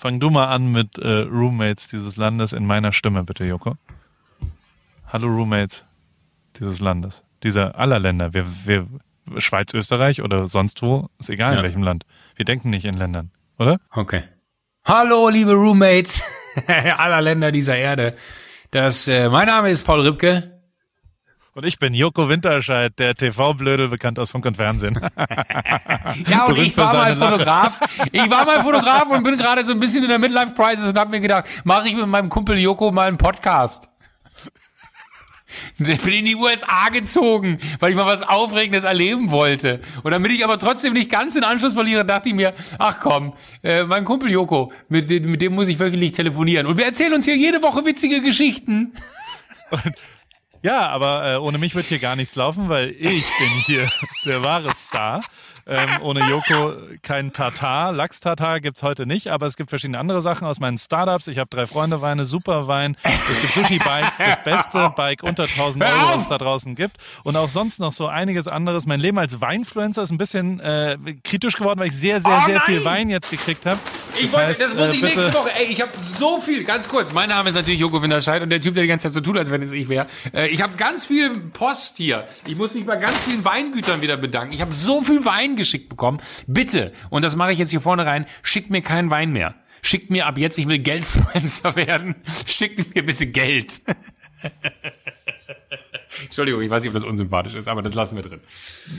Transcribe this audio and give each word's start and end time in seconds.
Fang 0.00 0.20
du 0.20 0.30
mal 0.30 0.46
an 0.46 0.70
mit 0.70 0.96
äh, 0.98 1.08
Roommates 1.22 1.88
dieses 1.88 2.14
Landes 2.16 2.52
in 2.52 2.64
meiner 2.64 2.92
Stimme, 2.92 3.24
bitte, 3.24 3.44
Joko. 3.44 3.74
Hallo 5.12 5.26
Roommates 5.26 5.84
dieses 6.58 6.78
Landes, 6.80 7.24
dieser 7.42 7.76
aller 7.76 7.98
Länder. 7.98 8.32
Wir, 8.32 8.46
wir, 8.66 8.86
Schweiz, 9.38 9.74
Österreich 9.74 10.22
oder 10.22 10.46
sonst 10.46 10.82
wo, 10.82 11.08
ist 11.18 11.30
egal 11.30 11.52
Ja. 11.54 11.58
in 11.58 11.64
welchem 11.64 11.82
Land. 11.82 12.04
Wir 12.36 12.44
denken 12.44 12.70
nicht 12.70 12.84
in 12.84 12.94
Ländern, 12.94 13.32
oder? 13.58 13.80
Okay. 13.90 14.22
Hallo, 14.84 15.28
liebe 15.30 15.52
Roommates 15.52 16.22
aller 16.66 17.20
Länder 17.20 17.50
dieser 17.50 17.76
Erde. 17.76 18.16
Das, 18.70 19.08
äh, 19.08 19.28
mein 19.28 19.48
Name 19.48 19.70
ist 19.70 19.82
Paul 19.84 20.00
Ripke. 20.02 20.57
Und 21.58 21.66
ich 21.66 21.80
bin 21.80 21.92
Joko 21.92 22.28
Winterscheid, 22.28 22.96
der 23.00 23.16
TV-Blödel, 23.16 23.88
bekannt 23.88 24.16
aus 24.20 24.30
Funk 24.30 24.46
und 24.46 24.56
Fernsehen. 24.56 24.94
Ja, 26.30 26.44
und 26.44 26.54
Berühmt 26.54 26.68
ich 26.68 26.76
war 26.76 26.94
mal 26.94 27.12
Lache. 27.14 27.32
Fotograf. 27.32 27.80
Ich 28.12 28.30
war 28.30 28.44
mal 28.44 28.62
Fotograf 28.62 29.08
und 29.10 29.24
bin 29.24 29.36
gerade 29.36 29.64
so 29.64 29.72
ein 29.72 29.80
bisschen 29.80 30.04
in 30.04 30.08
der 30.08 30.20
Midlife 30.20 30.54
Crisis 30.54 30.84
und 30.88 30.96
habe 30.96 31.10
mir 31.10 31.18
gedacht, 31.18 31.46
mache 31.64 31.88
ich 31.88 31.96
mit 31.96 32.06
meinem 32.06 32.28
Kumpel 32.28 32.56
Joko 32.58 32.92
mal 32.92 33.08
einen 33.08 33.18
Podcast. 33.18 33.88
Ich 35.80 36.00
bin 36.02 36.14
in 36.14 36.26
die 36.26 36.36
USA 36.36 36.90
gezogen, 36.92 37.58
weil 37.80 37.90
ich 37.90 37.96
mal 37.96 38.06
was 38.06 38.22
Aufregendes 38.22 38.84
erleben 38.84 39.32
wollte. 39.32 39.80
Und 40.04 40.12
damit 40.12 40.30
ich 40.30 40.44
aber 40.44 40.60
trotzdem 40.60 40.92
nicht 40.92 41.10
ganz 41.10 41.34
den 41.34 41.42
Anschluss 41.42 41.74
verliere, 41.74 42.04
dachte 42.04 42.28
ich 42.28 42.36
mir, 42.36 42.54
ach 42.78 43.00
komm, 43.00 43.32
äh, 43.64 43.82
mein 43.82 44.04
Kumpel 44.04 44.30
Joko, 44.30 44.70
mit, 44.88 45.10
dem- 45.10 45.28
mit 45.28 45.42
dem 45.42 45.56
muss 45.56 45.66
ich 45.66 45.80
wöchentlich 45.80 46.12
telefonieren. 46.12 46.68
Und 46.68 46.78
wir 46.78 46.84
erzählen 46.84 47.14
uns 47.14 47.24
hier 47.24 47.36
jede 47.36 47.60
Woche 47.62 47.84
witzige 47.84 48.20
Geschichten. 48.22 48.92
Ja, 50.62 50.88
aber 50.88 51.34
äh, 51.34 51.36
ohne 51.36 51.58
mich 51.58 51.74
wird 51.74 51.86
hier 51.86 51.98
gar 51.98 52.16
nichts 52.16 52.34
laufen, 52.34 52.68
weil 52.68 52.90
ich 52.90 53.24
bin 53.38 53.48
hier 53.66 53.88
der 54.24 54.42
wahre 54.42 54.74
Star. 54.74 55.22
Ähm, 55.68 55.88
ohne 56.00 56.20
Joko 56.28 56.72
kein 57.02 57.32
Tatar. 57.34 57.92
Lachs-Tatar 57.92 58.60
gibt's 58.60 58.82
heute 58.82 59.04
nicht, 59.06 59.28
aber 59.28 59.46
es 59.46 59.56
gibt 59.56 59.68
verschiedene 59.68 59.98
andere 59.98 60.22
Sachen 60.22 60.46
aus 60.46 60.60
meinen 60.60 60.78
Startups. 60.78 61.26
Ich 61.26 61.36
habe 61.38 61.50
drei 61.50 61.66
Freunde 61.66 62.00
Weine, 62.00 62.24
Superwein. 62.24 62.96
Es 63.02 63.40
gibt 63.42 63.54
Sushi-Bikes, 63.54 64.16
das 64.18 64.42
beste 64.44 64.92
Bike 64.96 65.22
unter 65.22 65.42
1000 65.44 65.84
Hör 65.84 65.92
Euro, 65.92 66.14
was 66.16 66.22
es 66.22 66.28
da 66.28 66.38
draußen 66.38 66.74
gibt. 66.74 66.96
Und 67.22 67.36
auch 67.36 67.50
sonst 67.50 67.80
noch 67.80 67.92
so 67.92 68.06
einiges 68.06 68.48
anderes. 68.48 68.86
Mein 68.86 68.98
Leben 69.00 69.18
als 69.18 69.40
Weinfluencer 69.42 70.02
ist 70.02 70.10
ein 70.10 70.16
bisschen 70.18 70.58
äh, 70.60 70.96
kritisch 71.22 71.56
geworden, 71.56 71.78
weil 71.80 71.88
ich 71.88 71.96
sehr, 71.96 72.20
sehr, 72.20 72.40
Oh 72.42 72.46
sehr 72.46 72.60
viel 72.62 72.76
nein! 72.76 72.84
Wein 72.86 73.10
jetzt 73.10 73.30
gekriegt 73.30 73.66
habe. 73.66 73.78
Ich 74.20 74.32
wollte, 74.32 74.46
heißt, 74.46 74.60
das 74.62 74.74
muss 74.74 74.86
äh, 74.86 74.90
ich 74.92 75.00
bitte- 75.02 75.14
nächste 75.16 75.34
Woche. 75.34 75.50
Ey, 75.54 75.66
ich 75.66 75.80
habe 75.82 75.90
so 76.00 76.40
viel, 76.40 76.64
ganz 76.64 76.88
kurz. 76.88 77.12
Mein 77.12 77.28
Name 77.28 77.50
ist 77.50 77.54
natürlich 77.54 77.78
Joko 77.80 78.00
Winterscheid 78.02 78.42
und 78.42 78.48
der 78.48 78.60
Typ, 78.60 78.72
der 78.74 78.84
die 78.84 78.88
ganze 78.88 79.04
Zeit 79.08 79.12
so 79.12 79.20
tut, 79.20 79.36
als 79.36 79.50
wenn 79.50 79.62
es 79.62 79.72
ich 79.72 79.88
wäre. 79.90 80.06
Äh, 80.32 80.48
ich 80.48 80.62
habe 80.62 80.76
ganz 80.76 81.04
viel 81.04 81.36
Post 81.38 81.98
hier. 81.98 82.26
Ich 82.46 82.56
muss 82.56 82.74
mich 82.74 82.86
bei 82.86 82.96
ganz 82.96 83.16
vielen 83.24 83.44
Weingütern 83.44 84.00
wieder 84.00 84.16
bedanken. 84.16 84.54
Ich 84.54 84.60
habe 84.62 84.72
so 84.72 85.02
viel 85.02 85.24
Wein 85.26 85.56
geschickt 85.58 85.90
bekommen. 85.90 86.22
Bitte, 86.46 86.92
und 87.10 87.20
das 87.22 87.36
mache 87.36 87.52
ich 87.52 87.58
jetzt 87.58 87.70
hier 87.70 87.82
vorne 87.82 88.06
rein, 88.06 88.24
schickt 88.42 88.70
mir 88.70 88.80
keinen 88.80 89.10
Wein 89.10 89.32
mehr. 89.32 89.54
Schickt 89.82 90.10
mir 90.10 90.26
ab 90.26 90.38
jetzt, 90.38 90.56
ich 90.58 90.66
will 90.66 90.78
Geldfluencer 90.78 91.76
werden. 91.76 92.16
Schickt 92.46 92.94
mir 92.94 93.04
bitte 93.04 93.26
Geld. 93.26 93.82
Entschuldigung, 96.24 96.62
ich 96.62 96.70
weiß 96.70 96.82
nicht, 96.82 96.90
ob 96.90 97.00
das 97.00 97.08
unsympathisch 97.08 97.54
ist, 97.54 97.68
aber 97.68 97.82
das 97.82 97.94
lassen 97.94 98.16
wir 98.16 98.22
drin. 98.22 98.40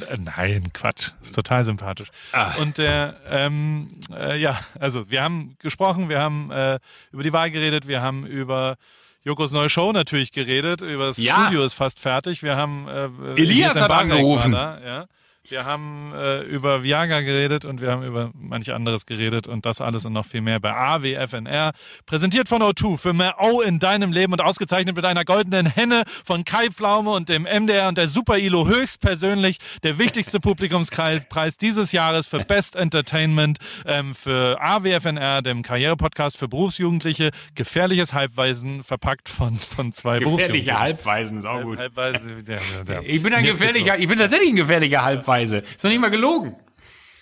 Äh, 0.09 0.17
Nein, 0.17 0.71
Quatsch. 0.73 1.09
Ist 1.21 1.35
total 1.35 1.65
sympathisch. 1.65 2.09
Ah. 2.31 2.53
Und 2.61 2.77
der, 2.77 3.17
ähm, 3.29 3.87
äh, 4.15 4.39
ja, 4.39 4.59
also 4.79 5.09
wir 5.09 5.21
haben 5.23 5.55
gesprochen, 5.59 6.07
wir 6.09 6.19
haben 6.19 6.49
äh, 6.51 6.79
über 7.11 7.23
die 7.23 7.33
Wahl 7.33 7.51
geredet, 7.51 7.87
wir 7.87 8.01
haben 8.01 8.25
über 8.25 8.77
Jokos 9.23 9.51
neue 9.51 9.69
Show 9.69 9.91
natürlich 9.91 10.31
geredet, 10.31 10.81
über 10.81 11.07
das 11.07 11.17
Ja. 11.17 11.41
Studio 11.43 11.65
ist 11.65 11.73
fast 11.73 11.99
fertig. 11.99 12.41
Wir 12.41 12.55
haben 12.55 12.87
äh, 12.87 13.09
Elias 13.41 13.79
hat 13.79 13.91
angerufen. 13.91 14.53
Da, 14.53 14.79
ja. 14.83 15.05
Wir 15.47 15.65
haben 15.65 16.13
äh, 16.13 16.41
über 16.41 16.83
Viagra 16.83 17.21
geredet 17.21 17.63
und 17.63 17.79
wir 17.81 17.89
haben 17.91 18.03
über 18.03 18.29
manch 18.33 18.71
anderes 18.73 19.05
geredet 19.05 19.47
und 19.47 19.65
das 19.65 19.79
alles 19.79 20.05
und 20.05 20.13
noch 20.13 20.25
viel 20.25 20.41
mehr 20.41 20.59
bei 20.59 20.73
AWFNR. 20.73 21.71
Präsentiert 22.05 22.49
von 22.49 22.61
O2 22.61 22.97
für 22.97 23.13
mehr 23.13 23.37
O 23.39 23.61
in 23.61 23.79
deinem 23.79 24.11
Leben 24.11 24.33
und 24.33 24.41
ausgezeichnet 24.41 24.97
mit 24.97 25.05
einer 25.05 25.23
goldenen 25.23 25.65
Henne 25.65 26.03
von 26.25 26.43
Kai 26.43 26.67
Pflaume 26.69 27.11
und 27.11 27.29
dem 27.29 27.43
MDR 27.43 27.87
und 27.87 27.97
der 27.97 28.09
Super 28.09 28.37
ILO 28.37 28.67
höchstpersönlich 28.67 29.57
der 29.81 29.97
wichtigste 29.97 30.39
Publikumspreis 30.41 31.25
Preis 31.29 31.57
dieses 31.57 31.93
Jahres 31.93 32.27
für 32.27 32.43
Best 32.43 32.75
Entertainment 32.75 33.59
ähm, 33.85 34.13
für 34.13 34.59
AWFNR, 34.61 35.41
dem 35.41 35.63
Karrierepodcast 35.63 36.37
für 36.37 36.49
Berufsjugendliche. 36.49 37.31
Gefährliches 37.55 38.13
Halbweisen 38.13 38.83
verpackt 38.83 39.29
von, 39.29 39.55
von 39.55 39.93
zwei 39.93 40.19
Gefährliche 40.19 40.25
Berufsjugendlichen. 40.25 40.79
Halbweisen 40.79 41.37
ist 41.39 41.45
auch 41.45 41.63
gut. 41.63 41.79
Halbweise, 41.79 42.35
ja, 42.45 42.53
ja, 42.53 42.93
ja. 42.95 43.01
Ich 43.03 43.23
bin 43.23 43.33
ein 43.33 43.45
gefährlicher, 43.45 43.97
ich 43.97 44.07
bin 44.07 44.19
tatsächlich 44.19 44.49
ein 44.49 44.57
gefährlicher 44.57 45.03
Halbweise. 45.29 45.57
Ist 45.59 45.83
doch 45.83 45.89
nicht 45.89 46.01
mal 46.01 46.09
gelogen. 46.09 46.55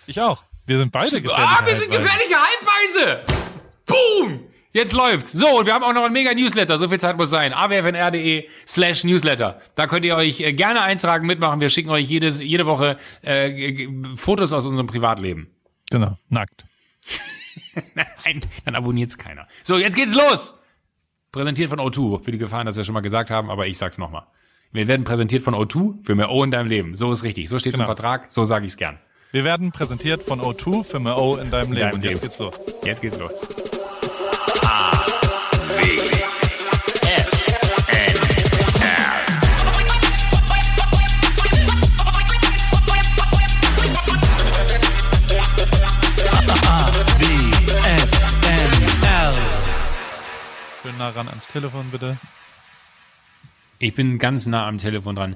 Ich 0.08 0.20
auch. 0.20 0.42
Wir 0.66 0.78
sind 0.78 0.92
beide 0.92 1.22
gefährliche 1.22 1.50
Ah, 1.50 1.66
wir 1.66 1.76
sind 1.76 1.92
gefährliche 1.92 2.36
Halbweise. 2.36 3.26
Boom. 3.86 4.44
Jetzt 4.74 4.94
läuft. 4.94 5.28
So, 5.28 5.60
und 5.60 5.66
wir 5.66 5.74
haben 5.74 5.84
auch 5.84 5.94
noch 5.94 6.06
ein 6.06 6.14
mega 6.14 6.34
Newsletter. 6.34 6.78
So 6.78 6.88
viel 6.88 7.00
Zeit 7.00 7.18
muss 7.18 7.30
sein. 7.30 7.54
awfnr.de 7.54 8.48
slash 8.68 9.04
Newsletter. 9.04 9.60
Da 9.76 9.88
könnt 9.88 10.06
ihr 10.06 10.16
euch 10.16 10.40
äh, 10.40 10.54
gerne 10.54 10.82
eintragen, 10.82 11.26
mitmachen. 11.26 11.62
Wir 11.62 11.70
schicken 11.70 11.90
euch 11.90 12.08
jedes, 12.08 12.42
jede 12.42 12.66
Woche 12.66 12.98
äh, 13.22 13.88
Fotos 14.16 14.54
aus 14.54 14.66
unserem 14.66 14.88
Privatleben. 14.88 15.48
Genau, 15.90 16.18
nackt. 16.30 16.66
Nein, 17.96 18.42
dann 18.66 18.76
abonniert's 18.76 19.18
keiner. 19.18 19.48
So, 19.64 19.78
jetzt 19.78 19.96
geht's 19.96 20.14
los. 20.14 20.60
Präsentiert 21.32 21.70
von 21.70 21.80
O2. 21.80 22.24
Für 22.24 22.32
die 22.32 22.38
Gefahren, 22.38 22.66
dass 22.66 22.76
wir 22.76 22.84
schon 22.84 22.94
mal 22.94 23.02
gesagt 23.02 23.30
haben, 23.30 23.50
aber 23.50 23.68
ich 23.68 23.78
sag's 23.78 23.98
nochmal. 23.98 24.28
Wir 24.72 24.88
werden 24.88 25.06
präsentiert 25.06 25.44
von 25.44 25.56
O2 25.56 26.04
für 26.04 26.16
mehr 26.16 26.30
O 26.30 26.44
in 26.44 26.52
deinem 26.52 26.68
Leben. 26.68 26.96
So 26.96 27.12
ist 27.12 27.24
richtig. 27.24 27.50
So 27.50 27.58
steht's 27.60 27.76
im 27.76 27.80
Genau. 27.80 27.88
Vertrag. 27.88 28.32
So 28.32 28.44
sage 28.44 28.66
ich's 28.66 28.78
gern. 28.78 29.00
Wir 29.32 29.44
werden 29.44 29.72
präsentiert 29.72 30.24
von 30.24 30.40
O2 30.42 30.84
für 30.84 31.00
mehr 31.00 31.18
O 31.18 31.36
in 31.38 31.52
deinem 31.52 31.72
Leben. 31.74 31.92
deinem 31.92 31.96
Und 31.96 32.04
jetzt 32.04 32.12
Leben. 32.12 32.22
geht's 32.22 32.40
los. 32.40 32.60
Jetzt 32.84 33.02
geht's 33.02 33.18
los. 33.18 33.48
Schön 50.82 50.98
nah 50.98 51.10
ran 51.10 51.28
ans 51.28 51.48
Telefon, 51.48 51.90
bitte. 51.92 52.18
Ich 53.80 53.94
bin 53.94 54.18
ganz 54.18 54.46
nah 54.48 54.68
am 54.68 54.78
Telefon 54.78 55.16
dran. 55.16 55.36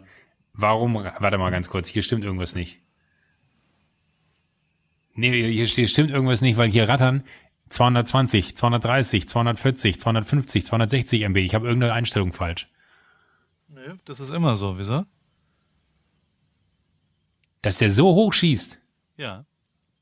Warum? 0.54 0.96
Warte 0.96 1.38
mal 1.38 1.52
ganz 1.52 1.70
kurz. 1.70 1.88
Hier 1.88 2.04
stimmt 2.04 2.24
irgendwas 2.24 2.56
nicht. 2.56 2.80
Nee, 5.14 5.52
hier, 5.52 5.66
hier 5.66 5.88
stimmt 5.88 6.10
irgendwas 6.10 6.42
nicht, 6.42 6.58
weil 6.58 6.72
hier 6.72 6.88
rattern 6.90 7.24
220, 7.70 8.56
230, 8.56 9.28
240, 9.28 10.00
250, 10.00 10.66
260 10.66 11.22
MB. 11.24 11.38
Ich 11.38 11.56
habe 11.56 11.68
irgendeine 11.68 11.94
Einstellung 11.94 12.34
falsch. 12.34 12.70
Nö, 13.68 13.96
das 14.06 14.20
ist 14.20 14.32
immer 14.32 14.56
so. 14.56 14.78
Wieso? 14.78 15.06
Dass 17.62 17.78
der 17.78 17.90
so 17.90 18.16
hoch 18.16 18.34
schießt, 18.34 18.80
Ja. 19.18 19.46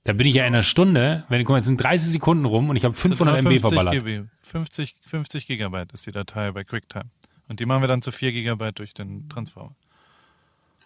da 0.06 0.14
bin 0.14 0.26
ich 0.26 0.36
ja 0.36 0.44
in 0.46 0.54
einer 0.54 0.64
Stunde, 0.64 1.26
wenn 1.28 1.44
guck 1.44 1.50
mal, 1.54 1.58
jetzt 1.58 1.66
sind 1.66 1.78
30 1.78 2.10
Sekunden 2.12 2.46
rum 2.46 2.70
und 2.70 2.76
ich 2.78 2.86
habe 2.86 2.94
500 2.94 3.38
Sind 3.38 3.46
MB 3.46 3.52
immer 3.52 3.60
50 3.60 3.70
verballert. 3.70 3.94
GB. 4.06 4.24
50, 4.44 4.96
50 5.06 5.48
Gigabyte 5.48 5.92
ist 5.92 6.08
die 6.08 6.12
Datei 6.12 6.52
bei 6.52 6.64
QuickTime. 6.64 7.10
Und 7.50 7.60
die 7.60 7.66
machen 7.66 7.82
wir 7.82 7.88
dann 7.88 8.02
zu 8.02 8.12
4 8.12 8.32
Gigabyte 8.32 8.80
durch 8.80 8.94
den 8.94 9.28
Transformer. 9.28 9.76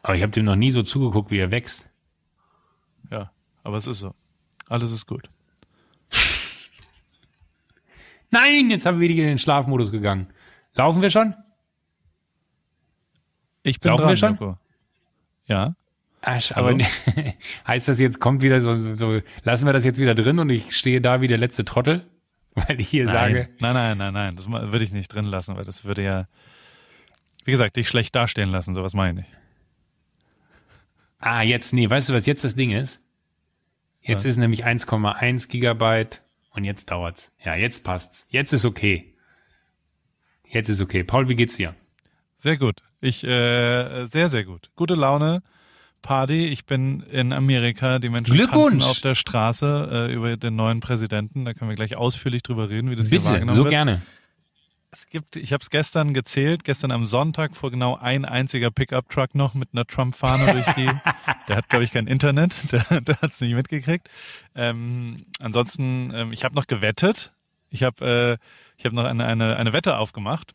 Aber 0.02 0.16
ich 0.16 0.24
habe 0.24 0.32
dem 0.32 0.46
noch 0.46 0.56
nie 0.56 0.72
so 0.72 0.82
zugeguckt, 0.82 1.30
wie 1.30 1.38
er 1.38 1.52
wächst. 1.52 1.90
Ja, 3.12 3.32
aber 3.64 3.78
es 3.78 3.86
ist 3.86 4.00
so. 4.00 4.16
Alles 4.70 4.92
ist 4.92 5.06
gut. 5.06 5.30
Nein, 8.32 8.70
jetzt 8.72 8.86
haben 8.86 9.00
wir 9.00 9.10
wieder 9.10 9.24
in 9.24 9.30
den 9.30 9.38
Schlafmodus 9.38 9.92
gegangen. 9.92 10.28
Laufen 10.74 11.02
wir 11.02 11.10
schon? 11.10 11.36
Ich 13.62 13.80
bin 13.80 13.92
Laufen 13.92 14.02
dran, 14.02 14.10
wir 14.10 14.18
schon? 14.18 14.32
Joko. 14.32 14.58
Ja. 15.48 15.76
Asch, 16.22 16.52
Hallo? 16.56 16.70
aber 16.70 16.84
heißt 17.68 17.90
das 17.90 18.00
jetzt, 18.00 18.22
kommt 18.22 18.42
wieder 18.42 18.62
so, 18.62 18.76
so, 18.78 18.96
so, 18.96 19.22
lassen 19.44 19.66
wir 19.66 19.74
das 19.74 19.84
jetzt 19.84 20.00
wieder 20.00 20.16
drin 20.16 20.40
und 20.40 20.50
ich 20.50 20.76
stehe 20.76 21.02
da 21.02 21.20
wie 21.20 21.28
der 21.28 21.38
letzte 21.38 21.66
Trottel? 21.66 22.06
Weil 22.68 22.80
ich 22.80 22.90
hier 22.90 23.08
sage, 23.08 23.50
Nein, 23.60 23.74
nein, 23.74 23.98
nein, 23.98 24.14
nein. 24.14 24.36
Das 24.36 24.50
würde 24.50 24.84
ich 24.84 24.92
nicht 24.92 25.14
drin 25.14 25.26
lassen, 25.26 25.56
weil 25.56 25.66
das 25.66 25.86
würde 25.86 26.04
ja, 26.04 26.28
wie 27.46 27.52
gesagt, 27.52 27.76
dich 27.76 27.88
schlecht 27.88 28.14
dastehen 28.16 28.50
lassen. 28.50 28.76
Sowas 28.76 28.94
meine 28.94 29.22
ich 29.22 29.26
nicht. 29.28 29.38
ah, 31.20 31.42
jetzt, 31.42 31.74
nee, 31.74 31.90
weißt 31.90 32.10
du, 32.10 32.14
was 32.14 32.26
jetzt 32.28 32.44
das 32.44 32.56
Ding 32.56 32.72
ist? 32.72 33.02
Jetzt 34.02 34.26
ist 34.26 34.38
nämlich 34.38 34.66
1,1 34.66 35.48
Gigabyte 35.50 36.22
und 36.52 36.64
jetzt 36.66 36.92
dauert's. 36.92 37.32
Ja, 37.44 37.56
jetzt 37.56 37.84
passt's. 37.84 38.28
Jetzt 38.30 38.52
ist 38.54 38.66
okay. 38.66 39.16
Jetzt 40.46 40.70
ist 40.70 40.82
okay. 40.82 41.04
Paul, 41.04 41.30
wie 41.30 41.36
geht's 41.36 41.56
dir? 41.58 41.74
Sehr 42.38 42.58
gut. 42.58 42.84
Ich, 43.02 43.24
äh, 43.24 44.06
sehr, 44.06 44.30
sehr 44.30 44.44
gut. 44.44 44.70
Gute 44.76 44.96
Laune. 44.96 45.42
Party. 46.04 46.46
Ich 46.46 46.66
bin 46.66 47.02
in 47.02 47.34
Amerika. 47.34 47.98
Die 47.98 48.10
Menschen 48.10 48.38
tanzen 48.38 48.84
auf 48.84 49.02
der 49.02 49.16
Straße 49.16 50.08
äh, 50.10 50.14
über 50.14 50.38
den 50.38 50.56
neuen 50.56 50.80
Präsidenten. 50.80 51.46
Da 51.46 51.56
können 51.56 51.70
wir 51.70 51.76
gleich 51.76 51.98
ausführlich 51.98 52.44
drüber 52.44 52.70
reden, 52.70 52.92
wie 52.92 52.96
das 52.96 53.10
hier 53.10 53.18
Bitte, 53.18 53.32
wahrgenommen 53.32 53.58
so 53.58 53.64
wird. 53.64 53.72
gerne. 53.72 54.04
Es 54.92 55.08
gibt, 55.08 55.38
ich 55.38 55.52
habe 55.52 55.64
es 55.64 55.72
gestern 55.72 56.14
gezählt, 56.14 56.64
gestern 56.64 56.92
am 56.92 57.08
Sonntag 57.08 57.56
fuhr 57.56 57.72
genau 57.72 57.98
ein 57.98 58.26
einziger 58.26 58.70
Pickup-Truck 58.70 59.34
noch 59.34 59.56
mit 59.56 59.70
einer 59.74 59.88
Trump-Fahne 59.88 60.54
durch 60.54 60.76
die. 60.76 60.88
Der 61.48 61.58
hat, 61.58 61.68
glaube 61.68 61.84
ich, 61.84 61.92
kein 61.92 62.08
Internet, 62.08 62.54
der, 62.72 63.02
der 63.02 63.22
hat 63.22 63.32
es 63.32 63.42
nicht 63.42 63.54
mitgekriegt. 63.54 64.08
Ähm, 64.56 65.26
ansonsten, 65.42 66.10
ähm, 66.14 66.32
ich 66.32 66.46
habe 66.46 66.56
noch 66.56 66.68
gewettet. 66.68 67.34
Ich 67.70 67.84
habe 67.84 68.38
äh, 68.40 68.46
ich 68.78 68.86
habe 68.86 68.96
noch 68.96 69.06
eine, 69.06 69.26
eine, 69.26 69.56
eine 69.56 69.74
Wette 69.74 69.98
aufgemacht. 69.98 70.54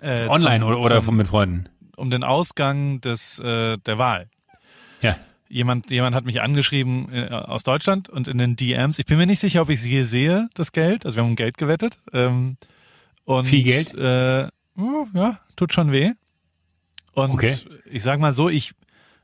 Äh, 0.00 0.28
Online 0.28 0.60
zum, 0.60 0.68
oder, 0.68 0.80
oder 0.80 1.02
zum, 1.02 1.16
mit 1.16 1.28
Freunden? 1.28 1.68
Um 1.96 2.10
den 2.10 2.22
Ausgang 2.24 3.00
des 3.00 3.38
äh, 3.38 3.76
der 3.78 3.98
Wahl. 3.98 4.28
Ja. 5.02 5.16
Jemand, 5.48 5.90
jemand 5.90 6.14
hat 6.14 6.24
mich 6.24 6.42
angeschrieben 6.42 7.10
äh, 7.12 7.28
aus 7.28 7.62
Deutschland 7.62 8.08
und 8.08 8.28
in 8.28 8.36
den 8.36 8.56
DMs. 8.56 8.98
Ich 8.98 9.06
bin 9.06 9.16
mir 9.16 9.26
nicht 9.26 9.40
sicher, 9.40 9.62
ob 9.62 9.70
ich 9.70 9.80
sie 9.80 10.02
sehe, 10.02 10.48
das 10.54 10.72
Geld. 10.72 11.06
Also 11.06 11.16
wir 11.16 11.22
haben 11.22 11.30
um 11.30 11.36
Geld 11.36 11.56
gewettet. 11.56 11.98
Ähm, 12.12 12.58
und, 13.24 13.44
Viel 13.44 13.62
Geld? 13.62 13.94
Äh, 13.94 14.48
oh, 14.76 15.06
ja, 15.14 15.40
tut 15.56 15.72
schon 15.72 15.90
weh. 15.90 16.12
Und 17.12 17.30
okay. 17.30 17.56
ich 17.86 18.02
sag 18.02 18.20
mal 18.20 18.34
so, 18.34 18.48
ich 18.48 18.72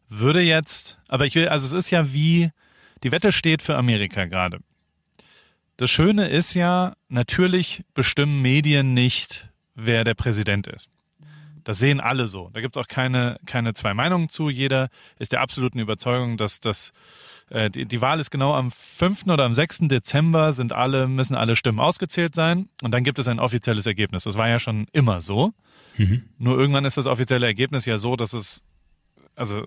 würde 0.08 0.40
jetzt, 0.40 0.98
aber 1.08 1.26
ich 1.26 1.34
will, 1.34 1.48
also 1.48 1.66
es 1.66 1.72
ist 1.72 1.90
ja 1.90 2.12
wie, 2.12 2.50
die 3.02 3.12
Wette 3.12 3.32
steht 3.32 3.62
für 3.62 3.76
Amerika 3.76 4.24
gerade. 4.24 4.60
Das 5.76 5.90
Schöne 5.90 6.28
ist 6.28 6.54
ja, 6.54 6.94
natürlich 7.08 7.82
bestimmen 7.94 8.40
Medien 8.40 8.94
nicht, 8.94 9.48
wer 9.74 10.04
der 10.04 10.14
Präsident 10.14 10.66
ist. 10.66 10.88
Das 11.64 11.78
sehen 11.78 12.00
alle 12.00 12.26
so. 12.26 12.50
Da 12.52 12.60
gibt 12.60 12.76
es 12.76 12.82
auch 12.82 12.88
keine, 12.88 13.38
keine 13.46 13.74
zwei 13.74 13.94
Meinungen 13.94 14.28
zu. 14.28 14.50
Jeder 14.50 14.88
ist 15.18 15.32
der 15.32 15.40
absoluten 15.40 15.78
Überzeugung, 15.78 16.36
dass 16.36 16.60
das 16.60 16.92
äh, 17.50 17.70
die, 17.70 17.86
die 17.86 18.00
Wahl 18.00 18.20
ist 18.20 18.30
genau 18.30 18.54
am 18.54 18.70
5. 18.70 19.26
oder 19.26 19.44
am 19.44 19.54
6. 19.54 19.80
Dezember 19.82 20.52
sind 20.52 20.72
alle, 20.72 21.06
müssen 21.06 21.34
alle 21.34 21.56
Stimmen 21.56 21.80
ausgezählt 21.80 22.34
sein 22.34 22.68
und 22.82 22.92
dann 22.92 23.04
gibt 23.04 23.18
es 23.18 23.28
ein 23.28 23.38
offizielles 23.38 23.86
Ergebnis. 23.86 24.24
Das 24.24 24.36
war 24.36 24.48
ja 24.48 24.58
schon 24.58 24.86
immer 24.92 25.20
so. 25.20 25.52
Mhm. 25.96 26.24
Nur 26.38 26.58
irgendwann 26.58 26.84
ist 26.84 26.96
das 26.96 27.06
offizielle 27.06 27.46
Ergebnis 27.46 27.86
ja 27.86 27.98
so, 27.98 28.16
dass 28.16 28.32
es 28.32 28.62
also 29.36 29.62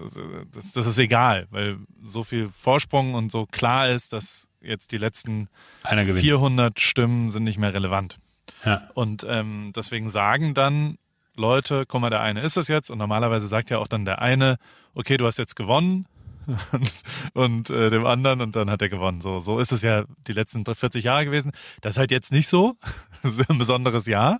das, 0.54 0.72
das 0.72 0.88
ist 0.88 0.98
egal, 0.98 1.48
weil 1.50 1.78
so 2.02 2.24
viel 2.24 2.50
Vorsprung 2.50 3.16
und 3.16 3.32
so 3.34 3.46
klar 3.46 3.90
ist, 3.90 4.14
dass 4.14 4.48
jetzt 4.62 4.94
die 4.94 4.98
letzten 4.98 5.50
400 5.84 6.80
Stimmen 6.80 7.30
sind 7.30 7.44
nicht 7.44 7.58
mehr 7.58 7.74
relevant. 7.74 8.18
Ja. 8.66 8.90
Und 8.94 9.26
ähm, 9.28 9.74
deswegen 9.76 10.10
sagen 10.10 10.54
dann 10.54 10.98
Leute, 11.38 11.86
guck 11.88 12.02
mal, 12.02 12.10
der 12.10 12.22
eine 12.22 12.42
ist 12.42 12.58
es 12.58 12.68
jetzt 12.68 12.90
und 12.90 12.98
normalerweise 12.98 13.48
sagt 13.48 13.70
ja 13.70 13.78
auch 13.78 13.88
dann 13.88 14.06
der 14.06 14.22
eine, 14.22 14.58
okay, 14.94 15.18
du 15.18 15.26
hast 15.26 15.38
jetzt 15.38 15.56
gewonnen 15.56 16.08
und 17.34 17.70
äh, 17.70 17.90
dem 17.90 18.06
anderen 18.06 18.42
und 18.42 18.56
dann 18.56 18.70
hat 18.70 18.82
er 18.82 18.90
gewonnen. 18.90 19.22
So, 19.22 19.40
so 19.40 19.60
ist 19.60 19.72
es 19.72 19.82
ja 19.82 20.06
die 20.28 20.34
letzten 20.34 20.66
40 20.66 21.04
Jahre 21.04 21.26
gewesen. 21.26 21.52
Das 21.82 21.92
ist 21.92 21.98
halt 21.98 22.12
jetzt 22.12 22.32
nicht 22.32 22.48
so. 22.48 22.76
Das 23.24 23.34
ist 23.34 23.50
ein 23.50 23.58
besonderes 23.58 24.06
Jahr. 24.06 24.40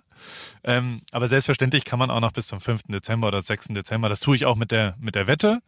Ähm, 0.62 1.02
aber 1.10 1.26
selbstverständlich 1.28 1.84
kann 1.84 1.98
man 1.98 2.10
auch 2.10 2.20
noch 2.20 2.30
bis 2.30 2.46
zum 2.46 2.60
5. 2.60 2.82
Dezember 2.88 3.26
oder 3.26 3.40
6. 3.40 3.68
Dezember. 3.68 4.08
Das 4.08 4.20
tue 4.20 4.36
ich 4.36 4.46
auch 4.46 4.56
mit 4.56 4.70
der, 4.70 4.94
mit 5.00 5.16
der 5.16 5.26
Wette. 5.26 5.60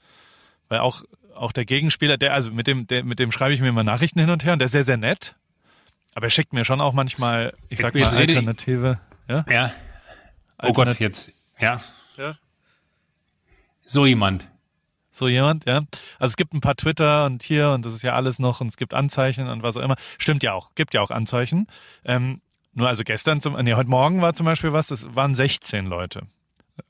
Weil 0.68 0.78
auch, 0.78 1.02
auch 1.34 1.50
der 1.50 1.64
Gegenspieler, 1.64 2.16
der, 2.16 2.32
also 2.32 2.52
mit 2.52 2.68
dem, 2.68 2.86
der, 2.86 3.04
mit 3.04 3.18
dem 3.18 3.32
schreibe 3.32 3.52
ich 3.52 3.60
mir 3.60 3.68
immer 3.68 3.82
Nachrichten 3.82 4.20
hin 4.20 4.30
und 4.30 4.44
her 4.44 4.52
und 4.52 4.60
der 4.60 4.66
ist 4.66 4.72
sehr, 4.72 4.84
sehr 4.84 4.96
nett. 4.96 5.34
Aber 6.14 6.26
er 6.26 6.30
schickt 6.30 6.52
mir 6.52 6.64
schon 6.64 6.80
auch 6.80 6.92
manchmal, 6.92 7.52
ich 7.68 7.80
sag 7.80 7.94
mal, 7.94 8.04
Alternative. 8.04 9.00
Ja? 9.28 9.44
ja. 9.50 9.72
Oh 10.62 10.72
Gott, 10.72 10.98
jetzt, 11.00 11.32
ja. 11.58 11.78
Ja. 12.16 12.36
So 13.82 14.06
jemand. 14.06 14.46
So 15.12 15.26
jemand, 15.26 15.66
ja. 15.66 15.78
Also 16.18 16.32
es 16.32 16.36
gibt 16.36 16.54
ein 16.54 16.60
paar 16.60 16.76
Twitter 16.76 17.24
und 17.26 17.42
hier 17.42 17.70
und 17.70 17.84
das 17.84 17.92
ist 17.92 18.02
ja 18.02 18.14
alles 18.14 18.38
noch 18.38 18.60
und 18.60 18.68
es 18.68 18.76
gibt 18.76 18.94
Anzeichen 18.94 19.48
und 19.48 19.62
was 19.62 19.76
auch 19.76 19.82
immer. 19.82 19.96
Stimmt 20.18 20.42
ja 20.42 20.52
auch, 20.52 20.74
gibt 20.74 20.94
ja 20.94 21.00
auch 21.00 21.10
Anzeichen. 21.10 21.66
Ähm, 22.04 22.40
nur 22.72 22.88
also 22.88 23.02
gestern, 23.02 23.40
zum, 23.40 23.54
nee, 23.54 23.74
heute 23.74 23.90
Morgen 23.90 24.22
war 24.22 24.34
zum 24.34 24.46
Beispiel 24.46 24.72
was, 24.72 24.88
das 24.88 25.14
waren 25.14 25.34
16 25.34 25.86
Leute. 25.86 26.22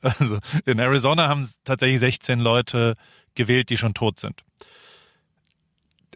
Also 0.02 0.38
in 0.66 0.78
Arizona 0.78 1.26
haben 1.26 1.48
tatsächlich 1.64 1.98
16 1.98 2.38
Leute 2.38 2.94
gewählt, 3.34 3.70
die 3.70 3.76
schon 3.76 3.92
tot 3.92 4.20
sind. 4.20 4.44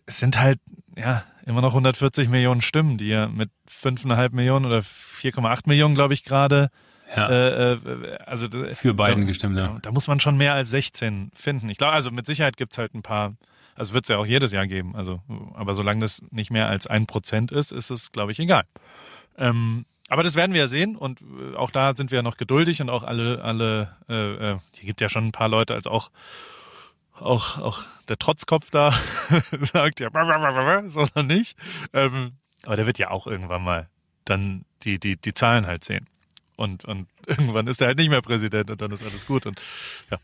Es 0.07 0.19
sind 0.19 0.39
halt, 0.39 0.61
ja, 0.97 1.25
immer 1.45 1.61
noch 1.61 1.73
140 1.73 2.29
Millionen 2.29 2.63
Stimmen, 2.63 2.99
die 2.99 3.09
ja 3.09 3.27
mit 3.27 3.51
5,5 3.69 4.33
Millionen 4.33 4.65
oder 4.65 4.79
4,8 4.79 5.63
Millionen, 5.67 5.97
glaube 5.97 6.15
ich, 6.15 6.23
gerade 6.23 6.71
ja. 7.15 7.29
Äh, 7.29 7.73
äh, 7.75 8.17
also 8.25 8.49
für 8.73 8.95
beiden 8.95 9.27
gestimmt, 9.27 9.59
ja. 9.59 9.79
Da 9.83 9.93
muss 9.93 10.09
man 10.09 10.21
schon 10.21 10.37
mehr 10.37 10.55
als 10.55 10.71
16 10.71 11.31
finden. 11.35 11.69
Ich 11.69 11.79
glaube, 11.79 11.93
also 11.93 12.11
mit 12.11 12.27
Sicherheit 12.27 12.57
gibt's 12.57 12.79
halt 12.79 12.95
ein 12.95 13.03
paar, 13.03 13.35
also 13.75 13.95
wird 13.95 14.05
es 14.05 14.09
ja 14.09 14.19
auch 14.19 14.27
jedes 14.27 14.53
Jahr 14.53 14.67
geben. 14.67 14.97
Also, 14.97 15.21
aber 15.55 15.75
solange 15.75 16.01
das 16.01 16.23
nicht 16.31 16.51
mehr 16.51 16.69
als 16.69 16.87
ein 16.87 17.07
Prozent 17.07 17.53
ist, 17.53 17.73
ist 17.73 17.91
es, 17.91 18.13
glaube 18.13 18.33
ich, 18.33 18.39
egal. 18.39 18.65
Ähm, 19.37 19.85
aber 20.09 20.23
das 20.23 20.35
werden 20.35 20.53
wir 20.53 20.61
ja 20.63 20.69
sehen 20.69 20.97
und 20.97 21.23
äh, 21.23 21.57
auch 21.57 21.71
da 21.71 21.95
sind 21.97 22.11
wir 22.11 22.17
ja 22.17 22.23
noch 22.23 22.37
geduldig 22.37 22.81
und 22.81 22.91
auch 22.91 23.05
alle, 23.05 23.43
alle, 23.43 23.97
äh, 24.09 24.53
äh, 24.53 24.59
hier 24.73 24.87
gibt 24.87 25.01
ja 25.01 25.09
schon 25.09 25.27
ein 25.27 25.33
paar 25.33 25.49
Leute 25.49 25.75
als 25.75 25.87
auch 25.87 26.11
auch, 27.21 27.59
auch 27.61 27.83
der 28.09 28.19
Trotzkopf 28.19 28.73
da 28.73 28.93
sagt 29.61 30.01
ja, 30.01 30.09
so 30.89 31.07
noch 31.15 31.23
nicht. 31.23 31.57
Ähm, 31.93 32.33
aber 32.65 32.75
der 32.75 32.87
wird 32.87 32.99
ja 32.99 33.11
auch 33.11 33.29
irgendwann 33.29 33.63
mal 33.63 33.89
dann 34.25 34.65
die, 34.83 34.99
die, 34.99 35.17
die 35.17 35.33
Zahlen 35.33 35.65
halt 35.65 35.85
sehen 35.85 36.09
und, 36.57 36.85
und 36.85 37.09
irgendwann 37.27 37.67
ist 37.67 37.81
er 37.81 37.89
halt 37.89 37.99
nicht 37.99 38.11
mehr 38.11 38.23
Präsident 38.23 38.71
und 38.71 38.81
dann 38.81 38.91
ist 38.93 39.03
alles 39.03 39.27
gut. 39.27 39.47
Und 39.47 39.61
ja, 40.11 40.19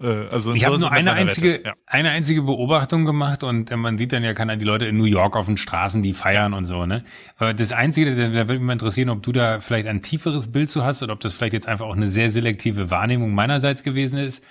äh, 0.00 0.28
also 0.28 0.54
ich 0.54 0.64
habe 0.64 0.78
nur 0.78 0.90
eine 0.90 1.12
einzige, 1.12 1.62
ja. 1.64 1.74
eine 1.86 2.10
einzige 2.10 2.42
Beobachtung 2.42 3.04
gemacht 3.04 3.42
und 3.42 3.70
äh, 3.70 3.76
man 3.76 3.98
sieht 3.98 4.12
dann 4.12 4.24
ja, 4.24 4.34
kann 4.34 4.56
die 4.58 4.64
Leute 4.64 4.86
in 4.86 4.96
New 4.96 5.04
York 5.04 5.36
auf 5.36 5.46
den 5.46 5.56
Straßen, 5.56 6.02
die 6.02 6.12
feiern 6.12 6.54
und 6.54 6.64
so, 6.64 6.86
ne? 6.86 7.04
Aber 7.36 7.54
das 7.54 7.72
Einzige, 7.72 8.14
da, 8.14 8.28
da 8.28 8.48
würde 8.48 8.54
mich 8.54 8.66
mal 8.66 8.72
interessieren, 8.72 9.10
ob 9.10 9.22
du 9.22 9.32
da 9.32 9.60
vielleicht 9.60 9.86
ein 9.86 10.02
tieferes 10.02 10.52
Bild 10.52 10.70
zu 10.70 10.84
hast 10.84 11.02
oder 11.02 11.12
ob 11.12 11.20
das 11.20 11.34
vielleicht 11.34 11.54
jetzt 11.54 11.68
einfach 11.68 11.86
auch 11.86 11.96
eine 11.96 12.08
sehr 12.08 12.30
selektive 12.30 12.90
Wahrnehmung 12.90 13.34
meinerseits 13.34 13.82
gewesen 13.82 14.18
ist. 14.18 14.44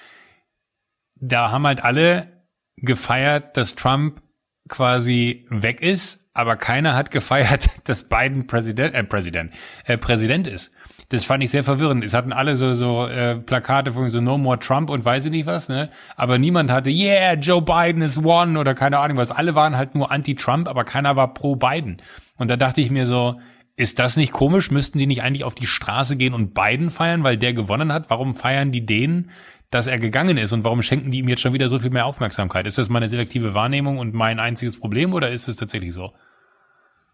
Da 1.15 1.51
haben 1.51 1.65
halt 1.65 1.83
alle 1.83 2.45
gefeiert, 2.77 3.57
dass 3.57 3.75
Trump 3.75 4.21
quasi 4.67 5.45
weg 5.49 5.81
ist, 5.81 6.29
aber 6.33 6.57
keiner 6.57 6.95
hat 6.95 7.11
gefeiert, 7.11 7.69
dass 7.85 8.09
Biden 8.09 8.47
Präsident, 8.47 8.93
äh, 8.93 9.03
Präsident, 9.03 9.53
äh, 9.85 9.97
Präsident 9.97 10.47
ist 10.47 10.74
das 11.09 11.23
fand 11.23 11.43
ich 11.43 11.51
sehr 11.51 11.63
verwirrend. 11.63 12.03
Es 12.03 12.13
hatten 12.13 12.33
alle 12.33 12.55
so, 12.55 12.73
so 12.73 13.05
äh, 13.05 13.35
Plakate 13.35 13.91
von 13.91 14.09
so 14.09 14.21
No 14.21 14.37
More 14.37 14.59
Trump 14.59 14.89
und 14.89 15.05
weiß 15.05 15.25
ich 15.25 15.31
nicht 15.31 15.45
was, 15.45 15.69
ne? 15.69 15.89
Aber 16.15 16.37
niemand 16.37 16.71
hatte, 16.71 16.89
yeah, 16.89 17.33
Joe 17.33 17.61
Biden 17.61 18.01
is 18.01 18.23
one 18.23 18.59
oder 18.59 18.73
keine 18.73 18.99
Ahnung 18.99 19.17
was. 19.17 19.31
Alle 19.31 19.55
waren 19.55 19.77
halt 19.77 19.93
nur 19.93 20.11
anti-Trump, 20.11 20.67
aber 20.67 20.83
keiner 20.83 21.15
war 21.15 21.33
pro 21.33 21.55
Biden. 21.55 22.01
Und 22.37 22.49
da 22.49 22.57
dachte 22.57 22.81
ich 22.81 22.89
mir 22.89 23.05
so, 23.05 23.39
ist 23.75 23.99
das 23.99 24.17
nicht 24.17 24.31
komisch? 24.31 24.71
Müssten 24.71 24.97
die 24.97 25.05
nicht 25.05 25.21
eigentlich 25.21 25.43
auf 25.43 25.55
die 25.55 25.67
Straße 25.67 26.17
gehen 26.17 26.33
und 26.33 26.53
Biden 26.53 26.89
feiern, 26.89 27.23
weil 27.23 27.37
der 27.37 27.53
gewonnen 27.53 27.93
hat? 27.93 28.09
Warum 28.09 28.33
feiern 28.33 28.71
die 28.71 28.85
den, 28.85 29.29
dass 29.69 29.87
er 29.87 29.99
gegangen 29.99 30.37
ist? 30.37 30.53
Und 30.53 30.63
warum 30.63 30.81
schenken 30.81 31.11
die 31.11 31.19
ihm 31.19 31.29
jetzt 31.29 31.41
schon 31.41 31.53
wieder 31.53 31.69
so 31.69 31.77
viel 31.77 31.91
mehr 31.91 32.05
Aufmerksamkeit? 32.05 32.65
Ist 32.65 32.77
das 32.77 32.89
meine 32.89 33.09
selektive 33.09 33.53
Wahrnehmung 33.53 33.99
und 33.99 34.13
mein 34.13 34.39
einziges 34.39 34.79
Problem 34.79 35.13
oder 35.13 35.29
ist 35.29 35.47
es 35.47 35.57
tatsächlich 35.57 35.93
so? 35.93 36.13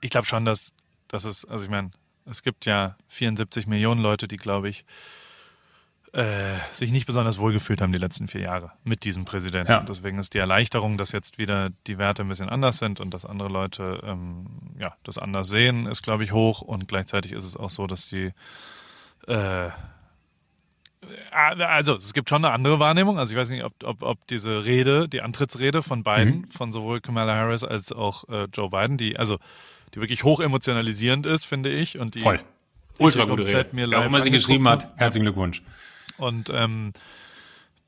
Ich 0.01 0.11
glaube 0.11 0.27
schon, 0.27 0.45
dass, 0.45 0.73
dass 1.07 1.25
es, 1.25 1.45
also 1.45 1.63
ich 1.63 1.69
meine, 1.69 1.91
es 2.25 2.43
gibt 2.43 2.65
ja 2.65 2.95
74 3.07 3.67
Millionen 3.67 4.01
Leute, 4.01 4.27
die, 4.27 4.37
glaube 4.37 4.69
ich, 4.69 4.85
äh, 6.13 6.57
sich 6.73 6.91
nicht 6.91 7.05
besonders 7.05 7.37
wohlgefühlt 7.37 7.81
haben 7.81 7.93
die 7.93 7.97
letzten 7.97 8.27
vier 8.27 8.41
Jahre 8.41 8.73
mit 8.83 9.05
diesem 9.05 9.23
Präsidenten. 9.23 9.71
Ja. 9.71 9.79
Und 9.79 9.87
deswegen 9.87 10.19
ist 10.19 10.33
die 10.33 10.39
Erleichterung, 10.39 10.97
dass 10.97 11.13
jetzt 11.13 11.37
wieder 11.37 11.69
die 11.87 11.97
Werte 11.97 12.23
ein 12.23 12.27
bisschen 12.27 12.49
anders 12.49 12.79
sind 12.79 12.99
und 12.99 13.13
dass 13.13 13.25
andere 13.25 13.47
Leute 13.47 14.01
ähm, 14.03 14.47
ja, 14.77 14.93
das 15.03 15.17
anders 15.17 15.47
sehen, 15.47 15.85
ist, 15.85 16.03
glaube 16.03 16.25
ich, 16.25 16.33
hoch. 16.33 16.61
Und 16.61 16.87
gleichzeitig 16.89 17.31
ist 17.31 17.45
es 17.45 17.55
auch 17.55 17.69
so, 17.69 17.87
dass 17.87 18.09
die 18.09 18.33
äh, 19.27 19.69
also 21.31 21.95
es 21.95 22.13
gibt 22.13 22.29
schon 22.29 22.45
eine 22.45 22.53
andere 22.53 22.79
Wahrnehmung. 22.79 23.17
Also 23.17 23.33
ich 23.33 23.39
weiß 23.39 23.49
nicht, 23.49 23.63
ob, 23.63 23.73
ob, 23.83 24.03
ob 24.03 24.27
diese 24.27 24.65
Rede, 24.65 25.09
die 25.09 25.21
Antrittsrede 25.21 25.81
von 25.81 26.03
beiden, 26.03 26.41
mhm. 26.41 26.51
von 26.51 26.71
sowohl 26.71 27.01
Kamala 27.01 27.35
Harris 27.35 27.63
als 27.63 27.91
auch 27.91 28.27
äh, 28.29 28.47
Joe 28.53 28.69
Biden, 28.69 28.97
die, 28.97 29.17
also 29.17 29.39
die 29.93 30.01
wirklich 30.01 30.23
hoch 30.23 30.39
emotionalisierend 30.39 31.25
ist, 31.25 31.45
finde 31.45 31.69
ich. 31.69 31.97
Und 31.97 32.15
die 32.15 32.21
Voll. 32.21 32.41
Ultra 32.97 33.25
gute 33.25 33.45
Rede. 33.45 33.69
Mir 33.71 33.87
live 33.87 34.01
ja, 34.01 34.05
immer 34.05 34.21
sie 34.21 34.31
geschrieben 34.31 34.67
hat, 34.67 34.91
herzlichen 34.95 35.25
Glückwunsch. 35.25 35.63
Und 36.17 36.51
ähm, 36.53 36.93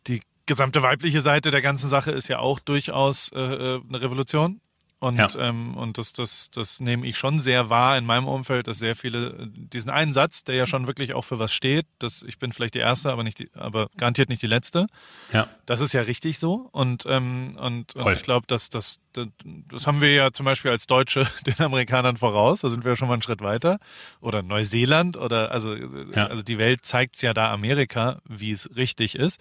die 0.08 0.22
gesamte 0.46 0.82
weibliche 0.82 1.22
Seite 1.22 1.52
der 1.52 1.62
ganzen 1.62 1.88
Sache 1.88 2.12
ist 2.12 2.28
ja 2.28 2.40
auch 2.40 2.60
durchaus 2.60 3.32
äh, 3.34 3.40
äh 3.40 3.82
eine 3.88 4.02
Revolution. 4.02 4.60
Und, 5.04 5.18
ja. 5.18 5.28
ähm, 5.38 5.76
und 5.76 5.98
das, 5.98 6.14
das, 6.14 6.50
das 6.50 6.80
nehme 6.80 7.06
ich 7.06 7.18
schon 7.18 7.42
sehr 7.42 7.70
wahr 7.70 7.98
in 7.98 8.06
meinem 8.06 8.26
Umfeld, 8.26 8.68
dass 8.68 8.80
sehr 8.80 8.96
viele 8.96 9.50
diesen 9.52 9.92
einen 9.92 10.14
Satz, 10.14 10.46
der 10.46 10.56
ja 10.56 10.66
schon 10.66 10.88
wirklich 10.88 11.14
auch 11.14 11.24
für 11.24 11.40
was 11.40 11.52
steht, 11.52 11.86
dass 12.00 12.24
ich 12.24 12.40
bin 12.40 12.54
vielleicht 12.54 12.74
die 12.74 12.80
erste, 12.80 13.12
aber 13.12 13.24
nicht 13.24 13.40
die, 13.40 13.50
aber 13.54 13.90
garantiert 13.98 14.30
nicht 14.30 14.42
die 14.42 14.48
letzte. 14.48 14.88
Ja. 15.34 15.50
Das 15.66 15.82
ist 15.82 15.92
ja 15.92 16.04
richtig 16.04 16.40
so. 16.40 16.70
Und, 16.72 17.04
ähm, 17.06 17.52
und, 17.60 17.98
und 17.98 18.14
ich 18.14 18.22
glaube, 18.22 18.48
dass 18.48 18.70
das, 18.70 19.00
das 19.16 19.88
haben 19.88 20.02
wir 20.02 20.14
ja 20.14 20.32
zum 20.32 20.46
Beispiel 20.46 20.72
als 20.72 20.88
Deutsche 20.88 21.28
den 21.46 21.60
Amerikanern 21.60 22.18
voraus. 22.18 22.62
Da 22.62 22.70
sind 22.70 22.84
wir 22.84 22.96
schon 22.96 23.08
mal 23.08 23.16
einen 23.16 23.24
Schritt 23.24 23.42
weiter. 23.42 23.80
Oder 24.22 24.42
Neuseeland 24.44 25.18
oder 25.18 25.52
also, 25.52 25.76
ja. 25.76 26.28
also 26.28 26.44
die 26.44 26.58
Welt 26.58 26.86
zeigt's 26.86 27.22
ja 27.22 27.34
da 27.34 27.52
Amerika, 27.52 28.22
wie 28.28 28.52
es 28.52 28.76
richtig 28.76 29.16
ist. 29.16 29.40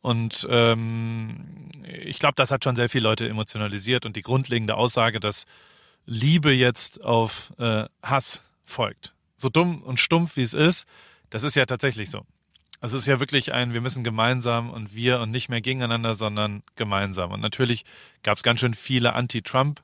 Und 0.00 0.46
ähm, 0.50 1.70
ich 1.84 2.18
glaube, 2.18 2.34
das 2.36 2.50
hat 2.50 2.64
schon 2.64 2.76
sehr 2.76 2.88
viele 2.88 3.04
Leute 3.04 3.28
emotionalisiert 3.28 4.06
und 4.06 4.16
die 4.16 4.22
grundlegende 4.22 4.76
Aussage, 4.76 5.20
dass 5.20 5.46
Liebe 6.06 6.52
jetzt 6.52 7.02
auf 7.02 7.52
äh, 7.58 7.84
Hass 8.02 8.42
folgt. 8.64 9.14
So 9.36 9.48
dumm 9.48 9.82
und 9.82 10.00
stumpf 10.00 10.36
wie 10.36 10.42
es 10.42 10.54
ist, 10.54 10.86
das 11.28 11.44
ist 11.44 11.54
ja 11.54 11.66
tatsächlich 11.66 12.10
so. 12.10 12.24
Also 12.80 12.96
es 12.96 13.02
ist 13.02 13.08
ja 13.08 13.20
wirklich 13.20 13.52
ein, 13.52 13.74
wir 13.74 13.80
müssen 13.80 14.04
gemeinsam 14.04 14.70
und 14.70 14.94
wir 14.94 15.20
und 15.20 15.30
nicht 15.30 15.48
mehr 15.48 15.60
gegeneinander, 15.60 16.14
sondern 16.14 16.62
gemeinsam. 16.76 17.30
Und 17.30 17.40
natürlich 17.40 17.84
gab 18.22 18.38
es 18.38 18.42
ganz 18.42 18.60
schön 18.60 18.74
viele 18.74 19.12
Anti-Trump 19.14 19.82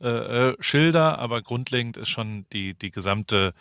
äh, 0.00 0.52
äh, 0.52 0.96
aber 0.96 1.42
grundlegend 1.42 1.96
ist 1.96 2.08
schon 2.08 2.46
die, 2.52 2.74
die 2.74 2.90
gesamte 2.90 3.52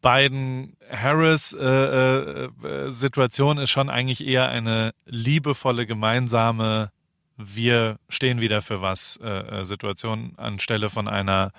beiden 0.00 0.76
Harris 0.90 1.52
äh, 1.52 1.64
äh, 1.66 2.48
äh, 2.62 3.62
ist 3.62 3.70
schon 3.70 3.90
eigentlich 3.90 4.26
eher 4.26 4.48
eine 4.48 4.92
liebevolle 5.06 5.86
gemeinsame 5.86 6.90
wir 7.36 7.98
stehen 8.08 8.40
wieder 8.40 8.62
für 8.62 8.82
was 8.82 9.16
äh 9.16 9.64
Situation 9.64 10.34
anstelle 10.36 10.88
von 10.88 11.08
einer 11.08 11.52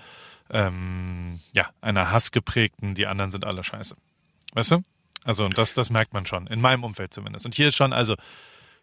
ähm, 0.49 1.39
ja 1.53 1.69
einer 1.81 2.11
hassgeprägten 2.11 2.95
die 2.95 3.07
anderen 3.07 3.31
sind 3.31 3.45
alle 3.45 3.63
scheiße 3.63 3.95
weißt 4.53 4.71
du 4.71 4.83
also 5.23 5.45
und 5.45 5.57
das 5.57 5.73
das 5.73 5.89
merkt 5.89 6.13
man 6.13 6.25
schon 6.25 6.47
in 6.47 6.61
meinem 6.61 6.83
Umfeld 6.83 7.13
zumindest 7.13 7.45
und 7.45 7.55
hier 7.55 7.67
ist 7.69 7.75
schon 7.75 7.93
also 7.93 8.15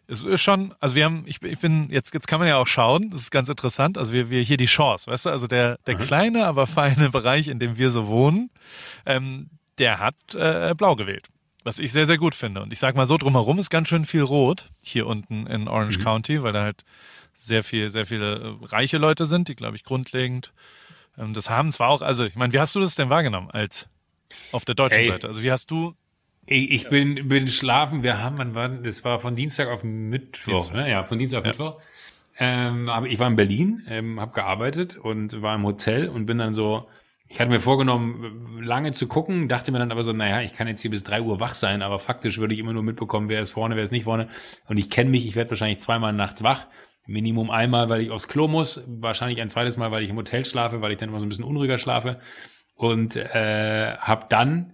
es 0.07 0.23
ist 0.23 0.41
schon, 0.41 0.73
also 0.79 0.95
wir 0.95 1.05
haben, 1.05 1.23
ich, 1.27 1.41
ich 1.43 1.59
bin, 1.59 1.89
jetzt, 1.91 2.13
jetzt 2.13 2.27
kann 2.27 2.39
man 2.39 2.47
ja 2.47 2.55
auch 2.55 2.67
schauen, 2.67 3.09
das 3.09 3.21
ist 3.21 3.31
ganz 3.31 3.49
interessant, 3.49 3.97
also 3.97 4.13
wir, 4.13 4.29
wir 4.29 4.41
hier 4.41 4.57
die 4.57 4.65
Chance, 4.65 5.11
weißt 5.11 5.25
du, 5.25 5.29
also 5.29 5.47
der, 5.47 5.77
der 5.85 5.95
mhm. 5.95 5.99
kleine, 5.99 6.45
aber 6.45 6.65
feine 6.65 7.09
Bereich, 7.11 7.49
in 7.49 7.59
dem 7.59 7.77
wir 7.77 7.91
so 7.91 8.07
wohnen, 8.07 8.49
ähm, 9.05 9.49
der 9.77 9.99
hat 9.99 10.15
äh, 10.33 10.73
blau 10.75 10.95
gewählt. 10.95 11.27
Was 11.63 11.79
ich 11.79 11.91
sehr, 11.91 12.05
sehr 12.05 12.17
gut 12.17 12.33
finde. 12.33 12.61
Und 12.61 12.71
ich 12.71 12.79
sag 12.79 12.95
mal 12.95 13.05
so, 13.05 13.17
drumherum 13.17 13.59
ist 13.59 13.69
ganz 13.69 13.89
schön 13.89 14.05
viel 14.05 14.21
rot 14.21 14.69
hier 14.81 15.05
unten 15.05 15.45
in 15.47 15.67
Orange 15.67 15.99
mhm. 15.99 16.03
County, 16.03 16.41
weil 16.41 16.53
da 16.53 16.63
halt 16.63 16.85
sehr 17.33 17.61
viel, 17.61 17.89
sehr 17.89 18.05
viele 18.05 18.35
äh, 18.35 18.65
reiche 18.67 18.97
Leute 18.97 19.25
sind, 19.25 19.49
die, 19.49 19.55
glaube 19.55 19.75
ich, 19.75 19.83
grundlegend 19.83 20.53
ähm, 21.17 21.33
das 21.33 21.49
haben. 21.49 21.71
Zwar 21.73 21.89
auch, 21.89 22.01
also 22.01 22.23
ich 22.23 22.35
meine, 22.35 22.53
wie 22.53 22.59
hast 22.59 22.73
du 22.73 22.79
das 22.79 22.95
denn 22.95 23.09
wahrgenommen 23.09 23.51
als 23.51 23.87
auf 24.53 24.63
der 24.63 24.75
deutschen 24.75 25.01
Ey. 25.01 25.11
Seite? 25.11 25.27
Also 25.27 25.43
wie 25.43 25.51
hast 25.51 25.69
du 25.69 25.93
ich, 26.47 26.71
ich 26.71 26.89
bin, 26.89 27.27
bin 27.27 27.47
schlafen. 27.47 28.03
Wir 28.03 28.23
haben, 28.23 28.37
wann 28.37 28.55
war, 28.55 28.69
das 28.69 29.03
war 29.03 29.19
von 29.19 29.35
Dienstag 29.35 29.67
auf 29.67 29.83
Mittwoch, 29.83 30.53
Dienstag. 30.53 30.77
ne? 30.77 30.89
Ja, 30.89 31.03
von 31.03 31.19
Dienstag 31.19 31.39
auf 31.39 31.45
ja. 31.45 31.51
Mittwoch. 31.51 31.81
Ähm, 32.39 32.87
aber 32.89 33.07
ich 33.07 33.19
war 33.19 33.27
in 33.27 33.35
Berlin, 33.35 33.83
ähm, 33.89 34.19
habe 34.19 34.31
gearbeitet 34.31 34.97
und 34.97 35.41
war 35.41 35.55
im 35.55 35.63
Hotel 35.63 36.07
und 36.07 36.25
bin 36.25 36.37
dann 36.37 36.53
so, 36.53 36.87
ich 37.27 37.41
hatte 37.41 37.49
mir 37.49 37.59
vorgenommen, 37.59 38.61
lange 38.61 38.93
zu 38.93 39.07
gucken, 39.07 39.49
dachte 39.49 39.71
mir 39.71 39.79
dann 39.79 39.91
aber 39.91 40.03
so, 40.03 40.13
naja, 40.13 40.41
ich 40.41 40.53
kann 40.53 40.67
jetzt 40.67 40.81
hier 40.81 40.91
bis 40.91 41.03
drei 41.03 41.21
Uhr 41.21 41.39
wach 41.39 41.53
sein, 41.55 41.81
aber 41.81 41.99
faktisch 41.99 42.37
würde 42.37 42.53
ich 42.53 42.59
immer 42.59 42.73
nur 42.73 42.83
mitbekommen, 42.83 43.27
wer 43.27 43.41
ist 43.41 43.51
vorne, 43.51 43.75
wer 43.75 43.83
ist 43.83 43.91
nicht 43.91 44.05
vorne. 44.05 44.29
Und 44.67 44.77
ich 44.77 44.89
kenne 44.89 45.09
mich, 45.09 45.25
ich 45.25 45.35
werde 45.35 45.49
wahrscheinlich 45.49 45.79
zweimal 45.79 46.13
nachts 46.13 46.43
wach. 46.43 46.67
Minimum 47.07 47.49
einmal, 47.49 47.89
weil 47.89 48.01
ich 48.01 48.11
aufs 48.11 48.27
Klo 48.27 48.47
muss, 48.47 48.83
wahrscheinlich 48.87 49.41
ein 49.41 49.49
zweites 49.49 49.77
Mal, 49.77 49.91
weil 49.91 50.03
ich 50.03 50.09
im 50.09 50.17
Hotel 50.17 50.45
schlafe, 50.45 50.81
weil 50.81 50.91
ich 50.91 50.97
dann 50.97 51.09
immer 51.09 51.19
so 51.19 51.25
ein 51.25 51.29
bisschen 51.29 51.45
unruhiger 51.45 51.77
schlafe. 51.77 52.19
Und 52.75 53.15
äh, 53.15 53.95
habe 53.97 54.27
dann 54.29 54.73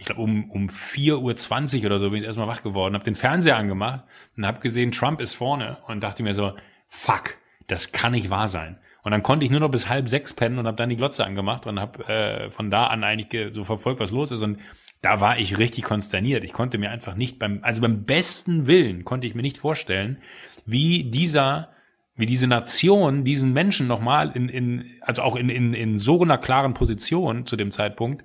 ich 0.00 0.06
glaube 0.06 0.22
um, 0.22 0.50
um 0.50 0.68
4.20 0.68 1.80
Uhr 1.80 1.86
oder 1.86 1.98
so 1.98 2.10
bin 2.10 2.20
ich 2.20 2.24
erstmal 2.24 2.48
wach 2.48 2.62
geworden, 2.62 2.94
habe 2.94 3.04
den 3.04 3.14
Fernseher 3.14 3.58
angemacht 3.58 4.04
und 4.36 4.46
habe 4.46 4.60
gesehen, 4.60 4.92
Trump 4.92 5.20
ist 5.20 5.34
vorne 5.34 5.76
und 5.88 6.02
dachte 6.02 6.22
mir 6.22 6.32
so, 6.32 6.54
fuck, 6.88 7.36
das 7.66 7.92
kann 7.92 8.12
nicht 8.12 8.30
wahr 8.30 8.48
sein. 8.48 8.78
Und 9.02 9.12
dann 9.12 9.22
konnte 9.22 9.44
ich 9.44 9.50
nur 9.50 9.60
noch 9.60 9.70
bis 9.70 9.88
halb 9.90 10.08
sechs 10.08 10.32
pennen 10.32 10.58
und 10.58 10.66
habe 10.66 10.76
dann 10.76 10.88
die 10.88 10.96
Glotze 10.96 11.24
angemacht 11.24 11.66
und 11.66 11.78
habe 11.78 12.08
äh, 12.08 12.50
von 12.50 12.70
da 12.70 12.86
an 12.86 13.04
eigentlich 13.04 13.54
so 13.54 13.62
verfolgt, 13.64 14.00
was 14.00 14.10
los 14.10 14.32
ist. 14.32 14.42
Und 14.42 14.58
da 15.02 15.20
war 15.20 15.38
ich 15.38 15.58
richtig 15.58 15.84
konsterniert. 15.84 16.44
Ich 16.44 16.52
konnte 16.52 16.78
mir 16.78 16.90
einfach 16.90 17.14
nicht 17.14 17.38
beim, 17.38 17.60
also 17.62 17.82
beim 17.82 18.04
besten 18.04 18.66
Willen 18.66 19.04
konnte 19.04 19.26
ich 19.26 19.34
mir 19.34 19.42
nicht 19.42 19.58
vorstellen, 19.58 20.18
wie 20.64 21.04
dieser, 21.04 21.70
wie 22.16 22.26
diese 22.26 22.46
Nation 22.46 23.24
diesen 23.24 23.52
Menschen 23.52 23.86
nochmal 23.86 24.32
in, 24.34 24.48
in, 24.48 24.84
also 25.02 25.22
auch 25.22 25.36
in, 25.36 25.50
in, 25.50 25.74
in 25.74 25.96
so 25.98 26.22
einer 26.22 26.38
klaren 26.38 26.72
Position 26.72 27.44
zu 27.44 27.56
dem 27.56 27.70
Zeitpunkt 27.70 28.24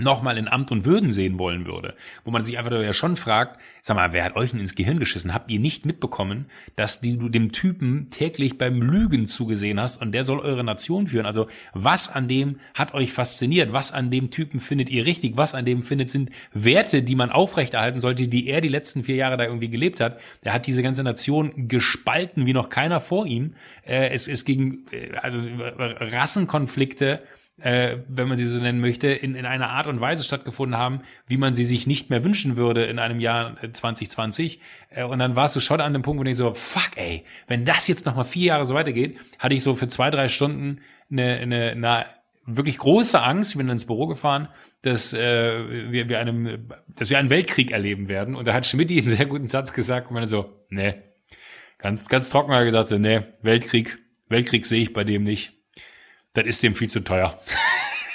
nochmal 0.00 0.38
in 0.38 0.48
Amt 0.48 0.72
und 0.72 0.84
Würden 0.84 1.12
sehen 1.12 1.38
wollen 1.38 1.66
würde. 1.66 1.94
Wo 2.24 2.30
man 2.30 2.44
sich 2.44 2.58
einfach 2.58 2.72
ja 2.72 2.92
schon 2.92 3.16
fragt, 3.16 3.60
sag 3.82 3.96
mal, 3.96 4.12
wer 4.12 4.24
hat 4.24 4.36
euch 4.36 4.50
denn 4.50 4.60
ins 4.60 4.74
Gehirn 4.74 4.98
geschissen? 4.98 5.34
Habt 5.34 5.50
ihr 5.50 5.60
nicht 5.60 5.86
mitbekommen, 5.86 6.46
dass 6.76 7.00
die, 7.00 7.18
du 7.18 7.28
dem 7.28 7.52
Typen 7.52 8.08
täglich 8.10 8.58
beim 8.58 8.82
Lügen 8.82 9.26
zugesehen 9.26 9.80
hast 9.80 10.00
und 10.00 10.12
der 10.12 10.24
soll 10.24 10.40
eure 10.40 10.64
Nation 10.64 11.06
führen? 11.06 11.26
Also 11.26 11.46
was 11.72 12.08
an 12.08 12.28
dem 12.28 12.60
hat 12.74 12.94
euch 12.94 13.12
fasziniert? 13.12 13.72
Was 13.72 13.92
an 13.92 14.10
dem 14.10 14.30
Typen 14.30 14.60
findet 14.60 14.90
ihr 14.90 15.06
richtig? 15.06 15.36
Was 15.36 15.54
an 15.54 15.64
dem 15.64 15.82
findet 15.82 16.10
sind 16.10 16.30
Werte, 16.52 17.02
die 17.02 17.14
man 17.14 17.30
aufrechterhalten 17.30 18.00
sollte, 18.00 18.28
die 18.28 18.48
er 18.48 18.60
die 18.60 18.68
letzten 18.68 19.02
vier 19.02 19.16
Jahre 19.16 19.36
da 19.36 19.44
irgendwie 19.44 19.70
gelebt 19.70 20.00
hat? 20.00 20.20
Der 20.44 20.52
hat 20.52 20.66
diese 20.66 20.82
ganze 20.82 21.02
Nation 21.02 21.68
gespalten 21.68 22.46
wie 22.46 22.52
noch 22.52 22.68
keiner 22.68 23.00
vor 23.00 23.26
ihm. 23.26 23.54
Äh, 23.84 24.10
es 24.10 24.28
ist 24.28 24.44
gegen 24.44 24.84
äh, 24.90 25.16
also 25.16 25.38
Rassenkonflikte 25.78 27.20
äh, 27.60 27.98
wenn 28.08 28.28
man 28.28 28.38
sie 28.38 28.46
so 28.46 28.58
nennen 28.58 28.80
möchte, 28.80 29.08
in, 29.08 29.34
in 29.34 29.46
einer 29.46 29.70
Art 29.70 29.86
und 29.86 30.00
Weise 30.00 30.24
stattgefunden 30.24 30.78
haben, 30.78 31.02
wie 31.26 31.36
man 31.36 31.54
sie 31.54 31.64
sich 31.64 31.86
nicht 31.86 32.10
mehr 32.10 32.24
wünschen 32.24 32.56
würde 32.56 32.84
in 32.84 32.98
einem 32.98 33.20
Jahr 33.20 33.56
2020. 33.72 34.60
Äh, 34.90 35.04
und 35.04 35.18
dann 35.18 35.36
warst 35.36 35.56
du 35.56 35.60
schon 35.60 35.80
an 35.80 35.92
dem 35.92 36.02
Punkt, 36.02 36.22
wo 36.22 36.28
ich 36.28 36.36
so, 36.36 36.52
fuck 36.54 36.90
ey, 36.96 37.24
wenn 37.46 37.64
das 37.64 37.88
jetzt 37.88 38.06
nochmal 38.06 38.24
vier 38.24 38.46
Jahre 38.46 38.64
so 38.64 38.74
weitergeht, 38.74 39.18
hatte 39.38 39.54
ich 39.54 39.62
so 39.62 39.76
für 39.76 39.88
zwei, 39.88 40.10
drei 40.10 40.28
Stunden 40.28 40.80
eine, 41.10 41.38
eine, 41.38 41.70
eine 41.70 42.06
wirklich 42.46 42.78
große 42.78 43.20
Angst, 43.20 43.52
ich 43.52 43.56
bin 43.58 43.66
dann 43.66 43.76
ins 43.76 43.86
Büro 43.86 44.06
gefahren, 44.06 44.48
dass 44.82 45.12
äh, 45.12 45.90
wir, 45.92 46.08
wir 46.08 46.18
einem, 46.18 46.68
dass 46.96 47.10
wir 47.10 47.18
einen 47.18 47.30
Weltkrieg 47.30 47.70
erleben 47.70 48.08
werden. 48.08 48.34
Und 48.34 48.48
da 48.48 48.54
hat 48.54 48.66
Schmidt 48.66 48.90
einen 48.90 49.02
sehr 49.02 49.26
guten 49.26 49.46
Satz 49.46 49.72
gesagt, 49.72 50.08
und 50.08 50.14
meine 50.14 50.26
so, 50.26 50.64
nee, 50.70 50.94
ganz, 51.78 52.08
ganz 52.08 52.30
trocken 52.30 52.52
hat 52.52 52.60
er 52.60 52.64
gesagt, 52.64 52.88
so, 52.88 52.98
nee, 52.98 53.22
Weltkrieg, 53.42 53.98
Weltkrieg 54.28 54.66
sehe 54.66 54.82
ich 54.82 54.92
bei 54.92 55.04
dem 55.04 55.22
nicht 55.22 55.59
das 56.34 56.46
ist 56.46 56.62
dem 56.62 56.74
viel 56.74 56.88
zu 56.88 57.00
teuer. 57.00 57.40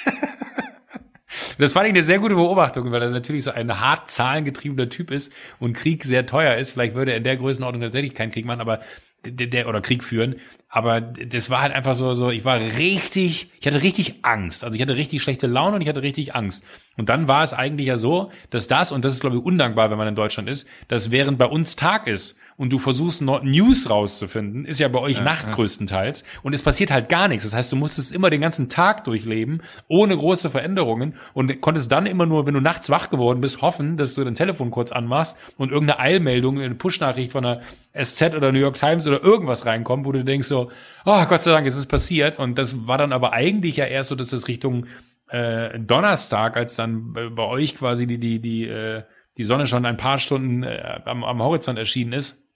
das 1.58 1.72
fand 1.72 1.86
ich 1.86 1.92
eine 1.92 2.02
sehr 2.02 2.18
gute 2.18 2.34
Beobachtung, 2.34 2.90
weil 2.92 3.02
er 3.02 3.10
natürlich 3.10 3.44
so 3.44 3.50
ein 3.50 3.80
hart 3.80 4.10
zahlengetriebener 4.10 4.88
Typ 4.88 5.10
ist 5.10 5.32
und 5.58 5.74
Krieg 5.74 6.04
sehr 6.04 6.26
teuer 6.26 6.56
ist. 6.56 6.72
Vielleicht 6.72 6.94
würde 6.94 7.12
er 7.12 7.18
in 7.18 7.24
der 7.24 7.36
Größenordnung 7.36 7.82
tatsächlich 7.82 8.14
keinen 8.14 8.30
Krieg 8.30 8.46
machen, 8.46 8.60
aber 8.60 8.80
der, 9.24 9.46
der 9.46 9.68
oder 9.68 9.80
Krieg 9.80 10.04
führen. 10.04 10.36
Aber 10.68 11.00
das 11.00 11.48
war 11.48 11.62
halt 11.62 11.72
einfach 11.72 11.94
so, 11.94 12.12
so, 12.12 12.30
ich 12.30 12.44
war 12.44 12.58
richtig, 12.58 13.50
ich 13.60 13.66
hatte 13.66 13.82
richtig 13.82 14.16
Angst. 14.22 14.64
Also 14.64 14.74
ich 14.74 14.82
hatte 14.82 14.96
richtig 14.96 15.22
schlechte 15.22 15.46
Laune 15.46 15.76
und 15.76 15.80
ich 15.80 15.88
hatte 15.88 16.02
richtig 16.02 16.34
Angst. 16.34 16.64
Und 16.96 17.08
dann 17.08 17.28
war 17.28 17.42
es 17.42 17.52
eigentlich 17.54 17.86
ja 17.86 17.98
so, 17.98 18.30
dass 18.50 18.68
das, 18.68 18.90
und 18.90 19.04
das 19.04 19.12
ist 19.12 19.20
glaube 19.20 19.36
ich 19.36 19.42
undankbar, 19.42 19.90
wenn 19.90 19.98
man 19.98 20.08
in 20.08 20.14
Deutschland 20.14 20.48
ist, 20.48 20.66
dass 20.88 21.10
während 21.10 21.38
bei 21.38 21.46
uns 21.46 21.76
Tag 21.76 22.06
ist 22.06 22.38
und 22.56 22.70
du 22.70 22.78
versuchst 22.78 23.22
News 23.22 23.90
rauszufinden, 23.90 24.64
ist 24.64 24.80
ja 24.80 24.88
bei 24.88 24.98
euch 24.98 25.18
ja, 25.18 25.22
Nacht 25.22 25.48
ja. 25.48 25.54
größtenteils 25.54 26.24
und 26.42 26.54
es 26.54 26.62
passiert 26.62 26.90
halt 26.90 27.08
gar 27.08 27.28
nichts. 27.28 27.44
Das 27.44 27.54
heißt, 27.54 27.70
du 27.70 27.76
musstest 27.76 28.12
immer 28.12 28.30
den 28.30 28.40
ganzen 28.40 28.68
Tag 28.68 29.04
durchleben, 29.04 29.62
ohne 29.88 30.16
große 30.16 30.50
Veränderungen 30.50 31.14
und 31.34 31.60
konntest 31.60 31.92
dann 31.92 32.06
immer 32.06 32.26
nur, 32.26 32.46
wenn 32.46 32.54
du 32.54 32.60
nachts 32.60 32.90
wach 32.90 33.10
geworden 33.10 33.40
bist, 33.40 33.62
hoffen, 33.62 33.98
dass 33.98 34.14
du 34.14 34.24
dein 34.24 34.34
Telefon 34.34 34.70
kurz 34.70 34.90
anmachst 34.90 35.36
und 35.58 35.70
irgendeine 35.70 36.00
Eilmeldung, 36.00 36.60
eine 36.60 36.74
Push-Nachricht 36.74 37.32
von 37.32 37.44
der 37.44 37.60
SZ 37.94 38.34
oder 38.34 38.52
New 38.52 38.58
York 38.58 38.76
Times 38.76 39.06
oder 39.06 39.22
irgendwas 39.22 39.66
reinkommt, 39.66 40.06
wo 40.06 40.12
du 40.12 40.24
denkst 40.24 40.48
so, 40.48 40.65
oh 41.04 41.24
Gott 41.26 41.42
sei 41.42 41.52
Dank 41.52 41.66
ist 41.66 41.76
es 41.76 41.86
passiert. 41.86 42.38
Und 42.38 42.58
das 42.58 42.86
war 42.86 42.98
dann 42.98 43.12
aber 43.12 43.32
eigentlich 43.32 43.76
ja 43.76 43.84
erst 43.84 44.10
so, 44.10 44.14
dass 44.14 44.32
es 44.32 44.48
Richtung 44.48 44.86
äh, 45.28 45.78
Donnerstag, 45.78 46.56
als 46.56 46.76
dann 46.76 47.12
bei, 47.12 47.28
bei 47.28 47.44
euch 47.44 47.76
quasi 47.76 48.06
die, 48.06 48.18
die, 48.18 48.40
die, 48.40 48.64
äh, 48.64 49.02
die 49.36 49.44
Sonne 49.44 49.66
schon 49.66 49.84
ein 49.84 49.96
paar 49.96 50.18
Stunden 50.18 50.62
äh, 50.62 51.00
am, 51.04 51.24
am 51.24 51.42
Horizont 51.42 51.78
erschienen 51.78 52.12
ist, 52.12 52.46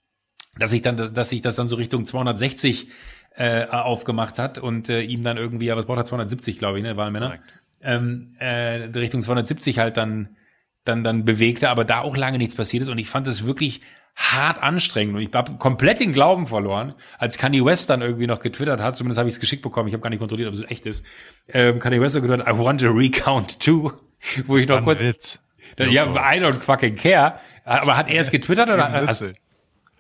dass 0.59 0.73
ich 0.73 0.83
dann, 0.83 0.97
dass, 0.97 1.12
dass 1.12 1.31
sich 1.31 1.40
das 1.40 1.57
dann 1.57 1.67
so 1.67 1.76
Richtung 1.76 2.05
260 2.05 2.88
äh, 3.37 3.67
aufgemacht 3.67 4.38
hat 4.38 4.59
und 4.59 4.88
äh, 4.88 5.02
ihm 5.02 5.23
dann 5.23 5.37
irgendwie, 5.37 5.71
aber 5.71 5.81
es 5.81 5.87
braucht 5.87 5.99
er? 5.99 6.05
270, 6.05 6.59
glaube 6.59 6.79
ich, 6.79 6.85
ne, 6.85 6.97
waren 6.97 7.12
Männer, 7.12 7.38
ähm, 7.81 8.35
äh, 8.38 8.88
Richtung 8.95 9.23
270 9.23 9.79
halt 9.79 9.97
dann 9.97 10.37
dann 10.85 11.05
dann 11.05 11.25
bewegte, 11.25 11.69
aber 11.69 11.85
da 11.85 12.00
auch 12.00 12.17
lange 12.17 12.38
nichts 12.38 12.55
passiert 12.55 12.83
ist. 12.83 12.88
Und 12.88 12.99
ich 12.99 13.09
fand 13.09 13.26
es 13.26 13.47
wirklich 13.47 13.83
hart 14.17 14.59
anstrengend 14.59 15.17
und 15.17 15.23
ich 15.23 15.33
habe 15.33 15.55
komplett 15.55 16.00
den 16.00 16.12
Glauben 16.12 16.47
verloren, 16.47 16.95
als 17.19 17.38
Kanye 17.38 17.64
West 17.64 17.90
dann 17.90 18.02
irgendwie 18.02 18.26
noch 18.26 18.40
getwittert 18.40 18.81
hat, 18.81 18.97
zumindest 18.97 19.19
habe 19.19 19.29
ich 19.29 19.35
es 19.35 19.40
geschickt 19.40 19.62
bekommen, 19.62 19.88
ich 19.88 19.95
habe 19.95 20.02
gar 20.02 20.11
nicht 20.11 20.19
kontrolliert, 20.19 20.49
ob 20.49 20.55
es 20.55 20.62
echt 20.71 20.87
ist. 20.87 21.05
Ähm, 21.49 21.79
Kanye 21.79 22.00
West 22.00 22.17
hat 22.17 22.23
getwittert, 22.23 22.47
I 22.47 22.59
want 22.59 22.81
to 22.81 22.90
recount 22.90 23.61
too, 23.61 23.93
wo 24.47 24.55
das 24.55 24.62
ich 24.62 24.69
noch 24.69 24.85
kurz 24.85 25.00
Witz. 25.00 25.40
Da, 25.76 25.85
ja, 25.85 26.05
I 26.05 26.40
don't 26.40 26.61
fucking 26.61 26.97
care, 26.97 27.40
aber 27.64 27.97
hat 27.97 28.09
er 28.09 28.21
es 28.21 28.31
getwittert 28.31 28.69
oder 28.69 28.93
also, 29.09 29.33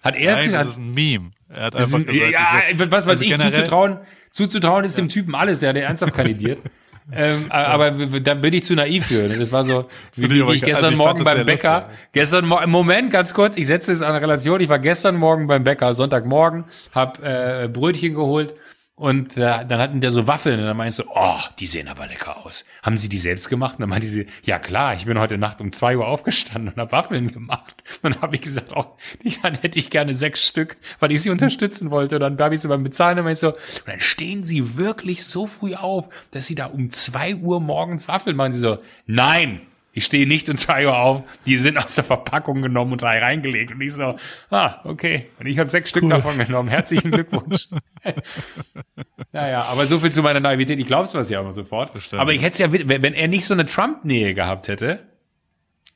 hat 0.02 0.16
er 0.16 0.32
es 0.32 0.44
gesagt? 0.44 0.64
Das 0.64 0.72
ist 0.72 0.78
ein 0.78 0.94
Meme. 0.94 1.30
Er 1.48 1.64
hat 1.64 1.76
einfach 1.76 1.98
ein, 1.98 2.06
gesagt, 2.06 2.32
ja, 2.32 2.62
was, 2.74 2.90
was 2.90 3.06
also 3.06 3.24
ich 3.24 3.36
zuzutrauen, 3.36 3.98
zuzutrauen 4.30 4.84
ist 4.84 4.96
ja. 4.96 5.04
dem 5.04 5.08
Typen 5.08 5.34
alles, 5.34 5.60
der, 5.60 5.72
der 5.72 5.84
ernsthaft 5.84 6.14
kandidiert. 6.14 6.58
ähm. 7.14 7.46
Aber 7.48 7.90
da 7.90 8.34
bin 8.34 8.54
ich 8.54 8.64
zu 8.64 8.74
naiv 8.74 9.06
für. 9.06 9.28
Das 9.28 9.52
war 9.52 9.64
so, 9.64 9.86
wie, 10.14 10.30
wie 10.30 10.54
ich 10.54 10.62
gestern 10.62 10.84
also 10.84 10.92
ich 10.92 10.96
Morgen 10.98 11.24
beim 11.24 11.44
Bäcker, 11.44 11.88
lustig. 11.88 12.08
gestern 12.12 12.52
im 12.62 12.70
Moment, 12.70 13.10
ganz 13.10 13.34
kurz, 13.34 13.56
ich 13.56 13.66
setze 13.66 13.92
es 13.92 14.02
an 14.02 14.16
Relation, 14.16 14.60
ich 14.60 14.68
war 14.68 14.78
gestern 14.78 15.16
Morgen 15.16 15.46
beim 15.46 15.64
Bäcker, 15.64 15.94
Sonntagmorgen, 15.94 16.64
hab 16.92 17.22
äh, 17.22 17.68
Brötchen 17.68 18.14
geholt 18.14 18.54
und 19.00 19.38
äh, 19.38 19.64
dann 19.66 19.78
hatten 19.78 20.02
der 20.02 20.10
so 20.10 20.26
Waffeln 20.26 20.60
und 20.60 20.66
dann 20.66 20.76
meinte 20.76 20.90
ich 20.90 21.06
so, 21.06 21.10
oh, 21.14 21.38
die 21.58 21.66
sehen 21.66 21.88
aber 21.88 22.06
lecker 22.06 22.44
aus. 22.44 22.66
Haben 22.82 22.98
sie 22.98 23.08
die 23.08 23.16
selbst 23.16 23.48
gemacht? 23.48 23.76
Und 23.76 23.80
dann 23.80 23.88
meinte 23.88 24.06
sie, 24.06 24.26
ja 24.44 24.58
klar, 24.58 24.94
ich 24.94 25.06
bin 25.06 25.18
heute 25.18 25.38
Nacht 25.38 25.62
um 25.62 25.72
zwei 25.72 25.96
Uhr 25.96 26.06
aufgestanden 26.06 26.68
und 26.68 26.76
habe 26.76 26.92
Waffeln 26.92 27.32
gemacht. 27.32 27.82
Und 28.02 28.14
dann 28.14 28.20
habe 28.20 28.34
ich 28.36 28.42
gesagt, 28.42 28.72
oh, 28.76 28.98
dann 29.42 29.54
hätte 29.54 29.78
ich 29.78 29.88
gerne 29.88 30.12
sechs 30.12 30.46
Stück, 30.46 30.76
weil 30.98 31.12
ich 31.12 31.22
sie 31.22 31.30
unterstützen 31.30 31.90
wollte. 31.90 32.16
Und 32.16 32.20
dann 32.20 32.38
habe 32.38 32.54
ich 32.54 32.60
sie 32.60 32.68
beim 32.68 32.82
Bezahlen 32.82 33.18
und 33.18 33.24
meinte 33.24 33.40
so, 33.40 33.48
und 33.52 33.86
dann 33.86 34.00
stehen 34.00 34.44
sie 34.44 34.76
wirklich 34.76 35.24
so 35.24 35.46
früh 35.46 35.74
auf, 35.74 36.10
dass 36.32 36.46
sie 36.46 36.54
da 36.54 36.66
um 36.66 36.90
zwei 36.90 37.34
Uhr 37.34 37.58
morgens 37.58 38.06
Waffeln 38.06 38.36
machen. 38.36 38.52
Sie 38.52 38.58
so, 38.58 38.80
nein, 39.06 39.62
ich 39.94 40.04
stehe 40.04 40.28
nicht 40.28 40.50
um 40.50 40.56
zwei 40.56 40.86
Uhr 40.86 40.98
auf, 40.98 41.22
die 41.46 41.56
sind 41.56 41.78
aus 41.78 41.94
der 41.94 42.04
Verpackung 42.04 42.60
genommen 42.60 42.92
und 42.92 43.00
drei 43.00 43.18
reingelegt. 43.18 43.72
Und 43.72 43.80
ich 43.80 43.94
so, 43.94 44.16
ah, 44.50 44.80
okay. 44.84 45.30
Und 45.38 45.46
ich 45.46 45.58
habe 45.58 45.70
sechs 45.70 45.88
Stück 45.88 46.06
davon 46.10 46.36
genommen. 46.36 46.68
Herzlichen 46.68 47.10
Glückwunsch. 47.10 47.68
naja, 49.32 49.62
aber 49.64 49.86
so 49.86 49.98
viel 49.98 50.12
zu 50.12 50.22
meiner 50.22 50.40
Naivität. 50.40 50.78
Ich 50.78 50.86
glaub's 50.86 51.14
was 51.14 51.30
ja 51.30 51.40
immer 51.40 51.52
sofort. 51.52 51.92
Bestimmt. 51.92 52.20
Aber 52.20 52.32
ich 52.32 52.42
hätte 52.42 52.62
ja, 52.62 52.72
wenn 52.72 53.14
er 53.14 53.28
nicht 53.28 53.44
so 53.44 53.54
eine 53.54 53.66
Trump-Nähe 53.66 54.34
gehabt 54.34 54.68
hätte, 54.68 55.00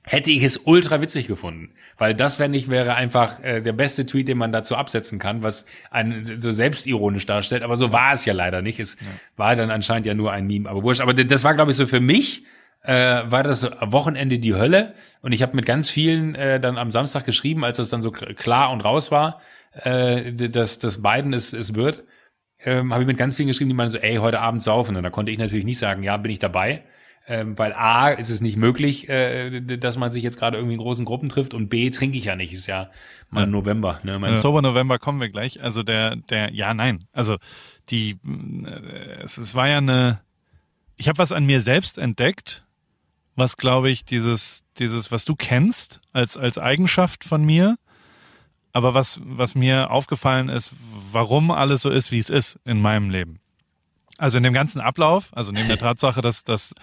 hätte 0.04 0.30
ich 0.30 0.42
es 0.42 0.58
ultra 0.64 1.00
witzig 1.00 1.26
gefunden. 1.26 1.70
Weil 1.96 2.14
das, 2.14 2.38
wenn 2.38 2.52
ich, 2.52 2.68
wäre 2.68 2.94
einfach 2.94 3.42
äh, 3.42 3.60
der 3.60 3.72
beste 3.72 4.04
Tweet, 4.04 4.28
den 4.28 4.38
man 4.38 4.52
dazu 4.52 4.76
absetzen 4.76 5.18
kann, 5.18 5.42
was 5.42 5.66
einen 5.90 6.24
so 6.24 6.52
selbstironisch 6.52 7.26
darstellt. 7.26 7.62
Aber 7.62 7.76
so 7.76 7.92
war 7.92 8.12
es 8.12 8.24
ja 8.24 8.34
leider 8.34 8.60
nicht. 8.60 8.80
Es 8.80 8.96
ja. 9.00 9.06
war 9.36 9.56
dann 9.56 9.70
anscheinend 9.70 10.06
ja 10.06 10.14
nur 10.14 10.32
ein 10.32 10.46
Meme. 10.46 10.68
Aber 10.68 10.82
wurscht. 10.82 11.00
Aber 11.00 11.14
das 11.14 11.44
war, 11.44 11.54
glaube 11.54 11.70
ich, 11.70 11.76
so 11.76 11.86
für 11.86 12.00
mich, 12.00 12.44
äh, 12.82 13.22
war 13.26 13.42
das 13.42 13.70
Wochenende 13.80 14.38
die 14.38 14.54
Hölle. 14.54 14.94
Und 15.22 15.32
ich 15.32 15.42
habe 15.42 15.56
mit 15.56 15.66
ganz 15.66 15.90
vielen 15.90 16.34
äh, 16.34 16.60
dann 16.60 16.76
am 16.76 16.90
Samstag 16.90 17.24
geschrieben, 17.24 17.64
als 17.64 17.78
es 17.78 17.88
dann 17.88 18.02
so 18.02 18.10
klar 18.10 18.70
und 18.70 18.82
raus 18.82 19.10
war, 19.10 19.40
äh, 19.82 20.32
dass, 20.32 20.78
dass 20.78 21.02
Biden 21.02 21.32
es, 21.32 21.52
es 21.52 21.74
wird. 21.74 22.04
Ähm, 22.64 22.92
habe 22.92 23.02
ich 23.02 23.06
mit 23.06 23.16
ganz 23.16 23.34
vielen 23.34 23.48
geschrieben, 23.48 23.68
die 23.70 23.76
meinen 23.76 23.90
so, 23.90 23.98
ey, 23.98 24.16
heute 24.16 24.40
Abend 24.40 24.62
saufen. 24.62 24.96
Und 24.96 25.02
da 25.02 25.10
konnte 25.10 25.32
ich 25.32 25.38
natürlich 25.38 25.64
nicht 25.64 25.78
sagen, 25.78 26.02
ja, 26.02 26.16
bin 26.16 26.32
ich 26.32 26.38
dabei 26.38 26.82
ähm, 27.26 27.56
weil 27.58 27.72
A 27.72 28.10
ist 28.10 28.30
es 28.30 28.40
nicht 28.40 28.56
möglich, 28.56 29.08
äh, 29.08 29.60
dass 29.60 29.96
man 29.96 30.12
sich 30.12 30.22
jetzt 30.22 30.38
gerade 30.38 30.58
irgendwie 30.58 30.74
in 30.74 30.80
großen 30.80 31.04
Gruppen 31.04 31.28
trifft 31.28 31.54
und 31.54 31.68
B 31.68 31.90
trinke 31.90 32.18
ich 32.18 32.24
ja 32.24 32.36
nicht, 32.36 32.52
ist 32.52 32.66
ja 32.66 32.90
mal 33.30 33.42
ja. 33.42 33.46
November. 33.46 34.00
Ne? 34.02 34.18
Mein 34.18 34.36
Sober 34.36 34.60
November 34.60 34.98
kommen 34.98 35.20
wir 35.20 35.30
gleich. 35.30 35.62
Also 35.62 35.82
der, 35.82 36.16
der, 36.16 36.52
ja, 36.52 36.74
nein. 36.74 37.04
Also 37.12 37.38
die, 37.88 38.18
äh, 38.66 39.22
es, 39.22 39.38
es 39.38 39.54
war 39.54 39.68
ja 39.68 39.78
eine, 39.78 40.20
ich 40.96 41.08
habe 41.08 41.18
was 41.18 41.32
an 41.32 41.46
mir 41.46 41.60
selbst 41.60 41.96
entdeckt, 41.96 42.62
was 43.36 43.56
glaube 43.56 43.90
ich 43.90 44.04
dieses, 44.04 44.64
dieses, 44.78 45.10
was 45.10 45.24
du 45.24 45.34
kennst 45.34 46.00
als 46.12 46.36
als 46.36 46.58
Eigenschaft 46.58 47.24
von 47.24 47.42
mir, 47.42 47.76
aber 48.74 48.92
was 48.92 49.20
was 49.24 49.54
mir 49.54 49.90
aufgefallen 49.90 50.50
ist, 50.50 50.74
warum 51.12 51.50
alles 51.50 51.80
so 51.80 51.90
ist, 51.90 52.12
wie 52.12 52.18
es 52.18 52.28
ist 52.28 52.58
in 52.64 52.82
meinem 52.82 53.08
Leben. 53.08 53.40
Also 54.18 54.36
in 54.36 54.42
dem 54.42 54.52
ganzen 54.52 54.80
Ablauf, 54.80 55.30
also 55.32 55.52
neben 55.52 55.68
der 55.68 55.78
Tatsache, 55.86 56.20
dass, 56.20 56.44
dass 56.44 56.74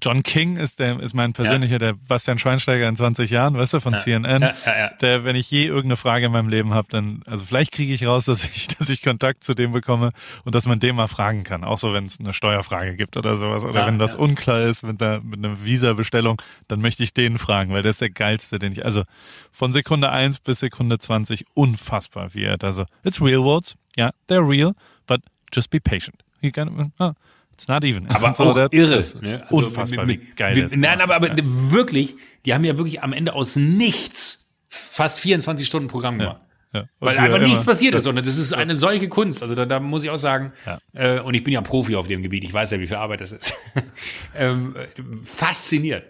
John 0.00 0.22
King 0.22 0.56
ist 0.56 0.80
der 0.80 0.98
ist 0.98 1.14
mein 1.14 1.32
persönlicher, 1.32 1.74
ja. 1.74 1.78
der 1.78 1.92
Bastian 1.92 2.38
Schweinsteiger 2.38 2.88
in 2.88 2.96
20 2.96 3.30
Jahren, 3.30 3.54
weißt 3.54 3.74
du, 3.74 3.80
von 3.80 3.92
ja. 3.92 3.98
CNN. 3.98 4.42
Ja, 4.42 4.88
der, 5.00 5.24
wenn 5.24 5.36
ich 5.36 5.50
je 5.50 5.66
irgendeine 5.66 5.96
Frage 5.96 6.26
in 6.26 6.32
meinem 6.32 6.48
Leben 6.48 6.74
habe, 6.74 6.88
dann, 6.90 7.22
also 7.26 7.44
vielleicht 7.44 7.72
kriege 7.72 7.94
ich 7.94 8.06
raus, 8.06 8.24
dass 8.26 8.44
ich, 8.44 8.68
dass 8.68 8.88
ich 8.88 9.02
Kontakt 9.02 9.44
zu 9.44 9.54
dem 9.54 9.72
bekomme 9.72 10.10
und 10.44 10.54
dass 10.54 10.66
man 10.66 10.80
dem 10.80 10.96
mal 10.96 11.06
fragen 11.06 11.44
kann. 11.44 11.64
Auch 11.64 11.78
so, 11.78 11.92
wenn 11.92 12.06
es 12.06 12.18
eine 12.18 12.32
Steuerfrage 12.32 12.96
gibt 12.96 13.16
oder 13.16 13.36
sowas. 13.36 13.64
Oder 13.64 13.86
wenn 13.86 13.98
das 13.98 14.14
unklar 14.16 14.62
ist 14.62 14.82
mit 14.82 15.00
der, 15.00 15.20
mit 15.20 15.38
einer 15.38 15.64
Visa-Bestellung, 15.64 16.40
dann 16.68 16.80
möchte 16.80 17.02
ich 17.02 17.14
den 17.14 17.38
fragen, 17.38 17.72
weil 17.72 17.82
der 17.82 17.90
ist 17.90 18.00
der 18.00 18.10
geilste, 18.10 18.58
den 18.58 18.72
ich, 18.72 18.84
also 18.84 19.04
von 19.52 19.72
Sekunde 19.72 20.10
eins 20.10 20.40
bis 20.40 20.60
Sekunde 20.60 20.98
20 20.98 21.44
unfassbar, 21.54 22.34
wie 22.34 22.44
er 22.44 22.56
da 22.56 22.72
so, 22.72 22.84
it's 23.04 23.20
real 23.20 23.44
words, 23.44 23.76
ja, 23.96 24.06
yeah, 24.06 24.12
they're 24.28 24.48
real, 24.48 24.74
but 25.06 25.20
just 25.52 25.70
be 25.70 25.80
patient. 25.80 26.24
You 26.40 26.50
can, 26.50 26.92
oh, 26.98 27.12
It's 27.54 27.68
not 27.68 27.84
even. 27.84 28.08
Aber 28.08 28.34
so, 28.36 28.44
auch 28.44 28.56
irre. 28.72 29.02
Ne? 29.20 29.44
Also 29.48 29.56
unfassbar, 29.56 30.08
wie 30.08 30.16
geil 30.36 30.56
mit, 30.56 30.76
Nein, 30.76 31.00
aber, 31.00 31.14
aber 31.14 31.28
ja. 31.28 31.36
wirklich, 31.38 32.16
die 32.44 32.52
haben 32.52 32.64
ja 32.64 32.76
wirklich 32.76 33.02
am 33.02 33.12
Ende 33.12 33.32
aus 33.32 33.56
nichts 33.56 34.52
fast 34.68 35.20
24 35.20 35.66
Stunden 35.66 35.88
Programm 35.88 36.18
gemacht. 36.18 36.40
Ja. 36.40 36.44
Ja. 36.80 36.88
Weil 36.98 37.16
einfach 37.16 37.38
nichts 37.38 37.64
passiert 37.64 37.94
ist, 37.94 38.02
sondern 38.02 38.24
das 38.24 38.36
ist 38.36 38.52
eine 38.52 38.76
solche 38.76 39.08
Kunst. 39.08 39.42
Also 39.42 39.54
da, 39.54 39.64
da 39.64 39.78
muss 39.78 40.02
ich 40.02 40.10
auch 40.10 40.16
sagen, 40.16 40.52
äh, 40.92 41.20
und 41.20 41.34
ich 41.34 41.44
bin 41.44 41.54
ja 41.54 41.60
Profi 41.60 41.94
auf 41.94 42.08
dem 42.08 42.24
Gebiet, 42.24 42.42
ich 42.42 42.52
weiß 42.52 42.72
ja, 42.72 42.80
wie 42.80 42.88
viel 42.88 42.96
Arbeit 42.96 43.20
das 43.20 43.30
ist. 43.30 43.54
ähm, 44.36 44.74
fasziniert. 45.22 46.04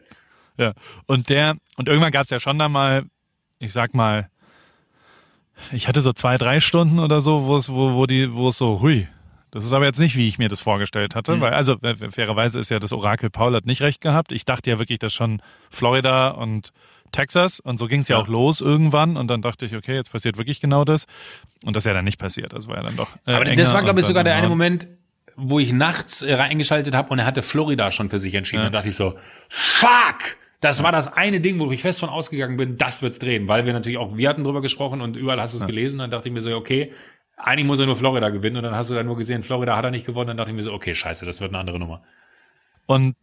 Ja, 0.56 0.72
und 1.04 1.28
der, 1.28 1.56
und 1.76 1.86
irgendwann 1.86 2.12
gab 2.12 2.24
es 2.24 2.30
ja 2.30 2.40
schon 2.40 2.58
da 2.58 2.70
mal, 2.70 3.04
ich 3.58 3.74
sag 3.74 3.92
mal, 3.92 4.30
ich 5.70 5.86
hatte 5.86 6.00
so 6.00 6.14
zwei, 6.14 6.38
drei 6.38 6.60
Stunden 6.60 6.98
oder 6.98 7.20
so, 7.20 7.44
wo 7.44 7.58
es, 7.58 7.68
wo, 7.68 7.92
wo 7.92 8.06
die, 8.06 8.32
wo 8.32 8.48
es 8.48 8.56
so, 8.56 8.80
hui, 8.80 9.06
das 9.54 9.64
ist 9.64 9.72
aber 9.72 9.84
jetzt 9.84 10.00
nicht, 10.00 10.16
wie 10.16 10.26
ich 10.26 10.36
mir 10.36 10.48
das 10.48 10.58
vorgestellt 10.58 11.14
hatte, 11.14 11.36
mhm. 11.36 11.40
weil 11.40 11.54
also 11.54 11.76
fairerweise 12.10 12.58
ist 12.58 12.70
ja 12.70 12.80
das 12.80 12.92
Orakel 12.92 13.30
Paul 13.30 13.54
hat 13.54 13.66
nicht 13.66 13.82
recht 13.82 14.00
gehabt. 14.00 14.32
Ich 14.32 14.44
dachte 14.44 14.68
ja 14.68 14.80
wirklich, 14.80 14.98
dass 14.98 15.14
schon 15.14 15.40
Florida 15.70 16.30
und 16.30 16.72
Texas 17.12 17.60
und 17.60 17.78
so 17.78 17.86
ging 17.86 18.00
es 18.00 18.08
ja. 18.08 18.16
ja. 18.16 18.22
auch 18.24 18.26
los 18.26 18.60
irgendwann 18.60 19.16
und 19.16 19.28
dann 19.28 19.42
dachte 19.42 19.64
ich, 19.64 19.76
okay, 19.76 19.94
jetzt 19.94 20.10
passiert 20.10 20.38
wirklich 20.38 20.58
genau 20.58 20.84
das 20.84 21.06
und 21.64 21.76
das 21.76 21.84
ist 21.84 21.86
ja 21.86 21.94
dann 21.94 22.04
nicht 22.04 22.18
passiert. 22.18 22.52
Das 22.52 22.66
war 22.66 22.78
ja 22.78 22.82
dann 22.82 22.96
doch. 22.96 23.10
Äh, 23.26 23.34
aber 23.34 23.44
das 23.44 23.72
war 23.72 23.84
glaube 23.84 24.00
ich 24.00 24.06
sogar 24.06 24.24
der 24.24 24.34
eine 24.34 24.48
Moment, 24.48 24.88
wo 25.36 25.60
ich 25.60 25.72
nachts 25.72 26.22
äh, 26.22 26.34
reingeschaltet 26.34 26.96
habe 26.96 27.10
und 27.10 27.20
er 27.20 27.24
hatte 27.24 27.42
Florida 27.42 27.92
schon 27.92 28.10
für 28.10 28.18
sich 28.18 28.34
entschieden. 28.34 28.62
Ja. 28.62 28.64
Dann 28.64 28.72
dachte 28.72 28.88
ich 28.88 28.96
so, 28.96 29.14
fuck! 29.48 30.36
Das 30.60 30.82
war 30.82 30.92
das 30.92 31.12
eine 31.12 31.42
Ding, 31.42 31.60
wo 31.60 31.70
ich 31.70 31.82
fest 31.82 32.00
von 32.00 32.08
ausgegangen 32.08 32.56
bin, 32.56 32.78
das 32.78 33.02
wird's 33.02 33.18
drehen, 33.18 33.48
weil 33.48 33.66
wir 33.66 33.74
natürlich 33.74 33.98
auch, 33.98 34.16
wir 34.16 34.30
hatten 34.30 34.44
drüber 34.44 34.62
gesprochen 34.62 35.02
und 35.02 35.14
überall 35.14 35.38
hast 35.38 35.52
du 35.52 35.58
es 35.58 35.60
ja. 35.60 35.66
gelesen. 35.66 35.98
Dann 35.98 36.10
dachte 36.10 36.28
ich 36.28 36.34
mir 36.34 36.40
so, 36.40 36.56
okay, 36.56 36.90
eigentlich 37.36 37.66
muss 37.66 37.78
er 37.78 37.86
nur 37.86 37.96
Florida 37.96 38.30
gewinnen 38.30 38.56
und 38.56 38.62
dann 38.62 38.76
hast 38.76 38.90
du 38.90 38.94
dann 38.94 39.06
nur 39.06 39.16
gesehen, 39.16 39.42
Florida 39.42 39.76
hat 39.76 39.84
er 39.84 39.90
nicht 39.90 40.06
gewonnen, 40.06 40.28
dann 40.28 40.36
dachte 40.36 40.50
ich 40.50 40.56
mir 40.56 40.62
so, 40.62 40.72
okay, 40.72 40.94
scheiße, 40.94 41.26
das 41.26 41.40
wird 41.40 41.50
eine 41.50 41.58
andere 41.58 41.78
Nummer. 41.78 42.02
Und 42.86 43.16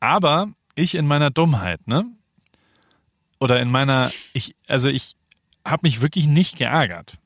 aber 0.00 0.48
ich 0.74 0.94
in 0.94 1.06
meiner 1.06 1.30
Dummheit, 1.30 1.86
ne? 1.86 2.06
Oder 3.40 3.60
in 3.60 3.70
meiner, 3.70 4.10
ich, 4.32 4.54
also 4.66 4.88
ich 4.88 5.16
habe 5.64 5.80
mich 5.82 6.00
wirklich 6.00 6.26
nicht 6.26 6.56
geärgert. 6.56 7.18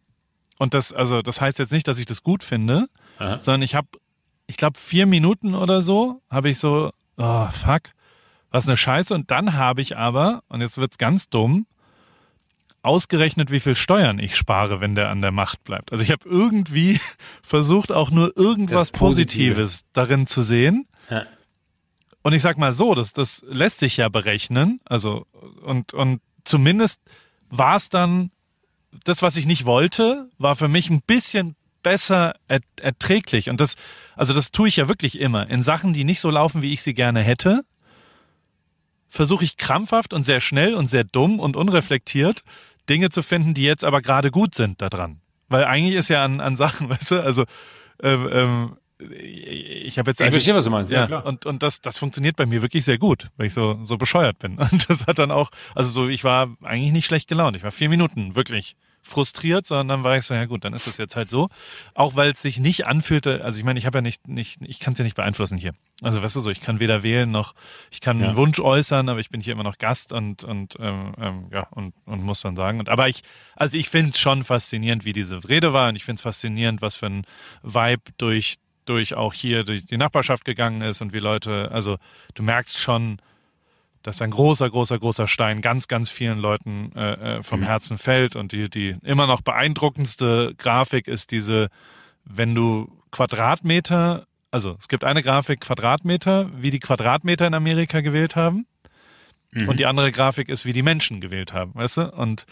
Und 0.59 0.75
das, 0.75 0.93
also 0.93 1.23
das 1.23 1.41
heißt 1.41 1.59
jetzt 1.59 1.73
nicht, 1.73 1.87
dass 1.89 1.99
ich 1.99 2.07
das 2.07 2.23
gut 2.23 2.43
finde, 2.43 2.87
Aha. 3.19 3.39
sondern 3.39 3.63
ich 3.63 3.75
habe, 3.75 3.89
ich 4.47 4.57
glaube, 4.57 4.79
vier 4.79 5.07
Minuten 5.07 5.55
oder 5.55 5.83
so 5.83 6.21
habe 6.31 6.51
ich 6.51 6.59
so, 6.59 6.93
oh 7.17 7.47
fuck, 7.49 7.83
was 8.51 8.67
eine 8.69 8.77
Scheiße. 8.77 9.15
Und 9.15 9.31
dann 9.31 9.55
habe 9.55 9.81
ich 9.81 9.97
aber, 9.97 10.43
und 10.49 10.61
jetzt 10.61 10.79
wird's 10.79 10.99
ganz 10.99 11.29
dumm, 11.29 11.67
ausgerechnet, 12.83 13.51
wie 13.51 13.61
viel 13.61 13.75
Steuern 13.75 14.19
ich 14.19 14.37
spare, 14.37 14.81
wenn 14.81 14.95
der 14.95 15.11
an 15.11 15.21
der 15.21 15.33
Macht 15.33 15.65
bleibt. 15.65 15.93
Also 15.93 16.03
ich 16.03 16.11
habe 16.11 16.29
irgendwie 16.29 17.01
versucht, 17.43 17.93
auch 17.93 18.11
nur 18.11 18.37
irgendwas 18.37 18.91
Positives 18.91 19.85
darin 19.93 20.27
zu 20.27 20.43
sehen. 20.43 20.87
Ja. 21.11 21.27
Und 22.23 22.33
ich 22.33 22.43
sag 22.43 22.59
mal 22.59 22.73
so, 22.73 22.95
das, 22.95 23.13
das 23.13 23.45
lässt 23.49 23.79
sich 23.79 23.97
ja 23.97 24.09
berechnen. 24.09 24.81
Also, 24.85 25.27
und, 25.63 25.95
und 25.95 26.21
zumindest 26.45 27.01
war 27.49 27.77
es 27.77 27.89
dann, 27.89 28.31
das, 29.05 29.23
was 29.23 29.37
ich 29.37 29.47
nicht 29.47 29.65
wollte, 29.65 30.29
war 30.39 30.57
für 30.57 30.69
mich 30.69 30.91
ein 30.91 31.01
bisschen 31.03 31.57
besser 31.83 32.35
erträglich. 32.77 33.49
Und 33.49 33.61
das, 33.61 33.77
also 34.17 34.35
das 34.35 34.51
tue 34.51 34.69
ich 34.69 34.77
ja 34.77 34.89
wirklich 34.89 35.19
immer. 35.19 35.49
In 35.49 35.63
Sachen, 35.63 35.93
die 35.93 36.05
nicht 36.05 36.21
so 36.21 36.31
laufen, 36.31 36.61
wie 36.61 36.73
ich 36.73 36.83
sie 36.83 36.93
gerne 36.93 37.21
hätte, 37.21 37.63
versuche 39.09 39.45
ich 39.45 39.57
krampfhaft 39.57 40.13
und 40.13 40.25
sehr 40.25 40.41
schnell 40.41 40.75
und 40.75 40.89
sehr 40.89 41.05
dumm 41.05 41.41
und 41.41 41.57
unreflektiert 41.57 42.43
Dinge 42.91 43.11
zu 43.11 43.23
finden, 43.23 43.55
die 43.55 43.63
jetzt 43.63 43.85
aber 43.85 44.03
gerade 44.03 44.31
gut 44.31 44.55
sind 44.55 44.83
daran. 44.83 45.21
Weil 45.49 45.65
eigentlich 45.65 45.95
ist 45.95 46.09
ja 46.09 46.25
an, 46.25 46.41
an 46.41 46.57
Sachen, 46.57 46.89
weißt 46.91 47.13
du, 47.13 47.23
also 47.23 47.45
ähm, 48.03 48.29
ähm, 48.33 48.77
ich 48.99 49.99
habe 49.99 50.11
jetzt 50.11 50.21
ich 50.21 50.31
verstehe, 50.31 50.55
was 50.55 50.65
du 50.65 50.71
meinst, 50.71 50.93
ja, 50.93 51.01
ja 51.01 51.07
klar. 51.07 51.25
Und 51.25 51.47
und 51.47 51.63
das 51.63 51.81
das 51.81 51.97
funktioniert 51.97 52.37
bei 52.37 52.45
mir 52.45 52.61
wirklich 52.61 52.85
sehr 52.85 52.99
gut, 52.99 53.31
weil 53.39 53.47
ich 53.47 53.55
so 53.55 53.79
so 53.83 53.97
bescheuert 53.97 54.39
bin. 54.39 54.59
Und 54.73 54.91
das 54.91 55.07
hat 55.07 55.19
dann 55.19 55.31
auch, 55.31 55.51
also 55.75 55.91
so 55.91 56.09
ich 56.09 56.23
war 56.23 56.55
eigentlich 56.63 56.93
nicht 56.93 57.07
schlecht 57.07 57.27
gelaunt. 57.27 57.57
Ich 57.57 57.63
war 57.63 57.71
vier 57.71 57.89
Minuten 57.89 58.37
wirklich 58.37 58.77
frustriert, 59.03 59.67
sondern 59.67 59.89
dann 59.89 60.05
war 60.05 60.17
ich 60.17 60.25
so, 60.25 60.35
ja 60.35 60.45
gut, 60.45 60.65
dann 60.65 60.73
ist 60.73 60.87
es 60.87 60.99
jetzt 60.99 61.17
halt 61.17 61.31
so. 61.31 61.49
Auch 61.95 62.17
weil 62.17 62.31
es 62.31 62.43
sich 62.43 62.59
nicht 62.59 62.87
anfühlte, 62.87 63.45
also 63.45 63.59
ich 63.59 63.65
meine, 63.65 63.79
ich 63.79 63.87
habe 63.87 63.99
ja 63.99 64.03
nicht, 64.03 64.29
nicht, 64.29 64.61
ich 64.65 64.79
kann 64.79 64.93
es 64.93 64.99
ja 64.99 65.05
nicht 65.05 65.17
beeinflussen 65.17 65.59
hier. 65.59 65.73
Also 66.03 66.23
weißt 66.23 66.37
du 66.37 66.41
so, 66.41 66.51
ich 66.51 66.61
kann 66.61 66.81
weder 66.81 67.03
wählen 67.03 67.31
noch, 67.31 67.55
ich 67.91 68.01
kann 68.01 68.21
ja. 68.21 68.29
einen 68.29 68.37
Wunsch 68.37 68.61
äußern, 68.61 69.09
aber 69.09 69.21
ich 69.21 69.31
bin 69.31 69.41
hier 69.41 69.53
immer 69.53 69.65
noch 69.65 69.79
Gast 69.79 70.13
und, 70.13 70.45
und 70.45 70.77
ähm, 70.81 71.15
ähm, 71.19 71.49
ja, 71.53 71.67
und, 71.71 71.95
und 72.05 72.23
muss 72.23 72.43
dann 72.43 72.57
sagen. 72.57 72.79
Und 72.79 72.89
aber 72.89 73.09
ich, 73.09 73.23
also 73.57 73.77
ich 73.77 73.89
finde 73.89 74.11
es 74.11 74.19
schon 74.19 74.45
faszinierend, 74.45 75.05
wie 75.05 75.13
diese 75.13 75.43
Rede 75.49 75.73
war 75.73 75.89
und 75.89 75.97
ich 75.97 76.05
finde 76.05 76.17
es 76.17 76.23
faszinierend, 76.23 76.83
was 76.83 76.95
für 76.95 77.07
ein 77.07 77.27
Vibe 77.63 78.03
durch 78.19 78.57
durch 78.87 79.15
auch 79.15 79.35
hier 79.35 79.63
durch 79.63 79.87
die 79.87 79.99
Nachbarschaft 79.99 80.45
gegangen 80.45 80.81
ist 80.81 81.01
und 81.01 81.13
wie 81.13 81.19
Leute, 81.19 81.71
also 81.71 81.99
du 82.35 82.43
merkst 82.43 82.79
schon, 82.79 83.21
dass 84.03 84.23
ein 84.23 84.31
großer, 84.31 84.71
großer, 84.71 84.99
großer 84.99 85.27
Stein 85.27 85.61
ganz, 85.61 85.89
ganz 85.89 86.09
vielen 86.09 86.39
Leuten 86.39 86.93
äh, 86.95 87.39
äh, 87.39 87.43
vom 87.43 87.61
mhm. 87.61 87.65
Herzen 87.65 87.99
fällt. 87.99 88.37
Und 88.37 88.53
die, 88.53 88.71
die 88.71 88.97
immer 89.03 89.27
noch 89.27 89.43
beeindruckendste 89.43 90.55
Grafik 90.57 91.07
ist 91.07 91.31
diese, 91.31 91.69
wenn 92.25 92.55
du 92.55 92.91
Quadratmeter, 93.11 94.27
also 94.51 94.77
es 94.79 94.89
gibt 94.89 95.05
eine 95.05 95.23
Grafik 95.23 95.61
Quadratmeter, 95.61 96.51
wie 96.57 96.71
die 96.71 96.81
Quadratmeter 96.81 97.47
in 97.47 97.55
Amerika 97.55 98.01
gewählt 98.01 98.37
haben. 98.37 98.67
Mhm. 99.53 99.69
Und 99.69 99.81
die 99.81 99.87
andere 99.87 100.13
Grafik 100.13 100.49
ist, 100.49 100.65
wie 100.65 100.73
die 100.73 100.83
Menschen 100.83 101.21
gewählt 101.21 101.53
haben, 101.53 101.75
weißt 101.75 101.99
du? 101.99 102.13
Und 102.13 102.47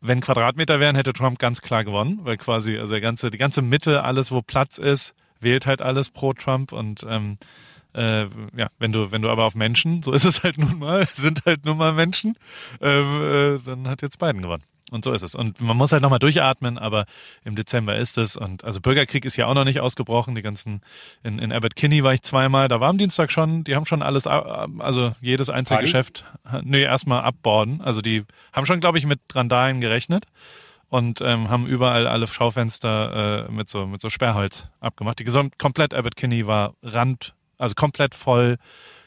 wenn 0.00 0.20
Quadratmeter 0.20 0.80
wären, 0.80 0.96
hätte 0.96 1.12
Trump 1.12 1.38
ganz 1.38 1.62
klar 1.62 1.84
gewonnen, 1.84 2.20
weil 2.22 2.36
quasi, 2.36 2.76
also 2.78 2.92
der 2.92 3.00
ganze, 3.00 3.30
die 3.30 3.38
ganze 3.38 3.62
Mitte, 3.62 4.04
alles, 4.04 4.32
wo 4.32 4.42
Platz 4.42 4.78
ist, 4.78 5.14
wählt 5.40 5.66
halt 5.66 5.80
alles 5.80 6.10
pro 6.10 6.32
Trump 6.32 6.72
und 6.72 7.06
ähm, 7.08 7.38
äh, 7.94 8.24
ja, 8.56 8.68
wenn 8.78 8.92
du, 8.92 9.12
wenn 9.12 9.22
du 9.22 9.30
aber 9.30 9.44
auf 9.44 9.54
Menschen, 9.54 10.02
so 10.02 10.12
ist 10.12 10.24
es 10.24 10.42
halt 10.42 10.58
nun 10.58 10.78
mal, 10.78 11.06
sind 11.12 11.44
halt 11.46 11.64
nun 11.64 11.76
mal 11.76 11.92
Menschen, 11.92 12.36
ähm, 12.80 13.22
äh, 13.22 13.58
dann 13.64 13.88
hat 13.88 14.02
jetzt 14.02 14.18
Biden 14.18 14.42
gewonnen. 14.42 14.62
Und 14.90 15.02
so 15.02 15.12
ist 15.12 15.22
es. 15.22 15.34
Und 15.34 15.60
man 15.60 15.76
muss 15.76 15.92
halt 15.92 16.02
nochmal 16.02 16.18
durchatmen, 16.18 16.78
aber 16.78 17.06
im 17.42 17.56
Dezember 17.56 17.96
ist 17.96 18.18
es. 18.18 18.36
Und 18.36 18.64
also 18.64 18.80
Bürgerkrieg 18.80 19.24
ist 19.24 19.34
ja 19.36 19.46
auch 19.46 19.54
noch 19.54 19.64
nicht 19.64 19.80
ausgebrochen. 19.80 20.34
Die 20.34 20.42
ganzen, 20.42 20.82
in, 21.22 21.38
in 21.38 21.52
Abbott 21.52 21.74
Kinney 21.74 22.04
war 22.04 22.12
ich 22.12 22.22
zweimal, 22.22 22.68
da 22.68 22.80
war 22.80 22.90
am 22.90 22.98
Dienstag 22.98 23.32
schon, 23.32 23.64
die 23.64 23.74
haben 23.74 23.86
schon 23.86 24.02
alles, 24.02 24.26
also 24.26 25.12
jedes 25.20 25.48
einzelne 25.48 25.80
Geschäft, 25.80 26.24
nee, 26.62 26.82
erstmal 26.82 27.22
abborden. 27.22 27.80
Also 27.80 28.02
die 28.02 28.24
haben 28.52 28.66
schon, 28.66 28.80
glaube 28.80 28.98
ich, 28.98 29.06
mit 29.06 29.20
Randalen 29.34 29.80
gerechnet. 29.80 30.26
und 30.90 31.20
ähm, 31.22 31.48
haben 31.48 31.66
überall 31.66 32.06
alle 32.06 32.26
Schaufenster 32.28 33.48
äh, 33.48 33.50
mit 33.50 33.68
so 33.68 33.86
mit 33.86 34.00
so 34.00 34.10
Sperrholz 34.10 34.68
abgemacht. 34.78 35.18
Die 35.18 35.24
gesamt 35.24 35.58
komplett 35.58 35.92
Abbott 35.92 36.14
Kinney 36.14 36.46
war 36.46 36.74
Rand, 36.84 37.34
also 37.58 37.74
komplett 37.74 38.14
voll. 38.14 38.56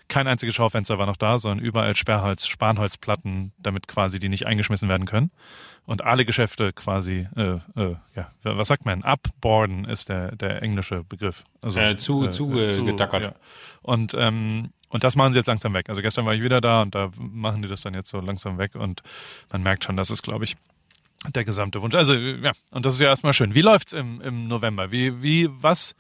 Kein 0.08 0.28
einziges 0.28 0.56
Schaufenster 0.56 0.98
war 0.98 1.06
noch 1.06 1.18
da, 1.18 1.38
sondern 1.38 1.64
überall 1.66 1.94
Sperrholz, 1.96 2.48
Spanholzplatten, 2.48 3.52
damit 3.58 3.90
quasi 3.90 4.20
die 4.20 4.30
nicht 4.30 4.46
eingeschmissen 4.46 4.88
werden 4.88 5.06
können. 5.06 5.32
Und 5.86 6.04
alle 6.04 6.24
Geschäfte 6.24 6.72
quasi, 6.74 7.28
äh, 7.36 7.60
äh, 7.76 7.96
ja, 8.16 8.32
was 8.44 8.70
sagt 8.70 8.86
man? 8.86 9.04
Upboarden 9.04 9.86
ist 9.86 10.10
der, 10.10 10.36
der 10.36 10.62
englische 10.62 11.04
Begriff. 11.04 11.44
Also, 11.62 11.80
äh, 11.80 11.98
zu, 11.98 12.26
äh, 12.26 12.32
zu, 12.32 12.58
äh, 12.58 12.72
zu 12.72 12.86
gedackert. 12.86 13.24
Ja. 13.24 13.34
Und, 13.82 14.14
ähm, 14.18 14.72
und 14.90 15.04
das 15.04 15.16
machen 15.16 15.34
sie 15.34 15.40
jetzt 15.40 15.48
langsam 15.48 15.74
weg. 15.74 15.90
Also 15.90 16.02
gestern 16.02 16.26
war 16.26 16.34
ich 16.34 16.42
wieder 16.42 16.62
da 16.62 16.82
und 16.82 16.96
da 16.96 17.10
machen 17.18 17.62
die 17.62 17.68
das 17.68 17.82
dann 17.82 17.94
jetzt 17.94 18.10
so 18.10 18.20
langsam 18.20 18.58
weg 18.58 18.76
und 18.76 19.02
man 19.52 19.64
merkt 19.64 19.84
schon, 19.84 19.98
dass 19.98 20.10
es, 20.10 20.22
glaube 20.22 20.46
ich, 20.46 20.56
der 21.34 21.44
gesamte 21.46 21.82
Wunsch. 21.82 21.96
Also 21.96 22.14
ja, 22.14 22.52
und 22.72 22.86
das 22.86 22.96
ist 22.96 23.02
ja 23.02 23.08
erstmal 23.08 23.34
schön. 23.34 23.56
Wie 23.56 23.62
läuft's 23.62 23.94
im, 23.94 24.22
im 24.22 24.48
November? 24.48 24.92
Wie, 24.92 25.22
wie, 25.22 25.50
was, 25.62 25.96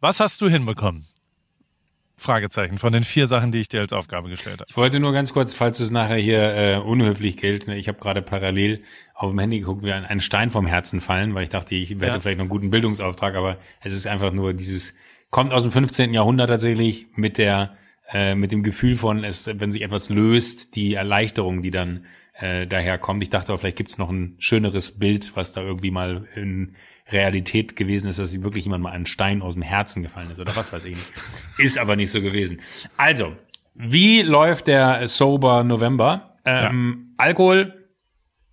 was 0.00 0.20
hast 0.20 0.40
du 0.40 0.48
hinbekommen? 0.48 1.06
Fragezeichen 2.22 2.78
von 2.78 2.92
den 2.92 3.04
vier 3.04 3.26
Sachen, 3.26 3.52
die 3.52 3.58
ich 3.58 3.68
dir 3.68 3.80
als 3.80 3.92
Aufgabe 3.92 4.28
gestellt 4.30 4.60
habe. 4.60 4.66
Ich 4.68 4.76
wollte 4.76 5.00
nur 5.00 5.12
ganz 5.12 5.32
kurz, 5.32 5.54
falls 5.54 5.80
es 5.80 5.90
nachher 5.90 6.16
hier 6.16 6.56
äh, 6.56 6.76
unhöflich 6.76 7.36
gilt, 7.36 7.66
ne, 7.66 7.76
ich 7.76 7.88
habe 7.88 7.98
gerade 7.98 8.22
parallel 8.22 8.82
auf 9.14 9.30
dem 9.30 9.38
Handy 9.38 9.60
geguckt, 9.60 9.84
wie 9.84 9.92
ein, 9.92 10.04
ein 10.04 10.20
Stein 10.20 10.50
vom 10.50 10.66
Herzen 10.66 11.00
fallen, 11.00 11.34
weil 11.34 11.44
ich 11.44 11.50
dachte, 11.50 11.74
ich 11.74 12.00
werde 12.00 12.14
ja. 12.14 12.20
vielleicht 12.20 12.38
noch 12.38 12.44
einen 12.44 12.50
guten 12.50 12.70
Bildungsauftrag, 12.70 13.34
aber 13.34 13.58
es 13.82 13.92
ist 13.92 14.06
einfach 14.06 14.32
nur 14.32 14.54
dieses, 14.54 14.94
kommt 15.30 15.52
aus 15.52 15.62
dem 15.62 15.72
15. 15.72 16.14
Jahrhundert 16.14 16.48
tatsächlich 16.48 17.08
mit 17.14 17.38
der, 17.38 17.76
äh, 18.12 18.34
mit 18.34 18.52
dem 18.52 18.62
Gefühl 18.62 18.96
von, 18.96 19.24
es, 19.24 19.50
wenn 19.58 19.72
sich 19.72 19.82
etwas 19.82 20.08
löst, 20.08 20.74
die 20.76 20.94
Erleichterung, 20.94 21.62
die 21.62 21.70
dann 21.70 22.06
äh, 22.38 22.66
daherkommt. 22.66 23.22
Ich 23.22 23.30
dachte, 23.30 23.56
vielleicht 23.58 23.76
gibt's 23.76 23.98
noch 23.98 24.10
ein 24.10 24.36
schöneres 24.38 24.98
Bild, 24.98 25.36
was 25.36 25.52
da 25.52 25.62
irgendwie 25.62 25.90
mal 25.90 26.26
in 26.34 26.74
Realität 27.12 27.76
gewesen 27.76 28.08
ist, 28.08 28.18
dass 28.18 28.42
wirklich 28.42 28.64
jemand 28.64 28.82
mal 28.82 28.90
einen 28.90 29.06
Stein 29.06 29.42
aus 29.42 29.54
dem 29.54 29.62
Herzen 29.62 30.02
gefallen 30.02 30.30
ist 30.30 30.40
oder 30.40 30.56
was 30.56 30.72
weiß 30.72 30.84
ich 30.84 30.96
nicht. 30.96 31.12
Ist 31.58 31.78
aber 31.78 31.96
nicht 31.96 32.10
so 32.10 32.20
gewesen. 32.20 32.60
Also, 32.96 33.36
wie 33.74 34.22
läuft 34.22 34.66
der 34.66 35.08
Sober 35.08 35.64
November? 35.64 36.36
Ähm, 36.44 37.14
ja. 37.18 37.24
Alkohol, 37.24 37.88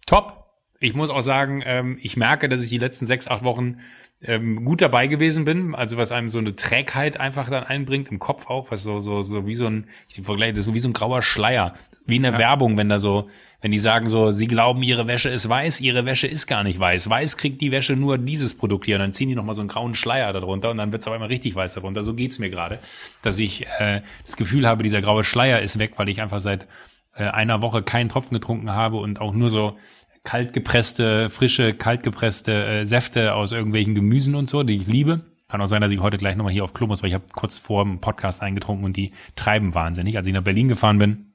top. 0.05 0.35
Ich 0.79 0.93
muss 0.93 1.09
auch 1.09 1.21
sagen, 1.21 1.61
ähm, 1.65 1.97
ich 2.01 2.15
merke, 2.15 2.47
dass 2.47 2.63
ich 2.63 2.69
die 2.69 2.77
letzten 2.77 3.05
sechs, 3.05 3.27
acht 3.27 3.43
Wochen 3.43 3.79
ähm, 4.21 4.65
gut 4.65 4.81
dabei 4.81 5.07
gewesen 5.07 5.45
bin, 5.45 5.73
also 5.73 5.97
was 5.97 6.11
einem 6.11 6.29
so 6.29 6.39
eine 6.39 6.55
Trägheit 6.55 7.19
einfach 7.19 7.49
dann 7.49 7.63
einbringt, 7.63 8.11
im 8.11 8.19
Kopf 8.19 8.49
auch, 8.49 8.69
was 8.69 8.83
so, 8.83 8.99
so, 8.99 9.23
so 9.23 9.47
wie 9.47 9.53
so 9.53 9.67
ein, 9.67 9.87
ich 10.09 10.21
vergleiche 10.21 10.53
das 10.53 10.65
so 10.65 10.73
wie 10.73 10.79
so 10.79 10.89
ein 10.89 10.93
grauer 10.93 11.21
Schleier, 11.21 11.75
wie 12.05 12.17
in 12.17 12.23
der 12.23 12.33
ja. 12.33 12.39
Werbung, 12.39 12.77
wenn 12.77 12.89
da 12.89 12.99
so, 12.99 13.29
wenn 13.61 13.71
die 13.71 13.79
sagen 13.79 14.09
so, 14.09 14.33
sie 14.33 14.47
glauben, 14.47 14.83
ihre 14.83 15.07
Wäsche 15.07 15.29
ist 15.29 15.47
weiß, 15.47 15.79
ihre 15.79 16.05
Wäsche 16.05 16.27
ist 16.27 16.47
gar 16.47 16.63
nicht 16.63 16.79
weiß. 16.79 17.09
Weiß 17.09 17.37
kriegt 17.37 17.61
die 17.61 17.71
Wäsche 17.71 17.95
nur 17.95 18.17
dieses 18.17 18.57
Produkt 18.57 18.85
hier 18.85 18.95
und 18.95 19.01
dann 19.01 19.13
ziehen 19.13 19.29
die 19.29 19.35
nochmal 19.35 19.55
so 19.55 19.61
einen 19.61 19.69
grauen 19.69 19.95
Schleier 19.95 20.33
darunter 20.33 20.71
und 20.71 20.77
dann 20.77 20.91
wird's 20.91 21.07
auf 21.07 21.13
einmal 21.13 21.29
richtig 21.29 21.55
weiß 21.55 21.73
darunter. 21.75 22.03
So 22.03 22.13
geht's 22.13 22.39
mir 22.39 22.49
gerade, 22.49 22.79
dass 23.21 23.39
ich 23.39 23.67
äh, 23.79 24.01
das 24.25 24.35
Gefühl 24.35 24.67
habe, 24.67 24.83
dieser 24.83 25.01
graue 25.01 25.23
Schleier 25.23 25.61
ist 25.61 25.79
weg, 25.79 25.93
weil 25.95 26.09
ich 26.09 26.21
einfach 26.21 26.41
seit 26.41 26.67
äh, 27.15 27.23
einer 27.23 27.61
Woche 27.61 27.83
keinen 27.83 28.09
Tropfen 28.09 28.33
getrunken 28.33 28.71
habe 28.71 28.97
und 28.97 29.21
auch 29.21 29.33
nur 29.33 29.49
so 29.49 29.77
kaltgepresste, 30.29 31.31
frische, 31.31 31.73
kaltgepresste 31.73 32.53
äh, 32.53 32.85
Säfte 32.85 33.33
aus 33.33 33.51
irgendwelchen 33.51 33.95
Gemüsen 33.95 34.35
und 34.35 34.47
so, 34.47 34.61
die 34.61 34.75
ich 34.75 34.85
liebe. 34.85 35.21
Kann 35.47 35.59
auch 35.59 35.65
sein, 35.65 35.81
dass 35.81 35.91
ich 35.91 36.01
heute 36.01 36.17
gleich 36.17 36.35
nochmal 36.35 36.53
hier 36.53 36.63
auf 36.63 36.75
Klo 36.75 36.85
muss, 36.85 37.01
weil 37.01 37.09
ich 37.09 37.15
habe 37.15 37.23
kurz 37.33 37.57
vor 37.57 37.83
dem 37.83 37.99
Podcast 37.99 38.43
eingetrunken 38.43 38.85
und 38.85 38.95
die 38.95 39.11
treiben 39.35 39.73
wahnsinnig. 39.73 40.17
Als 40.17 40.27
ich 40.27 40.33
nach 40.33 40.43
Berlin 40.43 40.67
gefahren 40.67 40.99
bin, 40.99 41.33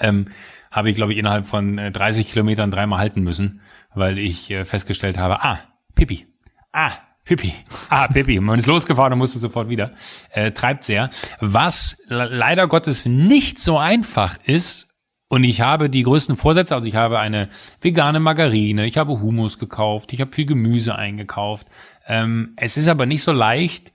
ähm, 0.00 0.28
habe 0.70 0.88
ich, 0.88 0.96
glaube 0.96 1.12
ich, 1.12 1.18
innerhalb 1.18 1.44
von 1.44 1.76
äh, 1.76 1.92
30 1.92 2.26
Kilometern 2.26 2.70
dreimal 2.70 3.00
halten 3.00 3.20
müssen, 3.22 3.60
weil 3.94 4.16
ich 4.16 4.50
äh, 4.50 4.64
festgestellt 4.64 5.18
habe, 5.18 5.44
ah, 5.44 5.58
Pipi, 5.94 6.26
ah, 6.72 6.92
Pipi. 7.24 7.52
Ah, 7.90 8.08
Pipi. 8.08 8.40
Man 8.40 8.58
ist 8.58 8.66
losgefahren 8.66 9.12
und 9.12 9.18
musste 9.18 9.38
sofort 9.40 9.68
wieder. 9.68 9.92
Äh, 10.30 10.52
treibt 10.52 10.84
sehr. 10.84 11.10
Was 11.38 12.02
leider 12.08 12.66
Gottes 12.66 13.04
nicht 13.04 13.58
so 13.58 13.76
einfach 13.76 14.38
ist, 14.46 14.91
und 15.32 15.44
ich 15.44 15.62
habe 15.62 15.88
die 15.88 16.02
größten 16.02 16.36
Vorsätze, 16.36 16.74
also 16.74 16.86
ich 16.86 16.94
habe 16.94 17.18
eine 17.18 17.48
vegane 17.80 18.20
Margarine, 18.20 18.84
ich 18.84 18.98
habe 18.98 19.22
Humus 19.22 19.58
gekauft, 19.58 20.12
ich 20.12 20.20
habe 20.20 20.30
viel 20.30 20.44
Gemüse 20.44 20.94
eingekauft. 20.94 21.68
Ähm, 22.06 22.52
es 22.56 22.76
ist 22.76 22.86
aber 22.86 23.06
nicht 23.06 23.22
so 23.22 23.32
leicht, 23.32 23.94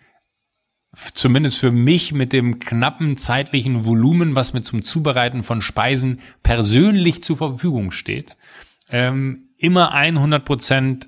zumindest 0.96 1.60
für 1.60 1.70
mich 1.70 2.12
mit 2.12 2.34
dem 2.34 2.58
knappen 2.58 3.18
zeitlichen 3.18 3.86
Volumen, 3.86 4.34
was 4.34 4.54
mir 4.54 4.64
zum 4.64 4.82
Zubereiten 4.82 5.44
von 5.44 5.62
Speisen 5.62 6.22
persönlich 6.42 7.22
zur 7.22 7.38
Verfügung 7.38 7.92
steht, 7.92 8.36
ähm, 8.90 9.50
immer 9.60 9.92
100 9.92 10.44
Prozent 10.44 11.08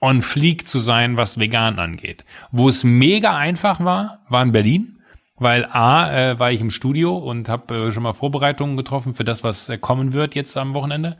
on 0.00 0.22
fleek 0.22 0.66
zu 0.66 0.80
sein, 0.80 1.16
was 1.16 1.38
vegan 1.38 1.78
angeht. 1.78 2.24
Wo 2.50 2.68
es 2.68 2.82
mega 2.82 3.36
einfach 3.36 3.78
war, 3.78 4.24
war 4.28 4.42
in 4.42 4.50
Berlin 4.50 4.98
weil 5.42 5.64
A, 5.64 6.30
äh, 6.32 6.38
war 6.38 6.52
ich 6.52 6.60
im 6.60 6.70
Studio 6.70 7.16
und 7.16 7.48
habe 7.48 7.88
äh, 7.88 7.92
schon 7.92 8.02
mal 8.02 8.12
Vorbereitungen 8.12 8.76
getroffen 8.76 9.14
für 9.14 9.24
das, 9.24 9.44
was 9.44 9.68
äh, 9.68 9.78
kommen 9.78 10.12
wird 10.12 10.34
jetzt 10.34 10.56
am 10.56 10.74
Wochenende. 10.74 11.16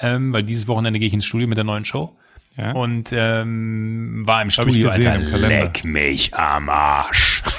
Ähm, 0.00 0.32
weil 0.32 0.42
dieses 0.42 0.68
Wochenende 0.68 0.98
gehe 0.98 1.08
ich 1.08 1.14
ins 1.14 1.24
Studio 1.24 1.48
mit 1.48 1.56
der 1.56 1.64
neuen 1.64 1.84
Show. 1.84 2.16
Ja. 2.56 2.72
Und 2.72 3.12
ähm, 3.12 4.22
war 4.24 4.42
im 4.42 4.50
Studio, 4.50 4.88
gesehen, 4.88 5.06
Alter, 5.08 5.34
im 5.34 5.40
leck 5.42 5.84
mich 5.84 6.34
am 6.34 6.68
Arsch. 6.68 7.42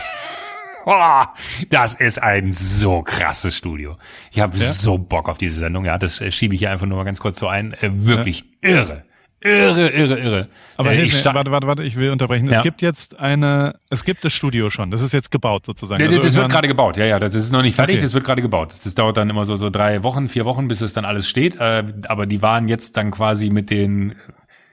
Oh, 0.89 1.23
das 1.69 1.95
ist 1.95 2.23
ein 2.23 2.53
so 2.53 3.01
krasses 3.01 3.57
Studio. 3.57 3.97
Ich 4.31 4.39
habe 4.39 4.57
ja? 4.57 4.63
so 4.63 4.97
Bock 4.97 5.27
auf 5.27 5.37
diese 5.37 5.59
Sendung. 5.59 5.83
Ja, 5.83 5.97
das 5.97 6.21
äh, 6.21 6.31
schiebe 6.31 6.55
ich 6.55 6.59
hier 6.59 6.71
einfach 6.71 6.85
nur 6.85 6.97
mal 6.97 7.03
ganz 7.03 7.19
kurz 7.19 7.39
so 7.39 7.49
ein. 7.49 7.73
Äh, 7.73 7.89
wirklich 7.91 8.45
ja. 8.63 8.69
irre. 8.69 9.03
Irre, 9.43 9.89
irre, 9.89 10.19
irre. 10.19 10.47
Aber 10.77 10.93
äh, 10.93 11.03
ich 11.03 11.25
warte, 11.25 11.51
warte, 11.51 11.67
warte, 11.67 11.83
ich 11.83 11.95
will 11.95 12.09
unterbrechen. 12.09 12.47
Ja. 12.47 12.53
Es 12.53 12.63
gibt 12.63 12.81
jetzt 12.81 13.19
eine, 13.19 13.75
es 13.89 14.03
gibt 14.03 14.25
das 14.25 14.33
Studio 14.33 14.69
schon. 14.69 14.89
Das 14.89 15.01
ist 15.01 15.13
jetzt 15.13 15.31
gebaut 15.31 15.65
sozusagen. 15.65 16.01
Ja, 16.01 16.07
also 16.07 16.21
das 16.21 16.35
wird 16.35 16.49
gerade 16.49 16.67
gebaut. 16.67 16.97
Ja, 16.97 17.05
ja, 17.05 17.19
das 17.19 17.35
ist 17.35 17.51
noch 17.51 17.61
nicht 17.61 17.75
fertig. 17.75 17.95
Okay. 17.95 18.03
Das 18.03 18.13
wird 18.13 18.25
gerade 18.25 18.41
gebaut. 18.41 18.73
Das 18.83 18.95
dauert 18.95 19.17
dann 19.17 19.29
immer 19.29 19.45
so 19.45 19.55
so 19.55 19.69
drei 19.69 20.03
Wochen, 20.03 20.27
vier 20.27 20.45
Wochen, 20.45 20.67
bis 20.67 20.81
es 20.81 20.93
dann 20.93 21.05
alles 21.05 21.27
steht. 21.27 21.55
Äh, 21.55 21.83
aber 22.07 22.25
die 22.25 22.41
waren 22.41 22.67
jetzt 22.67 22.97
dann 22.97 23.11
quasi 23.11 23.49
mit 23.49 23.69
den 23.69 24.15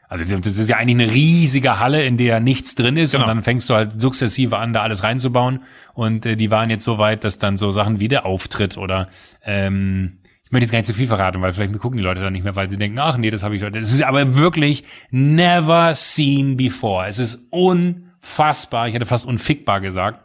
also 0.07 0.25
das 0.39 0.59
ist 0.59 0.69
ja 0.69 0.77
eigentlich 0.77 1.09
eine 1.09 1.13
riesige 1.13 1.81
Halle, 1.81 2.05
in 2.05 2.17
der 2.17 2.39
nichts 2.39 2.75
drin 2.75 2.97
ist 2.97 3.13
genau. 3.13 3.25
und 3.25 3.29
dann 3.29 3.43
fängst 3.43 3.69
du 3.69 3.75
halt 3.75 4.01
sukzessive 4.01 4.59
an, 4.59 4.73
da 4.73 4.83
alles 4.83 5.03
reinzubauen. 5.03 5.65
Und 5.93 6.25
äh, 6.25 6.37
die 6.37 6.53
waren 6.53 6.71
jetzt 6.71 6.85
so 6.85 6.99
weit, 6.99 7.25
dass 7.25 7.39
dann 7.39 7.57
so 7.57 7.73
Sachen 7.73 7.99
wie 7.99 8.09
der 8.09 8.25
Auftritt 8.25 8.77
oder 8.77 9.09
ähm, 9.43 10.19
möchte 10.55 10.65
jetzt 10.65 10.73
gar 10.73 10.79
nicht 10.79 10.87
zu 10.87 10.95
viel 10.95 11.07
verraten, 11.07 11.43
weil 11.43 11.53
vielleicht 11.53 11.79
gucken 11.79 11.99
die 11.99 12.03
Leute 12.03 12.23
dann 12.23 12.33
nicht 12.33 12.45
mehr, 12.45 12.57
weil 12.57 12.71
sie 12.71 12.79
denken, 12.79 12.99
ach 12.99 13.19
nee, 13.19 13.31
das 13.31 13.43
habe 13.43 13.55
ich 13.55 13.61
schon. 13.61 13.73
Das 13.73 13.93
ist 13.93 14.03
aber 14.03 14.37
wirklich 14.37 14.85
never 15.11 15.95
seen 15.95 16.57
before. 16.57 17.07
Es 17.07 17.19
ist 17.19 17.49
unfassbar, 17.51 18.89
ich 18.89 18.95
hätte 18.95 19.05
fast 19.05 19.27
unfickbar 19.27 19.81
gesagt, 19.81 20.21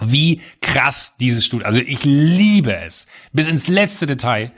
wie 0.00 0.40
krass 0.60 1.16
dieses 1.18 1.44
Studio. 1.44 1.66
Also 1.66 1.80
ich 1.80 2.04
liebe 2.04 2.74
es 2.74 3.06
bis 3.32 3.46
ins 3.46 3.68
letzte 3.68 4.06
Detail 4.06 4.52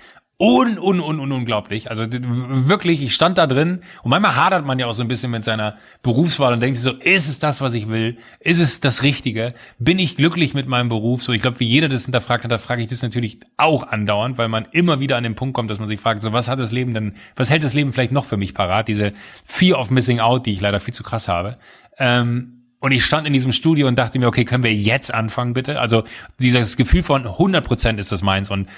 un, 0.45 0.79
un, 0.79 1.01
un, 1.01 1.21
un, 1.21 1.33
unglaublich. 1.33 1.91
Also 1.91 2.05
wirklich, 2.11 3.03
ich 3.03 3.15
stand 3.15 3.39
da 3.39 3.47
drin 3.47 3.81
und 4.03 4.11
manchmal 4.11 4.37
hadert 4.37 4.67
man 4.67 4.79
ja 4.79 4.87
auch 4.87 4.93
so 4.93 5.03
ein 5.03 5.09
bisschen 5.09 5.31
mit 5.31 5.43
seiner 5.43 5.77
Berufswahl 6.03 6.53
und 6.53 6.61
denkt 6.61 6.77
sich 6.77 6.85
so, 6.85 6.93
ist 6.93 7.29
es 7.29 7.39
das, 7.39 7.61
was 7.63 7.73
ich 7.75 7.89
will? 7.89 8.19
Ist 8.41 8.61
es 8.61 8.81
das 8.81 9.03
Richtige? 9.03 9.55
Bin 9.79 9.99
ich 9.99 10.17
glücklich 10.17 10.53
mit 10.53 10.69
meinem 10.69 10.91
Beruf? 10.91 11.23
So, 11.23 11.33
ich 11.33 11.41
glaube, 11.41 11.61
wie 11.61 11.67
jeder 11.67 11.89
das 11.89 12.05
hinterfragt 12.05 12.45
hat, 12.45 12.51
da 12.53 12.59
frage 12.59 12.83
ich 12.83 12.89
das 12.89 13.03
natürlich 13.03 13.41
auch 13.57 13.85
andauernd, 13.85 14.37
weil 14.37 14.49
man 14.49 14.67
immer 14.73 15.01
wieder 15.01 15.17
an 15.17 15.25
den 15.25 15.35
Punkt 15.35 15.55
kommt, 15.55 15.71
dass 15.71 15.79
man 15.79 15.89
sich 15.89 16.01
fragt, 16.01 16.23
so, 16.23 16.33
was 16.33 16.49
hat 16.49 16.59
das 16.59 16.73
Leben 16.73 16.93
denn, 16.93 17.15
was 17.37 17.51
hält 17.51 17.65
das 17.65 17.73
Leben 17.73 17.93
vielleicht 17.93 18.13
noch 18.13 18.27
für 18.27 18.37
mich 18.37 18.53
parat? 18.53 18.89
Diese 18.89 19.15
Fear 19.45 19.79
of 19.79 19.91
Missing 19.91 20.21
Out, 20.21 20.45
die 20.45 20.53
ich 20.53 20.61
leider 20.61 20.81
viel 20.81 20.95
zu 20.95 21.03
krass 21.03 21.27
habe. 21.29 21.57
Ähm, 21.99 22.64
und 22.85 22.93
ich 22.93 23.03
stand 23.03 23.27
in 23.27 23.33
diesem 23.33 23.51
Studio 23.51 23.89
und 23.89 23.99
dachte 23.99 24.19
mir, 24.19 24.27
okay, 24.27 24.45
können 24.45 24.63
wir 24.63 24.75
jetzt 24.75 25.15
anfangen, 25.15 25.55
bitte? 25.55 25.81
Also 25.81 26.05
dieses 26.39 26.77
Gefühl 26.77 27.03
von 27.03 27.27
100 27.27 27.65
Prozent 27.65 27.99
ist 27.99 28.13
das 28.13 28.21
meins 28.21 28.51
und 28.51 28.69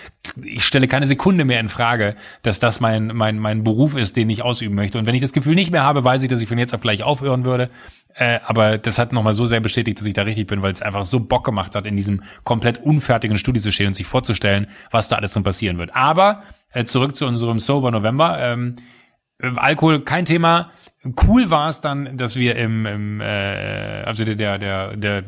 ich 0.44 0.64
stelle 0.64 0.86
keine 0.86 1.08
Sekunde 1.08 1.44
mehr 1.44 1.58
in 1.58 1.68
Frage, 1.68 2.14
dass 2.42 2.60
das 2.60 2.78
mein, 2.78 3.08
mein, 3.08 3.40
mein 3.40 3.64
Beruf 3.64 3.96
ist, 3.96 4.14
den 4.14 4.30
ich 4.30 4.42
ausüben 4.42 4.76
möchte. 4.76 4.96
Und 4.96 5.06
wenn 5.06 5.16
ich 5.16 5.22
das 5.22 5.32
Gefühl 5.32 5.56
nicht 5.56 5.72
mehr 5.72 5.82
habe, 5.82 6.04
weiß 6.04 6.22
ich, 6.22 6.28
dass 6.28 6.40
ich 6.40 6.48
von 6.48 6.56
jetzt 6.56 6.72
auf 6.72 6.82
gleich 6.82 7.02
aufhören 7.02 7.44
würde. 7.44 7.68
Äh, 8.14 8.38
aber 8.46 8.78
das 8.78 9.00
hat 9.00 9.12
nochmal 9.12 9.34
so 9.34 9.44
sehr 9.44 9.58
bestätigt, 9.58 9.98
dass 9.98 10.06
ich 10.06 10.14
da 10.14 10.22
richtig 10.22 10.46
bin, 10.46 10.62
weil 10.62 10.70
es 10.70 10.82
einfach 10.82 11.04
so 11.04 11.18
Bock 11.18 11.44
gemacht 11.44 11.74
hat, 11.74 11.84
in 11.84 11.96
diesem 11.96 12.22
komplett 12.44 12.84
unfertigen 12.84 13.38
Studio 13.38 13.60
zu 13.60 13.72
stehen 13.72 13.88
und 13.88 13.94
sich 13.94 14.06
vorzustellen, 14.06 14.68
was 14.92 15.08
da 15.08 15.16
alles 15.16 15.32
drin 15.32 15.42
passieren 15.42 15.78
wird. 15.78 15.96
Aber 15.96 16.44
äh, 16.70 16.84
zurück 16.84 17.16
zu 17.16 17.26
unserem 17.26 17.58
Sober 17.58 17.90
November. 17.90 18.38
Ähm, 18.38 18.76
Alkohol 19.56 20.04
kein 20.04 20.26
Thema. 20.26 20.70
Cool 21.26 21.50
war 21.50 21.68
es 21.68 21.80
dann, 21.80 22.16
dass 22.16 22.36
wir 22.36 22.56
im, 22.56 22.86
im 22.86 23.20
äh, 23.20 24.02
also 24.04 24.24
der 24.24 24.58
der 24.58 24.96
der 24.96 25.24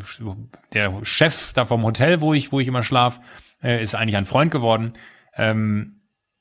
der 0.73 1.05
Chef 1.05 1.53
da 1.53 1.65
vom 1.65 1.85
Hotel, 1.85 2.21
wo 2.21 2.35
ich 2.35 2.53
wo 2.53 2.61
ich 2.61 2.69
immer 2.69 2.83
schlaf, 2.83 3.21
äh, 3.63 3.83
ist 3.83 3.95
eigentlich 3.95 4.17
ein 4.17 4.27
Freund 4.27 4.51
geworden. 4.51 4.95
Ähm, 5.37 5.99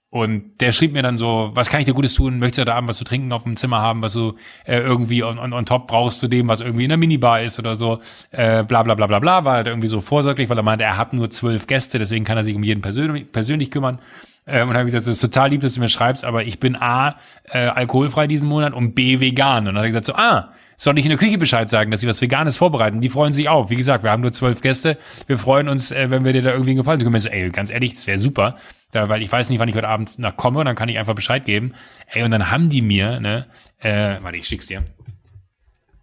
und 0.10 0.62
der 0.62 0.72
schrieb 0.72 0.94
mir 0.94 1.04
dann 1.04 1.18
so, 1.18 1.52
was 1.54 1.70
kann 1.70 1.82
ich 1.82 1.86
dir 1.86 1.94
Gutes 1.94 2.14
tun? 2.14 2.40
Möchtest 2.40 2.60
du 2.60 2.66
da 2.66 2.76
Abend 2.76 2.90
was 2.90 2.98
zu 2.98 3.04
trinken 3.04 3.34
auf 3.34 3.44
dem 3.44 3.58
Zimmer 3.58 3.82
haben, 3.82 4.02
was 4.02 4.14
du 4.14 4.36
äh, 4.66 4.80
irgendwie 4.80 5.22
on, 5.24 5.38
on, 5.38 5.52
on 5.52 5.66
top 5.66 5.88
brauchst 5.88 6.22
zu 6.22 6.30
dem, 6.30 6.48
was 6.48 6.62
irgendwie 6.62 6.86
in 6.86 6.90
der 6.90 6.98
Minibar 6.98 7.42
ist 7.42 7.60
oder 7.60 7.76
so? 7.76 8.00
Äh, 8.32 8.64
bla 8.64 8.84
bla 8.84 8.96
bla 8.96 9.08
bla 9.08 9.20
bla. 9.20 9.44
War 9.44 9.54
halt 9.54 9.68
irgendwie 9.68 9.90
so 9.90 10.00
vorsorglich, 10.00 10.48
weil 10.48 10.58
er 10.58 10.64
meinte, 10.64 10.86
er 10.86 10.98
hat 10.98 11.12
nur 11.12 11.30
zwölf 11.30 11.68
Gäste, 11.68 12.00
deswegen 12.00 12.24
kann 12.24 12.38
er 12.38 12.46
sich 12.46 12.56
um 12.56 12.64
jeden 12.64 12.82
persönlich, 12.82 13.30
persönlich 13.32 13.70
kümmern. 13.70 14.00
Ähm, 14.48 14.70
und 14.70 14.78
habe 14.78 14.88
ich 14.88 14.94
gesagt, 14.94 15.08
das 15.08 15.16
ist 15.16 15.22
total 15.22 15.50
lieb, 15.50 15.62
dass 15.62 15.74
du 15.74 15.82
mir 15.82 15.90
schreibst, 15.90 16.24
aber 16.24 16.44
ich 16.46 16.60
bin 16.60 16.76
A, 16.76 17.18
äh, 17.44 17.68
alkoholfrei 17.68 18.28
diesen 18.28 18.48
Monat 18.48 18.74
und 18.74 18.96
B, 18.96 19.20
vegan. 19.20 19.68
Und 19.68 19.76
dann 19.76 19.78
hat 19.78 19.84
er 19.84 19.88
gesagt 19.88 20.06
so, 20.06 20.16
ah, 20.16 20.54
soll 20.78 20.98
ich 21.00 21.06
in 21.06 21.10
der 21.10 21.18
Küche 21.18 21.38
Bescheid 21.38 21.70
sagen, 21.70 21.92
dass 21.92 22.02
sie 22.02 22.08
was 22.08 22.22
Veganes 22.22 22.56
vorbereiten? 22.56 23.02
Die 23.02 23.10
freuen 23.10 23.34
sich 23.34 23.50
auch. 23.50 23.70
Wie 23.72 23.76
gesagt, 23.76 24.04
wir 24.04 24.12
haben 24.12 24.22
nur 24.22 24.32
zwölf 24.32 24.62
Gäste. 24.62 24.98
Wir 25.26 25.40
freuen 25.40 25.68
uns, 25.68 25.92
äh, 25.92 26.12
wenn 26.12 26.24
wir 26.24 26.34
dir 26.34 26.44
da 26.44 26.52
irgendwie 26.52 26.72
einen 26.72 26.78
gefallen. 26.78 27.04
Mir 27.12 27.20
so, 27.20 27.30
ey, 27.30 27.50
ganz 27.50 27.72
ehrlich, 27.72 27.96
das 27.96 28.08
wäre 28.08 28.20
super. 28.20 28.58
Da, 28.92 29.10
weil 29.10 29.22
ich 29.22 29.32
weiß 29.32 29.50
nicht, 29.50 29.60
wann 29.60 29.68
ich 29.68 29.76
heute 29.76 29.88
Abend 29.88 30.18
nach 30.20 30.38
komme, 30.38 30.60
und 30.60 30.66
dann 30.66 30.76
kann 30.76 30.88
ich 30.88 30.98
einfach 30.98 31.16
Bescheid 31.16 31.44
geben. 31.44 31.74
Ey, 32.08 32.24
und 32.24 32.32
dann 32.32 32.52
haben 32.52 32.70
die 32.70 32.82
mir, 32.82 33.20
ne, 33.20 33.48
äh, 33.80 34.18
warte, 34.22 34.38
ich 34.38 34.48
schick's 34.48 34.68
dir. 34.68 34.86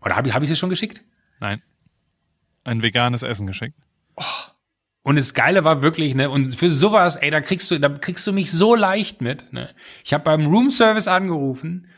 Oder 0.02 0.16
habe 0.16 0.28
ich, 0.28 0.34
hab 0.34 0.42
ich 0.42 0.50
es 0.50 0.58
schon 0.58 0.70
geschickt? 0.70 1.02
Nein. 1.40 1.62
Ein 2.64 2.82
veganes 2.82 3.22
Essen 3.22 3.46
geschickt. 3.46 3.78
Und 5.04 5.16
das 5.16 5.34
Geile 5.34 5.64
war 5.64 5.82
wirklich, 5.82 6.14
ne, 6.14 6.30
und 6.30 6.54
für 6.56 6.70
sowas, 6.70 7.16
ey, 7.16 7.30
da 7.30 7.42
kriegst 7.42 7.70
du, 7.70 7.78
da 7.78 7.90
kriegst 7.90 8.26
du 8.26 8.32
mich 8.32 8.50
so 8.50 8.74
leicht 8.74 9.20
mit, 9.20 9.52
ne. 9.52 9.68
Ich 10.02 10.14
habe 10.14 10.24
beim 10.24 10.46
Roomservice 10.46 11.08
angerufen 11.08 11.88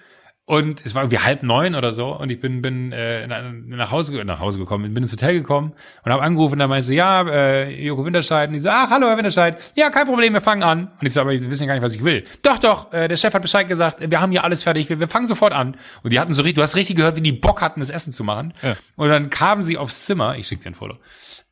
und 0.45 0.85
es 0.85 0.97
war 0.97 1.03
irgendwie 1.03 1.21
halb 1.21 1.45
neun 1.45 1.77
oder 1.77 1.93
so 1.93 2.17
und 2.17 2.31
ich 2.31 2.41
bin 2.41 2.63
bin 2.63 2.91
äh, 2.91 3.29
nach 3.29 3.93
Hause 3.93 4.25
nach 4.25 4.41
Hause 4.41 4.59
gekommen, 4.59 4.93
bin 4.93 5.05
ins 5.05 5.13
Hotel 5.13 5.35
gekommen 5.35 5.73
und 6.05 6.13
habe 6.13 6.21
angerufen 6.21 6.55
und 6.55 6.59
da 6.59 6.67
meinte 6.67 6.87
sie, 6.87 6.97
ja, 6.97 7.23
äh, 7.29 7.81
Joko 7.81 8.05
Winterscheid 8.05 8.49
und 8.49 8.55
die 8.55 8.61
so, 8.61 8.71
ach, 8.71 8.91
hallo 8.91 9.07
Herr 9.07 9.17
Winterscheid, 9.17 9.61
ja, 9.77 9.89
kein 9.91 10.07
Problem, 10.07 10.33
wir 10.33 10.41
fangen 10.41 10.65
an. 10.65 10.91
Und 11.01 11.07
ich 11.07 11.13
so, 11.13 11.21
aber 11.21 11.33
ich 11.33 11.49
wissen 11.49 11.63
ja 11.63 11.67
gar 11.69 11.75
nicht, 11.75 11.85
was 11.85 11.95
ich 11.95 12.03
will. 12.03 12.25
Doch, 12.43 12.59
doch, 12.59 12.93
äh, 12.93 13.07
der 13.07 13.17
Chef 13.17 13.33
hat 13.35 13.43
Bescheid 13.43 13.69
gesagt, 13.69 14.11
wir 14.11 14.21
haben 14.21 14.33
hier 14.33 14.43
alles 14.43 14.65
fertig, 14.65 14.89
wir, 14.89 14.99
wir 14.99 15.09
fangen 15.09 15.29
sofort 15.29 15.53
an. 15.53 15.77
Und 16.03 16.13
die 16.13 16.19
hatten 16.19 16.33
so 16.33 16.43
richtig, 16.43 16.57
du 16.57 16.63
hast 16.63 16.75
richtig 16.75 16.97
gehört, 16.97 17.17
wie 17.17 17.23
die 17.23 17.33
Bock 17.33 17.61
hatten, 17.61 17.79
das 17.79 17.91
Essen 17.91 18.13
zu 18.13 18.25
machen. 18.25 18.53
Ja. 18.63 18.77
Und 18.97 19.09
dann 19.09 19.31
kamen 19.31 19.63
sie 19.63 19.79
aufs 19.79 20.07
Zimmer, 20.07 20.37
ich 20.37 20.49
schick 20.49 20.61
dir 20.61 20.71
ein 20.71 20.75
Foto, 20.75 20.97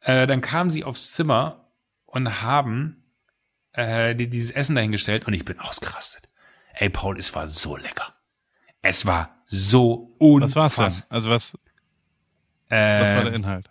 äh, 0.05 0.27
dann 0.27 0.41
kamen 0.41 0.71
sie 0.71 0.85
aufs 0.85 1.13
Zimmer 1.13 1.69
und 2.07 2.43
haben 2.43 3.05
äh, 3.73 4.15
die, 4.15 4.29
dieses 4.29 4.51
Essen 4.53 4.77
dahingestellt 4.77 5.27
und 5.27 5.35
ich 5.35 5.45
bin 5.45 5.59
ausgerastet. 5.61 6.29
Ey, 6.75 6.91
Paul, 6.91 7.19
es 7.19 7.35
war 7.35 7.49
so 7.49 7.77
lecker. 7.77 8.15
Es 8.83 9.07
war 9.07 9.37
so 9.47 10.15
Was 10.19 10.57
war's 10.57 10.79
unfassbar. 10.79 10.89
denn? 10.89 11.03
Also 11.11 11.31
was, 11.31 11.59
Äh, 12.69 13.01
was 13.01 13.15
war 13.15 13.25
der 13.25 13.35
Inhalt? 13.35 13.71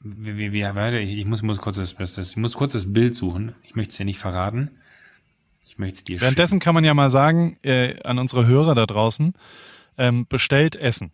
wie, 0.00 0.36
wie, 0.36 0.52
wie, 0.52 0.62
warte, 0.62 0.98
ich, 0.98 1.24
muss, 1.26 1.42
muss 1.42 1.58
kurz 1.60 1.76
das, 1.76 1.94
das, 1.94 2.18
ich 2.18 2.36
muss 2.36 2.54
kurz 2.54 2.72
das 2.72 2.92
Bild 2.92 3.14
suchen. 3.14 3.54
Ich 3.62 3.74
möchte 3.74 3.90
es 3.92 3.96
dir 3.98 4.04
nicht 4.04 4.18
verraten. 4.18 4.78
Ich 5.64 5.78
möchte 5.78 5.98
es 5.98 6.04
dir 6.04 6.20
Währenddessen 6.20 6.58
kann 6.58 6.74
man 6.74 6.84
ja 6.84 6.92
mal 6.92 7.10
sagen, 7.10 7.56
äh, 7.62 8.02
an 8.02 8.18
unsere 8.18 8.46
Hörer 8.46 8.74
da 8.74 8.84
draußen, 8.86 9.34
ähm, 9.98 10.26
bestellt 10.28 10.74
Essen. 10.76 11.12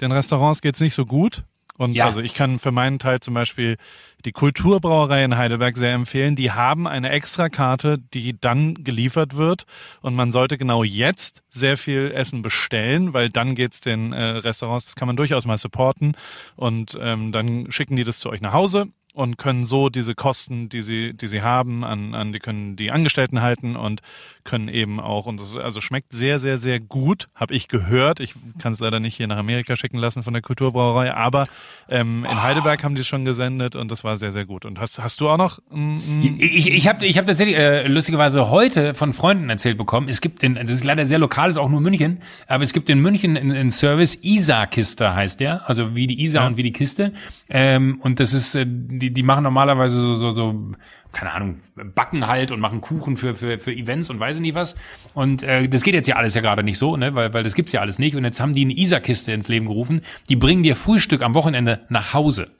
Den 0.00 0.10
Restaurants 0.10 0.62
geht's 0.62 0.80
nicht 0.80 0.94
so 0.94 1.06
gut. 1.06 1.44
Und 1.76 1.94
Ja. 1.94 2.06
also 2.06 2.20
ich 2.20 2.34
kann 2.34 2.58
für 2.58 2.70
meinen 2.70 2.98
Teil 2.98 3.20
zum 3.20 3.34
Beispiel 3.34 3.76
die 4.24 4.32
Kulturbrauerei 4.32 5.24
in 5.24 5.36
Heidelberg 5.36 5.76
sehr 5.76 5.92
empfehlen. 5.92 6.36
Die 6.36 6.52
haben 6.52 6.86
eine 6.86 7.10
Extrakarte, 7.10 7.98
die 7.98 8.38
dann 8.40 8.74
geliefert 8.84 9.36
wird. 9.36 9.64
Und 10.00 10.14
man 10.14 10.30
sollte 10.30 10.56
genau 10.56 10.84
jetzt 10.84 11.42
sehr 11.48 11.76
viel 11.76 12.12
Essen 12.14 12.42
bestellen, 12.42 13.12
weil 13.12 13.28
dann 13.28 13.54
geht's 13.54 13.80
den 13.80 14.12
äh, 14.12 14.22
Restaurants, 14.22 14.86
das 14.86 14.96
kann 14.96 15.06
man 15.06 15.16
durchaus 15.16 15.46
mal 15.46 15.58
supporten. 15.58 16.16
Und 16.56 16.96
ähm, 17.00 17.32
dann 17.32 17.70
schicken 17.70 17.96
die 17.96 18.04
das 18.04 18.20
zu 18.20 18.30
euch 18.30 18.40
nach 18.40 18.52
Hause 18.52 18.88
und 19.14 19.38
können 19.38 19.64
so 19.64 19.88
diese 19.88 20.14
Kosten, 20.14 20.68
die 20.68 20.82
sie, 20.82 21.14
die 21.14 21.28
sie 21.28 21.40
haben, 21.40 21.84
an, 21.84 22.14
an 22.14 22.32
die 22.32 22.40
können 22.40 22.76
die 22.76 22.90
Angestellten 22.90 23.40
halten 23.40 23.76
und 23.76 24.00
können 24.44 24.68
eben 24.68 25.00
auch 25.00 25.26
und 25.26 25.40
das, 25.40 25.56
also 25.56 25.80
schmeckt 25.80 26.12
sehr, 26.12 26.38
sehr, 26.38 26.58
sehr 26.58 26.80
gut, 26.80 27.28
habe 27.34 27.54
ich 27.54 27.68
gehört. 27.68 28.20
Ich 28.20 28.34
kann 28.58 28.72
es 28.72 28.80
leider 28.80 29.00
nicht 29.00 29.16
hier 29.16 29.26
nach 29.28 29.38
Amerika 29.38 29.76
schicken 29.76 29.96
lassen 29.98 30.22
von 30.22 30.32
der 30.34 30.42
Kulturbrauerei, 30.42 31.14
aber 31.14 31.46
ähm, 31.88 32.26
in 32.30 32.42
Heidelberg 32.42 32.82
haben 32.84 32.96
die 32.96 33.00
es 33.02 33.06
schon 33.06 33.24
gesendet 33.24 33.76
und 33.76 33.90
das 33.90 34.04
war 34.04 34.16
sehr, 34.16 34.32
sehr 34.32 34.44
gut. 34.44 34.64
Und 34.64 34.78
hast, 34.80 35.00
hast 35.02 35.20
du 35.20 35.28
auch 35.30 35.38
noch? 35.38 35.60
mm, 35.70 35.98
Ich, 36.40 36.70
ich, 36.72 36.88
habe 36.88 37.06
ich 37.06 37.16
hab 37.16 37.26
tatsächlich 37.26 37.56
äh, 37.56 37.86
lustigerweise 37.86 38.50
heute 38.50 38.94
von 38.94 39.12
Freunden 39.12 39.48
erzählt 39.48 39.78
bekommen, 39.78 40.08
es 40.08 40.20
gibt 40.20 40.42
in, 40.42 40.56
das 40.56 40.70
ist 40.70 40.84
leider 40.84 41.06
sehr 41.06 41.18
lokal, 41.18 41.48
ist 41.50 41.56
auch 41.56 41.70
nur 41.70 41.80
München, 41.80 42.20
aber 42.48 42.64
es 42.64 42.72
gibt 42.72 42.90
in 42.90 42.98
München 42.98 43.36
einen 43.36 43.70
Service, 43.70 44.18
Isa-Kiste 44.22 45.14
heißt 45.14 45.38
der, 45.40 45.68
also 45.68 45.94
wie 45.94 46.06
die 46.08 46.20
Isa 46.22 46.40
Ja. 46.40 46.46
und 46.48 46.56
wie 46.56 46.64
die 46.64 46.72
Kiste. 46.72 47.12
Ähm, 47.48 48.00
und 48.02 48.18
das 48.20 48.32
ist, 48.34 48.54
äh, 48.56 48.64
die, 48.66 49.03
die 49.12 49.22
machen 49.22 49.44
normalerweise 49.44 49.98
so, 50.00 50.14
so, 50.14 50.32
so, 50.32 50.72
keine 51.12 51.32
Ahnung, 51.32 51.56
backen 51.94 52.26
halt 52.26 52.52
und 52.52 52.60
machen 52.60 52.80
Kuchen 52.80 53.16
für, 53.16 53.34
für, 53.34 53.58
für 53.58 53.72
Events 53.72 54.10
und 54.10 54.20
weiß 54.20 54.36
ich 54.36 54.42
nicht 54.42 54.54
was. 54.54 54.76
Und 55.14 55.42
äh, 55.42 55.68
das 55.68 55.82
geht 55.82 55.94
jetzt 55.94 56.08
ja 56.08 56.16
alles 56.16 56.34
ja 56.34 56.40
gerade 56.40 56.62
nicht 56.62 56.78
so, 56.78 56.96
ne? 56.96 57.14
weil, 57.14 57.32
weil 57.32 57.42
das 57.42 57.54
gibt's 57.54 57.72
ja 57.72 57.80
alles 57.80 57.98
nicht. 57.98 58.16
Und 58.16 58.24
jetzt 58.24 58.40
haben 58.40 58.54
die 58.54 58.64
eine 58.64 58.74
Isa-Kiste 58.74 59.32
ins 59.32 59.48
Leben 59.48 59.66
gerufen, 59.66 60.00
die 60.28 60.36
bringen 60.36 60.62
dir 60.62 60.76
Frühstück 60.76 61.22
am 61.22 61.34
Wochenende 61.34 61.80
nach 61.88 62.14
Hause. 62.14 62.50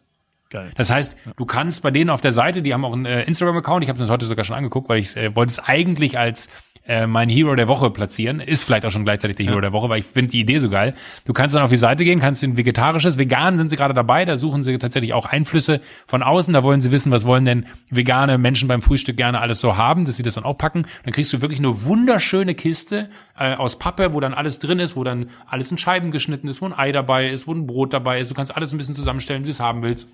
geil. 0.51 0.71
Das 0.77 0.91
heißt, 0.91 1.19
du 1.37 1.45
kannst 1.45 1.83
bei 1.83 1.91
denen 1.91 2.11
auf 2.11 2.21
der 2.21 2.33
Seite, 2.33 2.63
die 2.63 2.73
haben 2.73 2.85
auch 2.85 2.93
einen 2.93 3.07
äh, 3.07 3.25
Instagram-Account, 3.25 3.83
ich 3.83 3.89
habe 3.89 3.99
das 3.99 4.11
heute 4.11 4.27
sogar 4.27 4.45
schon 4.45 4.57
angeguckt, 4.57 4.89
weil 4.89 4.99
ich 4.99 5.17
äh, 5.17 5.35
wollte 5.35 5.51
es 5.51 5.59
eigentlich 5.59 6.19
als 6.19 6.49
äh, 6.87 7.07
mein 7.07 7.29
Hero 7.29 7.55
der 7.55 7.69
Woche 7.69 7.91
platzieren. 7.91 8.41
Ist 8.41 8.65
vielleicht 8.65 8.85
auch 8.85 8.91
schon 8.91 9.05
gleichzeitig 9.05 9.37
der 9.37 9.47
Hero 9.47 9.61
der 9.61 9.73
Woche, 9.73 9.89
weil 9.89 10.01
ich 10.01 10.05
finde 10.05 10.33
die 10.33 10.41
Idee 10.41 10.59
so 10.59 10.69
geil. 10.69 10.95
Du 11.25 11.33
kannst 11.33 11.55
dann 11.55 11.63
auf 11.63 11.71
die 11.71 11.77
Seite 11.77 12.05
gehen, 12.05 12.21
kannst 12.21 12.43
in 12.45 12.57
vegetarisches, 12.57 13.17
vegan 13.19 13.57
sind 13.59 13.71
sie 13.71 13.77
gerade 13.77 13.95
dabei, 13.95 14.25
da 14.25 14.37
suchen 14.37 14.63
sie 14.63 14.77
tatsächlich 14.79 15.13
auch 15.13 15.27
Einflüsse 15.27 15.81
von 16.07 16.23
außen, 16.23 16.53
da 16.53 16.63
wollen 16.63 16.81
sie 16.81 16.93
wissen, 16.93 17.11
was 17.11 17.27
wollen 17.27 17.45
denn 17.45 17.67
vegane 17.91 18.39
Menschen 18.39 18.69
beim 18.69 18.83
Frühstück 18.83 19.17
gerne 19.17 19.41
alles 19.41 19.61
so 19.61 19.77
haben, 19.77 20.05
dass 20.05 20.17
sie 20.17 20.23
das 20.23 20.35
dann 20.35 20.45
auch 20.45 20.59
packen. 20.59 20.87
Dann 21.05 21.13
kriegst 21.13 21.33
du 21.33 21.41
wirklich 21.41 21.59
eine 21.59 21.85
wunderschöne 21.85 22.55
Kiste 22.55 23.09
äh, 23.39 23.55
aus 23.55 23.79
Pappe, 23.79 24.13
wo 24.13 24.21
dann 24.21 24.35
alles 24.35 24.59
drin 24.59 24.79
ist, 24.79 24.97
wo 24.97 25.05
dann 25.05 25.31
alles 25.47 25.71
in 25.71 25.79
Scheiben 25.79 26.11
geschnitten 26.11 26.49
ist, 26.49 26.61
wo 26.61 26.67
ein 26.67 26.77
Ei 26.77 26.93
dabei 26.93 27.29
ist, 27.29 27.47
wo 27.47 27.53
ein 27.53 27.67
Brot 27.67 27.93
dabei 27.93 28.21
ist. 28.21 28.31
Du 28.31 28.35
kannst 28.35 28.55
alles 28.55 28.73
ein 28.73 28.79
bisschen 28.79 28.95
zusammenstellen, 28.95 29.43
wie 29.43 29.47
du 29.47 29.53
es 29.53 29.61
haben 29.61 29.83
willst 29.83 30.09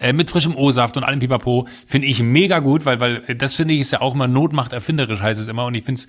äh, 0.00 0.12
mit 0.12 0.30
frischem 0.30 0.56
O-Saft 0.56 0.96
und 0.96 1.04
allem 1.04 1.20
Pipapo, 1.20 1.66
finde 1.86 2.08
ich 2.08 2.22
mega 2.22 2.58
gut, 2.60 2.86
weil, 2.86 3.00
weil 3.00 3.22
äh, 3.26 3.36
das 3.36 3.54
finde 3.54 3.74
ich 3.74 3.80
ist 3.80 3.92
ja 3.92 4.00
auch 4.00 4.14
immer 4.14 4.28
Not 4.28 4.52
erfinderisch, 4.72 5.20
heißt 5.20 5.40
es 5.40 5.48
immer. 5.48 5.66
Und 5.66 5.74
ich 5.74 5.84
finde 5.84 6.00
es 6.00 6.08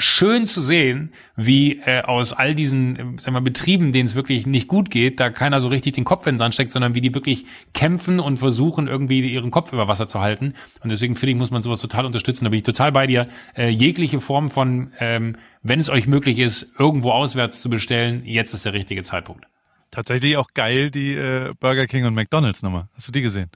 schön 0.00 0.46
zu 0.46 0.60
sehen, 0.60 1.12
wie 1.34 1.80
äh, 1.84 2.02
aus 2.02 2.32
all 2.32 2.54
diesen 2.54 2.96
äh, 2.96 3.04
sag 3.18 3.32
mal, 3.32 3.40
Betrieben, 3.40 3.92
denen 3.92 4.06
es 4.06 4.14
wirklich 4.14 4.46
nicht 4.46 4.68
gut 4.68 4.90
geht, 4.90 5.18
da 5.18 5.28
keiner 5.28 5.60
so 5.60 5.68
richtig 5.68 5.94
den 5.94 6.04
Kopf 6.04 6.26
in 6.26 6.34
den 6.34 6.38
Sand 6.38 6.54
steckt, 6.54 6.70
sondern 6.70 6.94
wie 6.94 7.00
die 7.00 7.14
wirklich 7.14 7.44
kämpfen 7.74 8.20
und 8.20 8.38
versuchen, 8.38 8.86
irgendwie 8.86 9.28
ihren 9.28 9.50
Kopf 9.50 9.72
über 9.72 9.88
Wasser 9.88 10.06
zu 10.06 10.20
halten. 10.20 10.54
Und 10.82 10.90
deswegen 10.90 11.16
finde 11.16 11.32
ich, 11.32 11.36
muss 11.36 11.50
man 11.50 11.62
sowas 11.62 11.80
total 11.80 12.06
unterstützen. 12.06 12.44
Da 12.44 12.50
bin 12.50 12.58
ich 12.58 12.64
total 12.64 12.92
bei 12.92 13.08
dir. 13.08 13.28
Äh, 13.56 13.70
jegliche 13.70 14.20
Form 14.20 14.48
von, 14.48 14.92
ähm, 15.00 15.36
wenn 15.62 15.80
es 15.80 15.90
euch 15.90 16.06
möglich 16.06 16.38
ist, 16.38 16.74
irgendwo 16.78 17.10
auswärts 17.10 17.60
zu 17.60 17.68
bestellen, 17.68 18.22
jetzt 18.24 18.54
ist 18.54 18.64
der 18.64 18.74
richtige 18.74 19.02
Zeitpunkt. 19.02 19.46
Tatsächlich 19.90 20.36
auch 20.36 20.48
geil 20.54 20.90
die 20.90 21.14
äh, 21.14 21.52
Burger 21.58 21.86
King 21.86 22.04
und 22.04 22.14
McDonalds 22.14 22.62
Nummer. 22.62 22.88
Hast 22.94 23.08
du 23.08 23.12
die 23.12 23.22
gesehen? 23.22 23.50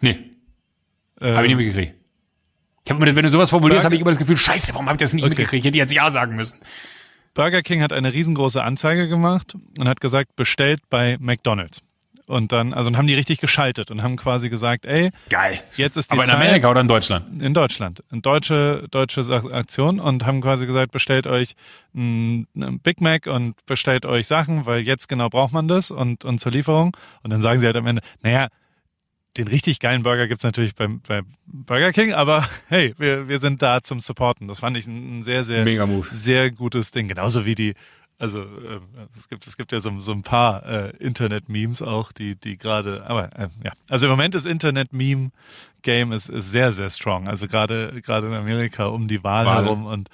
Nee, 0.00 0.18
Ähm, 1.20 1.34
Habe 1.36 1.46
ich 1.46 1.54
nicht 1.54 1.66
mitgekriegt. 1.66 1.94
Ich 2.84 2.90
hab 2.90 2.98
immer, 3.00 3.14
wenn 3.16 3.22
du 3.24 3.30
sowas 3.30 3.50
formulierst, 3.50 3.84
habe 3.84 3.94
ich 3.94 4.00
immer 4.00 4.10
das 4.10 4.18
Gefühl, 4.18 4.36
scheiße, 4.36 4.74
warum 4.74 4.86
habe 4.86 4.96
ich 4.96 5.00
das 5.00 5.12
nicht 5.14 5.22
Okay. 5.22 5.30
mitgekriegt? 5.30 5.64
Ich 5.64 5.68
hätte 5.68 5.78
jetzt 5.78 5.92
Ja 5.92 6.10
sagen 6.10 6.36
müssen. 6.36 6.58
Burger 7.32 7.62
King 7.62 7.80
hat 7.82 7.92
eine 7.92 8.12
riesengroße 8.12 8.62
Anzeige 8.62 9.08
gemacht 9.08 9.54
und 9.78 9.88
hat 9.88 10.00
gesagt, 10.00 10.36
bestellt 10.36 10.80
bei 10.90 11.16
McDonalds. 11.18 11.80
Und 12.26 12.52
dann, 12.52 12.72
also 12.72 12.88
und 12.88 12.96
haben 12.96 13.06
die 13.06 13.14
richtig 13.14 13.38
geschaltet 13.38 13.90
und 13.90 14.02
haben 14.02 14.16
quasi 14.16 14.48
gesagt, 14.48 14.86
ey, 14.86 15.10
Geil. 15.28 15.60
jetzt 15.76 15.96
ist 15.98 16.10
die 16.10 16.14
Aber 16.14 16.22
in 16.22 16.28
Zeit. 16.30 16.36
Amerika 16.36 16.70
oder 16.70 16.80
in 16.80 16.88
Deutschland? 16.88 17.42
In 17.42 17.52
Deutschland. 17.52 18.02
In 18.10 18.22
deutsche, 18.22 18.86
deutsche 18.90 19.20
Aktion 19.52 20.00
und 20.00 20.24
haben 20.24 20.40
quasi 20.40 20.66
gesagt, 20.66 20.90
bestellt 20.92 21.26
euch 21.26 21.54
ein, 21.94 22.46
Big 22.82 23.02
Mac 23.02 23.26
und 23.26 23.54
bestellt 23.66 24.06
euch 24.06 24.26
Sachen, 24.26 24.64
weil 24.64 24.80
jetzt 24.80 25.08
genau 25.08 25.28
braucht 25.28 25.52
man 25.52 25.68
das 25.68 25.90
und, 25.90 26.24
und 26.24 26.38
zur 26.38 26.52
Lieferung. 26.52 26.96
Und 27.22 27.30
dann 27.30 27.42
sagen 27.42 27.60
sie 27.60 27.66
halt 27.66 27.76
am 27.76 27.86
Ende, 27.86 28.00
naja, 28.22 28.48
den 29.36 29.48
richtig 29.48 29.80
geilen 29.80 30.02
Burger 30.02 30.28
gibt's 30.28 30.44
natürlich 30.44 30.74
beim, 30.74 31.00
bei 31.06 31.22
Burger 31.46 31.92
King, 31.92 32.12
aber 32.12 32.48
hey, 32.68 32.94
wir, 32.98 33.28
wir 33.28 33.40
sind 33.40 33.62
da 33.62 33.82
zum 33.82 34.00
Supporten. 34.00 34.48
Das 34.48 34.60
fand 34.60 34.76
ich 34.76 34.86
ein, 34.86 35.24
sehr, 35.24 35.44
sehr, 35.44 35.64
sehr 36.10 36.50
gutes 36.50 36.90
Ding. 36.90 37.08
Genauso 37.08 37.44
wie 37.44 37.54
die, 37.54 37.74
also 38.24 38.40
ähm, 38.40 38.80
es 39.14 39.28
gibt 39.28 39.46
es 39.46 39.56
gibt 39.58 39.70
ja 39.70 39.80
so, 39.80 40.00
so 40.00 40.12
ein 40.12 40.22
paar 40.22 40.64
äh, 40.64 40.96
Internet-Memes 40.96 41.82
auch, 41.82 42.10
die 42.10 42.36
die 42.36 42.56
gerade, 42.56 43.04
aber 43.06 43.24
äh, 43.38 43.48
ja, 43.62 43.72
also 43.90 44.06
im 44.06 44.10
Moment 44.10 44.34
ist 44.34 44.46
Internet-Meme-Game 44.46 46.12
ist, 46.12 46.30
ist 46.30 46.50
sehr 46.50 46.72
sehr 46.72 46.88
strong. 46.88 47.28
Also 47.28 47.46
gerade 47.46 48.00
gerade 48.00 48.28
in 48.28 48.32
Amerika 48.32 48.86
um 48.86 49.08
die 49.08 49.22
Wahl, 49.22 49.44
Wahl. 49.44 49.64
herum 49.64 49.84
und 49.84 50.08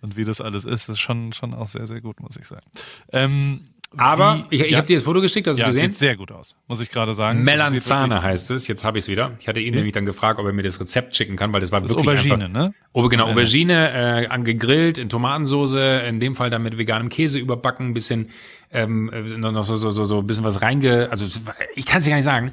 und 0.00 0.16
wie 0.16 0.24
das 0.24 0.40
alles 0.40 0.64
ist, 0.64 0.88
ist 0.88 1.00
schon 1.00 1.32
schon 1.32 1.54
auch 1.54 1.66
sehr 1.66 1.88
sehr 1.88 2.00
gut, 2.00 2.20
muss 2.20 2.36
ich 2.36 2.46
sagen. 2.46 2.66
Ähm, 3.12 3.66
Aber 3.96 4.46
wie, 4.50 4.56
ich, 4.56 4.62
ich 4.62 4.70
ja, 4.72 4.78
habe 4.78 4.86
dir 4.86 4.96
das 4.96 5.04
Foto 5.04 5.20
geschickt, 5.20 5.46
hast 5.46 5.56
du 5.56 5.62
ja, 5.62 5.68
gesehen? 5.68 5.86
sieht 5.86 5.96
sehr 5.96 6.16
gut 6.16 6.32
aus, 6.32 6.56
muss 6.68 6.80
ich 6.80 6.90
gerade 6.90 7.14
sagen. 7.14 7.42
Melanzane 7.42 8.22
heißt 8.22 8.50
es. 8.50 8.68
Jetzt 8.68 8.84
habe 8.84 8.98
ich 8.98 9.04
es 9.04 9.08
wieder. 9.08 9.32
Ich 9.40 9.48
hatte 9.48 9.60
ihn 9.60 9.74
nämlich 9.74 9.92
dann 9.92 10.04
gefragt, 10.04 10.38
ob 10.38 10.46
er 10.46 10.52
mir 10.52 10.62
das 10.62 10.80
Rezept 10.80 11.16
schicken 11.16 11.36
kann, 11.36 11.52
weil 11.52 11.60
das 11.60 11.72
war 11.72 11.80
Das 11.80 11.90
ist 11.90 11.96
wirklich 11.96 12.20
Aubergine, 12.20 12.46
einfach, 12.46 12.66
ne? 12.68 12.74
Oh, 12.92 13.08
genau. 13.08 13.28
Aubergine 13.28 14.24
äh, 14.24 14.26
angegrillt 14.26 14.98
in 14.98 15.08
Tomatensoße, 15.08 16.00
in 16.08 16.20
dem 16.20 16.34
Fall 16.34 16.50
dann 16.50 16.62
mit 16.62 16.78
veganem 16.78 17.08
Käse 17.08 17.38
überbacken, 17.38 17.88
ein 17.88 17.94
bisschen 17.94 18.30
ähm, 18.72 19.10
äh, 19.12 19.22
noch 19.38 19.64
so 19.64 19.76
so 19.76 19.90
so 19.90 20.04
so 20.04 20.22
bisschen 20.22 20.44
was 20.44 20.62
reinge, 20.62 21.08
also 21.10 21.26
ich 21.74 21.86
kann 21.86 22.00
es 22.00 22.04
dir 22.04 22.10
gar 22.10 22.16
nicht 22.16 22.24
sagen. 22.24 22.52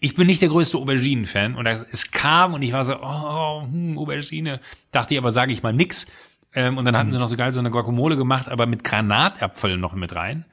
Ich 0.00 0.16
bin 0.16 0.26
nicht 0.26 0.42
der 0.42 0.48
größte 0.48 0.78
Auberginen-Fan 0.78 1.54
und 1.54 1.66
es 1.66 2.10
kam 2.10 2.54
und 2.54 2.62
ich 2.62 2.72
war 2.72 2.84
so, 2.84 2.96
oh, 3.00 3.62
hm, 3.62 3.96
Aubergine. 3.98 4.58
Dachte 4.90 5.14
ich 5.14 5.18
aber, 5.18 5.30
sage 5.30 5.52
ich 5.52 5.62
mal 5.62 5.72
nix. 5.72 6.08
Ähm, 6.54 6.76
und 6.78 6.84
dann 6.84 6.96
hatten 6.96 7.10
sie 7.10 7.18
noch 7.18 7.28
so 7.28 7.36
geil 7.36 7.52
so 7.52 7.60
eine 7.60 7.70
Guacamole 7.70 8.16
gemacht, 8.16 8.48
aber 8.48 8.66
mit 8.66 8.84
Granatäpfeln 8.84 9.80
noch 9.80 9.94
mit 9.94 10.14
rein. 10.14 10.44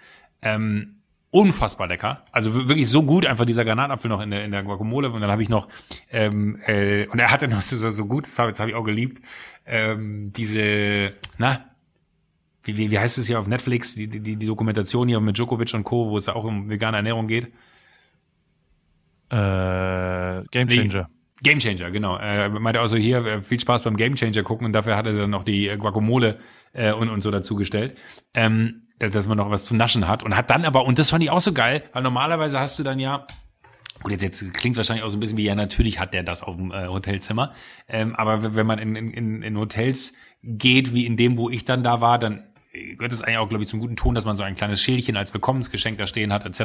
Ähm, 0.42 0.96
unfassbar 1.32 1.88
lecker. 1.88 2.24
Also 2.32 2.56
wir- 2.56 2.70
wirklich 2.70 2.90
so 2.90 3.04
gut, 3.04 3.26
einfach 3.26 3.46
dieser 3.46 3.66
Granatapfel 3.66 4.10
noch 4.10 4.22
in 4.22 4.32
der, 4.32 4.46
in 4.46 4.52
der 4.52 4.64
Guacamole. 4.64 5.12
Und 5.12 5.22
dann 5.22 5.30
habe 5.30 5.44
ich 5.44 5.50
noch, 5.50 5.68
ähm, 6.12 6.58
äh, 6.66 7.06
und 7.08 7.20
er 7.20 7.32
hatte 7.32 7.48
noch 7.48 7.62
so, 7.62 7.90
so 7.92 8.06
gut, 8.06 8.26
das 8.26 8.40
habe 8.40 8.54
hab 8.54 8.68
ich 8.68 8.76
auch 8.76 8.84
geliebt, 8.84 9.22
ähm, 9.66 10.32
diese, 10.34 11.12
na, 11.38 11.66
wie, 12.64 12.78
wie, 12.78 12.92
wie 12.92 12.98
heißt 13.00 13.18
es 13.18 13.28
hier 13.28 13.40
auf 13.40 13.48
Netflix, 13.48 13.96
die, 13.96 14.08
die, 14.08 14.22
die 14.38 14.46
Dokumentation 14.46 15.08
hier 15.08 15.20
mit 15.20 15.38
Djokovic 15.38 15.74
und 15.74 15.84
Co., 15.84 16.10
wo 16.10 16.18
es 16.18 16.30
auch 16.30 16.44
um 16.46 16.70
vegane 16.70 16.98
Ernährung 16.98 17.28
geht. 17.28 17.48
Äh, 19.32 20.44
Game 20.52 20.68
Nee. 20.68 20.76
Changer. 20.76 21.04
Game 21.04 21.08
Changer, 21.44 21.92
genau. 21.92 22.18
Er 22.18 22.50
meinte 22.50 22.80
also 22.82 22.96
hier, 22.98 23.26
äh, 23.26 23.42
viel 23.42 23.60
Spaß 23.60 23.84
beim 23.84 23.96
Game 23.96 24.16
Changer 24.16 24.44
gucken 24.44 24.66
und 24.66 24.74
dafür 24.74 24.96
hat 24.98 25.06
er 25.06 25.14
dann 25.14 25.30
noch 25.30 25.44
die 25.44 25.68
äh, 25.68 25.78
Guacamole 25.78 26.40
äh, 26.74 26.92
und, 26.92 27.10
und 27.10 27.22
so 27.22 27.32
dazugestellt. 27.32 27.98
Ähm, 28.34 28.84
dass, 29.00 29.12
dass 29.12 29.28
man 29.28 29.38
noch 29.38 29.50
was 29.50 29.64
zu 29.66 29.76
naschen 29.76 30.08
hat 30.10 30.24
und 30.24 30.36
hat 30.36 30.50
dann 30.50 30.66
aber, 30.66 30.84
und 30.84 31.00
das 31.00 31.10
fand 31.10 31.24
ich 31.24 31.30
auch 31.30 31.40
so 31.40 31.54
geil, 31.54 31.84
weil 31.94 32.04
normalerweise 32.04 32.60
hast 32.60 32.78
du 32.80 32.84
dann 32.84 33.00
ja, 33.00 33.26
Gut, 34.02 34.12
jetzt, 34.14 34.22
jetzt 34.24 34.54
klingt 34.54 34.78
wahrscheinlich 34.78 35.04
auch 35.04 35.10
so 35.10 35.18
ein 35.18 35.20
bisschen 35.20 35.36
wie, 35.38 35.44
ja, 35.44 35.56
natürlich 35.56 36.00
hat 36.00 36.14
der 36.14 36.24
das 36.24 36.42
auf 36.42 36.56
dem 36.56 36.72
äh, 36.72 36.88
Hotelzimmer. 36.88 37.54
Ähm, 37.90 38.16
aber 38.16 38.44
wenn- 38.44 38.56
wenn 38.56 38.66
man 38.66 38.80
in, 38.80 38.96
in, 38.96 39.42
in 39.42 39.58
Hotels 39.58 40.14
geht, 40.42 40.94
wie 40.94 41.06
in 41.06 41.18
dem, 41.18 41.38
wo 41.38 41.50
ich 41.50 41.66
dann 41.66 41.84
da 41.84 42.00
war, 42.00 42.18
dann 42.18 42.42
äh, 42.72 42.96
gehört 42.96 43.12
es 43.12 43.24
eigentlich 43.24 43.40
auch, 43.40 43.50
glaube 43.50 43.66
ich, 43.66 43.70
zum 43.70 43.82
guten 43.82 43.98
Ton, 43.98 44.16
dass 44.16 44.24
man 44.24 44.38
so 44.38 44.44
ein 44.44 44.56
kleines 44.56 44.82
Schälchen 44.82 45.18
als 45.18 45.34
Willkommensgeschenk 45.34 45.98
da 45.98 46.08
stehen 46.08 46.32
hat, 46.32 46.46
etc. 46.46 46.62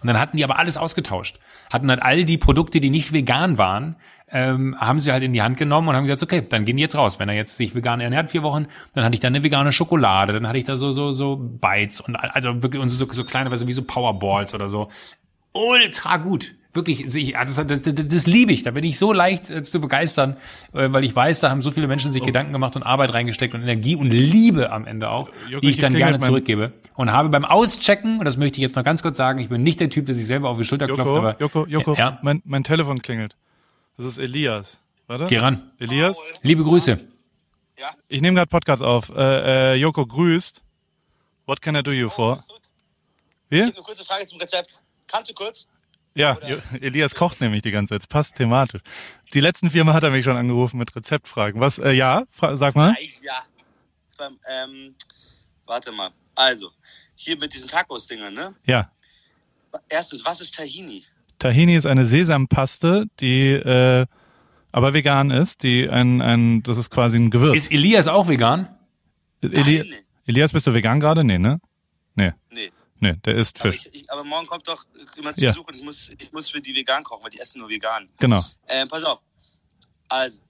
Und 0.00 0.06
dann 0.06 0.18
hatten 0.18 0.38
die 0.38 0.44
aber 0.44 0.58
alles 0.58 0.78
ausgetauscht. 0.78 1.38
Hatten 1.70 1.90
halt 1.90 2.00
all 2.00 2.24
die 2.24 2.38
Produkte, 2.38 2.80
die 2.80 2.88
nicht 2.88 3.12
vegan 3.12 3.58
waren, 3.58 3.96
ähm, 4.30 4.76
haben 4.78 5.00
sie 5.00 5.12
halt 5.12 5.22
in 5.22 5.32
die 5.32 5.42
Hand 5.42 5.56
genommen 5.56 5.88
und 5.88 5.96
haben 5.96 6.04
gesagt, 6.04 6.22
okay, 6.22 6.46
dann 6.48 6.64
gehen 6.64 6.76
die 6.76 6.82
jetzt 6.82 6.96
raus. 6.96 7.18
Wenn 7.18 7.28
er 7.28 7.34
jetzt 7.34 7.56
sich 7.56 7.74
vegan 7.74 8.00
ernährt 8.00 8.30
vier 8.30 8.42
Wochen, 8.42 8.66
dann 8.94 9.04
hatte 9.04 9.14
ich 9.14 9.20
da 9.20 9.28
eine 9.28 9.42
vegane 9.42 9.72
Schokolade, 9.72 10.32
dann 10.32 10.46
hatte 10.46 10.58
ich 10.58 10.64
da 10.64 10.76
so 10.76 10.92
so 10.92 11.12
so 11.12 11.36
Bites 11.36 12.00
und 12.00 12.16
also 12.16 12.62
wirklich 12.62 12.82
und 12.82 12.88
so, 12.88 13.06
so 13.10 13.24
kleine, 13.24 13.50
wie 13.50 13.72
so 13.72 13.82
Powerballs 13.82 14.54
oder 14.54 14.68
so. 14.68 14.88
Ultra 15.52 16.18
gut. 16.18 16.54
Wirklich, 16.74 17.12
ich, 17.16 17.36
also 17.36 17.64
das, 17.64 17.82
das, 17.82 17.94
das, 17.94 18.26
liebe 18.26 18.52
ich. 18.52 18.62
Da 18.62 18.70
bin 18.70 18.84
ich 18.84 18.98
so 18.98 19.12
leicht 19.12 19.50
äh, 19.50 19.62
zu 19.62 19.80
begeistern, 19.80 20.36
äh, 20.74 20.92
weil 20.92 21.02
ich 21.02 21.16
weiß, 21.16 21.40
da 21.40 21.48
haben 21.50 21.62
so 21.62 21.70
viele 21.70 21.88
Menschen 21.88 22.12
sich 22.12 22.22
Gedanken 22.22 22.52
gemacht 22.52 22.76
und 22.76 22.82
Arbeit 22.82 23.14
reingesteckt 23.14 23.54
und 23.54 23.62
Energie 23.62 23.96
und 23.96 24.10
Liebe 24.10 24.70
am 24.70 24.86
Ende 24.86 25.08
auch, 25.08 25.30
Joko, 25.48 25.60
die 25.62 25.70
ich 25.70 25.78
dann 25.78 25.94
gerne 25.94 26.18
zurückgebe. 26.18 26.74
Und 26.94 27.10
habe 27.10 27.30
beim 27.30 27.46
Auschecken, 27.46 28.18
und 28.18 28.26
das 28.26 28.36
möchte 28.36 28.58
ich 28.58 28.62
jetzt 28.62 28.76
noch 28.76 28.84
ganz 28.84 29.02
kurz 29.02 29.16
sagen, 29.16 29.40
ich 29.40 29.48
bin 29.48 29.62
nicht 29.62 29.80
der 29.80 29.88
Typ, 29.88 30.06
der 30.06 30.14
sich 30.14 30.26
selber 30.26 30.50
auf 30.50 30.58
die 30.58 30.64
Schulter 30.64 30.86
klopft, 30.86 31.06
Joko, 31.06 31.16
aber 31.16 31.36
Joko, 31.40 31.66
Joko, 31.66 31.94
Ja, 31.94 32.18
mein, 32.22 32.42
mein 32.44 32.64
Telefon 32.64 33.00
klingelt. 33.00 33.34
Das 33.98 34.06
ist 34.06 34.18
Elias. 34.18 34.78
Warte. 35.06 35.26
geh 35.26 35.38
ran. 35.38 35.70
Elias? 35.78 36.18
Liebe 36.42 36.62
Grüße. 36.64 36.98
Ich 38.08 38.20
nehme 38.20 38.36
gerade 38.36 38.48
Podcast 38.48 38.82
auf. 38.82 39.10
Äh, 39.10 39.72
äh, 39.72 39.74
Joko 39.74 40.06
grüßt. 40.06 40.62
What 41.46 41.60
can 41.60 41.74
I 41.76 41.82
do 41.82 41.90
you 41.92 42.08
for? 42.08 42.42
Wie? 43.48 43.62
Eine 43.62 43.72
kurze 43.72 44.04
Frage 44.04 44.24
zum 44.26 44.38
Rezept. 44.38 44.78
Kannst 45.06 45.30
du 45.30 45.34
kurz? 45.34 45.66
Ja, 46.14 46.38
Jo- 46.46 46.58
Elias 46.80 47.14
kocht 47.14 47.40
nämlich 47.40 47.62
die 47.62 47.70
ganze 47.70 47.98
Zeit. 47.98 48.08
Passt 48.08 48.36
thematisch. 48.36 48.82
Die 49.34 49.40
letzten 49.40 49.68
vier 49.70 49.84
Mal 49.84 49.94
hat 49.94 50.04
er 50.04 50.10
mich 50.10 50.24
schon 50.24 50.36
angerufen 50.36 50.78
mit 50.78 50.94
Rezeptfragen. 50.94 51.60
Was? 51.60 51.78
Äh, 51.78 51.92
ja? 51.92 52.24
Fra 52.30 52.56
sag 52.56 52.74
mal. 52.76 52.94
Ja. 53.22 53.44
War, 54.18 54.32
ähm, 54.48 54.94
warte 55.66 55.92
mal. 55.92 56.10
Also, 56.34 56.70
hier 57.14 57.36
mit 57.36 57.52
diesen 57.52 57.68
Tacos-Dingern, 57.68 58.34
ne? 58.34 58.54
Ja. 58.64 58.90
Erstens, 59.88 60.24
was 60.24 60.40
ist 60.40 60.54
Tahini? 60.56 61.04
Tahini 61.38 61.76
ist 61.76 61.86
eine 61.86 62.04
Sesampaste, 62.06 63.06
die 63.20 63.52
äh, 63.52 64.06
aber 64.72 64.94
vegan 64.94 65.30
ist. 65.30 65.62
Die 65.62 65.88
ein, 65.88 66.20
ein, 66.20 66.62
das 66.62 66.76
ist 66.78 66.90
quasi 66.90 67.18
ein 67.18 67.30
Gewürz. 67.30 67.56
Ist 67.56 67.72
Elias 67.72 68.08
auch 68.08 68.28
vegan? 68.28 68.68
Eli 69.40 69.78
Nein. 69.78 69.94
Elias, 70.26 70.52
bist 70.52 70.66
du 70.66 70.74
vegan 70.74 71.00
gerade? 71.00 71.24
Nee, 71.24 71.38
ne? 71.38 71.60
Nee. 72.14 72.32
Nee. 72.50 72.70
Nee, 73.00 73.14
der 73.24 73.36
isst 73.36 73.60
Aber, 73.60 73.72
Fisch. 73.72 73.86
ich, 73.92 74.02
ich, 74.02 74.10
aber 74.10 74.24
morgen 74.24 74.46
kommt 74.46 74.66
doch 74.66 74.84
jemand 75.16 75.36
zu 75.36 75.44
Ja. 75.44 75.52
Besuch 75.52 75.68
und 75.68 75.74
ich 75.76 75.84
muss, 75.84 76.10
ich 76.18 76.32
muss 76.32 76.50
für 76.50 76.60
die 76.60 76.74
vegan 76.74 77.04
kochen, 77.04 77.22
weil 77.22 77.30
die 77.30 77.38
essen 77.38 77.60
nur 77.60 77.68
vegan. 77.68 78.08
Genau. 78.18 78.44
Ähm, 78.66 78.88
pass 78.88 79.04
auf. 79.04 79.20
Also, 80.08 80.40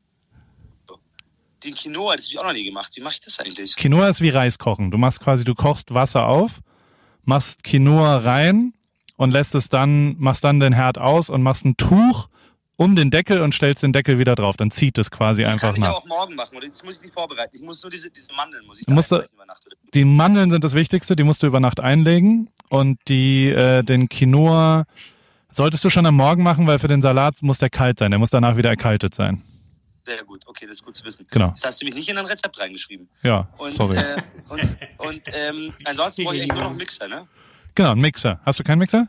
den 1.65 1.75
Quinoa, 1.75 2.17
das 2.17 2.25
habe 2.27 2.33
ich 2.33 2.39
auch 2.39 2.45
noch 2.45 2.53
nie 2.53 2.65
gemacht. 2.65 2.93
Wie 2.97 3.01
mache 3.01 3.15
ich 3.15 3.21
das 3.21 3.39
eigentlich? 3.39 3.77
Quinoa 3.77 4.09
ist 4.09 4.21
wie 4.21 4.31
Reis 4.31 4.59
kochen. 4.59 4.91
Du 4.91 4.97
machst 4.99 5.21
quasi, 5.21 5.45
du 5.45 5.55
kochst 5.55 5.93
Wasser 5.93 6.27
auf, 6.27 6.61
machst 7.25 7.65
Quinoa 7.65 8.19
rein 8.19 8.73
und 9.19 9.33
lässt 9.33 9.55
es 9.55 9.69
dann, 9.69 10.17
machst 10.19 10.45
dann 10.45 10.61
den 10.61 10.73
Herd 10.73 10.97
aus 10.97 11.29
und 11.29 11.43
machst 11.43 11.67
ein 11.67 11.77
Tuch 11.77 12.29
um 12.77 12.95
den 12.95 13.11
Deckel 13.11 13.41
und 13.43 13.53
stellst 13.53 13.83
den 13.83 13.93
Deckel 13.93 14.19
wieder 14.21 14.37
drauf. 14.37 14.57
Dann 14.57 14.71
zieht 14.71 14.97
es 14.99 15.11
quasi 15.11 15.43
Das 15.43 15.55
einfach 15.55 15.75
kann 15.75 15.77
ich 15.77 15.83
aber 15.83 15.93
nach. 15.95 16.01
auch 16.01 16.07
morgen 16.07 16.37
machen. 16.37 16.57
Oder 16.57 16.69
das 16.69 16.83
muss 16.85 16.97
ich 16.99 17.03
nicht 17.03 17.13
vorbereiten. 17.13 17.55
Ich 17.57 17.63
muss 17.63 17.83
nur 17.83 17.91
diese, 17.91 18.09
diese 18.09 18.33
Mandeln 18.33 18.65
muss 18.65 18.79
ich 18.79 18.87
Du 18.87 18.91
da 18.91 18.95
musst 18.95 19.13
einflechten 19.13 19.35
über 19.37 19.47
Nacht. 19.47 19.67
Die 19.93 20.05
Mandeln 20.05 20.51
sind 20.51 20.63
das 20.63 20.75
Wichtigste, 20.75 21.17
die 21.17 21.25
musst 21.25 21.43
du 21.43 21.49
über 21.49 21.59
Nacht 21.59 21.81
einlegen 21.81 22.49
und 22.69 23.01
die, 23.09 23.49
äh, 23.49 23.83
den 23.83 24.09
Quinoa 24.09 24.85
solltest 25.53 25.85
du 25.85 25.91
schon 25.91 26.07
am 26.07 26.15
Morgen 26.15 26.45
machen, 26.45 26.69
weil 26.69 26.79
für 26.79 26.87
den 26.87 27.03
Salat 27.03 27.35
muss 27.43 27.59
der 27.59 27.69
kalt 27.71 27.99
sein. 27.99 28.13
Der 28.13 28.19
muss 28.21 28.31
danach 28.31 28.57
wieder 28.57 28.71
erkaltet 28.71 29.13
sein. 29.13 29.43
Sehr 30.07 30.23
gut. 30.25 30.43
Okay, 30.47 30.65
das 30.67 30.77
ist 30.77 30.85
gut 30.85 30.95
zu 30.95 31.05
wissen. 31.05 31.27
Genau. 31.33 31.49
Das 31.51 31.65
hast 31.65 31.83
du 31.83 31.85
mich 31.87 31.95
nicht 31.95 32.09
in 32.09 32.17
ein 32.17 32.25
Rezept 32.27 32.59
reingeschrieben. 32.61 33.09
Ja, 33.25 33.49
Und, 33.59 33.73
sorry. 33.73 33.97
Äh, 33.97 34.23
und, 34.49 34.61
und 34.99 35.23
ähm, 35.35 35.75
ansonsten 35.85 36.23
brauche 36.25 36.37
ich 36.37 36.43
eigentlich 36.43 36.53
nur 36.55 36.63
noch 36.63 36.71
einen 36.71 36.79
Mixer, 36.79 37.09
ne? 37.09 37.27
Genau, 37.79 37.93
ein 37.93 38.01
Mixer. 38.01 38.41
Hast 38.45 38.59
du 38.59 38.65
keinen 38.65 38.81
Mixer? 38.81 39.07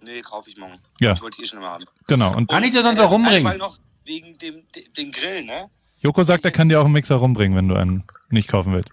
Nee, 0.00 0.22
kaufe 0.22 0.48
ich 0.48 0.56
morgen. 0.56 0.78
Ja. 1.00 1.14
Ich 1.14 1.20
wollte 1.22 1.38
die 1.38 1.42
eh 1.42 1.46
schon 1.46 1.58
immer 1.58 1.70
haben. 1.70 1.84
Genau. 2.06 2.32
Und 2.32 2.48
Kann 2.48 2.62
ich 2.62 2.70
dir 2.70 2.84
sonst 2.84 3.00
auch 3.00 3.06
Eine 3.06 3.14
rumbringen? 3.14 3.42
Frage 3.42 3.58
noch 3.58 3.78
wegen 4.04 4.38
dem, 4.38 4.62
dem, 4.76 4.92
dem 4.96 5.10
Grill, 5.10 5.42
ne? 5.42 5.68
Joko 5.98 6.22
sagt, 6.22 6.44
er 6.44 6.52
kann 6.52 6.68
dir 6.68 6.78
auch 6.78 6.84
einen 6.84 6.92
Mixer 6.92 7.16
rumbringen, 7.16 7.56
wenn 7.58 7.66
du 7.66 7.74
einen 7.74 8.04
nicht 8.30 8.46
kaufen 8.48 8.74
willst. 8.74 8.90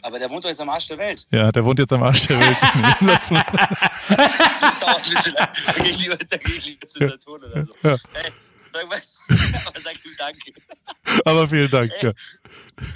Aber 0.00 0.18
der 0.18 0.30
wohnt 0.30 0.44
doch 0.44 0.48
jetzt 0.48 0.62
am 0.62 0.70
Arsch 0.70 0.86
der 0.86 0.96
Welt. 0.96 1.26
Ja, 1.30 1.52
der 1.52 1.62
wohnt 1.62 1.78
jetzt 1.78 1.92
am 1.92 2.02
Arsch 2.02 2.26
der 2.26 2.40
Welt. 2.40 2.56
Lass 3.00 3.30
mal. 3.30 3.44
Das 3.52 4.78
dauert 4.80 5.04
ein 5.04 5.14
bisschen 5.14 5.34
lang. 5.34 5.48
Da 5.66 5.72
gehe 5.82 5.90
ich 5.92 5.98
lieber, 5.98 6.16
da 6.16 6.36
geh 6.38 6.52
ich 6.52 6.64
lieber 6.64 6.88
zu 6.88 6.98
Saturn 7.06 7.44
oder 7.44 7.66
so. 7.66 7.74
Ja. 7.86 7.96
Hey, 8.14 8.32
sag 8.72 8.88
mal, 8.88 9.02
aber 9.66 9.80
sag 9.80 9.94
ihm 10.06 10.12
Danke. 10.16 10.52
Aber 11.26 11.46
vielen 11.46 11.70
Dank. 11.70 11.92
Ja. 12.00 12.12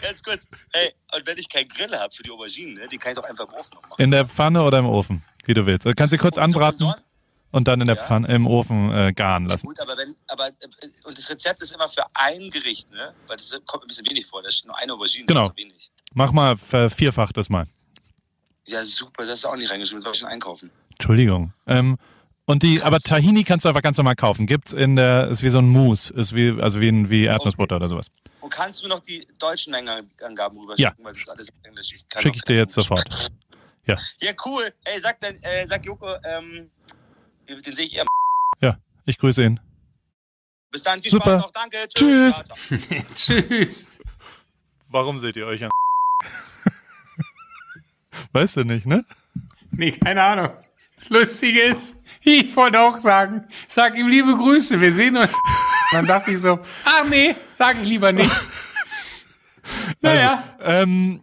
Ganz 0.03 0.23
kurz. 0.23 0.49
Hey, 0.73 0.92
und 1.14 1.27
wenn 1.27 1.38
ich 1.38 1.49
keinen 1.49 1.68
Grill 1.68 1.90
habe 1.99 2.12
für 2.14 2.23
die 2.23 2.31
Auberginen, 2.31 2.75
ne, 2.75 2.87
die 2.90 2.99
kann 2.99 3.12
ich 3.12 3.16
doch 3.18 3.25
einfach 3.25 3.47
im 3.49 3.55
Ofen 3.55 3.70
noch 3.75 3.83
machen. 3.90 4.03
In 4.03 4.11
der 4.11 4.27
Pfanne 4.27 4.62
oder 4.62 4.79
im 4.79 4.87
Ofen, 4.87 5.23
wie 5.44 5.55
du 5.55 5.64
willst. 5.66 5.87
Du 5.87 5.92
kannst 5.94 6.12
sie 6.12 6.18
kurz 6.18 6.37
Und 6.37 6.42
anbraten 6.44 6.92
und 7.51 7.68
dann 7.68 7.81
in 7.81 7.87
der 7.87 7.97
Ja. 7.97 8.05
Pfanne, 8.05 8.29
im 8.35 8.47
Ofen 8.47 8.90
äh, 8.92 9.12
garen 9.12 9.44
Ja, 9.44 9.51
lassen. 9.51 9.66
gut, 9.68 9.81
aber 9.81 9.97
wenn, 9.97 10.14
aber, 10.29 10.49
äh, 10.49 10.53
und 11.05 11.16
das 11.16 11.29
Rezept 11.31 11.61
ist 11.62 11.73
immer 11.73 11.88
für 11.88 12.05
ein 12.14 12.51
Gericht, 12.51 12.90
ne? 12.90 13.14
Weil 13.27 13.37
das 13.37 13.51
kommt 13.66 13.85
ein 13.85 13.87
bisschen 13.88 14.09
wenig 14.09 14.27
vor. 14.27 14.42
Da 14.42 14.51
steht 14.51 14.66
nur 14.66 14.79
eine 14.79 14.92
Aubergine. 14.94 15.27
Genau. 15.27 15.49
Das 15.49 15.51
ist 15.51 15.57
so 15.62 15.64
wenig. 15.64 15.90
Mach 16.14 16.33
mal 16.33 16.57
vervierfach 16.57 17.33
das 17.33 17.49
mal. 17.49 17.66
Ja, 18.66 18.85
super, 18.85 19.23
das 19.23 19.29
hast 19.31 19.44
du 19.44 19.49
auch 19.49 19.57
nicht 19.57 19.70
reingeschrieben, 19.70 19.99
das 19.99 20.05
soll 20.05 20.12
ich 20.12 20.18
schon 20.20 20.29
einkaufen. 20.29 20.70
Entschuldigung. 20.92 21.53
Ähm, 21.66 21.99
und 22.46 22.62
die, 22.62 22.83
aber 22.83 22.98
Tahini 22.98 23.44
kannst 23.44 23.64
du 23.64 23.68
einfach 23.70 23.83
ganz 23.83 23.96
normal 23.96 24.16
kaufen. 24.16 24.46
Gibt's 24.46 24.72
in 24.72 24.96
der, 24.96 25.28
ist 25.28 25.42
wie 25.42 25.48
so 25.50 25.59
ein 25.59 25.68
Mousse, 25.68 26.12
ist 26.14 26.35
wie, 26.35 26.61
also 26.61 26.80
wie, 26.80 26.88
ein- 26.88 27.09
wie 27.11 27.24
Erdnussbutter 27.24 27.76
oder 27.76 27.88
sowas. 27.88 28.09
Und 28.40 28.50
kannst 28.50 28.83
du 28.83 28.88
mir 28.88 28.94
noch 28.94 29.00
die 29.00 29.26
deutschen 29.38 29.70
Mengenangaben 29.70 30.59
rüber 30.59 30.74
Ja. 30.76 30.90
schicken, 30.90 31.04
weil 31.04 31.12
das 31.14 31.22
ist 31.22 31.28
alles 31.30 31.48
auf 31.48 31.54
Englisch. 31.62 31.92
Ich 31.94 32.07
kann 32.09 32.22
Schicke 32.22 32.37
ich 32.37 32.42
dir 32.42 32.57
jetzt 32.57 32.76
Englisch. 32.76 32.88
sofort. 32.88 33.30
Ja. 33.87 33.96
Ja, 34.20 34.33
cool. 34.44 34.70
Ey, 34.85 35.00
sag 35.00 35.20
dann, 35.20 35.37
äh, 35.42 35.66
sag 35.66 35.85
Joko, 35.87 36.09
ähm, 36.24 36.70
den 37.48 37.74
sehe 37.74 37.87
ich 37.87 37.96
eher. 37.96 38.04
Ja, 38.61 38.78
ich 39.07 39.16
grüße 39.18 39.42
ihn. 39.44 39.61
Bis 40.70 40.83
dann, 40.83 41.00
viel 41.00 41.11
Super. 41.11 41.38
Spaß 41.38 41.42
noch, 41.42 41.50
danke. 41.52 41.76
Tschüss. 41.94 42.35
Ciao. 42.35 42.78
Tschüss. 43.14 43.98
Warum 44.88 45.18
seht 45.18 45.37
ihr 45.37 45.46
euch 45.46 45.64
an? 45.64 45.70
weißt 48.33 48.57
du 48.57 48.64
nicht, 48.64 48.87
ne? 48.87 49.04
Nee, 49.70 49.92
keine 49.92 50.22
Ahnung. 50.22 50.50
Das 51.08 51.10
Lustige 51.10 51.60
ist, 51.60 51.96
ich 52.22 52.54
wollte 52.56 52.80
auch 52.80 52.98
sagen, 52.98 53.44
sag 53.68 53.96
ihm 53.98 54.08
liebe 54.08 54.34
Grüße, 54.34 54.80
wir 54.80 54.92
sehen 54.92 55.16
uns. 55.16 55.30
Dann 55.92 56.06
dachte 56.06 56.32
ich 56.32 56.40
so, 56.40 56.58
ach 56.84 57.04
nee, 57.10 57.34
sag 57.50 57.76
ich 57.82 57.88
lieber 57.88 58.12
nicht. 58.12 58.30
Naja, 60.02 60.42
Ähm, 60.62 61.20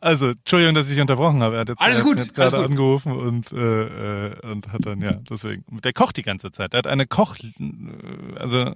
also, 0.00 0.30
Entschuldigung, 0.30 0.74
dass 0.74 0.90
ich 0.90 1.00
unterbrochen 1.00 1.42
habe. 1.42 1.54
Er 1.56 1.60
hat 1.60 1.68
jetzt 1.70 1.80
Alles 1.80 1.98
er 1.98 2.00
hat 2.00 2.06
gut, 2.06 2.18
alles 2.18 2.32
gerade 2.34 2.56
gut. 2.56 2.66
angerufen 2.66 3.12
und, 3.12 3.52
äh, 3.52 4.26
äh, 4.26 4.50
und 4.50 4.68
hat 4.72 4.84
dann, 4.84 5.00
ja, 5.00 5.12
deswegen. 5.30 5.64
Der 5.82 5.92
kocht 5.94 6.16
die 6.16 6.22
ganze 6.22 6.50
Zeit. 6.50 6.72
Der 6.74 6.78
hat 6.78 6.86
eine 6.86 7.06
Koch, 7.06 7.36
äh, 7.38 8.38
also, 8.38 8.64
der 8.64 8.74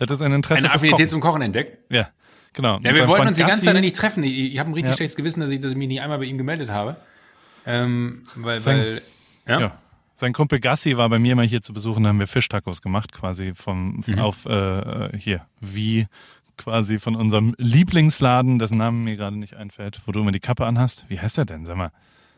hat 0.00 0.10
das 0.10 0.22
ein 0.22 0.32
Interesse 0.32 0.64
eine 0.66 0.72
Affinität 0.74 1.10
zum 1.10 1.20
Kochen 1.20 1.42
entdeckt. 1.42 1.78
Ja, 1.92 2.08
genau. 2.54 2.78
Ja, 2.78 2.94
wir 2.94 3.00
wollten 3.00 3.12
Freund 3.16 3.28
uns 3.28 3.36
die 3.36 3.42
ganze 3.44 3.62
Zeit 3.62 3.78
nicht 3.80 3.96
treffen. 3.96 4.22
Ich, 4.22 4.38
ich 4.54 4.58
habe 4.58 4.70
ein 4.70 4.74
richtig 4.74 4.92
Ja. 4.92 4.96
schlechtes 4.96 5.16
Gewissen, 5.16 5.40
dass 5.40 5.50
ich, 5.50 5.60
dass 5.60 5.72
ich 5.72 5.76
mich 5.76 5.88
nicht 5.88 6.00
einmal 6.00 6.18
bei 6.18 6.24
ihm 6.24 6.38
gemeldet 6.38 6.70
habe. 6.70 6.96
Ähm, 7.66 8.26
weil, 8.36 8.64
weil, 8.64 9.02
ja. 9.46 9.60
Ja. 9.60 9.78
Sein 10.14 10.34
Kumpel 10.34 10.60
Gassi 10.60 10.98
war 10.98 11.08
bei 11.08 11.18
mir 11.18 11.34
mal 11.34 11.46
hier 11.46 11.62
zu 11.62 11.72
besuchen, 11.72 12.02
da 12.02 12.10
haben 12.10 12.18
wir 12.18 12.26
Fischtacos 12.26 12.82
gemacht, 12.82 13.10
quasi 13.12 13.52
vom 13.54 14.02
Mhm. 14.06 14.18
auf 14.18 14.44
äh, 14.44 15.16
hier, 15.16 15.46
wie 15.60 16.06
quasi 16.58 16.98
von 16.98 17.16
unserem 17.16 17.54
Lieblingsladen, 17.56 18.58
dessen 18.58 18.76
Namen 18.76 19.02
mir 19.04 19.16
gerade 19.16 19.38
nicht 19.38 19.54
einfällt, 19.54 20.02
wo 20.04 20.12
du 20.12 20.20
immer 20.20 20.30
die 20.32 20.40
Kappe 20.40 20.66
anhast. 20.66 21.06
Wie 21.08 21.18
heißt 21.18 21.38
der 21.38 21.46
denn? 21.46 21.64
Sag 21.64 21.76
mal. 21.78 21.90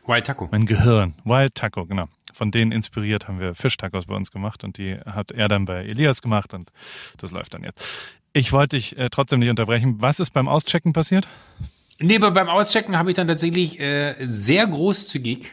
Wild 0.05 0.25
Taco. 0.25 0.47
Mein 0.51 0.65
Gehirn. 0.65 1.13
Wild 1.25 1.55
Taco, 1.55 1.85
genau. 1.85 2.07
Von 2.31 2.51
denen 2.51 2.71
inspiriert 2.71 3.27
haben 3.27 3.39
wir 3.41 3.53
Fischtacos 3.53 4.05
bei 4.05 4.15
uns 4.15 4.31
gemacht 4.31 4.63
und 4.63 4.77
die 4.77 4.97
hat 5.05 5.31
er 5.31 5.49
dann 5.49 5.65
bei 5.65 5.83
Elias 5.85 6.21
gemacht 6.21 6.53
und 6.53 6.71
das 7.17 7.31
läuft 7.31 7.53
dann 7.53 7.63
jetzt. 7.63 7.85
Ich 8.31 8.51
wollte 8.53 8.77
dich 8.77 8.97
äh, 8.97 9.09
trotzdem 9.09 9.39
nicht 9.39 9.49
unterbrechen. 9.49 9.95
Was 9.99 10.19
ist 10.21 10.31
beim 10.31 10.47
Auschecken 10.47 10.93
passiert? 10.93 11.27
Nee, 11.99 12.15
aber 12.15 12.31
beim 12.31 12.47
Auschecken 12.49 12.97
habe 12.97 13.11
ich 13.11 13.15
dann 13.15 13.27
tatsächlich 13.27 13.79
äh, 13.79 14.15
sehr 14.19 14.65
großzügig 14.67 15.51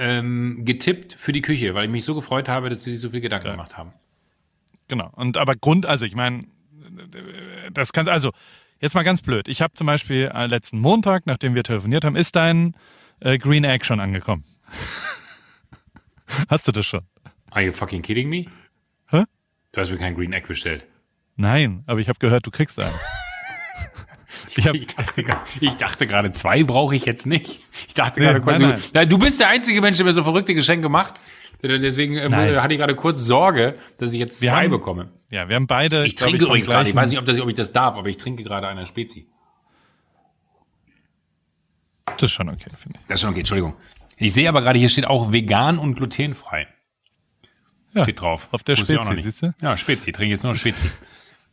ähm, 0.00 0.64
getippt 0.64 1.12
für 1.14 1.32
die 1.32 1.42
Küche, 1.42 1.74
weil 1.74 1.84
ich 1.84 1.90
mich 1.90 2.04
so 2.04 2.14
gefreut 2.14 2.48
habe, 2.48 2.70
dass 2.70 2.82
sie 2.84 2.92
sich 2.92 3.00
so 3.00 3.10
viel 3.10 3.20
Gedanken 3.20 3.46
Ja. 3.48 3.52
gemacht 3.52 3.76
haben. 3.76 3.92
Genau. 4.88 5.10
Und 5.14 5.36
aber 5.36 5.54
Grund, 5.54 5.84
also 5.86 6.06
ich 6.06 6.14
meine, 6.14 6.44
das 7.72 7.92
kann 7.92 8.08
also 8.08 8.32
jetzt 8.80 8.94
mal 8.94 9.02
ganz 9.04 9.20
blöd. 9.22 9.46
Ich 9.46 9.60
habe 9.62 9.74
zum 9.74 9.86
Beispiel 9.86 10.30
äh, 10.34 10.46
letzten 10.46 10.80
Montag, 10.80 11.26
nachdem 11.26 11.54
wir 11.54 11.62
telefoniert 11.62 12.04
haben, 12.04 12.16
ist 12.16 12.34
dein 12.34 12.74
äh, 13.20 13.38
Green 13.38 13.62
Egg 13.64 13.84
schon 13.84 14.00
angekommen. 14.00 14.44
Hast 16.48 16.66
du 16.66 16.72
das 16.72 16.86
schon? 16.86 17.02
Are 17.50 17.64
you 17.64 17.72
fucking 17.72 18.02
kidding 18.02 18.28
me? 18.28 18.46
Hä? 19.10 19.24
Du 19.72 19.80
hast 19.80 19.90
mir 19.90 19.98
kein 19.98 20.14
Green 20.14 20.32
Egg 20.32 20.46
bestellt. 20.46 20.86
Nein, 21.36 21.82
aber 21.86 22.00
ich 22.00 22.08
habe 22.08 22.18
gehört, 22.18 22.46
du 22.46 22.50
kriegst 22.50 22.78
eins. 22.78 22.94
Ich 24.56 24.66
hab, 24.66 24.74
Ich 24.74 24.86
dachte, 24.88 25.24
ich 25.60 25.74
dachte 25.76 26.06
gerade, 26.06 26.30
zwei 26.32 26.62
brauche 26.64 26.94
ich 26.94 27.04
jetzt 27.04 27.26
nicht. 27.26 27.60
Ich 27.88 27.94
dachte 27.94 28.20
Nee, 28.20 28.26
gerade 28.26 28.40
kurz, 28.40 28.58
nein, 28.58 28.80
du, 28.92 28.98
Ja, 28.98 29.04
du 29.04 29.18
bist 29.18 29.40
der 29.40 29.48
einzige 29.48 29.80
Mensch, 29.80 29.96
der 29.96 30.06
mir 30.06 30.12
so 30.12 30.22
verrückte 30.22 30.54
Geschenke 30.54 30.88
macht. 30.88 31.14
Deswegen 31.62 32.16
äh, 32.16 32.26
Nein. 32.28 32.62
hatte 32.62 32.72
ich 32.72 32.80
gerade 32.80 32.94
kurz 32.96 33.20
Sorge, 33.22 33.78
dass 33.98 34.14
ich 34.14 34.18
jetzt 34.18 34.40
Wir 34.40 34.48
zwei 34.48 34.62
haben- 34.64 34.70
bekomme. 34.70 35.10
ja, 35.30 35.46
wir 35.48 35.56
haben 35.56 35.66
beide. 35.66 36.06
Ich 36.06 36.14
trinke 36.14 36.44
übrigens 36.44 36.66
gerade, 36.66 36.88
ich 36.88 36.94
weiß 36.94 37.10
nicht, 37.10 37.18
ob, 37.18 37.26
das, 37.26 37.38
ob 37.38 37.48
ich 37.50 37.54
das 37.54 37.72
darf, 37.72 37.96
aber 37.96 38.08
ich 38.08 38.16
trinke 38.16 38.42
gerade 38.44 38.66
einer 38.66 38.86
Spezi. 38.86 39.26
Das 42.06 42.22
ist 42.22 42.32
schon 42.32 42.48
okay, 42.48 42.70
finde 42.76 42.98
ich. 43.00 43.06
Das 43.08 43.16
ist 43.16 43.20
schon 43.20 43.30
okay, 43.30 43.40
Entschuldigung. 43.40 43.74
Ich 44.16 44.32
sehe 44.32 44.48
aber 44.48 44.62
gerade, 44.62 44.78
hier 44.78 44.88
steht 44.88 45.06
auch 45.06 45.32
vegan 45.32 45.78
und 45.78 45.94
glutenfrei. 45.94 46.66
Ja, 47.94 48.04
Steht 48.04 48.20
drauf. 48.20 48.48
Auf 48.52 48.62
der 48.62 48.78
Wusste 48.78 48.94
Spezi, 49.02 49.20
siehst 49.22 49.42
du? 49.42 49.52
Ja, 49.60 49.76
Spezi, 49.76 50.12
trinke 50.12 50.30
jetzt 50.32 50.44
nur 50.44 50.54
Spezi. 50.54 50.84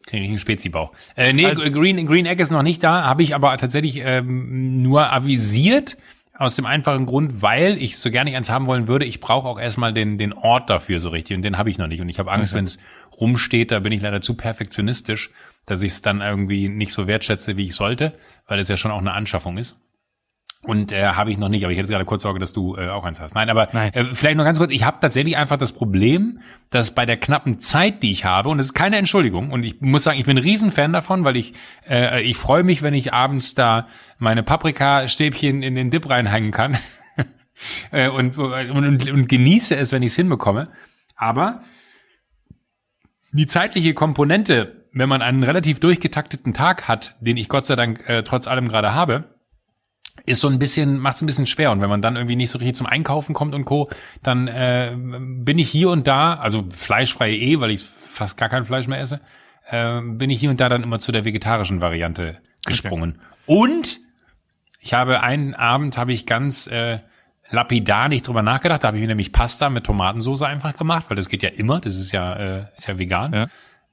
Kriege 0.08 0.24
ich 0.24 0.30
einen 0.32 0.40
Spezi-Bauch. 0.40 0.92
Äh, 1.16 1.34
nee, 1.34 1.46
Also- 1.46 1.62
Green, 1.70 2.08
Green 2.08 2.26
Egg 2.26 2.42
ist 2.42 2.50
noch 2.50 2.64
nicht 2.64 2.82
da, 2.82 3.04
habe 3.04 3.22
ich 3.22 3.36
aber 3.36 3.56
tatsächlich 3.58 4.02
ähm, 4.04 4.82
nur 4.82 5.12
avisiert, 5.14 5.98
aus 6.34 6.56
dem 6.56 6.66
einfachen 6.68 7.06
Grund, 7.08 7.42
weil 7.42 7.82
ich 7.82 7.98
so 7.98 8.12
gerne 8.12 8.36
eins 8.38 8.50
haben 8.50 8.68
wollen 8.68 8.88
würde, 8.88 9.06
ich 9.06 9.20
brauche 9.20 9.48
auch 9.48 9.60
erstmal 9.60 9.92
den, 9.92 10.18
den 10.20 10.34
Ort 10.34 10.70
dafür 10.70 11.00
so 11.00 11.10
richtig 11.10 11.36
und 11.36 11.42
den 11.42 11.58
habe 11.58 11.70
ich 11.72 11.78
noch 11.80 11.88
nicht. 11.88 12.00
Und 12.00 12.10
ich 12.10 12.20
habe 12.20 12.32
Angst, 12.32 12.54
wenn 12.54 12.64
es 12.64 12.78
rumsteht, 13.20 13.72
da 13.72 13.80
bin 13.80 13.92
ich 13.92 14.02
leider 14.04 14.22
zu 14.22 14.36
perfektionistisch, 14.36 15.32
dass 15.66 15.82
ich 15.82 15.94
es 15.94 16.02
dann 16.04 16.22
irgendwie 16.22 16.70
nicht 16.70 16.92
so 16.92 17.08
wertschätze, 17.08 17.58
wie 17.58 17.66
ich 17.66 17.76
sollte, 17.76 18.14
weil 18.48 18.60
es 18.60 18.68
ja 18.68 18.78
schon 18.78 18.92
auch 18.92 19.00
eine 19.00 19.14
Anschaffung 19.14 19.58
ist. 19.58 19.82
Und 20.64 20.92
äh, 20.92 21.06
habe 21.06 21.32
ich 21.32 21.38
noch 21.38 21.50
nicht, 21.50 21.64
aber 21.64 21.72
ich 21.72 21.78
hätte 21.78 21.88
gerade 21.88 22.04
kurz 22.06 22.24
Sorge, 22.24 22.40
dass 22.40 22.52
du 22.52 22.76
äh, 22.76 22.90
auch 22.90 23.06
eins 23.06 23.22
hast. 23.22 23.36
Nein, 23.36 23.50
aber 23.50 23.70
Nein. 23.74 23.94
Äh, 23.94 24.06
vielleicht 24.12 24.38
noch 24.38 24.44
ganz 24.44 24.58
kurz, 24.58 24.72
ich 24.72 24.84
habe 24.84 24.98
tatsächlich 25.00 25.38
einfach 25.38 25.58
das 25.58 25.72
Problem, 25.72 26.40
dass 26.72 26.94
bei 26.96 27.06
der 27.06 27.18
knappen 27.18 27.60
Zeit, 27.60 28.02
die 28.04 28.12
ich 28.12 28.26
habe, 28.26 28.50
und 28.50 28.58
das 28.58 28.68
ist 28.68 28.74
keine 28.74 28.98
Entschuldigung, 28.98 29.52
und 29.52 29.64
ich 29.64 29.82
muss 29.82 30.04
sagen, 30.04 30.20
ich 30.20 30.26
bin 30.26 30.38
ein 30.38 30.44
Riesenfan 30.44 30.94
davon, 30.94 31.24
weil 31.24 31.38
ich 31.38 31.54
äh, 31.88 32.22
ich 32.24 32.38
freue 32.38 32.64
mich, 32.64 32.82
wenn 32.82 32.94
ich 32.94 33.14
abends 33.14 33.54
da 33.54 33.88
meine 34.18 34.44
Paprikastäbchen 34.44 35.62
in 35.62 35.76
den 35.76 35.92
Dip 35.92 36.10
reinhängen 36.10 36.52
kann 36.52 36.78
äh, 37.92 38.10
und, 38.10 38.38
und, 38.38 38.72
und, 38.72 39.12
und 39.12 39.30
genieße 39.30 39.76
es, 39.76 39.92
wenn 39.92 40.02
ich 40.02 40.12
es 40.12 40.16
hinbekomme. 40.16 40.70
Aber 41.16 41.62
die 43.32 43.48
zeitliche 43.48 43.94
Komponente, 43.94 44.86
wenn 44.92 45.08
man 45.08 45.22
einen 45.22 45.44
relativ 45.44 45.80
durchgetakteten 45.80 46.54
Tag 46.54 46.88
hat, 46.88 47.16
den 47.22 47.38
ich 47.38 47.48
Gott 47.48 47.66
sei 47.66 47.76
Dank 47.76 48.08
äh, 48.10 48.24
trotz 48.24 48.48
allem 48.48 48.68
gerade 48.68 48.94
habe, 48.94 49.37
ist 50.28 50.42
so 50.42 50.50
ein 50.50 50.60
bisschen, 50.60 51.00
macht 51.00 51.16
es 51.16 51.22
ein 51.22 51.26
bisschen 51.26 51.48
schwer. 51.48 51.72
Und 51.72 51.82
wenn 51.82 51.90
man 51.90 52.02
dann 52.02 52.18
irgendwie 52.18 52.36
nicht 52.36 52.52
so 52.52 52.60
richtig 52.60 52.76
zum 52.76 52.86
Einkaufen 52.86 53.34
kommt 53.34 53.56
und 53.56 53.66
Co., 53.66 53.90
dann 54.22 54.48
äh, 54.48 54.94
bin 54.96 55.58
ich 55.58 55.70
hier 55.70 55.90
und 55.90 56.06
da, 56.06 56.36
also 56.36 56.66
fleischfrei 56.70 57.32
eh, 57.32 57.60
weil 57.60 57.72
ich 57.72 57.82
fast 57.84 58.38
gar 58.38 58.50
kein 58.50 58.66
Fleisch 58.66 58.88
mehr 58.88 59.00
esse, 59.00 59.22
äh, 59.70 60.02
bin 60.02 60.30
ich 60.30 60.40
hier 60.40 60.50
und 60.50 60.60
da 60.60 60.68
dann 60.68 60.84
immer 60.84 61.00
zu 61.00 61.14
der 61.14 61.24
vegetarischen 61.24 61.82
Variante 61.82 62.40
gesprungen. 62.66 63.22
Und 63.46 64.00
ich 64.82 64.94
habe 64.94 65.24
einen 65.24 65.56
Abend, 65.56 65.98
habe 65.98 66.12
ich 66.12 66.26
ganz 66.26 66.68
äh, 66.68 67.00
lapidar 67.50 68.10
nicht 68.10 68.28
drüber 68.28 68.42
nachgedacht, 68.42 68.84
da 68.84 68.90
habe 68.90 68.98
ich 68.98 69.02
mir 69.02 69.08
nämlich 69.08 69.32
Pasta 69.32 69.70
mit 69.70 69.86
Tomatensauce 69.86 70.42
einfach 70.42 70.76
gemacht, 70.76 71.06
weil 71.08 71.16
das 71.16 71.30
geht 71.30 71.42
ja 71.42 71.50
immer, 71.50 71.80
das 71.80 71.96
ist 71.96 72.12
ja, 72.12 72.34
äh, 72.34 72.66
ist 72.76 72.88
ja 72.88 73.00
vegan. 73.00 73.34
Ja. 73.34 73.48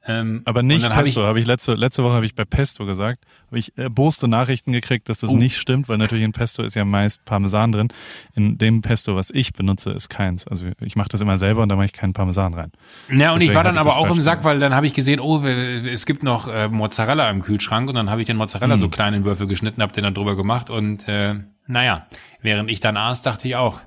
Ähm, 0.07 0.43
Aber 0.45 0.63
nicht 0.63 0.85
hab 0.85 1.03
Pesto, 1.03 1.23
habe 1.25 1.41
ich, 1.41 1.47
letzte, 1.47 1.75
letzte 1.75 2.05
Woche 2.05 2.13
habe 2.15 2.27
ich 2.27 2.35
bei 2.35 2.45
Pesto 2.45 2.85
gesagt, 2.85 3.25
habe 3.47 3.59
ich 3.59 3.77
erboste 3.79 4.29
Nachrichten 4.29 4.73
gekriegt, 4.73 5.09
dass 5.09 5.19
das 5.19 5.31
Oh. 5.31 5.37
nicht 5.37 5.57
stimmt, 5.57 5.89
weil 5.89 5.97
natürlich 5.97 6.25
in 6.25 6.33
Pesto 6.33 6.63
ist 6.63 6.75
ja 6.75 6.85
meist 6.85 7.25
Parmesan 7.25 7.73
drin. 7.73 7.89
In 8.35 8.59
dem 8.59 8.83
Pesto, 8.83 9.17
was 9.17 9.31
ich 9.31 9.55
benutze, 9.55 9.91
ist 9.93 10.11
keins. 10.11 10.47
Also 10.47 10.67
ich 10.81 10.95
mache 10.97 11.09
das 11.09 11.21
immer 11.23 11.39
selber 11.39 11.63
und 11.63 11.71
da 11.71 11.77
mache 11.77 11.87
ich 11.87 11.93
keinen 11.95 12.13
Parmesan 12.13 12.53
rein. 12.53 12.71
Ja, 13.09 13.33
und 13.33 13.37
ich 13.39 13.45
Deswegen 13.49 13.55
war 13.55 13.65
dann 13.65 13.79
hab 13.79 13.87
ich 13.87 13.93
aber 13.93 14.01
auch 14.01 14.11
im 14.15 14.21
Sack, 14.21 14.45
weil 14.45 14.59
dann 14.59 14.75
habe 14.75 14.87
ich 14.87 14.93
gesehen, 14.93 15.21
oh, 15.21 15.43
es 15.43 16.05
gibt 16.05 16.23
noch 16.23 16.49
äh, 16.49 16.69
Mozzarella 16.69 17.31
im 17.31 17.41
Kühlschrank 17.41 17.89
und 17.89 17.95
dann 17.95 18.11
habe 18.11 18.21
ich 18.21 18.27
den 18.27 18.37
Mozzarella 18.37 18.75
Hm. 18.75 18.81
so 18.81 18.89
klein 18.91 19.15
in 19.15 19.25
Würfel 19.25 19.47
geschnitten, 19.47 19.81
habe 19.81 19.93
den 19.95 20.05
dann 20.05 20.15
drüber 20.15 20.37
gemacht 20.37 20.69
und 20.69 21.09
äh, 21.09 21.35
naja, 21.67 22.07
während 22.43 22.71
ich 22.71 22.81
dann 22.81 22.99
aß, 22.99 23.23
dachte 23.23 23.49
ich 23.49 23.57
auch, 23.57 23.81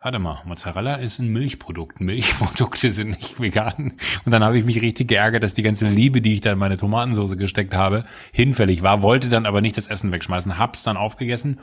warte 0.00 0.18
mal, 0.18 0.42
Mozzarella 0.44 0.94
ist 0.96 1.18
ein 1.18 1.28
Milchprodukt. 1.28 2.00
Milchprodukte 2.00 2.90
sind 2.92 3.10
nicht 3.10 3.40
vegan. 3.40 3.94
Und 4.24 4.32
dann 4.32 4.44
habe 4.44 4.58
ich 4.58 4.64
mich 4.64 4.80
richtig 4.80 5.08
geärgert, 5.08 5.42
dass 5.42 5.54
die 5.54 5.62
ganze 5.62 5.88
Liebe, 5.88 6.20
die 6.20 6.34
ich 6.34 6.40
da 6.40 6.52
in 6.52 6.58
meine 6.58 6.76
Tomatensauce 6.76 7.36
gesteckt 7.36 7.74
habe, 7.74 8.04
hinfällig 8.32 8.82
war, 8.82 9.02
wollte 9.02 9.28
dann 9.28 9.46
aber 9.46 9.60
nicht 9.60 9.76
das 9.76 9.88
Essen 9.88 10.12
wegschmeißen, 10.12 10.58
hab's 10.58 10.82
dann 10.82 10.96
aufgegessen 10.96 11.58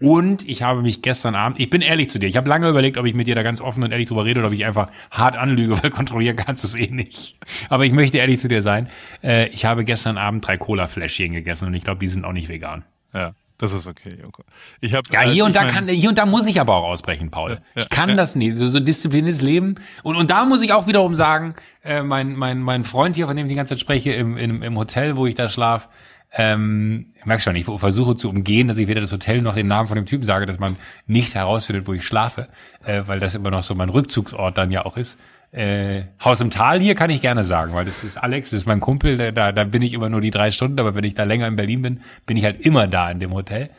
und 0.00 0.48
ich 0.48 0.62
habe 0.62 0.82
mich 0.82 1.02
gestern 1.02 1.34
Abend, 1.34 1.58
ich 1.58 1.70
bin 1.70 1.82
ehrlich 1.82 2.08
zu 2.08 2.18
dir, 2.20 2.28
ich 2.28 2.36
habe 2.36 2.48
lange 2.48 2.68
überlegt, 2.68 2.98
ob 2.98 3.06
ich 3.06 3.14
mit 3.14 3.26
dir 3.26 3.34
da 3.34 3.42
ganz 3.42 3.60
offen 3.60 3.82
und 3.82 3.90
ehrlich 3.90 4.08
drüber 4.08 4.24
rede 4.24 4.38
oder 4.38 4.48
ob 4.48 4.54
ich 4.54 4.64
einfach 4.64 4.90
hart 5.10 5.36
anlüge, 5.36 5.82
weil 5.82 5.90
kontrollieren 5.90 6.36
kannst 6.36 6.62
du 6.62 6.68
es 6.68 6.76
eh 6.76 6.90
nicht. 6.90 7.36
Aber 7.68 7.84
ich 7.84 7.92
möchte 7.92 8.18
ehrlich 8.18 8.38
zu 8.38 8.48
dir 8.48 8.62
sein. 8.62 8.88
Äh, 9.22 9.48
ich 9.48 9.64
habe 9.64 9.84
gestern 9.84 10.16
Abend 10.16 10.46
drei 10.46 10.56
Cola-Fläschchen 10.56 11.32
gegessen 11.32 11.66
und 11.66 11.74
ich 11.74 11.82
glaube, 11.82 11.98
die 11.98 12.08
sind 12.08 12.24
auch 12.24 12.32
nicht 12.32 12.48
vegan. 12.48 12.84
Ja, 13.12 13.34
das 13.58 13.72
ist 13.72 13.88
okay, 13.88 14.16
Joko. 14.22 14.44
Ich 14.80 14.94
hab, 14.94 15.12
Ja, 15.12 15.20
als 15.20 15.32
hier 15.32 15.44
und 15.44 15.56
da 15.56 15.64
kann, 15.66 15.88
hier 15.88 16.08
und 16.08 16.16
da 16.16 16.26
muss 16.26 16.46
ich 16.46 16.60
aber 16.60 16.76
auch 16.76 16.84
ausbrechen, 16.84 17.30
Paul. 17.30 17.50
Ja, 17.50 17.58
ich 17.82 17.88
kann 17.88 18.10
ja. 18.10 18.14
das 18.14 18.36
nicht. 18.36 18.56
So, 18.56 18.68
so 18.68 18.78
diszipliniertes 18.78 19.42
Leben. 19.42 19.74
Und, 20.04 20.16
und 20.16 20.30
da 20.30 20.44
muss 20.44 20.62
ich 20.62 20.72
auch 20.72 20.86
wiederum 20.86 21.14
sagen, 21.14 21.56
äh, 21.82 22.02
mein, 22.02 22.36
mein, 22.36 22.60
mein 22.60 22.84
Freund 22.84 23.16
hier, 23.16 23.26
von 23.26 23.36
dem 23.36 23.46
ich 23.46 23.50
die 23.50 23.56
ganze 23.56 23.74
Zeit 23.74 23.80
spreche, 23.80 24.12
im, 24.12 24.36
im, 24.36 24.62
im 24.62 24.78
Hotel, 24.78 25.16
wo 25.16 25.26
ich 25.26 25.34
da 25.34 25.48
schlaf, 25.48 25.88
ähm, 26.32 27.12
ich 27.18 27.24
merk 27.24 27.40
schon, 27.40 27.56
ich 27.56 27.64
versuche 27.64 28.14
zu 28.14 28.28
umgehen, 28.28 28.68
dass 28.68 28.78
ich 28.78 28.86
weder 28.86 29.00
das 29.00 29.12
Hotel 29.12 29.42
noch 29.42 29.54
den 29.54 29.66
Namen 29.66 29.88
von 29.88 29.96
dem 29.96 30.06
Typen 30.06 30.24
sage, 30.24 30.46
dass 30.46 30.58
man 30.58 30.76
nicht 31.06 31.34
herausfindet, 31.34 31.86
wo 31.86 31.94
ich 31.94 32.06
schlafe, 32.06 32.48
äh, 32.84 33.02
weil 33.06 33.18
das 33.18 33.34
immer 33.34 33.50
noch 33.50 33.62
so 33.62 33.74
mein 33.74 33.88
Rückzugsort 33.88 34.56
dann 34.58 34.70
ja 34.70 34.84
auch 34.84 34.96
ist. 34.96 35.18
Äh, 35.50 36.02
Haus 36.22 36.40
im 36.40 36.50
Tal 36.50 36.78
hier 36.78 36.94
kann 36.94 37.08
ich 37.08 37.22
gerne 37.22 37.42
sagen, 37.42 37.72
weil 37.72 37.86
das 37.86 38.04
ist 38.04 38.18
Alex, 38.18 38.50
das 38.50 38.60
ist 38.60 38.66
mein 38.66 38.80
Kumpel, 38.80 39.16
der, 39.16 39.32
da, 39.32 39.50
da 39.50 39.64
bin 39.64 39.80
ich 39.80 39.94
immer 39.94 40.10
nur 40.10 40.20
die 40.20 40.30
drei 40.30 40.50
Stunden, 40.50 40.78
aber 40.78 40.94
wenn 40.94 41.04
ich 41.04 41.14
da 41.14 41.24
länger 41.24 41.46
in 41.46 41.56
Berlin 41.56 41.80
bin, 41.80 42.00
bin 42.26 42.36
ich 42.36 42.44
halt 42.44 42.60
immer 42.60 42.86
da 42.86 43.10
in 43.10 43.18
dem 43.18 43.32
Hotel. 43.32 43.70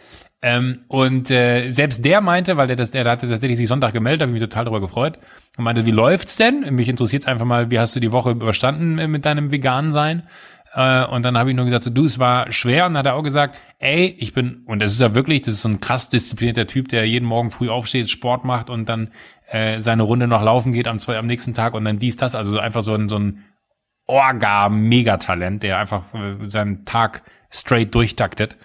Ähm, 0.41 0.80
und 0.88 1.30
äh, 1.30 1.70
selbst 1.72 2.03
der 2.05 2.22
meinte, 2.22 2.55
weil 2.57 2.67
der 2.67 2.78
das, 2.78 2.91
der 2.91 3.03
hatte 3.09 3.30
tatsächlich 3.30 3.57
sich 3.57 3.67
Sonntag 3.67 3.93
gemeldet, 3.93 4.22
habe 4.22 4.32
ich 4.32 4.39
mich 4.39 4.49
total 4.49 4.65
darüber 4.65 4.80
gefreut 4.80 5.20
und 5.57 5.65
meinte, 5.65 5.86
wie 5.86 5.91
läuft's 5.91 6.38
denn? 6.38 6.74
Mich 6.74 6.88
interessiert 6.88 7.28
einfach 7.28 7.45
mal, 7.45 7.70
wie 7.72 7.80
hast 7.80 7.95
du 7.95 7.99
die 7.99 8.11
Woche 8.11 8.32
überstanden 8.32 8.97
äh, 8.97 9.07
mit 9.07 9.26
deinem 9.26 9.51
veganen 9.51 9.91
sein? 9.91 10.24
Äh, 10.74 11.05
und 11.05 11.24
dann 11.24 11.38
habe 11.38 11.49
ich 11.49 11.55
nur 11.55 11.65
gesagt, 11.65 11.84
so, 11.84 11.89
du, 11.89 12.05
es 12.05 12.20
war 12.20 12.51
schwer. 12.51 12.86
Und 12.86 12.93
dann 12.93 12.99
hat 12.99 13.05
er 13.07 13.15
auch 13.15 13.24
gesagt, 13.24 13.57
ey, 13.80 14.15
ich 14.20 14.34
bin, 14.34 14.63
und 14.65 14.80
das 14.82 14.91
ist 14.91 15.01
ja 15.01 15.15
wirklich, 15.15 15.41
das 15.41 15.55
ist 15.55 15.61
so 15.61 15.70
ein 15.70 15.80
krass 15.80 16.09
disziplinierter 16.09 16.67
Typ, 16.67 16.89
der 16.89 17.07
jeden 17.07 17.26
Morgen 17.26 17.51
früh 17.51 17.70
aufsteht, 17.70 18.09
Sport 18.09 18.45
macht 18.45 18.70
und 18.70 18.88
dann 18.88 19.11
äh, 19.47 19.82
seine 19.82 20.03
Runde 20.03 20.28
noch 20.28 20.43
laufen 20.43 20.72
geht 20.72 20.88
am, 20.88 20.99
zwei, 20.99 21.17
am 21.17 21.28
nächsten 21.28 21.53
Tag 21.53 21.74
und 21.74 21.86
dann 21.86 21.99
dies, 21.99 22.17
das. 22.17 22.36
Also 22.36 22.53
so 22.53 22.59
einfach 22.59 22.84
so 22.84 22.93
ein, 22.93 23.09
so 23.09 23.17
ein 23.17 23.45
Orga-Megatalent, 24.05 25.63
der 25.63 25.78
einfach 25.78 26.13
äh, 26.13 26.49
seinen 26.49 26.86
Tag 26.86 27.24
straight 27.49 27.93
durchtaktet. 27.93 28.57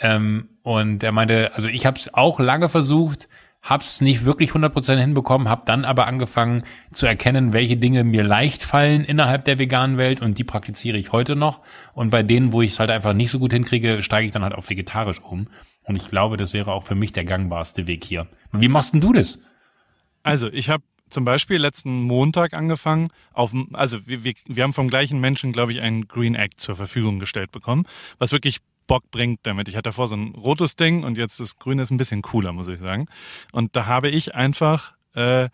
Ähm, 0.00 0.48
und 0.62 1.02
er 1.02 1.12
meinte, 1.12 1.52
also 1.54 1.68
ich 1.68 1.86
habe 1.86 1.98
es 1.98 2.12
auch 2.12 2.40
lange 2.40 2.68
versucht, 2.68 3.28
hab's 3.66 4.00
nicht 4.00 4.24
wirklich 4.24 4.50
100% 4.52 4.96
hinbekommen, 4.96 5.48
hab 5.48 5.66
dann 5.66 5.84
aber 5.84 6.06
angefangen 6.06 6.62
zu 6.92 7.06
erkennen, 7.06 7.52
welche 7.52 7.76
Dinge 7.76 8.04
mir 8.04 8.22
leicht 8.22 8.62
fallen 8.62 9.04
innerhalb 9.04 9.44
der 9.44 9.58
veganen 9.58 9.98
Welt 9.98 10.22
und 10.22 10.38
die 10.38 10.44
praktiziere 10.44 10.96
ich 10.96 11.12
heute 11.12 11.36
noch. 11.36 11.60
Und 11.92 12.10
bei 12.10 12.22
denen, 12.22 12.52
wo 12.52 12.62
ich 12.62 12.72
es 12.72 12.80
halt 12.80 12.90
einfach 12.90 13.12
nicht 13.12 13.30
so 13.30 13.38
gut 13.38 13.52
hinkriege, 13.52 14.02
steige 14.02 14.26
ich 14.26 14.32
dann 14.32 14.44
halt 14.44 14.54
auf 14.54 14.70
vegetarisch 14.70 15.20
um. 15.20 15.48
Und 15.82 15.96
ich 15.96 16.08
glaube, 16.08 16.36
das 16.36 16.52
wäre 16.52 16.72
auch 16.72 16.84
für 16.84 16.94
mich 16.94 17.12
der 17.12 17.24
gangbarste 17.24 17.86
Weg 17.86 18.04
hier. 18.04 18.28
Wie 18.52 18.68
machst 18.68 18.94
denn 18.94 19.00
du 19.00 19.12
das? 19.12 19.40
Also, 20.22 20.48
ich 20.52 20.68
habe 20.68 20.82
zum 21.08 21.24
Beispiel 21.24 21.58
letzten 21.58 22.02
Montag 22.02 22.54
angefangen, 22.54 23.10
auf, 23.32 23.52
also 23.72 24.06
wir, 24.06 24.24
wir, 24.24 24.34
wir 24.46 24.64
haben 24.64 24.72
vom 24.72 24.88
gleichen 24.88 25.20
Menschen, 25.20 25.52
glaube 25.52 25.72
ich, 25.72 25.80
einen 25.80 26.08
Green 26.08 26.34
Act 26.34 26.60
zur 26.60 26.76
Verfügung 26.76 27.18
gestellt 27.18 27.52
bekommen, 27.52 27.84
was 28.18 28.32
wirklich 28.32 28.58
Bock 28.86 29.10
bringt 29.10 29.40
damit. 29.44 29.68
Ich 29.68 29.74
hatte 29.74 29.90
davor 29.90 30.08
so 30.08 30.16
ein 30.16 30.34
rotes 30.34 30.76
Ding 30.76 31.04
und 31.04 31.16
jetzt 31.16 31.40
das 31.40 31.58
Grüne 31.58 31.82
ist 31.82 31.90
ein 31.90 31.96
bisschen 31.96 32.22
cooler, 32.22 32.52
muss 32.52 32.68
ich 32.68 32.78
sagen. 32.78 33.06
Und 33.52 33.76
da 33.76 33.86
habe 33.86 34.08
ich 34.08 34.34
einfach 34.34 34.94
äh, 35.14 35.48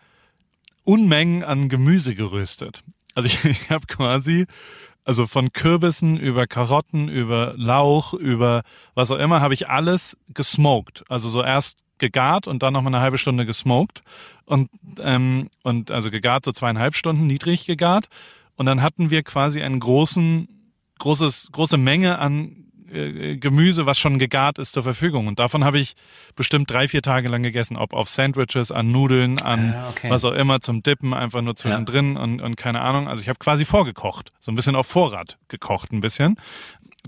Unmengen 0.83 1.43
an 1.43 1.69
Gemüse 1.69 2.15
geröstet. 2.15 2.83
Also 3.15 3.27
ich, 3.27 3.43
ich 3.45 3.69
habe 3.69 3.87
quasi, 3.87 4.45
also 5.05 5.27
von 5.27 5.51
Kürbissen 5.51 6.17
über 6.17 6.47
Karotten, 6.47 7.09
über 7.09 7.53
Lauch, 7.57 8.13
über 8.13 8.63
was 8.95 9.11
auch 9.11 9.17
immer, 9.17 9.41
habe 9.41 9.53
ich 9.53 9.69
alles 9.69 10.17
gesmoked. 10.33 11.03
Also 11.09 11.29
so 11.29 11.43
erst 11.43 11.83
gegart 11.97 12.47
und 12.47 12.63
dann 12.63 12.73
noch 12.73 12.81
mal 12.81 12.89
eine 12.89 12.99
halbe 12.99 13.17
Stunde 13.17 13.45
gesmoked 13.45 14.01
und 14.45 14.69
ähm, 14.99 15.49
und 15.61 15.91
also 15.91 16.11
gegart 16.11 16.43
so 16.43 16.51
zweieinhalb 16.51 16.95
Stunden 16.95 17.27
niedrig 17.27 17.65
gegart 17.65 18.09
und 18.55 18.65
dann 18.65 18.81
hatten 18.81 19.09
wir 19.09 19.23
quasi 19.23 19.61
einen 19.61 19.79
großen 19.79 20.47
großes 20.99 21.49
große 21.51 21.77
Menge 21.77 22.19
an 22.19 22.62
äh, 22.93 23.37
Gemüse, 23.37 23.85
was 23.85 23.97
schon 23.99 24.19
gegart 24.19 24.59
ist, 24.59 24.73
zur 24.73 24.83
Verfügung. 24.83 25.27
Und 25.27 25.39
davon 25.39 25.63
habe 25.63 25.79
ich 25.79 25.95
bestimmt 26.35 26.69
drei, 26.71 26.87
vier 26.87 27.01
Tage 27.01 27.27
lang 27.29 27.43
gegessen. 27.43 27.77
Ob 27.77 27.93
auf 27.93 28.09
Sandwiches, 28.09 28.71
an 28.71 28.91
Nudeln, 28.91 29.41
an 29.41 29.73
Ah, 29.73 29.89
okay. 29.89 30.09
was 30.09 30.23
auch 30.25 30.33
immer 30.33 30.59
zum 30.59 30.83
Dippen, 30.83 31.13
einfach 31.13 31.41
nur 31.41 31.55
zwischendrin 31.55 32.17
und, 32.17 32.41
und 32.41 32.55
keine 32.57 32.81
Ahnung. 32.81 33.07
Also 33.07 33.21
ich 33.21 33.29
habe 33.29 33.39
quasi 33.39 33.65
vorgekocht. 33.65 34.31
So 34.39 34.51
ein 34.51 34.55
bisschen 34.55 34.75
auf 34.75 34.87
Vorrat 34.87 35.37
gekocht 35.47 35.91
ein 35.91 36.01
bisschen. 36.01 36.37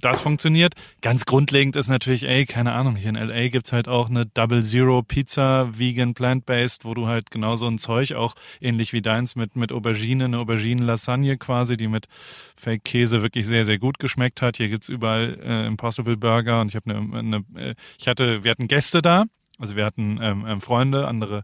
Das 0.01 0.19
funktioniert. 0.19 0.73
Ganz 1.01 1.25
grundlegend 1.25 1.77
ist 1.77 1.87
natürlich, 1.87 2.23
ey, 2.27 2.45
keine 2.45 2.73
Ahnung, 2.73 2.97
hier 2.97 3.09
in 3.09 3.15
LA 3.15 3.47
gibt's 3.47 3.71
halt 3.71 3.87
auch 3.87 4.09
eine 4.09 4.25
Double 4.25 4.61
Zero 4.61 5.01
Pizza, 5.01 5.79
vegan, 5.79 6.13
plant-based, 6.13 6.83
wo 6.83 6.93
du 6.93 7.07
halt 7.07 7.31
genau 7.31 7.55
so 7.55 7.67
ein 7.67 7.77
Zeug, 7.77 8.13
auch 8.13 8.35
ähnlich 8.59 8.91
wie 8.91 9.01
deins 9.01 9.37
mit, 9.37 9.55
mit 9.55 9.71
Aubergine, 9.71 10.25
eine 10.25 10.39
Auberginen-Lasagne 10.39 11.37
quasi, 11.37 11.77
die 11.77 11.87
mit 11.87 12.07
Fake-Käse 12.57 13.21
wirklich 13.21 13.47
sehr, 13.47 13.63
sehr 13.63 13.79
gut 13.79 13.97
geschmeckt 13.97 14.41
hat. 14.41 14.57
Hier 14.57 14.67
gibt's 14.67 14.89
überall 14.89 15.39
äh, 15.41 15.65
Impossible 15.65 16.17
Burger 16.17 16.59
und 16.59 16.67
ich 16.67 16.75
habe 16.75 16.93
eine, 16.93 17.17
eine, 17.17 17.37
äh, 17.55 17.75
ich 17.97 18.09
hatte, 18.09 18.43
wir 18.43 18.51
hatten 18.51 18.67
Gäste 18.67 19.01
da, 19.01 19.23
also 19.59 19.77
wir 19.77 19.85
hatten 19.85 20.19
ähm, 20.21 20.45
ähm, 20.45 20.59
Freunde, 20.59 21.07
andere 21.07 21.43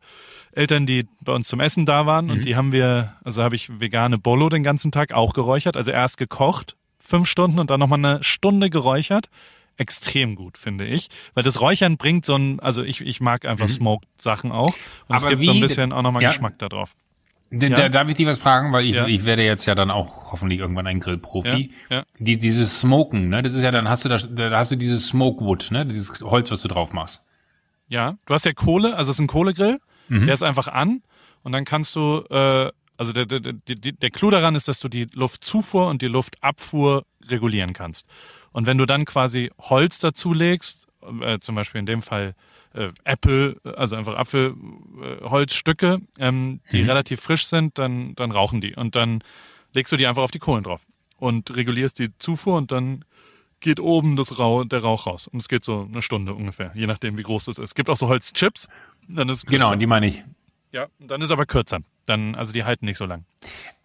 Eltern, 0.51 0.85
die 0.85 1.07
bei 1.23 1.31
uns 1.31 1.47
zum 1.47 1.61
Essen 1.61 1.85
da 1.85 2.05
waren 2.05 2.29
und 2.29 2.43
die 2.43 2.57
haben 2.57 2.73
wir, 2.73 3.15
also 3.23 3.41
habe 3.43 3.55
ich 3.55 3.79
vegane 3.79 4.17
Bolo 4.17 4.49
den 4.49 4.63
ganzen 4.63 4.91
Tag 4.91 5.13
auch 5.13 5.33
geräuchert, 5.33 5.77
also 5.77 5.91
erst 5.91 6.17
gekocht, 6.17 6.75
fünf 7.11 7.27
Stunden 7.27 7.59
und 7.59 7.69
dann 7.69 7.79
nochmal 7.79 7.99
eine 7.99 8.23
Stunde 8.23 8.69
geräuchert. 8.71 9.29
Extrem 9.77 10.35
gut, 10.35 10.57
finde 10.57 10.85
ich. 10.85 11.09
Weil 11.33 11.43
das 11.43 11.61
Räuchern 11.61 11.97
bringt 11.97 12.25
so 12.25 12.35
ein, 12.35 12.59
also 12.59 12.83
ich, 12.83 13.01
ich 13.01 13.21
mag 13.21 13.45
einfach 13.45 13.69
Smoked-Sachen 13.69 14.51
auch. 14.51 14.73
Und 15.07 15.15
es 15.15 15.23
Aber 15.23 15.29
gibt 15.31 15.45
so 15.45 15.51
ein 15.51 15.57
wie- 15.57 15.61
bisschen 15.61 15.93
auch 15.93 16.01
nochmal 16.01 16.23
ja. 16.23 16.29
Geschmack 16.29 16.55
da 16.59 16.67
drauf. 16.69 16.93
Da, 17.51 17.67
Ja. 17.67 17.75
da, 17.75 17.89
darf 17.89 18.07
ich 18.07 18.15
dich 18.15 18.25
was 18.27 18.39
fragen, 18.39 18.71
weil 18.73 18.85
ich, 18.85 18.95
Ja. 18.95 19.07
ich 19.07 19.25
werde 19.25 19.43
jetzt 19.43 19.65
ja 19.65 19.75
dann 19.75 19.91
auch 19.91 20.31
hoffentlich 20.31 20.59
irgendwann 20.59 20.87
ein 20.87 20.99
Grillprofi. 20.99 21.71
Ja, 21.89 21.97
ja. 21.97 22.03
Die, 22.19 22.37
dieses 22.39 22.79
Smoken, 22.79 23.29
ne, 23.29 23.41
das 23.41 23.53
ist 23.53 23.63
ja 23.63 23.71
dann 23.71 23.89
hast 23.89 24.05
du 24.05 24.09
da, 24.09 24.17
da 24.17 24.57
hast 24.57 24.71
du 24.71 24.77
dieses 24.77 25.07
Smokewood, 25.07 25.69
ne, 25.71 25.85
dieses 25.85 26.21
Holz, 26.21 26.49
was 26.51 26.61
du 26.61 26.67
drauf 26.69 26.93
machst. 26.93 27.25
Ja, 27.89 28.15
du 28.25 28.33
hast 28.33 28.45
ja 28.45 28.53
Kohle, 28.53 28.95
also 28.95 29.09
es 29.11 29.17
ist 29.17 29.21
ein 29.21 29.27
Kohlegrill, 29.27 29.79
der 30.09 30.33
ist 30.33 30.43
einfach 30.43 30.67
an 30.69 31.01
und 31.43 31.51
dann 31.53 31.65
kannst 31.65 31.95
du, 31.95 32.23
äh, 32.29 32.69
also 33.01 33.13
der, 33.13 33.25
der, 33.25 33.53
der, 33.63 34.09
Clou 34.11 34.29
daran 34.29 34.53
ist, 34.53 34.67
dass 34.67 34.79
du 34.79 34.87
die 34.87 35.07
Luftzufuhr 35.11 35.87
und 35.87 36.03
die 36.03 36.07
Luftabfuhr 36.07 37.03
regulieren 37.29 37.73
kannst. 37.73 38.05
Und 38.51 38.67
wenn 38.67 38.77
du 38.77 38.85
dann 38.85 39.05
quasi 39.05 39.49
Holz 39.57 39.97
dazulegst, 39.97 40.85
äh, 41.21 41.39
zum 41.39 41.55
Beispiel 41.55 41.79
in 41.79 41.87
dem 41.87 42.03
Fall 42.03 42.35
äh, 42.75 42.89
Apple, 43.03 43.59
also 43.63 43.95
einfach 43.95 44.13
Apfelholzstücke, 44.13 45.25
äh, 45.25 45.29
Holzstücke, 45.31 46.01
ähm, 46.19 46.59
die 46.71 46.83
relativ 46.83 47.21
frisch 47.21 47.47
sind, 47.47 47.79
dann, 47.79 48.13
dann 48.13 48.31
rauchen 48.31 48.61
die. 48.61 48.75
Und 48.75 48.95
dann 48.95 49.23
legst 49.73 49.91
du 49.91 49.97
die 49.97 50.05
einfach 50.05 50.21
auf 50.21 50.29
die 50.29 50.37
Kohlen 50.37 50.63
drauf 50.63 50.85
und 51.17 51.55
regulierst 51.55 51.97
die 51.97 52.15
Zufuhr 52.19 52.55
und 52.55 52.71
dann 52.71 53.03
geht 53.61 53.79
oben 53.79 54.15
das 54.15 54.37
Rauch, 54.37 54.63
der 54.63 54.83
Rauch 54.83 55.07
raus. 55.07 55.27
Und 55.27 55.41
es 55.41 55.47
geht 55.47 55.65
so 55.65 55.87
eine 55.91 56.03
Stunde 56.03 56.35
ungefähr, 56.35 56.71
je 56.75 56.85
nachdem, 56.85 57.17
wie 57.17 57.23
groß 57.23 57.45
das 57.45 57.57
ist. 57.57 57.63
Es 57.63 57.73
gibt 57.73 57.89
auch 57.89 57.97
so 57.97 58.09
Holzchips. 58.09 58.67
Dann 59.07 59.27
ist 59.29 59.47
Genau, 59.47 59.73
die 59.73 59.87
meine 59.87 60.05
ich. 60.05 60.23
ja, 60.71 60.85
dann 60.99 61.23
ist 61.23 61.31
aber 61.31 61.47
kürzer. 61.47 61.79
Dann, 62.07 62.33
also 62.35 62.51
die 62.51 62.63
halten 62.63 62.85
nicht 62.85 62.97
so 62.97 63.05
lang. 63.05 63.25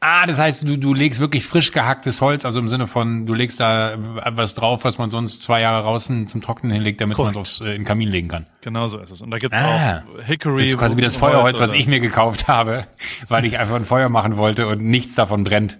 Ah, 0.00 0.26
das 0.26 0.38
heißt, 0.38 0.62
du, 0.62 0.76
du 0.76 0.94
legst 0.94 1.20
wirklich 1.20 1.44
frisch 1.44 1.72
gehacktes 1.72 2.20
Holz, 2.20 2.44
also 2.44 2.60
im 2.60 2.68
Sinne 2.68 2.86
von, 2.86 3.26
du 3.26 3.34
legst 3.34 3.60
da 3.60 3.96
was 3.98 4.54
drauf, 4.54 4.84
was 4.84 4.98
man 4.98 5.10
sonst 5.10 5.42
zwei 5.42 5.60
Jahre 5.60 5.82
draußen 5.82 6.26
zum 6.26 6.40
Trocknen 6.40 6.72
hinlegt, 6.72 7.00
damit 7.00 7.18
man 7.18 7.30
es 7.30 7.36
aufs 7.36 7.60
äh, 7.60 7.64
in 7.66 7.70
den 7.82 7.84
Kamin 7.84 8.08
legen 8.08 8.28
kann. 8.28 8.46
Genau 8.62 8.88
so 8.88 8.98
ist 8.98 9.10
es. 9.10 9.20
Und 9.22 9.30
da 9.30 9.38
gibt's 9.38 9.56
Ah. 9.58 9.98
auch 10.18 10.22
Hickory. 10.24 10.62
Das 10.62 10.70
ist 10.70 10.78
quasi 10.78 10.96
wie 10.96 11.02
das 11.02 11.20
Holz 11.20 11.32
Feuerholz, 11.32 11.60
was 11.60 11.72
ich 11.72 11.86
mir 11.86 12.00
gekauft 12.00 12.48
habe, 12.48 12.86
weil 13.28 13.44
ich 13.44 13.58
einfach 13.58 13.76
ein 13.76 13.84
Feuer 13.84 14.08
machen 14.08 14.36
wollte 14.36 14.66
und 14.66 14.82
nichts 14.82 15.14
davon 15.14 15.44
brennt. 15.44 15.78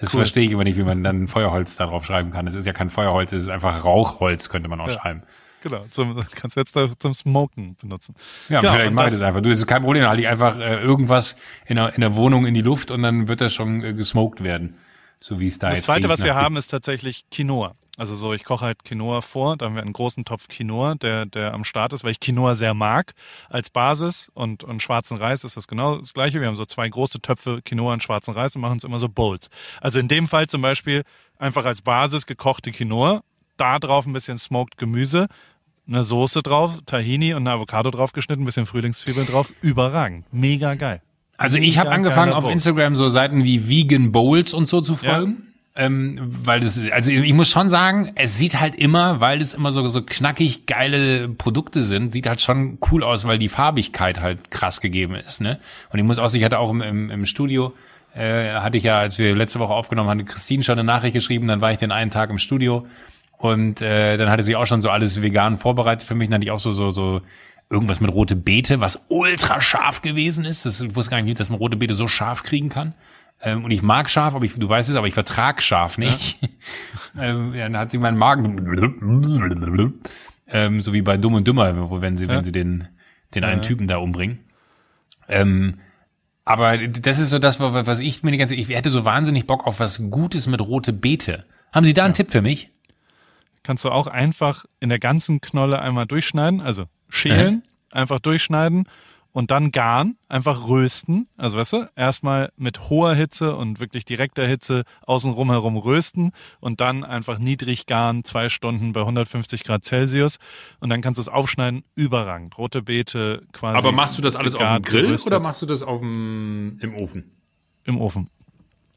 Das 0.00 0.14
Cool. 0.14 0.20
verstehe 0.20 0.44
ich 0.44 0.52
immer 0.52 0.64
nicht, 0.64 0.78
wie 0.78 0.82
man 0.84 1.02
dann 1.04 1.28
Feuerholz 1.28 1.76
da 1.76 1.86
drauf 1.86 2.06
schreiben 2.06 2.30
kann. 2.30 2.46
Es 2.46 2.54
ist 2.54 2.66
ja 2.66 2.72
kein 2.72 2.88
Feuerholz, 2.90 3.32
es 3.32 3.42
ist 3.42 3.48
einfach 3.50 3.84
Rauchholz, 3.84 4.48
könnte 4.48 4.68
man 4.68 4.80
auch 4.80 4.90
schreiben. 4.90 5.22
Genau, 5.62 5.84
zum, 5.90 6.14
kannst 6.34 6.56
du 6.56 6.60
jetzt 6.60 6.74
da 6.76 6.88
zum 6.98 7.14
Smoken 7.14 7.76
benutzen. 7.80 8.14
Ja, 8.48 8.60
Genau, 8.60 8.72
vielleicht 8.72 8.92
mache 8.92 9.06
ich 9.06 9.12
das- 9.12 9.20
das 9.20 9.28
einfach. 9.28 9.42
Du, 9.42 9.50
das 9.50 9.58
ist 9.58 9.66
kein 9.66 9.82
Problem, 9.82 10.02
dann 10.02 10.10
halte 10.10 10.22
ich 10.22 10.28
einfach 10.28 10.58
äh, 10.58 10.80
irgendwas 10.80 11.36
in 11.66 11.76
der, 11.76 11.94
in 11.94 12.00
der 12.00 12.14
Wohnung 12.16 12.46
in 12.46 12.54
die 12.54 12.62
Luft 12.62 12.90
und 12.90 13.02
dann 13.02 13.28
wird 13.28 13.40
das 13.40 13.52
schon 13.54 13.82
äh, 13.84 13.92
gesmoked 13.92 14.42
werden. 14.44 14.76
So 15.20 15.38
wie 15.38 15.48
es 15.48 15.58
da 15.58 15.68
Das 15.68 15.78
jetzt 15.78 15.84
zweite, 15.84 16.08
was 16.08 16.22
wir 16.24 16.34
haben, 16.34 16.56
ist 16.56 16.68
tatsächlich 16.68 17.24
Quinoa. 17.30 17.74
Also 17.98 18.14
so, 18.14 18.32
ich 18.32 18.44
koche 18.44 18.64
halt 18.64 18.82
Quinoa 18.84 19.20
vor, 19.20 19.58
da 19.58 19.66
haben 19.66 19.74
wir 19.74 19.82
einen 19.82 19.92
großen 19.92 20.24
Topf 20.24 20.48
Quinoa, 20.48 20.94
der, 20.94 21.26
der 21.26 21.52
am 21.52 21.64
Start 21.64 21.92
ist, 21.92 22.02
weil 22.02 22.12
ich 22.12 22.20
Quinoa 22.20 22.54
sehr 22.54 22.72
mag 22.72 23.12
als 23.50 23.68
Basis 23.68 24.30
und, 24.32 24.64
und 24.64 24.80
schwarzen 24.80 25.18
Reis 25.18 25.44
ist 25.44 25.58
das 25.58 25.68
genau 25.68 25.98
das 25.98 26.14
gleiche. 26.14 26.40
Wir 26.40 26.46
haben 26.48 26.56
so 26.56 26.64
zwei 26.64 26.88
große 26.88 27.20
Töpfe 27.20 27.60
Quinoa 27.62 27.92
und 27.92 28.02
schwarzen 28.02 28.32
Reis 28.32 28.56
und 28.56 28.62
machen 28.62 28.74
uns 28.74 28.84
immer 28.84 28.98
so 28.98 29.10
Bowls. 29.10 29.50
Also 29.82 29.98
in 29.98 30.08
dem 30.08 30.28
Fall 30.28 30.46
zum 30.46 30.62
Beispiel 30.62 31.02
einfach 31.38 31.66
als 31.66 31.82
Basis 31.82 32.24
gekochte 32.24 32.70
Quinoa, 32.72 33.20
da 33.58 33.78
drauf 33.78 34.06
ein 34.06 34.14
bisschen 34.14 34.38
smoked 34.38 34.78
Gemüse, 34.78 35.26
eine 35.90 36.04
Soße 36.04 36.42
drauf, 36.42 36.78
Tahini 36.86 37.34
und 37.34 37.46
eine 37.46 37.56
Avocado 37.56 37.90
draufgeschnitten, 37.90 38.42
ein 38.42 38.46
bisschen 38.46 38.66
Frühlingszwiebeln 38.66 39.26
drauf, 39.26 39.52
überragend. 39.60 40.24
Mega 40.32 40.74
geil. 40.74 41.02
Also 41.36 41.56
ich 41.56 41.78
habe 41.78 41.90
angefangen 41.90 42.32
auf. 42.32 42.50
Instagram 42.50 42.94
so 42.94 43.08
Seiten 43.08 43.44
wie 43.44 43.68
Vegan 43.68 44.12
Bowls 44.12 44.52
und 44.52 44.68
so 44.68 44.80
zu 44.80 44.96
folgen. 44.96 45.46
Ähm, 45.76 46.18
weil 46.20 46.60
das, 46.60 46.80
also 46.90 47.10
ich 47.12 47.32
muss 47.32 47.48
schon 47.48 47.70
sagen, 47.70 48.12
es 48.16 48.36
sieht 48.36 48.60
halt 48.60 48.74
immer, 48.74 49.20
weil 49.20 49.40
es 49.40 49.54
immer 49.54 49.70
so, 49.70 49.86
so 49.86 50.02
knackig 50.02 50.66
geile 50.66 51.28
Produkte 51.28 51.84
sind, 51.84 52.12
sieht 52.12 52.26
halt 52.26 52.40
schon 52.40 52.78
cool 52.90 53.04
aus, 53.04 53.24
weil 53.24 53.38
die 53.38 53.48
Farbigkeit 53.48 54.20
halt 54.20 54.50
krass 54.50 54.80
gegeben 54.80 55.14
ist, 55.14 55.40
ne? 55.40 55.60
Und 55.90 55.98
ich 56.00 56.04
muss 56.04 56.18
auch, 56.18 56.34
ich 56.34 56.42
hatte 56.42 56.58
auch 56.58 56.70
im, 56.70 56.82
im, 56.82 57.10
im 57.10 57.24
Studio, 57.24 57.72
äh, 58.14 58.54
hatte 58.54 58.78
ich 58.78 58.84
ja, 58.84 58.98
als 58.98 59.16
wir 59.18 59.34
letzte 59.36 59.60
Woche 59.60 59.72
aufgenommen 59.72 60.10
haben, 60.10 60.24
Christine 60.24 60.64
schon 60.64 60.78
eine 60.78 60.84
Nachricht 60.84 61.14
geschrieben, 61.14 61.46
dann 61.46 61.60
war 61.60 61.70
ich 61.70 61.78
den 61.78 61.92
einen 61.92 62.10
Tag 62.10 62.30
im 62.30 62.38
Studio 62.38 62.86
und 63.40 63.80
äh, 63.80 64.18
dann 64.18 64.28
hatte 64.28 64.42
sie 64.42 64.54
auch 64.54 64.66
schon 64.66 64.82
so 64.82 64.90
alles 64.90 65.22
vegan 65.22 65.56
vorbereitet 65.56 66.06
für 66.06 66.14
mich, 66.14 66.28
dann 66.28 66.34
hatte 66.34 66.44
ich 66.44 66.50
auch 66.50 66.58
so, 66.58 66.72
so, 66.72 66.90
so 66.90 67.22
irgendwas 67.70 68.00
mit 68.00 68.12
rote 68.12 68.36
Beete, 68.36 68.80
was 68.80 69.06
ultra 69.08 69.62
scharf 69.62 70.02
gewesen 70.02 70.44
ist. 70.44 70.66
Das 70.66 70.82
ich 70.82 70.94
wusste 70.94 71.12
gar 71.12 71.22
nicht, 71.22 71.40
dass 71.40 71.48
man 71.48 71.58
rote 71.58 71.78
Beete 71.78 71.94
so 71.94 72.06
scharf 72.06 72.42
kriegen 72.42 72.68
kann. 72.68 72.92
Ähm, 73.40 73.64
und 73.64 73.70
ich 73.70 73.80
mag 73.80 74.10
scharf, 74.10 74.34
aber 74.34 74.44
ich, 74.44 74.52
du 74.52 74.68
weißt 74.68 74.90
es, 74.90 74.96
aber 74.96 75.06
ich 75.06 75.14
vertrag 75.14 75.62
scharf 75.62 75.96
nicht. 75.96 76.38
ähm, 77.18 77.54
ja, 77.54 77.62
dann 77.62 77.78
hat 77.78 77.90
sie 77.92 77.96
meinen 77.96 78.18
Magen, 78.18 78.58
ähm, 80.48 80.82
so 80.82 80.92
wie 80.92 81.00
bei 81.00 81.16
Dumm 81.16 81.32
und 81.32 81.48
Dümmer, 81.48 82.02
wenn 82.02 82.18
sie, 82.18 82.28
wenn 82.28 82.44
sie 82.44 82.52
den, 82.52 82.88
den 83.34 83.44
einen 83.44 83.62
Typen 83.62 83.86
da 83.86 83.96
umbringen. 83.96 84.40
Ähm, 85.28 85.78
aber 86.44 86.76
das 86.76 87.18
ist 87.18 87.30
so 87.30 87.38
das, 87.38 87.58
was 87.58 88.00
ich 88.00 88.22
mir 88.22 88.32
die 88.32 88.38
ganze, 88.38 88.54
ich 88.54 88.68
hätte 88.68 88.90
so 88.90 89.06
wahnsinnig 89.06 89.46
Bock 89.46 89.66
auf 89.66 89.80
was 89.80 90.10
Gutes 90.10 90.46
mit 90.46 90.60
rote 90.60 90.92
Beete. 90.92 91.46
Haben 91.72 91.86
Sie 91.86 91.94
da 91.94 92.04
einen 92.04 92.12
Tipp 92.12 92.30
für 92.30 92.42
mich? 92.42 92.70
Kannst 93.62 93.84
du 93.84 93.90
auch 93.90 94.06
einfach 94.06 94.64
in 94.80 94.88
der 94.88 94.98
ganzen 94.98 95.40
Knolle 95.40 95.80
einmal 95.80 96.06
durchschneiden, 96.06 96.60
also 96.60 96.84
schälen, 97.08 97.62
einfach 97.90 98.20
durchschneiden 98.20 98.88
und 99.32 99.50
dann 99.50 99.70
garen, 99.70 100.16
einfach 100.28 100.66
rösten. 100.68 101.28
Also 101.36 101.58
weißt 101.58 101.72
du, 101.74 101.90
erstmal 101.94 102.52
mit 102.56 102.90
hoher 102.90 103.14
Hitze 103.14 103.54
und 103.54 103.80
wirklich 103.80 104.04
direkter 104.04 104.46
Hitze 104.46 104.84
außenrum 105.06 105.50
herum 105.50 105.76
rösten 105.76 106.32
und 106.60 106.80
dann 106.80 107.04
einfach 107.04 107.38
niedrig 107.38 107.86
garen, 107.86 108.24
zwei 108.24 108.48
Stunden 108.48 108.92
bei 108.92 109.00
150 109.00 109.64
Grad 109.64 109.84
Celsius 109.84 110.38
und 110.80 110.90
dann 110.90 111.00
kannst 111.00 111.18
du 111.18 111.22
es 111.22 111.28
aufschneiden, 111.28 111.84
überragend. 111.94 112.58
Rote 112.58 112.82
Beete 112.82 113.42
quasi. 113.52 113.78
Aber 113.78 113.92
machst 113.92 114.18
du 114.18 114.22
das 114.22 114.36
alles 114.36 114.54
auf 114.54 114.60
dem 114.60 114.64
gegart, 114.64 114.86
Grill 114.86 115.02
geröstet. 115.02 115.26
oder 115.28 115.40
machst 115.40 115.62
du 115.62 115.66
das 115.66 115.82
auf 115.82 116.00
dem, 116.00 116.78
im 116.80 116.94
Ofen? 116.94 117.36
im 117.84 118.00
Ofen? 118.00 118.28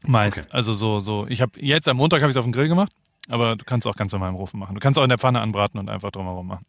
Meist. 0.06 0.38
Okay. 0.38 0.48
Also 0.50 0.72
so, 0.72 1.00
so. 1.00 1.26
Ich 1.28 1.40
habe 1.40 1.52
jetzt 1.60 1.88
am 1.88 1.96
Montag 1.96 2.20
habe 2.20 2.30
ich 2.30 2.34
es 2.34 2.36
auf 2.36 2.44
dem 2.44 2.52
Grill 2.52 2.68
gemacht, 2.68 2.92
aber 3.28 3.56
du 3.56 3.64
kannst 3.64 3.86
auch 3.86 3.96
ganz 3.96 4.12
normal 4.12 4.30
im 4.30 4.36
Ofen 4.36 4.58
machen. 4.60 4.74
Du 4.74 4.80
kannst 4.80 4.98
auch 4.98 5.02
in 5.04 5.08
der 5.08 5.18
Pfanne 5.18 5.40
anbraten 5.40 5.78
und 5.80 5.88
einfach 5.88 6.10
drumherum 6.10 6.46
machen. 6.46 6.66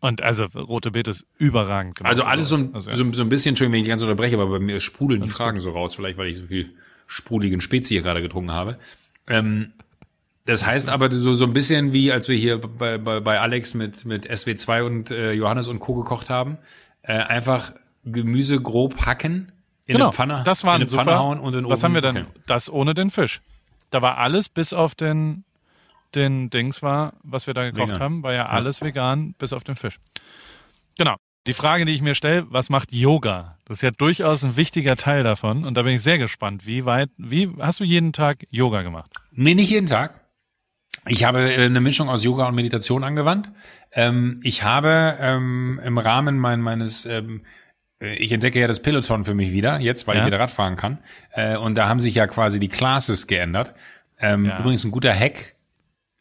Und 0.00 0.20
also 0.22 0.44
rote 0.44 0.90
Beete 0.90 1.10
ist 1.10 1.26
überragend. 1.38 1.94
gemacht. 1.96 2.10
Also 2.10 2.24
alles 2.24 2.48
so, 2.48 2.56
ein- 2.56 2.74
Also, 2.74 2.90
ja. 2.90 2.96
so, 2.96 3.10
so 3.12 3.22
ein 3.22 3.28
bisschen, 3.28 3.50
Entschuldigung, 3.50 3.74
wenn 3.74 3.82
ich 3.82 3.88
ganz 3.88 4.02
unterbreche, 4.02 4.34
aber 4.36 4.48
bei 4.48 4.58
mir 4.58 4.80
sprudeln 4.80 5.22
die 5.22 5.28
Fragen 5.28 5.60
so 5.60 5.70
raus, 5.70 5.94
vielleicht 5.94 6.18
weil 6.18 6.28
ich 6.28 6.38
so 6.38 6.46
viel 6.46 6.74
sprudelige 7.06 7.60
Spezi 7.60 7.94
hier 7.94 8.02
gerade 8.02 8.20
getrunken 8.22 8.50
habe. 8.52 8.78
Ähm, 9.28 9.72
das 10.46 10.66
heißt 10.66 10.90
aber 10.90 11.10
so, 11.10 11.34
so 11.34 11.44
ein 11.44 11.54
bisschen 11.54 11.92
wie, 11.94 12.12
als 12.12 12.28
wir 12.28 12.36
hier 12.36 12.60
bei, 12.60 12.98
bei, 12.98 13.20
bei 13.20 13.40
Alex 13.40 13.72
mit, 13.72 14.04
mit 14.04 14.30
SW2 14.30 14.82
und 14.84 15.10
äh, 15.10 15.32
Johannes 15.32 15.68
und 15.68 15.80
Co. 15.80 15.94
gekocht 15.94 16.28
haben, 16.28 16.58
äh, 17.02 17.14
einfach 17.14 17.72
Gemüse 18.04 18.60
grob 18.60 19.06
hacken, 19.06 19.52
in 19.86 19.94
genau, 19.94 20.06
eine 20.06 20.12
Pfanne, 20.12 20.42
das 20.44 20.64
war 20.64 20.76
in 20.76 20.82
ein 20.82 20.88
eine 20.88 20.90
Pfanne 20.90 21.04
super. 21.12 21.18
hauen 21.18 21.38
und 21.40 21.54
in 21.54 21.62
den 21.64 21.70
Was 21.70 21.78
Ofen. 21.78 21.84
haben 21.84 21.94
wir 21.94 22.00
dann? 22.02 22.16
Okay. 22.18 22.26
Das 22.46 22.70
ohne 22.70 22.92
den 22.92 23.08
Fisch. 23.10 23.40
Da 23.90 24.02
war 24.02 24.18
alles 24.18 24.50
bis 24.50 24.74
auf 24.74 24.94
den 24.94 25.44
den 26.14 26.50
Dings 26.50 26.82
war, 26.82 27.14
was 27.24 27.46
wir 27.46 27.54
da 27.54 27.64
gekocht 27.70 27.88
Vegan. 27.88 28.00
haben, 28.00 28.22
war 28.22 28.32
ja 28.32 28.46
alles 28.46 28.80
vegan 28.82 29.34
bis 29.38 29.52
auf 29.52 29.64
den 29.64 29.76
Fisch. 29.76 29.98
Genau. 30.98 31.16
Die 31.46 31.52
Frage, 31.52 31.84
die 31.84 31.92
ich 31.92 32.00
mir 32.00 32.14
stelle, 32.14 32.46
was 32.48 32.70
macht 32.70 32.90
Yoga? 32.92 33.58
Das 33.66 33.78
ist 33.78 33.82
ja 33.82 33.90
durchaus 33.90 34.42
ein 34.44 34.56
wichtiger 34.56 34.96
Teil 34.96 35.22
davon 35.22 35.66
und 35.66 35.74
da 35.74 35.82
bin 35.82 35.94
ich 35.94 36.02
sehr 36.02 36.16
gespannt. 36.16 36.66
Wie 36.66 36.86
weit, 36.86 37.10
wie 37.18 37.50
hast 37.60 37.80
du 37.80 37.84
jeden 37.84 38.12
Tag 38.14 38.46
Yoga 38.50 38.80
gemacht? 38.82 39.10
Nee, 39.30 39.54
nicht 39.54 39.68
jeden 39.70 39.86
Tag. 39.86 40.20
Ich 41.06 41.24
habe 41.24 41.52
äh, 41.52 41.66
eine 41.66 41.82
Mischung 41.82 42.08
aus 42.08 42.24
Yoga 42.24 42.46
und 42.48 42.54
Meditation 42.54 43.04
angewandt. 43.04 43.50
Ähm, 43.92 44.40
ich 44.42 44.62
habe 44.62 45.18
ähm, 45.20 45.78
im 45.84 45.98
Rahmen 45.98 46.38
mein, 46.38 46.62
meines, 46.62 47.04
ähm, 47.04 47.42
äh, 48.00 48.14
ich 48.14 48.32
entdecke 48.32 48.58
ja 48.58 48.66
das 48.66 48.80
Peloton 48.80 49.24
für 49.24 49.34
mich 49.34 49.52
wieder, 49.52 49.80
jetzt, 49.80 50.06
weil 50.06 50.16
Ja. 50.16 50.22
ich 50.22 50.26
wieder 50.28 50.40
Radfahren 50.40 50.76
kann. 50.76 50.96
Äh, 51.32 51.58
und 51.58 51.74
da 51.74 51.90
haben 51.90 52.00
sich 52.00 52.14
ja 52.14 52.26
quasi 52.26 52.58
die 52.58 52.68
Classes 52.70 53.26
geändert. 53.26 53.74
Ja. 54.22 54.34
Übrigens 54.36 54.84
ein 54.84 54.92
guter 54.92 55.12
Hack 55.12 55.53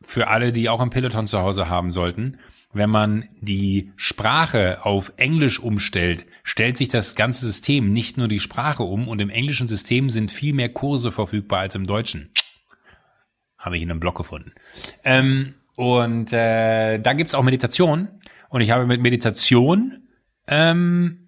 für 0.03 0.27
alle, 0.27 0.51
die 0.51 0.69
auch 0.69 0.81
ein 0.81 0.89
Peloton 0.89 1.27
zu 1.27 1.39
Hause 1.39 1.69
haben 1.69 1.91
sollten, 1.91 2.37
wenn 2.73 2.89
man 2.89 3.29
die 3.39 3.91
Sprache 3.95 4.83
auf 4.83 5.13
Englisch 5.17 5.59
umstellt, 5.59 6.25
stellt 6.43 6.77
sich 6.77 6.89
das 6.89 7.15
ganze 7.15 7.45
System 7.45 7.91
nicht 7.91 8.17
nur 8.17 8.27
die 8.27 8.39
Sprache 8.39 8.83
um 8.83 9.07
und 9.07 9.19
im 9.19 9.29
englischen 9.29 9.67
System 9.67 10.09
sind 10.09 10.31
viel 10.31 10.53
mehr 10.53 10.69
Kurse 10.69 11.11
verfügbar 11.11 11.59
als 11.59 11.75
im 11.75 11.87
deutschen. 11.87 12.31
Habe 13.57 13.77
ich 13.77 13.83
in 13.83 13.91
einem 13.91 13.99
Blog 13.99 14.17
gefunden. 14.17 14.53
Ähm, 15.03 15.53
und 15.75 16.33
äh, 16.33 16.99
da 16.99 17.13
gibt's 17.13 17.35
auch 17.35 17.43
Meditation. 17.43 18.09
Und 18.49 18.61
ich 18.61 18.71
habe 18.71 18.85
mit 18.85 19.01
Meditation, 19.01 20.07
ähm, 20.47 21.27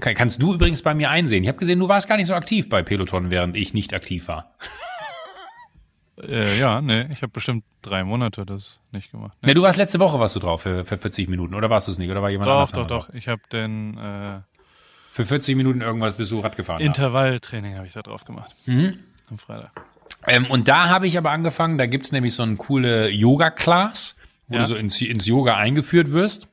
kann, 0.00 0.14
kannst 0.14 0.40
du 0.40 0.54
übrigens 0.54 0.82
bei 0.82 0.94
mir 0.94 1.10
einsehen. 1.10 1.42
Ich 1.42 1.48
habe 1.48 1.58
gesehen, 1.58 1.78
du 1.78 1.88
warst 1.88 2.08
gar 2.08 2.16
nicht 2.16 2.26
so 2.26 2.34
aktiv 2.34 2.68
bei 2.68 2.82
Peloton, 2.82 3.30
während 3.30 3.56
ich 3.56 3.74
nicht 3.74 3.94
aktiv 3.94 4.28
war. 4.28 4.56
Äh, 6.26 6.58
ja, 6.58 6.80
nee, 6.80 7.06
ich 7.12 7.22
habe 7.22 7.28
bestimmt 7.32 7.64
drei 7.82 8.02
Monate 8.04 8.44
das 8.44 8.80
nicht 8.92 9.10
gemacht. 9.12 9.36
Nee. 9.42 9.48
Ne, 9.48 9.54
du 9.54 9.62
warst 9.62 9.78
letzte 9.78 9.98
Woche 10.00 10.18
warst 10.18 10.34
du 10.36 10.40
drauf 10.40 10.62
für, 10.62 10.84
für 10.84 10.98
40 10.98 11.28
Minuten, 11.28 11.54
oder 11.54 11.70
warst 11.70 11.86
du 11.88 11.92
es 11.92 11.98
nicht? 11.98 12.10
Oder 12.10 12.22
war 12.22 12.30
jemand 12.30 12.48
doch, 12.48 12.54
anders? 12.54 12.72
doch, 12.72 12.86
doch. 12.86 13.06
drauf? 13.06 13.14
Ich 13.14 13.28
habe 13.28 13.42
den 13.52 13.96
äh, 13.98 14.40
Für 14.98 15.24
40 15.26 15.56
Minuten 15.56 15.80
irgendwas 15.80 16.16
bist 16.16 16.30
du 16.32 16.40
Rad 16.40 16.56
gefahren. 16.56 16.80
Intervalltraining 16.80 17.76
habe 17.76 17.86
ich 17.86 17.92
da 17.92 18.02
drauf 18.02 18.24
gemacht. 18.24 18.50
Am 18.66 19.38
Freitag. 19.38 19.70
Ähm, 20.26 20.46
und 20.46 20.68
da 20.68 20.88
habe 20.88 21.06
ich 21.06 21.16
aber 21.18 21.30
angefangen, 21.30 21.78
da 21.78 21.86
gibt's 21.86 22.10
nämlich 22.12 22.34
so 22.34 22.42
eine 22.42 22.56
coole 22.56 23.08
Yoga-Class, 23.10 24.16
wo 24.48 24.56
Ja. 24.56 24.62
du 24.62 24.66
so 24.68 24.74
ins, 24.74 25.00
ins 25.00 25.26
Yoga 25.26 25.56
eingeführt 25.56 26.10
wirst. 26.10 26.48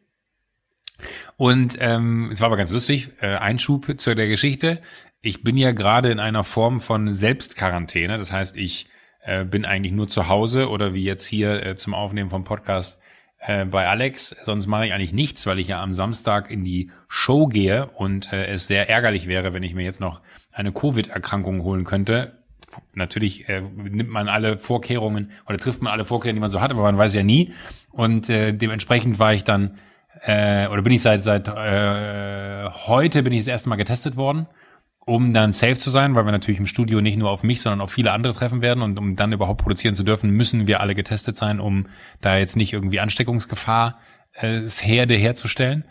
Und 1.38 1.78
ähm, 1.80 2.30
es 2.32 2.40
war 2.42 2.48
aber 2.48 2.58
ganz 2.58 2.72
lustig, 2.72 3.10
äh, 3.20 3.36
Einschub 3.36 4.00
zu 4.00 4.16
der 4.16 4.28
Geschichte. 4.28 4.82
Ich 5.22 5.44
bin 5.44 5.58
ja 5.58 5.72
gerade 5.72 6.12
in 6.12 6.20
einer 6.20 6.44
Form 6.44 6.80
von 6.80 7.14
Selbstquarantäne. 7.14 8.18
Das 8.18 8.32
heißt, 8.32 8.58
ich 8.58 8.88
äh, 9.26 9.44
bin 9.44 9.66
eigentlich 9.66 9.94
nur 9.94 10.08
zu 10.08 10.28
Hause 10.28 10.70
oder 10.70 10.94
wie 10.94 11.04
jetzt 11.04 11.26
hier 11.26 11.66
äh, 11.66 11.76
zum 11.76 11.94
Aufnehmen 11.94 12.30
vom 12.30 12.44
Podcast 12.44 13.02
äh, 13.40 13.66
bei 13.66 13.88
Alex. 13.88 14.30
Sonst 14.30 14.68
mache 14.68 14.86
ich 14.86 14.94
eigentlich 14.94 15.14
nichts, 15.14 15.46
weil 15.48 15.60
ich 15.60 15.68
ja 15.68 15.82
am 15.82 15.94
Samstag 15.94 16.52
in 16.52 16.64
die 16.64 16.92
Show 17.08 17.48
gehe 17.48 17.88
und 17.96 18.32
äh, 18.32 18.48
es 18.48 18.68
sehr 18.68 18.90
ärgerlich 18.90 19.28
wäre, 19.28 19.54
wenn 19.54 19.64
ich 19.64 19.76
mir 19.76 19.84
jetzt 19.84 20.02
noch 20.02 20.22
eine 20.52 20.72
Covid-Erkrankung 20.72 21.64
holen 21.64 21.84
könnte. 21.84 22.40
Natürlich 22.96 23.48
äh, 23.48 23.62
nimmt 23.62 24.10
man 24.10 24.28
alle 24.28 24.58
Vorkehrungen 24.58 25.32
oder 25.48 25.58
trifft 25.58 25.82
man 25.82 25.94
alle 25.94 26.06
Vorkehrungen, 26.06 26.38
die 26.38 26.42
man 26.42 26.50
so 26.50 26.62
hat, 26.62 26.72
aber 26.72 26.82
man 26.82 26.98
weiß 26.98 27.14
ja 27.14 27.24
nie. 27.24 27.54
Und 27.92 28.30
äh, 28.30 28.54
dementsprechend 28.54 29.20
war 29.20 29.34
ich 29.34 29.44
dann 29.44 29.78
äh, 30.24 30.68
oder 30.68 30.82
bin 30.82 30.94
ich 30.94 31.02
seit 31.02 31.22
seit 31.22 31.48
äh, 31.48 32.70
heute 32.88 33.24
bin 33.24 33.34
ich 33.34 33.40
das 33.40 33.48
erste 33.48 33.70
Mal 33.70 33.76
getestet 33.76 34.16
worden, 34.16 34.48
um 35.06 35.34
dann 35.34 35.54
safe 35.54 35.78
zu 35.78 35.92
sein, 35.92 36.16
weil 36.16 36.26
wir 36.26 36.32
natürlich 36.32 36.60
im 36.60 36.66
Studio 36.66 37.00
nicht 37.00 37.18
nur 37.18 37.30
auf 37.30 37.44
mich, 37.44 37.62
sondern 37.62 37.82
auf 37.82 37.92
viele 37.92 38.12
andere 38.12 38.34
treffen 38.34 38.62
werden 38.62 38.82
und 38.82 38.98
um 38.98 39.16
dann 39.16 39.32
überhaupt 39.32 39.62
produzieren 39.62 39.94
zu 39.94 40.04
dürfen, 40.04 40.32
müssen 40.32 40.68
wir 40.68 40.82
alle 40.82 40.96
getestet 40.96 41.38
sein, 41.38 41.60
um 41.60 41.86
da 42.22 42.38
jetzt 42.38 42.58
nicht 42.58 42.74
irgendwie 42.74 43.00
Ansteckungsgefahr 43.00 44.00
äh, 44.34 44.62
Herde 44.62 45.14
herzustellen. 45.14 45.86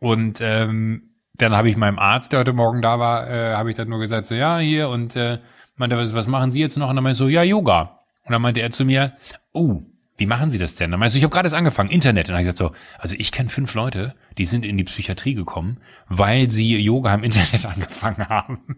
Und 0.00 0.40
ähm, 0.40 1.10
dann 1.34 1.56
habe 1.56 1.68
ich 1.68 1.76
meinem 1.76 1.98
Arzt, 1.98 2.32
der 2.32 2.40
heute 2.40 2.52
Morgen 2.52 2.80
da 2.80 2.98
war, 2.98 3.28
äh, 3.28 3.54
habe 3.54 3.70
ich 3.70 3.76
dann 3.76 3.88
nur 3.88 3.98
gesagt, 3.98 4.26
so 4.26 4.34
ja, 4.34 4.58
hier 4.58 4.88
und 4.88 5.16
äh, 5.16 5.38
meinte, 5.76 5.96
was, 5.96 6.14
was 6.14 6.28
machen 6.28 6.52
Sie 6.52 6.60
jetzt 6.60 6.78
noch? 6.78 6.88
Und 6.88 6.96
dann 6.96 7.02
meinte 7.02 7.14
ich 7.14 7.18
so, 7.18 7.28
ja, 7.28 7.42
Yoga. 7.42 8.00
Und 8.24 8.32
dann 8.32 8.42
meinte 8.42 8.60
er 8.60 8.70
zu 8.70 8.84
mir, 8.84 9.14
oh, 9.52 9.82
wie 10.20 10.26
machen 10.26 10.50
Sie 10.50 10.58
das 10.58 10.74
denn? 10.74 10.90
Dann 10.90 11.00
meinte 11.00 11.14
ich, 11.14 11.18
ich 11.18 11.24
habe 11.24 11.32
gerade 11.32 11.46
erst 11.46 11.56
angefangen, 11.56 11.88
Internet. 11.88 12.28
Und 12.28 12.34
dann 12.34 12.36
habe 12.36 12.50
ich 12.50 12.54
gesagt 12.54 12.74
so, 12.74 13.00
also 13.00 13.16
ich 13.18 13.32
kenne 13.32 13.48
fünf 13.48 13.74
Leute, 13.74 14.14
die 14.36 14.44
sind 14.44 14.66
in 14.66 14.76
die 14.76 14.84
Psychiatrie 14.84 15.32
gekommen, 15.32 15.78
weil 16.08 16.50
sie 16.50 16.76
Yoga 16.76 17.14
im 17.14 17.24
Internet 17.24 17.64
angefangen 17.64 18.28
haben. 18.28 18.76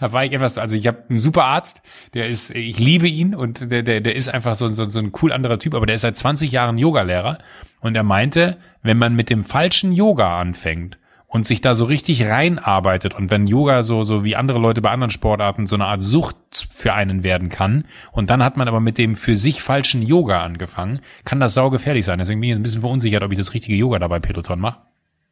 Da 0.00 0.12
war 0.12 0.24
ich 0.24 0.32
etwas, 0.32 0.56
also 0.56 0.74
ich 0.74 0.86
habe 0.86 1.04
einen 1.10 1.18
super 1.18 1.44
Arzt, 1.44 1.82
der 2.14 2.28
ist, 2.28 2.50
ich 2.50 2.78
liebe 2.78 3.08
ihn 3.08 3.34
und 3.34 3.70
der, 3.70 3.82
der, 3.82 4.00
der 4.00 4.16
ist 4.16 4.28
einfach 4.28 4.54
so, 4.54 4.68
so, 4.68 4.88
so 4.88 5.00
ein 5.00 5.12
cool 5.20 5.32
anderer 5.32 5.58
Typ, 5.58 5.74
aber 5.74 5.84
der 5.84 5.96
ist 5.96 6.02
seit 6.02 6.16
20 6.16 6.50
Jahren 6.50 6.78
Yogalehrer 6.78 7.38
und 7.80 7.94
er 7.96 8.04
meinte, 8.04 8.56
wenn 8.82 8.96
man 8.98 9.14
mit 9.14 9.30
dem 9.30 9.44
falschen 9.44 9.92
Yoga 9.92 10.40
anfängt 10.40 10.96
und 11.34 11.44
sich 11.44 11.60
da 11.60 11.74
so 11.74 11.86
richtig 11.86 12.26
reinarbeitet 12.26 13.12
und 13.14 13.28
wenn 13.28 13.48
Yoga 13.48 13.82
so, 13.82 14.04
so 14.04 14.22
wie 14.22 14.36
andere 14.36 14.60
Leute 14.60 14.80
bei 14.80 14.92
anderen 14.92 15.10
Sportarten 15.10 15.66
so 15.66 15.74
eine 15.74 15.86
Art 15.86 16.00
Sucht 16.00 16.36
für 16.72 16.94
einen 16.94 17.24
werden 17.24 17.48
kann 17.48 17.86
und 18.12 18.30
dann 18.30 18.40
hat 18.44 18.56
man 18.56 18.68
aber 18.68 18.78
mit 18.78 18.98
dem 18.98 19.16
für 19.16 19.36
sich 19.36 19.60
falschen 19.60 20.00
Yoga 20.00 20.44
angefangen, 20.44 21.00
kann 21.24 21.40
das 21.40 21.54
saugefährlich 21.54 22.04
sein. 22.04 22.20
Deswegen 22.20 22.40
bin 22.40 22.50
ich 22.50 22.50
jetzt 22.52 22.60
ein 22.60 22.62
bisschen 22.62 22.82
verunsichert, 22.82 23.24
ob 23.24 23.32
ich 23.32 23.38
das 23.38 23.52
richtige 23.52 23.74
Yoga 23.74 23.98
dabei 23.98 24.20
Peloton 24.20 24.60
mache. 24.60 24.82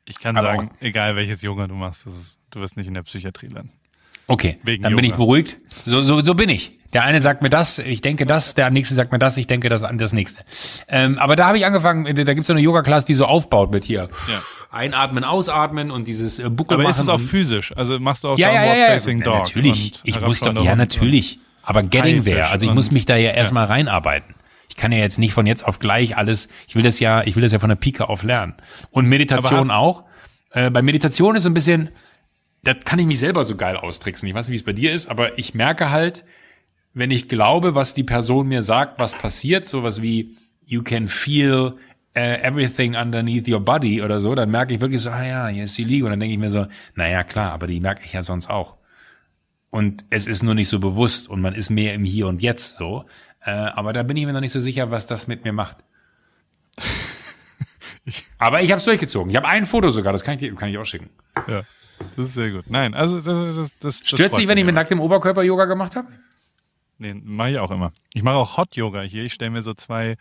Ich 0.04 0.18
kann 0.18 0.36
Aber 0.36 0.48
sagen, 0.48 0.70
egal 0.80 1.14
welches 1.14 1.40
Yoga 1.40 1.68
du 1.68 1.74
machst, 1.74 2.04
das 2.04 2.14
ist, 2.14 2.40
du 2.50 2.58
wirst 2.58 2.76
nicht 2.76 2.88
in 2.88 2.94
der 2.94 3.02
Psychiatrie 3.02 3.46
landen. 3.46 3.70
Okay, 4.26 4.58
Wegen 4.62 4.82
dann 4.82 4.96
bin 4.96 5.04
ich 5.04 5.14
beruhigt. 5.14 5.58
So, 5.68 6.02
so, 6.02 6.22
so 6.22 6.34
bin 6.34 6.48
ich. 6.48 6.78
Der 6.92 7.04
eine 7.04 7.22
sagt 7.22 7.40
mir 7.40 7.48
das, 7.48 7.78
ich 7.78 8.02
denke 8.02 8.26
das, 8.26 8.54
der 8.54 8.68
nächste 8.70 8.94
sagt 8.94 9.12
mir 9.12 9.18
das, 9.18 9.38
ich 9.38 9.46
denke 9.46 9.70
das 9.70 9.82
an 9.82 9.96
das 9.96 10.12
nächste. 10.12 10.44
Ähm, 10.88 11.18
aber 11.18 11.36
da 11.36 11.46
habe 11.46 11.56
ich 11.56 11.64
angefangen, 11.64 12.04
da 12.04 12.34
gibt's 12.34 12.48
so 12.48 12.52
eine 12.52 12.60
Yoga-Class, 12.60 13.06
die 13.06 13.14
so 13.14 13.24
aufbaut 13.24 13.70
mit 13.70 13.84
hier. 13.84 14.10
Einatmen, 14.70 15.24
ausatmen 15.24 15.90
und 15.90 16.06
dieses 16.06 16.38
äh, 16.38 16.50
Buckel 16.50 16.74
Aber 16.74 16.82
machen. 16.82 16.90
ist 16.90 16.98
es 16.98 17.08
auch 17.08 17.20
physisch? 17.20 17.72
Also 17.76 17.98
machst 17.98 18.24
du 18.24 18.28
auch 18.28 18.38
ja, 18.38 18.48
ja, 18.48 18.60
Downward 18.60 18.76
ja, 18.76 18.84
ja. 18.84 18.90
Facing 18.90 19.18
ja, 19.20 19.24
Dog? 19.24 19.38
Natürlich. 19.38 20.00
Ich 20.04 20.20
muss 20.20 20.40
doch, 20.40 20.64
ja, 20.64 20.76
natürlich. 20.76 21.38
Aber 21.62 21.82
getting 21.82 22.24
there. 22.24 22.48
Also 22.48 22.66
ich 22.66 22.74
muss 22.74 22.90
mich 22.90 23.06
da 23.06 23.16
ja 23.16 23.30
erstmal 23.30 23.66
reinarbeiten. 23.66 24.34
Ich 24.68 24.76
kann 24.76 24.92
ja 24.92 24.98
jetzt 24.98 25.18
nicht 25.18 25.32
von 25.32 25.46
jetzt 25.46 25.66
auf 25.66 25.78
gleich 25.78 26.16
alles, 26.16 26.48
ich 26.66 26.74
will 26.74 26.82
das 26.82 26.98
ja, 27.00 27.22
ich 27.24 27.36
will 27.36 27.42
das 27.42 27.52
ja 27.52 27.58
von 27.58 27.68
der 27.68 27.76
Pike 27.76 28.08
auf 28.08 28.22
lernen. 28.22 28.54
Und 28.90 29.06
Meditation 29.08 29.70
auch. 29.70 30.04
Äh, 30.50 30.70
bei 30.70 30.82
Medition 30.82 31.36
ist 31.36 31.44
so 31.44 31.50
ein 31.50 31.54
bisschen, 31.54 31.90
da 32.62 32.74
kann 32.74 32.98
ich 32.98 33.06
mich 33.06 33.18
selber 33.18 33.44
so 33.44 33.56
geil 33.56 33.76
austricksen. 33.76 34.28
Ich 34.28 34.34
weiß 34.34 34.46
nicht, 34.48 34.52
wie 34.52 34.60
es 34.60 34.64
bei 34.64 34.72
dir 34.72 34.92
ist, 34.92 35.08
aber 35.08 35.38
ich 35.38 35.54
merke 35.54 35.90
halt, 35.90 36.24
wenn 36.94 37.10
ich 37.10 37.28
glaube, 37.28 37.74
was 37.74 37.94
die 37.94 38.04
Person 38.04 38.46
mir 38.48 38.62
sagt, 38.62 38.98
was 38.98 39.14
passiert, 39.14 39.66
sowas 39.66 40.00
wie 40.02 40.36
you 40.64 40.82
can 40.82 41.08
feel 41.08 41.74
uh, 42.16 42.20
everything 42.20 42.94
underneath 42.94 43.48
your 43.48 43.60
body 43.60 44.00
oder 44.02 44.20
so, 44.20 44.34
dann 44.34 44.50
merke 44.50 44.74
ich 44.74 44.80
wirklich 44.80 45.00
so, 45.00 45.10
ah 45.10 45.24
ja, 45.24 45.48
hier 45.48 45.64
ist 45.64 45.76
die 45.76 45.84
Liege. 45.84 46.04
Und 46.04 46.10
dann 46.10 46.20
denke 46.20 46.34
ich 46.34 46.38
mir 46.38 46.50
so, 46.50 46.66
naja, 46.94 47.24
klar, 47.24 47.52
aber 47.52 47.66
die 47.66 47.80
merke 47.80 48.02
ich 48.04 48.12
ja 48.12 48.22
sonst 48.22 48.48
auch. 48.48 48.76
Und 49.70 50.04
es 50.10 50.26
ist 50.26 50.42
nur 50.42 50.54
nicht 50.54 50.68
so 50.68 50.78
bewusst 50.78 51.28
und 51.28 51.40
man 51.40 51.54
ist 51.54 51.70
mehr 51.70 51.94
im 51.94 52.04
Hier 52.04 52.28
und 52.28 52.42
Jetzt 52.42 52.76
so. 52.76 53.06
Äh, 53.44 53.50
aber 53.50 53.92
da 53.92 54.02
bin 54.04 54.16
ich 54.16 54.26
mir 54.26 54.32
noch 54.34 54.40
nicht 54.40 54.52
so 54.52 54.60
sicher, 54.60 54.90
was 54.90 55.06
das 55.08 55.26
mit 55.26 55.44
mir 55.44 55.52
macht. 55.52 55.78
aber 58.38 58.62
ich 58.62 58.70
habe 58.70 58.78
es 58.78 58.84
durchgezogen. 58.84 59.30
Ich 59.30 59.36
habe 59.36 59.48
ein 59.48 59.66
Foto 59.66 59.88
sogar, 59.90 60.12
das 60.12 60.22
kann 60.22 60.34
ich, 60.34 60.40
dir- 60.40 60.54
kann 60.54 60.68
ich 60.68 60.78
auch 60.78 60.84
schicken. 60.84 61.08
Ja, 61.48 61.62
das 62.16 62.26
ist 62.26 62.34
sehr 62.34 62.50
gut. 62.50 62.64
Nein, 62.68 62.94
also 62.94 63.20
das, 63.20 63.56
das, 63.56 63.78
das, 63.78 64.02
Stört 64.04 64.34
sich, 64.34 64.48
wenn 64.48 64.58
ich 64.58 64.64
mit 64.64 64.74
nacktem 64.74 65.00
Oberkörper 65.00 65.42
Yoga 65.42 65.64
gemacht 65.66 65.96
habe? 65.96 66.08
Nee, 67.02 67.14
mache 67.14 67.50
ich 67.50 67.58
auch 67.58 67.70
immer. 67.70 67.92
Ich 68.14 68.22
mache 68.22 68.36
auch 68.36 68.56
Hot 68.56 68.76
Yoga 68.76 69.02
hier. 69.02 69.24
Ich 69.24 69.32
stelle 69.32 69.50
mir 69.50 69.62
so 69.62 69.74
zwei, 69.74 70.16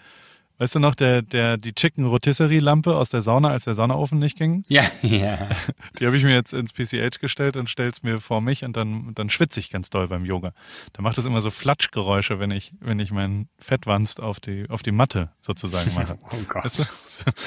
weißt 0.57 0.75
du 0.75 0.79
noch, 0.79 0.95
der, 0.95 1.21
der, 1.21 1.57
die 1.57 1.73
Chicken 1.73 2.07
Rotisserie 2.07 2.59
Lampe 2.59 2.95
aus 2.95 3.09
der 3.09 3.21
Sauna, 3.21 3.49
als 3.49 3.65
der 3.65 3.75
Saunaofen 3.75 4.17
nicht 4.17 4.35
ging. 4.35 4.65
Ja, 4.69 4.83
ja. 5.03 5.49
Die 5.99 6.07
habe 6.07 6.17
ich 6.17 6.23
mir 6.23 6.33
jetzt 6.33 6.53
ins 6.53 6.73
PCH 6.73 7.19
gestellt 7.19 7.55
und 7.55 7.69
stell's 7.69 8.01
mir 8.01 8.19
vor 8.19 8.41
mich 8.41 8.63
und 8.63 8.75
dann, 8.75 9.13
dann 9.13 9.29
schwitze 9.29 9.59
ich 9.59 9.69
ganz 9.69 9.91
doll 9.91 10.07
beim 10.07 10.25
Yoga. 10.25 10.53
Da 10.93 11.03
macht 11.03 11.19
es 11.19 11.27
immer 11.27 11.41
so 11.41 11.51
Flatschgeräusche, 11.51 12.39
wenn 12.39 12.49
ich, 12.49 12.73
wenn 12.79 12.97
ich 12.97 13.11
mein 13.11 13.47
Fettwanst 13.59 14.19
auf 14.19 14.39
die, 14.39 14.67
auf 14.67 14.81
die 14.81 14.91
Matte 14.91 15.29
sozusagen 15.39 15.93
mache. 15.93 16.17
Oh 16.31 16.37
Gott. 16.47 16.63
Weißt 16.65 16.79
du? 16.79 16.83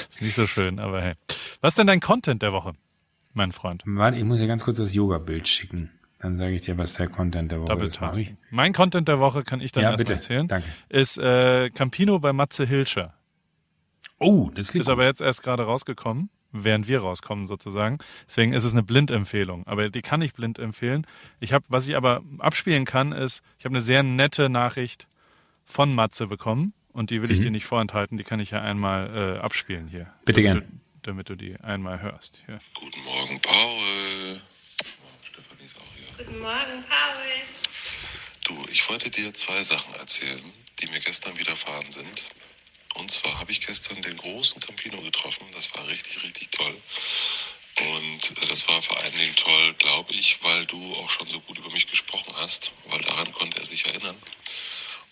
Ist 0.09 0.21
nicht 0.21 0.35
so 0.35 0.47
schön, 0.47 0.79
aber 0.79 1.01
hey. 1.01 1.13
Was 1.59 1.73
ist 1.73 1.79
denn 1.79 1.87
dein 1.87 1.99
Content 1.99 2.41
der 2.41 2.53
Woche, 2.53 2.73
mein 3.35 3.51
Freund? 3.51 3.83
Warte, 3.85 4.17
ich 4.17 4.23
muss 4.23 4.39
dir 4.39 4.47
ganz 4.47 4.63
kurz 4.63 4.77
das 4.77 4.93
Yoga-Bild 4.93 5.47
schicken. 5.47 5.91
Dann 6.19 6.37
sage 6.37 6.53
ich 6.55 6.63
dir, 6.63 6.77
was 6.77 6.93
der 6.95 7.07
Content 7.07 7.51
der 7.51 7.59
Woche 7.61 7.67
Double 7.69 7.87
ist. 7.87 7.97
Tasking. 7.97 8.37
Mein 8.49 8.73
Content 8.73 9.07
der 9.07 9.19
Woche 9.19 9.43
kann 9.43 9.61
ich 9.61 9.71
dann 9.71 9.83
Ja, 9.83 9.91
erstmal 9.91 10.03
bitte. 10.05 10.13
erzählen. 10.15 10.47
Danke. 10.47 10.67
Ist 10.89 11.17
äh, 11.17 11.69
Campino 11.69 12.17
bei 12.19 12.33
Matze 12.33 12.65
Hilscher. 12.65 13.13
Oh, 14.17 14.49
das 14.55 14.69
klingt 14.69 14.83
Ist 14.85 14.89
aber 14.89 15.05
jetzt 15.05 15.21
erst 15.21 15.43
gerade 15.43 15.63
rausgekommen, 15.63 16.29
während 16.51 16.87
wir 16.87 17.01
rauskommen 17.01 17.47
sozusagen. 17.47 17.97
Deswegen 18.27 18.53
ist 18.53 18.63
es 18.63 18.71
eine 18.71 18.81
Blindempfehlung. 18.81 19.67
Aber 19.67 19.89
die 19.89 20.01
kann 20.01 20.21
ich 20.21 20.33
blind 20.33 20.57
empfehlen. 20.57 21.05
Ich 21.39 21.53
habe, 21.53 21.65
was 21.67 21.87
ich 21.87 21.95
aber 21.95 22.21
abspielen 22.39 22.85
kann, 22.85 23.11
ist, 23.11 23.43
ich 23.59 23.65
habe 23.65 23.73
eine 23.73 23.81
sehr 23.81 24.03
nette 24.03 24.49
Nachricht 24.49 25.07
von 25.65 25.93
Matze 25.93 26.27
bekommen 26.27 26.73
und 26.93 27.09
die 27.09 27.21
will 27.21 27.27
Mhm. 27.27 27.33
ich 27.33 27.39
dir 27.41 27.51
nicht 27.51 27.65
vorenthalten. 27.65 28.17
Die 28.17 28.23
kann 28.23 28.39
ich 28.39 28.51
ja 28.51 28.61
einmal 28.61 29.35
äh, 29.37 29.41
abspielen 29.41 29.87
hier. 29.87 30.07
Bitte 30.23 30.41
damit 30.41 30.61
gern. 30.61 30.71
Du, 30.71 30.79
damit 31.07 31.29
du 31.29 31.35
die 31.35 31.55
einmal 31.61 32.01
hörst. 32.01 32.35
Hier. 32.45 32.59
Guten 32.73 33.03
Morgen, 33.03 33.39
Paul. 33.41 34.41
Stefanie 35.23 35.65
ist 35.65 35.77
auch 35.77 35.95
hier. 35.95 36.25
Guten 36.25 36.39
Morgen, 36.39 36.83
Paul. 36.87 37.25
Du, 38.43 38.67
ich 38.71 38.89
wollte 38.89 39.09
dir 39.09 39.33
zwei 39.33 39.63
Sachen 39.63 39.93
erzählen, 39.95 40.53
die 40.81 40.87
mir 40.87 40.99
gestern 40.99 41.37
widerfahren 41.37 41.91
sind. 41.91 42.23
Und 42.95 43.11
zwar 43.11 43.39
habe 43.39 43.51
ich 43.51 43.65
gestern 43.65 44.01
den 44.01 44.17
großen 44.17 44.61
Campino 44.61 44.99
getroffen. 45.01 45.45
Das 45.53 45.73
war 45.75 45.87
richtig, 45.87 46.23
richtig 46.23 46.49
toll. 46.51 46.75
Und 47.77 48.31
äh, 48.41 48.47
das 48.47 48.67
war 48.69 48.81
vor 48.81 48.97
allen 48.97 49.17
Dingen 49.17 49.35
toll, 49.35 49.73
glaube 49.75 50.13
ich, 50.13 50.41
weil 50.43 50.65
du 50.65 50.95
auch 50.95 51.09
schon 51.09 51.27
so 51.27 51.39
gut 51.41 51.57
über 51.57 51.71
mich 51.71 51.87
gesprochen 51.87 52.33
hast, 52.37 52.71
weil 52.85 53.01
daran 53.01 53.31
konnte 53.33 53.59
er 53.59 53.65
sich 53.65 53.85
erinnern. 53.85 54.15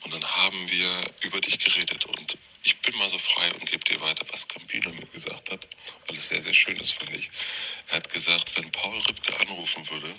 Und 0.04 0.14
dann 0.14 0.26
haben 0.26 0.72
wir 0.72 1.14
über 1.22 1.42
dich 1.42 1.60
geredet. 1.60 2.06
Und 2.06 2.38
ich 2.64 2.80
bin 2.80 2.98
mal 2.98 3.10
so 3.10 3.18
frei 3.18 3.54
und 3.54 3.66
gebe 3.70 3.84
dir 3.84 4.00
weiter, 4.02 4.26
was 4.32 4.48
Campino 4.48 4.92
mir 4.92 5.06
gesagt 5.08 5.52
hat, 5.52 5.68
weil 6.08 6.18
es 6.18 6.30
sehr, 6.30 6.42
sehr 6.42 6.54
schön 6.54 6.78
ist, 6.78 6.94
finde 6.94 7.16
ich. 7.16 7.30
Er 7.90 7.98
hat 7.98 8.10
gesagt, 8.10 8.58
wenn 8.58 8.72
Paul 8.72 8.98
Ripke 9.00 9.40
anrufen 9.40 9.90
würde, 9.90 10.14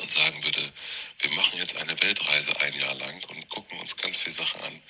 und 0.00 0.10
sagen 0.10 0.42
würde, 0.42 0.60
wir 1.20 1.30
machen 1.32 1.58
jetzt 1.58 1.80
eine 1.82 2.00
Weltreise 2.02 2.60
ein 2.60 2.74
Jahr 2.74 2.94
lang 2.94 3.24
und 3.28 3.48
gucken 3.48 3.78
uns 3.80 3.96
ganz 3.96 4.20
viele 4.20 4.34
Sachen 4.34 4.60
an. 4.62 4.82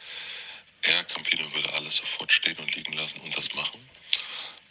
Er, 0.82 1.04
Campino, 1.04 1.44
alles 1.76 1.96
sofort 1.96 2.32
stehen 2.32 2.56
und 2.58 2.74
liegen 2.74 2.92
lassen 2.94 3.20
und 3.20 3.36
das 3.36 3.52
machen. 3.54 3.80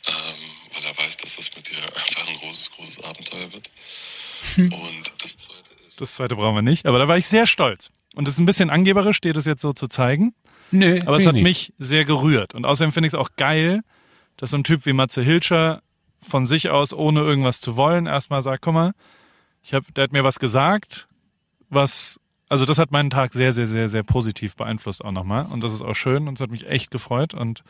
Ähm, 0.06 0.52
weil 0.74 0.86
er 0.86 0.98
weiß, 0.98 1.18
dass 1.18 1.38
das 1.38 1.56
mit 1.56 1.70
dir 1.70 1.78
einfach 1.96 2.28
ein 2.28 2.36
großes, 2.36 2.72
großes 2.72 3.04
Abenteuer 3.04 3.54
wird. 3.54 3.70
Und 4.58 5.12
das 5.20 5.38
zweite 5.38 5.70
ist. 5.88 6.02
Das 6.02 6.14
zweite 6.16 6.36
brauchen 6.36 6.56
wir 6.56 6.62
nicht, 6.62 6.86
aber 6.86 7.00
da 7.00 7.08
war 7.08 7.18
ich 7.18 7.28
sehr 7.28 7.48
stolz. 7.48 7.92
Und 8.14 8.28
es 8.28 8.36
ist 8.36 8.40
ein 8.40 8.46
bisschen 8.46 8.70
angeberisch, 8.70 9.22
dir 9.22 9.34
das 9.34 9.46
jetzt 9.46 9.62
so 9.62 9.74
zu 9.74 9.88
zeigen. 9.88 10.34
Nö, 10.72 11.00
Aber 11.06 11.18
es 11.18 11.26
hat 11.26 11.36
ich 11.36 11.44
mich 11.44 11.70
nicht. 11.70 11.74
sehr 11.80 12.06
gerührt. 12.06 12.56
Und 12.56 12.66
außerdem 12.66 12.92
finde 12.92 13.08
ich 13.08 13.14
es 13.14 13.20
auch 13.20 13.30
geil, 13.38 13.82
dass 14.38 14.52
so 14.52 14.58
ein 14.58 14.64
Typ 14.64 14.86
wie 14.86 14.94
Matze 14.94 15.22
Hilscher 15.22 15.82
von 16.22 16.46
sich 16.46 16.70
aus, 16.70 16.94
ohne 16.94 17.22
irgendwas 17.22 17.62
zu 17.62 17.76
wollen, 17.76 18.06
erstmal 18.06 18.42
sagt, 18.42 18.64
guck 18.64 18.74
mal, 18.74 18.94
ich 19.62 19.74
hab, 19.74 19.84
der 19.94 20.06
hat 20.06 20.14
mir 20.14 20.24
was 20.24 20.40
gesagt, 20.40 21.08
was, 21.70 22.20
also 22.54 22.66
das 22.66 22.78
hat 22.78 22.92
meinen 22.92 23.10
Tag 23.10 23.34
sehr, 23.34 23.52
sehr, 23.52 23.66
sehr, 23.66 23.90
sehr 23.90 24.04
positiv 24.04 24.56
beeinflusst 24.56 25.04
auch 25.04 25.12
nochmal. 25.12 25.48
Und 25.50 25.64
das 25.64 25.74
ist 25.74 25.82
auch 25.82 25.96
schön 25.96 26.28
und 26.28 26.36
es 26.36 26.42
hat 26.42 26.52
mich 26.52 26.68
echt 26.70 26.92
gefreut. 26.92 27.34
Und, 27.34 27.64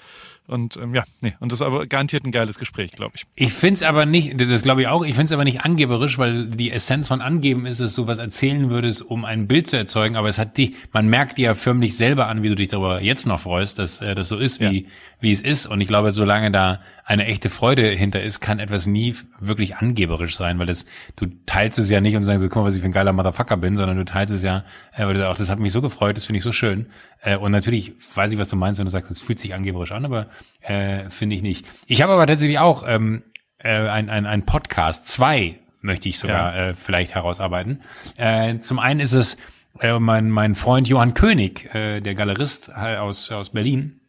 und 0.45 0.75
ähm, 0.75 0.93
ja, 0.93 1.05
nee, 1.21 1.35
und 1.39 1.53
das 1.53 1.59
ist 1.59 1.65
aber 1.65 1.87
garantiert 1.87 2.25
ein 2.25 2.33
geiles 2.33 2.59
Gespräch, 2.59 2.91
glaube 2.91 3.13
ich. 3.15 3.23
Ich 3.35 3.53
find's 3.53 3.81
aber 3.81 4.05
nicht, 4.05 4.37
das, 4.41 4.63
glaube 4.63 4.81
ich 4.81 4.87
auch, 4.89 5.05
ich 5.05 5.15
find's 5.15 5.31
aber 5.31 5.45
nicht 5.45 5.61
angeberisch, 5.61 6.17
weil 6.17 6.47
die 6.47 6.69
Essenz 6.69 7.07
von 7.07 7.21
Angeben 7.21 7.65
ist, 7.65 7.79
dass 7.79 7.95
du 7.95 8.07
was 8.07 8.19
erzählen 8.19 8.69
würdest, 8.69 9.03
um 9.03 9.23
ein 9.23 9.47
Bild 9.47 9.67
zu 9.67 9.77
erzeugen, 9.77 10.17
aber 10.17 10.27
es 10.27 10.37
hat 10.37 10.57
dich, 10.57 10.73
man 10.91 11.07
merkt 11.07 11.37
dir 11.37 11.45
ja 11.45 11.55
förmlich 11.55 11.95
selber 11.95 12.27
an, 12.27 12.43
wie 12.43 12.49
du 12.49 12.55
dich 12.55 12.67
darüber 12.67 13.01
jetzt 13.01 13.25
noch 13.25 13.39
freust, 13.39 13.79
dass 13.79 14.01
äh, 14.01 14.15
das 14.15 14.27
so 14.27 14.37
ist, 14.37 14.59
wie, 14.59 14.87
wie 15.21 15.31
es 15.31 15.39
ist. 15.39 15.65
Und 15.65 15.79
ich 15.79 15.87
glaube, 15.87 16.11
solange 16.11 16.51
da 16.51 16.81
eine 17.05 17.25
echte 17.25 17.49
Freude 17.49 17.85
hinter 17.87 18.21
ist, 18.21 18.39
kann 18.39 18.59
etwas 18.59 18.87
nie 18.87 19.15
wirklich 19.39 19.75
angeberisch 19.75 20.35
sein, 20.35 20.57
weil 20.59 20.67
das, 20.67 20.85
du 21.15 21.27
teilst 21.45 21.77
es 21.77 21.89
ja 21.89 21.99
nicht 22.01 22.15
und 22.15 22.23
sagst 22.23 22.41
so, 22.41 22.47
guck 22.47 22.63
mal, 22.63 22.69
was 22.69 22.75
ich 22.75 22.81
für 22.81 22.87
ein 22.87 22.93
geiler 22.93 23.13
Motherfucker 23.13 23.57
bin, 23.57 23.75
sondern 23.75 23.97
du 23.97 24.05
teilst 24.05 24.33
es 24.33 24.43
ja, 24.43 24.63
äh, 24.93 25.05
weil 25.05 25.13
du 25.13 25.19
sagst, 25.19 25.41
das 25.41 25.49
hat 25.49 25.59
mich 25.59 25.73
so 25.73 25.81
gefreut, 25.81 26.15
das 26.15 26.25
finde 26.25 26.37
ich 26.37 26.43
so 26.43 26.51
schön. 26.51 26.87
Äh, 27.21 27.37
und 27.37 27.51
natürlich 27.51 27.93
weiß 28.15 28.31
ich, 28.31 28.39
was 28.39 28.49
du 28.49 28.55
meinst, 28.55 28.79
wenn 28.79 28.85
du 28.85 28.91
sagst, 28.91 29.11
es 29.11 29.19
fühlt 29.19 29.39
sich 29.39 29.53
angeberisch 29.53 29.91
an, 29.91 30.05
aber 30.05 30.27
äh, 30.61 31.09
finde 31.09 31.35
ich 31.35 31.41
nicht. 31.41 31.65
Ich 31.87 32.01
habe 32.01 32.13
aber 32.13 32.25
tatsächlich 32.25 32.59
auch 32.59 32.83
ähm, 32.87 33.23
äh, 33.57 33.87
ein, 33.87 34.09
ein, 34.09 34.25
ein 34.25 34.45
Podcast, 34.45 35.07
zwei 35.07 35.59
möchte 35.81 36.07
ich 36.07 36.17
sogar 36.17 36.55
äh, 36.55 36.75
vielleicht 36.75 37.13
herausarbeiten. 37.15 37.81
Äh, 38.15 38.59
zum 38.59 38.79
einen 38.79 39.01
ist 39.01 39.11
es 39.11 39.37
äh, 39.79 39.99
mein, 39.99 40.29
mein 40.29 40.55
Freund 40.55 40.87
Johann 40.87 41.13
König, 41.13 41.73
äh, 41.75 41.99
der 41.99 42.15
Galerist 42.15 42.69
äh, 42.69 42.95
aus, 42.95 43.31
aus 43.31 43.49
Berlin, 43.49 43.99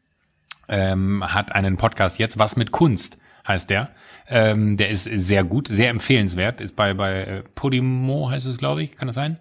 ähm, 0.68 1.24
hat 1.26 1.54
einen 1.54 1.76
Podcast 1.76 2.18
jetzt, 2.18 2.38
was 2.38 2.56
mit 2.56 2.70
Kunst 2.70 3.18
heißt 3.46 3.70
der. 3.70 3.90
Ähm, 4.26 4.76
der 4.76 4.88
ist 4.88 5.04
sehr 5.04 5.44
gut, 5.44 5.68
sehr 5.68 5.90
empfehlenswert. 5.90 6.60
Ist 6.60 6.76
bei, 6.76 6.94
bei 6.94 7.20
äh, 7.20 7.42
Podimo 7.54 8.30
heißt 8.30 8.46
es, 8.46 8.58
glaube 8.58 8.82
ich, 8.82 8.96
kann 8.96 9.06
das 9.06 9.14
sein? 9.14 9.38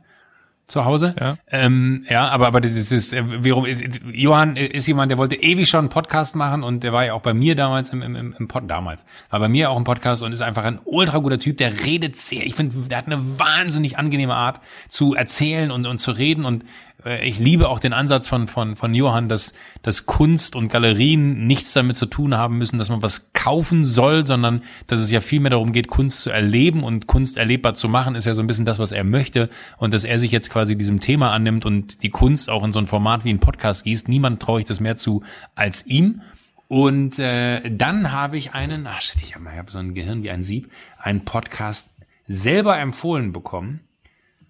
Zu 0.65 0.85
Hause. 0.85 1.13
Ja. 1.19 1.35
Ähm, 1.51 2.05
ja, 2.09 2.29
aber, 2.29 2.47
aber 2.47 2.61
das 2.61 2.71
ist, 2.71 3.13
äh, 3.13 3.21
warum 3.25 3.65
ist, 3.65 3.83
Johann 4.11 4.55
ist 4.55 4.87
jemand, 4.87 5.11
der 5.11 5.17
wollte 5.17 5.35
ewig 5.35 5.69
schon 5.69 5.81
einen 5.81 5.89
Podcast 5.89 6.37
machen 6.37 6.63
und 6.63 6.83
der 6.83 6.93
war 6.93 7.05
ja 7.05 7.13
auch 7.13 7.21
bei 7.21 7.33
mir 7.33 7.55
damals 7.55 7.89
im, 7.89 8.01
im, 8.01 8.15
im, 8.15 8.35
im 8.39 8.47
Pod, 8.47 8.63
damals, 8.69 9.05
war 9.29 9.41
bei 9.41 9.49
mir 9.49 9.69
auch 9.69 9.77
im 9.77 9.83
Podcast 9.83 10.23
und 10.23 10.31
ist 10.31 10.41
einfach 10.41 10.63
ein 10.63 10.79
ultra 10.85 11.17
guter 11.17 11.37
Typ, 11.37 11.57
der 11.57 11.85
redet 11.85 12.15
sehr, 12.15 12.45
ich 12.45 12.55
finde, 12.55 12.75
der 12.87 12.97
hat 12.97 13.07
eine 13.07 13.39
wahnsinnig 13.39 13.97
angenehme 13.97 14.35
Art 14.35 14.61
zu 14.87 15.13
erzählen 15.13 15.69
und, 15.69 15.85
und 15.85 15.97
zu 15.97 16.11
reden 16.11 16.45
und 16.45 16.63
äh, 16.63 16.65
ich 17.05 17.39
liebe 17.39 17.67
auch 17.69 17.79
den 17.79 17.91
Ansatz 17.91 18.27
von, 18.27 18.47
von, 18.47 18.75
von 18.75 18.93
Johann, 18.93 19.27
dass, 19.27 19.53
dass 19.81 20.05
Kunst 20.05 20.55
und 20.55 20.69
Galerien 20.69 21.45
nichts 21.47 21.73
damit 21.73 21.97
zu 21.97 22.05
tun 22.05 22.35
haben 22.37 22.57
müssen, 22.57 22.77
dass 22.77 22.89
man 22.89 23.01
was 23.01 23.33
kaufen 23.33 23.85
soll, 23.85 24.25
sondern 24.25 24.63
dass 24.87 24.99
es 24.99 25.11
ja 25.11 25.19
viel 25.19 25.41
mehr 25.41 25.51
darum 25.51 25.73
geht, 25.73 25.87
Kunst 25.87 26.21
zu 26.21 26.29
erleben 26.29 26.83
und 26.83 27.07
Kunst 27.07 27.37
erlebbar 27.37 27.75
zu 27.75 27.89
machen, 27.89 28.15
ist 28.15 28.25
ja 28.25 28.35
so 28.35 28.41
ein 28.41 28.47
bisschen 28.47 28.65
das, 28.65 28.79
was 28.79 28.91
er 28.91 29.03
möchte 29.03 29.49
und 29.77 29.93
dass 29.93 30.05
er 30.05 30.17
sich 30.17 30.31
jetzt 30.31 30.49
quasi 30.49 30.77
diesem 30.77 30.99
Thema 30.99 31.31
annimmt 31.31 31.65
und 31.65 32.03
die 32.03 32.09
Kunst 32.09 32.49
auch 32.49 32.63
in 32.63 32.71
so 32.71 32.79
ein 32.79 32.87
Format 32.87 33.25
wie 33.25 33.33
ein 33.33 33.39
Podcast 33.39 33.83
gießt. 33.83 34.07
Niemand 34.07 34.41
traue 34.41 34.61
ich 34.61 34.65
das 34.65 34.79
mehr 34.79 34.95
zu 34.95 35.23
als 35.55 35.85
ihm. 35.85 36.21
Und 36.69 37.19
äh, 37.19 37.69
dann 37.69 38.11
habe 38.11 38.37
ich 38.37 38.53
einen, 38.53 38.87
ach 38.87 39.01
shit, 39.01 39.21
ich 39.21 39.35
habe 39.35 39.51
hab 39.55 39.69
so 39.69 39.79
ein 39.79 39.93
Gehirn 39.93 40.23
wie 40.23 40.31
ein 40.31 40.41
Sieb, 40.41 40.71
einen 40.97 41.25
Podcast 41.25 41.93
selber 42.25 42.79
empfohlen 42.79 43.33
bekommen 43.33 43.81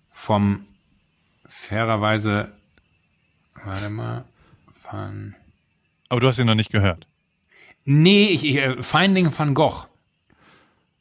vom 0.10 0.66
fairerweise, 1.54 2.52
warte 3.64 3.90
mal, 3.90 4.26
von, 4.72 5.36
Aber 6.10 6.20
du 6.20 6.28
hast 6.28 6.40
ihn 6.40 6.48
noch 6.48 6.56
nicht 6.56 6.72
gehört. 6.72 7.08
nee, 7.86 8.26
ich, 8.26 8.44
ich, 8.46 8.56
äh, 8.58 8.82
Finding 8.82 9.32
Van 9.38 9.54
Gogh. 9.54 9.86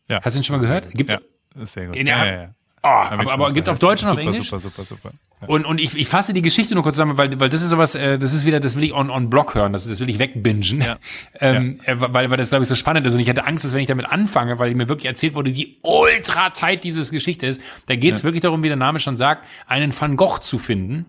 Ja. 0.09 0.21
Hast 0.23 0.35
du 0.35 0.41
ihn 0.41 0.45
schon 0.45 0.57
mal 0.57 0.63
gehört? 0.63 0.91
Gibt's, 0.93 1.15
Ja, 1.15 1.63
ist 1.63 1.73
sehr 1.73 1.87
gut. 1.87 1.97
In 1.97 2.07
ja, 2.07 2.25
ja, 2.25 2.43
ja. 2.43 2.55
oh, 2.83 2.87
aber, 2.89 3.33
aber 3.33 3.51
gibt's 3.51 3.69
auf. 3.69 3.79
Deutsch 3.79 4.03
und 4.03 4.11
auf 4.11 4.17
super, 4.17 4.31
Englisch? 4.31 4.49
Super, 4.49 4.61
super, 4.61 4.85
super. 4.85 5.11
Ja. 5.43 5.49
Und, 5.49 5.65
und 5.65 5.81
ich, 5.81 5.97
ich 5.97 6.09
fasse 6.09 6.33
die 6.33 6.43
Geschichte 6.43 6.75
nur 6.75 6.83
kurz 6.83 6.95
zusammen, 6.95 7.19
weil, 7.19 7.39
weil 7.41 7.49
das 7.49 7.63
ist 7.63 7.71
sowas, 7.71 7.95
äh, 7.95 8.19
das 8.19 8.33
ist 8.33 8.47
wieder, 8.47 8.61
das 8.61 8.77
will 8.77 8.85
ich 8.85 8.95
on, 8.95 9.11
on 9.11 9.29
Block 9.29 9.55
hören, 9.55 9.73
das, 9.73 9.89
das 9.89 10.01
will 10.01 10.09
ich 10.09 10.19
wegbingen. 10.19 10.81
Ja. 10.81 10.99
ähm, 11.41 11.81
äh, 11.85 11.97
weil, 11.99 12.31
weil 12.31 12.37
das, 12.37 12.51
glaube 12.51 12.63
ich, 12.63 12.69
so 12.69 12.77
spannend 12.77 13.07
ist. 13.07 13.15
Und 13.15 13.21
ich 13.21 13.29
hatte 13.29 13.45
Angst, 13.45 13.65
dass 13.65 13.75
wenn 13.75 13.81
ich 13.81 13.89
damit 13.89 14.07
anfange, 14.07 14.59
weil 14.59 14.75
mir 14.75 14.89
wirklich 14.89 15.07
erzählt 15.07 15.35
wurde, 15.35 15.55
wie 15.55 15.79
ultra 15.83 16.51
tight 16.51 16.85
dieses 16.85 17.11
Geschichte 17.11 17.47
ist, 17.47 17.61
da 17.87 17.97
geht 17.97 18.15
es 18.15 18.25
wirklich 18.25 18.43
darum, 18.43 18.63
wie 18.63 18.69
der 18.69 18.77
Name 18.77 19.01
schon 19.01 19.17
sagt, 19.17 19.45
einen 19.67 19.93
Van 19.99 20.17
Gogh 20.17 20.39
zu 20.41 20.59
finden. 20.59 21.07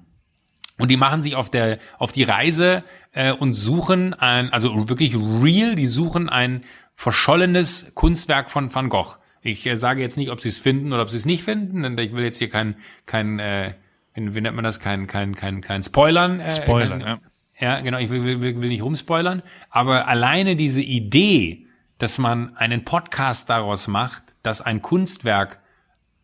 Und 0.79 0.89
die 0.89 0.97
machen 0.97 1.21
sich 1.21 1.35
auf 1.35 1.51
der 1.51 1.77
auf 1.99 2.11
die 2.11 2.23
Reise 2.23 2.83
äh, 3.11 3.31
und 3.31 3.53
suchen 3.53 4.15
ein, 4.15 4.51
also 4.51 4.89
wirklich 4.89 5.15
real, 5.15 5.75
die 5.75 5.85
suchen 5.85 6.29
ein 6.29 6.61
verschollenes 6.93 7.93
Kunstwerk 7.93 8.49
von 8.49 8.73
Van 8.73 8.89
Gogh. 8.89 9.15
Ich 9.43 9.65
äh, 9.67 9.77
sage 9.77 10.01
jetzt 10.01 10.17
nicht, 10.17 10.31
ob 10.31 10.41
sie 10.41 10.49
es 10.49 10.57
finden 10.57 10.91
oder 10.91 11.03
ob 11.03 11.09
sie 11.09 11.17
es 11.17 11.25
nicht 11.25 11.43
finden, 11.43 11.83
denn 11.83 11.97
ich 11.99 12.13
will 12.13 12.23
jetzt 12.23 12.39
hier 12.39 12.49
kein 12.49 12.75
kein 13.05 13.37
äh, 13.37 13.75
wie, 14.15 14.41
nennt 14.41 14.55
man 14.55 14.63
das 14.63 14.79
kein 14.79 15.07
kein 15.07 15.35
kein 15.35 15.61
kein 15.61 15.83
Spoilern. 15.83 16.39
Äh, 16.39 16.51
Spoilern, 16.51 16.99
kein, 16.99 17.19
ja. 17.59 17.75
ja, 17.75 17.81
genau, 17.81 17.97
ich 17.97 18.09
will, 18.09 18.23
will, 18.23 18.41
will 18.41 18.61
will 18.61 18.69
nicht 18.69 18.83
rumspoilern, 18.83 19.41
aber 19.69 20.07
alleine 20.07 20.55
diese 20.55 20.81
Idee, 20.81 21.67
dass 21.97 22.17
man 22.17 22.55
einen 22.57 22.83
Podcast 22.83 23.49
daraus 23.49 23.87
macht, 23.87 24.23
dass 24.43 24.61
ein 24.61 24.81
Kunstwerk, 24.81 25.59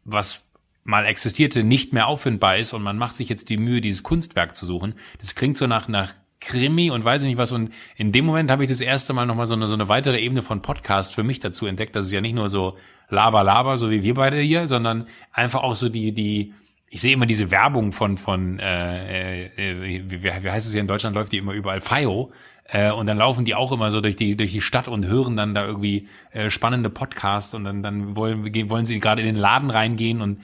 was 0.04 0.50
mal 0.84 1.06
existierte, 1.06 1.64
nicht 1.64 1.94
mehr 1.94 2.08
auffindbar 2.08 2.58
ist 2.58 2.74
und 2.74 2.82
man 2.82 2.98
macht 2.98 3.16
sich 3.16 3.30
jetzt 3.30 3.50
die 3.50 3.58
Mühe, 3.58 3.82
dieses 3.82 4.04
Kunstwerk 4.04 4.56
zu 4.56 4.66
suchen, 4.66 4.96
das 5.20 5.36
klingt 5.36 5.58
so 5.58 5.68
nach, 5.68 5.88
nach 5.88 6.16
Krimi 6.42 6.90
und 6.90 7.04
weiß 7.04 7.22
ich 7.22 7.28
nicht 7.28 7.38
was. 7.38 7.52
Und 7.52 7.72
in 7.96 8.12
dem 8.12 8.26
Moment 8.26 8.50
habe 8.50 8.64
ich 8.64 8.70
das 8.70 8.82
erste 8.82 9.14
Mal 9.14 9.26
nochmal 9.26 9.46
so 9.46 9.56
eine, 9.56 9.68
so 9.68 9.74
eine 9.74 9.90
weitere 9.90 10.20
Ebene 10.20 10.42
von 10.42 10.62
Podcast 10.62 11.14
für 11.14 11.24
mich 11.24 11.40
dazu 11.40 11.66
entdeckt. 11.66 11.96
Das 11.96 12.06
ist 12.06 12.12
ja 12.12 12.22
nicht 12.22 12.36
nur 12.36 12.50
so 12.50 12.78
Laber, 13.10 13.44
Laber, 13.44 13.78
so 13.78 13.90
wie 13.92 14.04
wir 14.04 14.14
beide 14.14 14.38
hier, 14.38 14.68
sondern 14.68 15.08
einfach 15.34 15.64
auch 15.64 15.76
so 15.76 15.90
die, 15.90 16.14
die, 16.14 16.54
ich 16.90 17.02
sehe 17.02 17.14
immer 17.14 17.26
diese 17.26 17.52
Werbung 17.52 17.92
von, 17.92 18.18
von 18.18 18.60
äh, 18.60 19.46
äh, 19.46 20.10
wie, 20.10 20.24
wie 20.24 20.32
heißt 20.32 20.66
es 20.66 20.74
hier 20.74 20.82
in 20.82 20.88
Deutschland, 20.88 21.16
läuft 21.16 21.32
die 21.32 21.38
immer 21.38 21.54
überall, 21.54 21.82
FIO. 21.82 22.32
Äh, 22.66 22.92
und 22.92 23.06
dann 23.06 23.18
laufen 23.18 23.46
die 23.46 23.56
auch 23.56 23.72
immer 23.72 23.92
so 23.92 24.02
durch 24.02 24.16
die, 24.16 24.36
durch 24.36 24.52
die 24.52 24.62
Stadt 24.62 24.88
und 24.88 25.06
hören 25.06 25.38
dann 25.38 25.54
da 25.54 25.66
irgendwie 25.66 26.08
äh, 26.32 26.50
spannende 26.50 26.90
Podcasts 26.90 27.54
und 27.54 27.64
dann, 27.64 27.84
dann 27.84 28.16
wollen, 28.16 28.44
wollen 28.70 28.86
sie 28.86 29.00
gerade 29.00 29.22
in 29.22 29.28
den 29.28 29.36
Laden 29.36 29.70
reingehen 29.70 30.22
und 30.22 30.42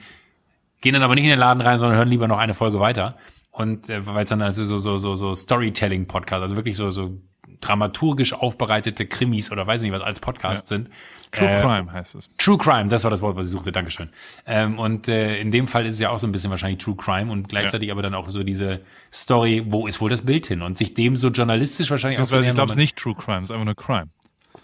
gehen 0.80 0.92
dann 0.92 1.02
aber 1.02 1.14
nicht 1.14 1.24
in 1.24 1.30
den 1.30 1.38
Laden 1.38 1.60
rein, 1.60 1.78
sondern 1.78 1.98
hören 1.98 2.08
lieber 2.08 2.28
noch 2.28 2.38
eine 2.38 2.54
Folge 2.54 2.78
weiter. 2.78 3.16
Und 3.50 3.88
äh, 3.88 4.06
weil 4.06 4.24
es 4.24 4.30
dann 4.30 4.42
also 4.42 4.64
so, 4.64 4.78
so, 4.78 4.98
so, 4.98 5.14
so 5.16 5.34
Storytelling-Podcast, 5.34 6.42
also 6.42 6.56
wirklich 6.56 6.76
so, 6.76 6.90
so 6.90 7.18
dramaturgisch 7.60 8.34
aufbereitete 8.34 9.06
Krimis 9.06 9.50
oder 9.50 9.66
weiß 9.66 9.82
nicht 9.82 9.92
was 9.92 10.02
als 10.02 10.20
Podcast 10.20 10.68
sind. 10.68 10.90
True 11.36 11.48
Äh, 11.48 11.60
Crime 11.60 11.92
heißt 11.92 12.14
es. 12.14 12.28
True 12.38 12.58
Crime, 12.58 12.88
das 12.88 13.04
war 13.04 13.10
das 13.10 13.22
Wort, 13.22 13.36
was 13.36 13.46
ich 13.46 13.52
suchte, 13.52 13.72
Dankeschön. 13.72 14.08
Ähm, 14.46 14.78
und 14.78 15.08
äh, 15.08 15.38
in 15.38 15.50
dem 15.50 15.66
Fall 15.66 15.86
ist 15.86 15.94
es 15.94 16.00
ja 16.00 16.10
auch 16.10 16.18
so 16.18 16.26
ein 16.26 16.32
bisschen 16.32 16.50
wahrscheinlich 16.50 16.82
True 16.82 16.96
Crime 16.96 17.30
und 17.30 17.48
gleichzeitig 17.48 17.90
aber 17.90 18.02
dann 18.02 18.14
auch 18.14 18.28
so 18.30 18.42
diese 18.42 18.80
Story, 19.12 19.64
wo 19.66 19.86
ist 19.86 20.00
wohl 20.00 20.10
das 20.10 20.22
Bild 20.22 20.46
hin? 20.46 20.62
Und 20.62 20.78
sich 20.78 20.94
dem 20.94 21.16
so 21.16 21.28
journalistisch 21.28 21.90
wahrscheinlich 21.90 22.18
Beziehungsweise 22.18 22.46
ich 22.46 22.50
anzunähern, 22.50 22.54
glaube 22.56 22.70
es 22.70 22.76
nicht 22.76 22.96
True 22.96 23.14
Crime, 23.14 23.38
es 23.38 23.44
ist 23.44 23.50
einfach 23.52 23.64
nur 23.64 23.76
Crime. 23.76 24.08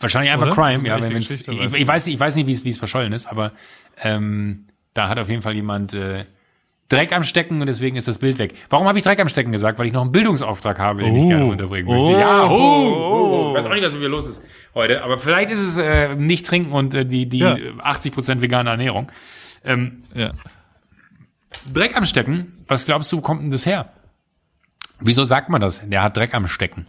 Wahrscheinlich 0.00 0.32
einfach 0.32 0.46
Oder? 0.46 0.56
Das 0.56 0.82
Crime, 0.82 0.88
ja. 0.88 1.02
Wenn, 1.02 1.16
ich, 1.16 1.30
weiß 1.46 1.74
ich, 1.74 1.80
ich 1.82 1.88
weiß 1.88 2.06
nicht, 2.06 2.14
ich 2.14 2.20
weiß 2.20 2.36
nicht, 2.36 2.46
wie 2.46 2.52
es 2.52 2.64
wie 2.64 2.70
es 2.70 2.78
verschollen 2.78 3.12
ist, 3.12 3.26
aber 3.26 3.52
ähm, 4.02 4.66
da 4.94 5.08
hat 5.08 5.18
auf 5.18 5.28
jeden 5.28 5.42
Fall 5.42 5.54
jemand 5.54 5.94
äh, 5.94 6.24
Dreck 6.92 7.12
am 7.12 7.24
Stecken 7.24 7.60
und 7.60 7.66
deswegen 7.66 7.96
ist 7.96 8.06
das 8.06 8.18
Bild 8.18 8.38
weg. 8.38 8.54
Warum 8.68 8.86
habe 8.86 8.98
ich 8.98 9.04
Dreck 9.04 9.18
am 9.18 9.28
Stecken 9.28 9.50
gesagt? 9.52 9.78
Weil 9.78 9.86
ich 9.86 9.92
noch 9.94 10.02
einen 10.02 10.12
Bildungsauftrag 10.12 10.78
habe, 10.78 11.02
den 11.02 11.16
ich 11.16 11.22
Oh. 11.24 11.28
gerne 11.28 11.44
unterbringen 11.46 11.88
Oh. 11.88 12.10
möchte. 12.10 12.20
Ja, 12.20 12.44
oh, 12.44 12.48
oh, 12.50 13.50
oh. 13.50 13.54
weiß 13.54 13.64
auch 13.66 13.70
nicht, 13.74 13.84
was 13.84 13.92
mit 13.92 14.02
mir 14.02 14.08
los 14.08 14.28
ist 14.28 14.44
heute. 14.74 15.02
Aber 15.02 15.18
vielleicht 15.18 15.50
ist 15.50 15.60
es 15.60 15.76
äh, 15.78 16.14
nicht 16.14 16.44
trinken 16.46 16.72
und 16.72 16.92
äh, 16.94 17.04
die 17.06 17.26
die 17.28 17.38
Ja. 17.38 17.54
80% 17.54 18.42
vegane 18.42 18.70
Ernährung. 18.70 19.10
Ähm, 19.64 20.02
Ja. 20.14 20.32
Dreck 21.72 21.96
am 21.96 22.04
Stecken, 22.04 22.64
was 22.68 22.84
glaubst 22.84 23.10
du, 23.12 23.18
wo 23.18 23.20
kommt 23.22 23.42
denn 23.42 23.50
das 23.50 23.64
her? 23.66 23.90
Wieso 25.00 25.24
sagt 25.24 25.48
man 25.48 25.60
das? 25.60 25.88
Der 25.88 26.02
hat 26.02 26.16
Dreck 26.16 26.34
am 26.34 26.46
Stecken. 26.48 26.86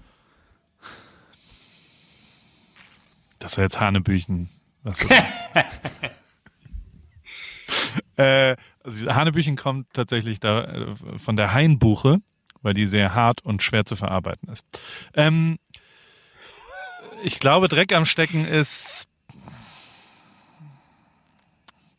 Das 3.39 3.57
war 3.57 3.63
jetzt 3.63 3.79
Hanebüchen. 3.79 4.49
Was 4.83 5.01
äh, 8.17 8.55
also 8.83 9.13
Hanebüchen 9.13 9.55
kommt 9.55 9.87
tatsächlich 9.93 10.39
da 10.39 10.63
äh, 10.63 10.95
von 11.17 11.35
der 11.35 11.53
Hainbuche, 11.53 12.19
weil 12.61 12.73
die 12.73 12.87
sehr 12.87 13.13
hart 13.13 13.43
und 13.43 13.63
schwer 13.63 13.85
zu 13.85 13.95
verarbeiten 13.95 14.49
ist. 14.49 14.65
Ähm, 15.13 15.57
ich 17.23 17.39
glaube, 17.39 17.67
Dreck 17.67 17.93
am 17.93 18.05
Stecken 18.05 18.45
ist 18.45 19.07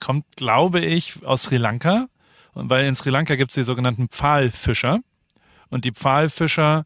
kommt, 0.05 0.37
glaube 0.37 0.80
ich, 0.80 1.24
aus 1.24 1.45
Sri 1.45 1.57
Lanka. 1.57 2.09
Und 2.53 2.68
weil 2.68 2.85
in 2.85 2.95
Sri 2.95 3.09
Lanka 3.09 3.37
gibt 3.37 3.53
es 3.53 3.55
die 3.55 3.62
sogenannten 3.62 4.09
Pfahlfischer. 4.09 5.01
Und 5.70 5.87
die 5.87 5.93
Pfahlfischer 5.93 6.85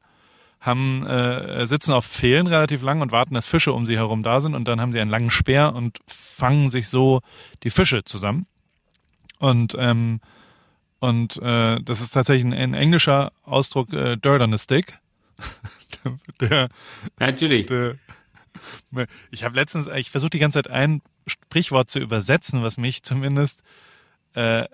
haben 0.60 1.04
äh, 1.04 1.66
sitzen 1.66 1.92
auf 1.92 2.06
Pfählen 2.06 2.46
relativ 2.46 2.82
lang 2.82 3.00
und 3.00 3.10
warten, 3.10 3.34
dass 3.34 3.46
Fische 3.46 3.72
um 3.72 3.86
sie 3.86 3.96
herum 3.96 4.22
da 4.22 4.40
sind 4.40 4.54
und 4.54 4.66
dann 4.66 4.80
haben 4.80 4.92
sie 4.92 5.00
einen 5.00 5.10
langen 5.10 5.30
Speer 5.30 5.74
und 5.74 5.98
fangen 6.06 6.68
sich 6.68 6.88
so 6.88 7.20
die 7.62 7.70
Fische 7.70 8.04
zusammen. 8.04 8.46
Und 9.38 9.74
ähm, 9.78 10.20
und 11.00 11.36
äh, 11.36 11.80
das 11.80 12.00
ist 12.00 12.10
tatsächlich 12.10 12.44
ein, 12.44 12.52
ein 12.52 12.74
englischer 12.74 13.30
Ausdruck, 13.44 13.92
äh, 13.92 14.16
Dirt 14.16 14.42
on 14.42 14.52
a 14.52 14.58
Stick. 14.58 14.94
der, 16.40 16.68
Natürlich. 17.20 17.66
der, 17.66 17.96
ich 19.30 19.44
habe 19.44 19.54
letztens, 19.54 19.86
ich 19.86 20.10
versuche 20.10 20.30
die 20.30 20.40
ganze 20.40 20.58
Zeit 20.58 20.70
ein 20.70 21.00
Sprichwort 21.28 21.88
zu 21.88 22.00
übersetzen, 22.00 22.64
was 22.64 22.78
mich 22.78 23.04
zumindest 23.04 23.62
äh, 24.34 24.64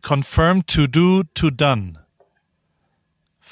confirmed 0.00 0.68
to 0.68 0.86
do 0.86 1.24
to 1.34 1.50
done 1.50 2.02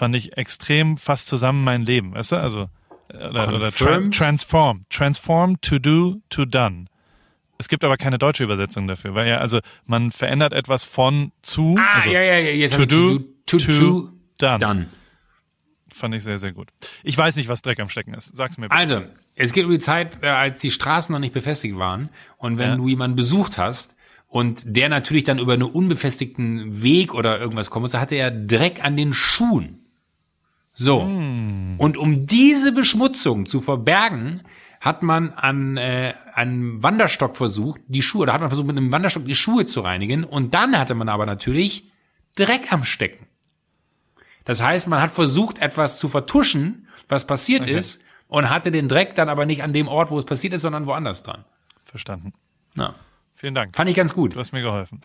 fand 0.01 0.17
ich 0.17 0.37
extrem 0.39 0.97
fast 0.97 1.27
zusammen 1.27 1.63
mein 1.63 1.85
Leben, 1.85 2.15
weißt 2.15 2.33
du? 2.33 2.37
Also 2.37 2.71
oder, 3.13 3.55
oder 3.55 3.71
tra 3.71 4.01
transform, 4.11 4.87
transform 4.89 5.61
to 5.61 5.79
do 5.79 6.23
to 6.31 6.47
done. 6.47 6.87
Es 7.61 7.69
gibt 7.69 7.85
aber 7.85 7.99
keine 7.99 8.17
deutsche 8.17 8.43
Übersetzung 8.43 8.89
dafür, 8.89 9.15
weil 9.15 9.29
ja 9.29 9.37
also 9.39 9.61
man 9.85 10.13
verändert 10.13 10.55
etwas 10.55 10.83
von 10.83 11.31
zu, 11.43 11.77
Ah, 11.79 11.97
also 11.97 12.09
ja, 12.11 12.23
ja, 12.23 12.39
ja, 12.39 12.51
jetzt 12.53 12.75
to 12.75 12.87
do 12.87 13.19
to, 13.45 13.59
to, 13.59 13.73
to, 13.73 14.09
done. 14.39 14.59
done. 14.59 14.87
Fand 15.93 16.15
ich 16.15 16.23
sehr 16.23 16.39
sehr 16.39 16.53
gut. 16.53 16.69
Ich 17.03 17.19
weiß 17.19 17.37
nicht, 17.37 17.49
was 17.49 17.61
Dreck 17.61 17.79
am 17.79 17.91
Stecken 17.91 18.15
ist. 18.15 18.35
Sag's 18.35 18.57
mir 18.57 18.69
bitte. 18.71 18.81
Also, 18.81 19.03
es 19.35 19.53
geht 19.53 19.67
um 19.67 19.71
die 19.73 19.79
Zeit, 19.79 20.23
äh, 20.23 20.29
als 20.29 20.61
die 20.61 20.71
Straßen 20.71 21.13
noch 21.13 21.21
nicht 21.21 21.35
befestigt 21.35 21.77
waren. 21.77 22.09
Und 22.39 22.57
wenn 22.57 22.71
Ja. 22.71 22.77
du 22.77 22.89
jemanden 22.89 23.17
besucht 23.17 23.59
hast 23.59 23.95
und 24.29 24.63
der 24.65 24.89
natürlich 24.89 25.25
dann 25.25 25.39
über 25.39 25.53
einen 25.53 25.65
unbefestigten 25.65 26.83
Weg 26.83 27.13
oder 27.13 27.39
irgendwas 27.41 27.69
kommen 27.69 27.83
muss, 27.83 27.91
da 27.91 28.01
hatte 28.01 28.15
er 28.15 28.31
Dreck 28.31 28.83
an 28.83 28.97
den 28.97 29.13
Schuhen. 29.13 29.81
So. 30.73 31.03
Hm. 31.03 31.75
Und 31.77 31.99
um 31.99 32.27
diese 32.27 32.73
Beschmutzung 32.73 33.45
zu 33.45 33.61
verbergen, 33.61 34.43
hat 34.81 35.03
man 35.03 35.31
an 35.35 35.77
äh, 35.77 36.15
einem 36.35 36.83
Wanderstock 36.83 37.37
versucht, 37.37 37.83
die 37.87 38.03
Schuhe, 38.03 38.25
da 38.27 38.33
hat 38.33 38.41
man 38.41 38.49
versucht, 38.49 38.67
mit 38.67 38.77
einem 38.77 38.91
Wanderstock 38.93 39.27
die 39.27 39.35
Schuhe 39.35 39.67
zu 39.67 39.83
reinigen. 39.83 40.25
Und 40.25 40.55
dann 40.55 40.79
hatte 40.79 40.95
man 40.95 41.09
aber 41.11 41.27
natürlich 41.27 41.85
Dreck 42.35 42.73
am 42.73 42.85
Stecken. 42.85 43.27
Das 44.45 44.63
heißt, 44.63 44.89
man 44.89 45.03
hat 45.03 45.11
versucht, 45.11 45.59
etwas 45.59 45.99
zu 45.99 46.09
vertuschen, 46.09 46.89
was 47.09 47.27
passiert 47.27 47.67
ist, 47.67 48.05
und 48.29 48.49
hatte 48.49 48.71
den 48.71 48.89
Dreck 48.89 49.15
dann 49.17 49.29
aber 49.29 49.45
nicht 49.45 49.63
an 49.63 49.73
dem 49.73 49.87
Ort, 49.89 50.11
wo 50.11 50.19
es 50.19 50.25
passiert 50.25 50.55
ist, 50.55 50.63
sondern 50.63 50.87
woanders 50.87 51.25
dran. 51.25 51.45
Verstanden. 51.85 52.33
Ja. 52.77 52.95
Vielen 53.35 53.55
Dank. 53.55 53.75
Fand 53.75 53.91
ich 53.91 53.97
ganz 53.97 54.15
gut. 54.15 54.35
Du 54.35 54.39
hast 54.41 54.53
mir 54.53 54.61
geholfen. 54.63 55.01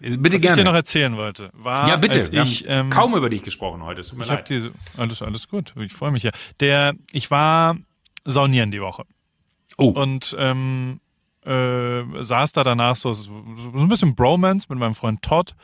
Bitte 0.00 0.22
Was 0.22 0.32
ich 0.34 0.40
dir 0.40 0.48
noch 0.50 0.56
gerne. 0.56 0.78
erzählen 0.78 1.16
wollte, 1.16 1.50
war, 1.52 1.86
Ja, 1.88 1.96
bitte. 1.96 2.18
ich, 2.20 2.64
ähm, 2.66 2.90
kaum 2.90 3.14
über 3.14 3.28
dich 3.30 3.42
gesprochen 3.42 3.82
heute. 3.84 4.00
Es 4.00 4.08
tut 4.08 4.18
mir 4.18 4.24
Ich 4.24 4.30
habe 4.30 4.40
leid. 4.40 4.48
diese 4.48 4.72
alles 4.96 5.22
alles 5.22 5.48
gut. 5.48 5.74
Ich 5.78 5.92
freue 5.92 6.10
mich 6.10 6.22
ja. 6.24 6.30
Der 6.60 6.94
ich 7.12 7.30
war 7.30 7.76
saunieren 8.24 8.70
die 8.70 8.80
Woche 8.80 9.04
Oh, 9.76 9.88
und 9.88 10.36
ähm, 10.38 11.00
äh, 11.44 12.02
saß 12.22 12.52
da 12.52 12.64
danach 12.64 12.96
so, 12.96 13.12
so 13.12 13.32
ein 13.32 13.88
bisschen 13.88 14.14
Bromance 14.14 14.66
mit 14.68 14.78
meinem 14.78 14.94
Freund 14.94 15.22
Todd 15.22 15.54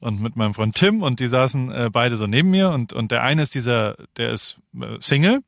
und 0.00 0.20
mit 0.20 0.36
meinem 0.36 0.54
Freund 0.54 0.74
Tim 0.74 1.02
und 1.02 1.20
die 1.20 1.28
saßen 1.28 1.70
äh, 1.70 1.90
beide 1.92 2.16
so 2.16 2.26
neben 2.26 2.50
mir 2.50 2.70
und 2.70 2.92
und 2.92 3.10
der 3.10 3.22
eine 3.22 3.42
ist 3.42 3.54
dieser, 3.54 3.96
der 4.16 4.30
ist 4.30 4.58
äh, 4.80 4.96
Single, 5.00 5.40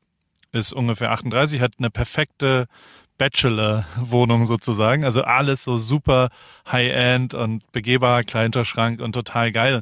ist 0.51 0.73
ungefähr 0.73 1.11
38, 1.11 1.61
hat 1.61 1.73
eine 1.79 1.89
perfekte 1.89 2.67
Bachelor-Wohnung 3.17 4.45
sozusagen, 4.45 5.05
also 5.05 5.23
alles 5.23 5.63
so 5.63 5.77
super 5.77 6.29
High-End 6.71 7.33
und 7.33 7.71
begehbarer 7.71 8.23
Kleiderschrank 8.23 8.99
und 8.99 9.13
total 9.13 9.51
geil. 9.51 9.81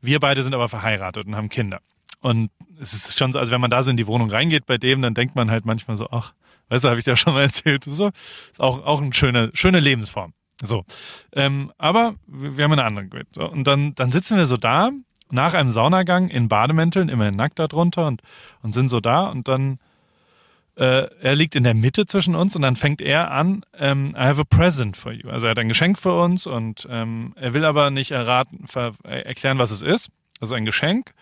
Wir 0.00 0.18
beide 0.18 0.42
sind 0.42 0.54
aber 0.54 0.68
verheiratet 0.68 1.26
und 1.26 1.36
haben 1.36 1.50
Kinder. 1.50 1.80
Und 2.20 2.50
es 2.80 2.92
ist 2.92 3.18
schon 3.18 3.32
so, 3.32 3.38
also 3.38 3.52
wenn 3.52 3.60
man 3.60 3.70
da 3.70 3.82
so 3.82 3.90
in 3.90 3.96
die 3.96 4.06
Wohnung 4.06 4.30
reingeht 4.30 4.66
bei 4.66 4.76
dem, 4.76 5.02
dann 5.02 5.14
denkt 5.14 5.36
man 5.36 5.50
halt 5.50 5.64
manchmal 5.64 5.96
so, 5.96 6.08
ach, 6.10 6.32
weißt 6.70 6.84
du, 6.84 6.88
habe 6.88 6.98
ich 6.98 7.04
dir 7.04 7.16
schon 7.16 7.34
mal 7.34 7.42
erzählt, 7.42 7.84
so, 7.84 8.08
ist 8.50 8.60
auch, 8.60 8.84
auch 8.84 9.00
eine 9.00 9.12
schöne, 9.12 9.50
schöne 9.52 9.80
Lebensform. 9.80 10.32
So. 10.62 10.84
Ähm, 11.32 11.72
aber 11.78 12.14
wir 12.26 12.64
haben 12.64 12.72
eine 12.72 12.84
andere 12.84 13.06
gewählt. 13.06 13.28
So, 13.34 13.48
und 13.48 13.66
dann, 13.66 13.94
dann 13.94 14.10
sitzen 14.10 14.36
wir 14.36 14.46
so 14.46 14.56
da, 14.56 14.90
nach 15.30 15.54
einem 15.54 15.70
Saunagang 15.70 16.28
in 16.28 16.48
Bademänteln, 16.48 17.08
immerhin 17.08 17.36
nackt 17.36 17.58
darunter 17.58 18.06
und, 18.06 18.22
und 18.62 18.74
sind 18.74 18.88
so 18.88 19.00
da 19.00 19.26
und 19.26 19.46
dann 19.46 19.78
äh, 20.76 21.08
er 21.20 21.34
liegt 21.34 21.56
in 21.56 21.64
der 21.64 21.74
Mitte 21.74 22.06
zwischen 22.06 22.34
uns 22.34 22.56
und 22.56 22.62
dann 22.62 22.76
fängt 22.76 23.00
er 23.00 23.30
an, 23.30 23.64
ähm, 23.78 24.10
I 24.16 24.24
have 24.24 24.40
a 24.40 24.44
present 24.44 24.96
for 24.96 25.12
you. 25.12 25.28
Also 25.28 25.46
er 25.46 25.50
hat 25.50 25.58
ein 25.58 25.68
Geschenk 25.68 25.98
für 25.98 26.18
uns 26.18 26.46
und 26.46 26.88
ähm, 26.90 27.32
er 27.36 27.54
will 27.54 27.64
aber 27.64 27.90
nicht 27.90 28.12
erraten, 28.12 28.66
ver 28.66 28.92
äh, 29.04 29.20
erklären, 29.20 29.58
was 29.58 29.70
es 29.70 29.82
ist. 29.82 30.10
Also 30.40 30.54
ein 30.54 30.64
Geschenk. 30.64 31.12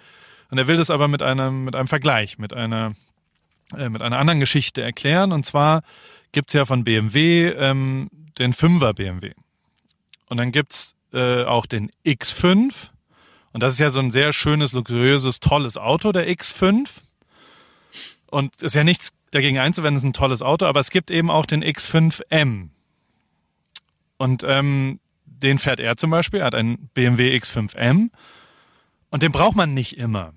Und 0.51 0.59
er 0.59 0.67
will 0.67 0.77
das 0.77 0.91
aber 0.91 1.09
mit 1.09 1.23
einem, 1.23 1.65
mit 1.65 1.75
einem 1.75 1.89
Vergleich, 1.89 2.39
mit 2.39 2.55
einer, 2.55 2.93
äh, 3.77 3.89
mit 3.89 4.03
einer 4.03 4.19
anderen 4.19 4.41
Geschichte 4.41 4.83
erklären. 4.83 5.33
Und 5.33 5.45
zwar 5.45 5.83
gibt's 6.33 6.53
ja 6.53 6.65
von 6.65 6.85
BMW 6.85 7.49
ähm, 7.51 8.11
den 8.39 8.53
5er 8.53 8.93
BMW. 8.93 9.33
Und 10.27 10.37
dann 10.37 10.53
gibt's 10.53 10.95
äh, 11.13 11.45
auch 11.45 11.67
den 11.67 11.91
X5. 12.05 12.91
Und 13.53 13.63
das 13.63 13.73
ist 13.73 13.79
ja 13.79 13.91
so 13.91 14.01
ein 14.01 14.11
sehr 14.11 14.33
schönes, 14.33 14.73
luxuriöses, 14.73 15.41
tolles 15.41 15.77
Auto, 15.77 16.13
der 16.13 16.29
X5. 16.29 16.89
Und 18.31 18.61
ist 18.63 18.75
ja 18.75 18.85
nichts 18.85 19.13
dagegen 19.31 19.59
einzuwenden, 19.59 19.97
ist 19.97 20.05
ein 20.05 20.13
tolles 20.13 20.43
Auto, 20.43 20.67
aber 20.67 20.81
es 20.81 20.91
gibt 20.91 21.11
eben 21.11 21.31
auch 21.31 21.47
den 21.47 21.65
X5M. 21.65 22.69
Und 24.19 24.43
ähm, 24.47 25.01
den 25.25 25.59
fährt 25.59 25.81
er 25.81 25.97
zum 25.97 26.11
Beispiel, 26.11 26.41
er 26.41 26.47
hat 26.47 26.55
einen 26.55 26.91
BMW 26.95 27.37
X5M. 27.37 28.11
Und 29.11 29.23
den 29.23 29.33
braucht 29.33 29.57
man 29.57 29.75
nicht 29.75 29.97
immer. 29.97 30.35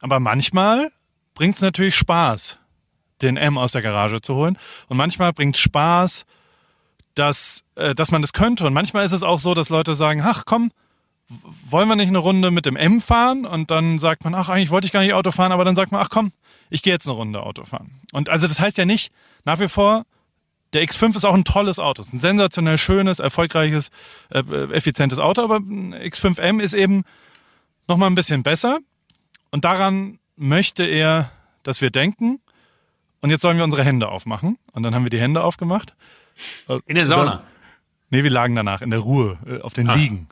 Aber 0.00 0.20
manchmal 0.20 0.90
bringt's 1.34 1.60
natürlich 1.60 1.96
Spaß, 1.96 2.58
den 3.22 3.36
M 3.36 3.58
aus 3.58 3.72
der 3.72 3.82
Garage 3.82 4.20
zu 4.20 4.34
holen. 4.34 4.58
Und 4.88 4.96
manchmal 4.96 5.32
bringt's 5.32 5.58
Spaß, 5.58 6.24
dass, 7.14 7.64
äh, 7.76 7.94
dass 7.94 8.10
man 8.10 8.22
das 8.22 8.32
könnte. 8.32 8.66
Und 8.66 8.72
manchmal 8.72 9.04
ist 9.04 9.12
es 9.12 9.22
auch 9.22 9.38
so, 9.38 9.54
dass 9.54 9.68
Leute 9.68 9.94
sagen, 9.94 10.22
ach 10.22 10.44
komm, 10.46 10.72
wollen 11.68 11.88
wir 11.88 11.96
nicht 11.96 12.08
eine 12.08 12.18
Runde 12.18 12.50
mit 12.50 12.66
dem 12.66 12.76
M 12.76 13.00
fahren? 13.00 13.46
Und 13.46 13.70
dann 13.70 13.98
sagt 13.98 14.24
man, 14.24 14.34
ach, 14.34 14.48
eigentlich 14.48 14.70
wollte 14.70 14.86
ich 14.86 14.92
gar 14.92 15.00
nicht 15.00 15.14
Auto 15.14 15.30
fahren, 15.30 15.52
aber 15.52 15.64
dann 15.64 15.76
sagt 15.76 15.92
man, 15.92 16.00
ach 16.00 16.10
komm, 16.10 16.32
ich 16.70 16.82
gehe 16.82 16.92
jetzt 16.92 17.06
eine 17.06 17.16
Runde 17.16 17.42
Auto 17.42 17.64
fahren. 17.64 18.00
Und 18.12 18.28
also 18.28 18.46
das 18.46 18.60
heißt 18.60 18.78
ja 18.78 18.84
nicht, 18.84 19.12
nach 19.44 19.60
wie 19.60 19.68
vor, 19.68 20.04
der 20.72 20.82
X5 20.82 21.16
ist 21.16 21.24
auch 21.24 21.34
ein 21.34 21.44
tolles 21.44 21.78
Auto. 21.78 22.02
Es 22.02 22.08
ist 22.08 22.14
ein 22.14 22.18
sensationell 22.18 22.78
schönes, 22.78 23.20
erfolgreiches, 23.20 23.90
äh, 24.30 24.40
äh, 24.40 24.72
effizientes 24.72 25.20
Auto, 25.20 25.42
aber 25.42 25.58
ein 25.58 25.94
X5M 25.94 26.60
ist 26.60 26.74
eben 26.74 27.04
noch 27.86 27.96
mal 27.96 28.06
ein 28.06 28.16
bisschen 28.16 28.42
besser. 28.42 28.80
Und 29.50 29.64
daran 29.64 30.18
möchte 30.36 30.84
er, 30.84 31.30
dass 31.62 31.80
wir 31.80 31.90
denken. 31.90 32.40
Und 33.20 33.30
jetzt 33.30 33.42
sollen 33.42 33.56
wir 33.56 33.64
unsere 33.64 33.84
Hände 33.84 34.08
aufmachen. 34.08 34.58
Und 34.72 34.82
dann 34.82 34.94
haben 34.94 35.04
wir 35.04 35.10
die 35.10 35.20
Hände 35.20 35.42
aufgemacht. 35.42 35.94
in 36.86 36.96
der 36.96 37.06
Sauna. 37.06 37.44
Nee, 38.10 38.22
wir 38.22 38.30
lagen 38.30 38.54
danach 38.54 38.82
in 38.82 38.90
der 38.90 39.00
Ruhe, 39.00 39.38
äh, 39.46 39.60
auf 39.60 39.72
den 39.72 39.88
Liegen. 39.88 40.28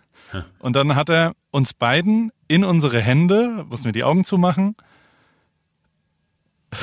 Und 0.59 0.77
dann 0.77 0.95
hat 0.95 1.11
er 1.11 1.35
uns 1.51 1.75
beiden 1.75 2.33
in 2.49 2.65
unsere 2.65 3.01
Hände, 3.01 3.67
mussten 3.69 3.87
wir 3.87 3.93
die 3.93 4.05
Augen 4.05 4.25
zumachen, 4.25 4.77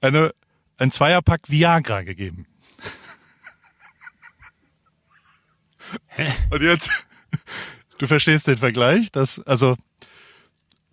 eine, 0.00 0.32
ein 0.78 0.90
Zweierpack 0.90 1.50
Viagra 1.50 2.02
gegeben. 2.02 2.46
Und 6.50 6.62
jetzt, 6.62 7.06
du 7.98 8.06
verstehst 8.06 8.46
den 8.46 8.58
Vergleich, 8.58 9.12
dass, 9.12 9.40
also, 9.40 9.76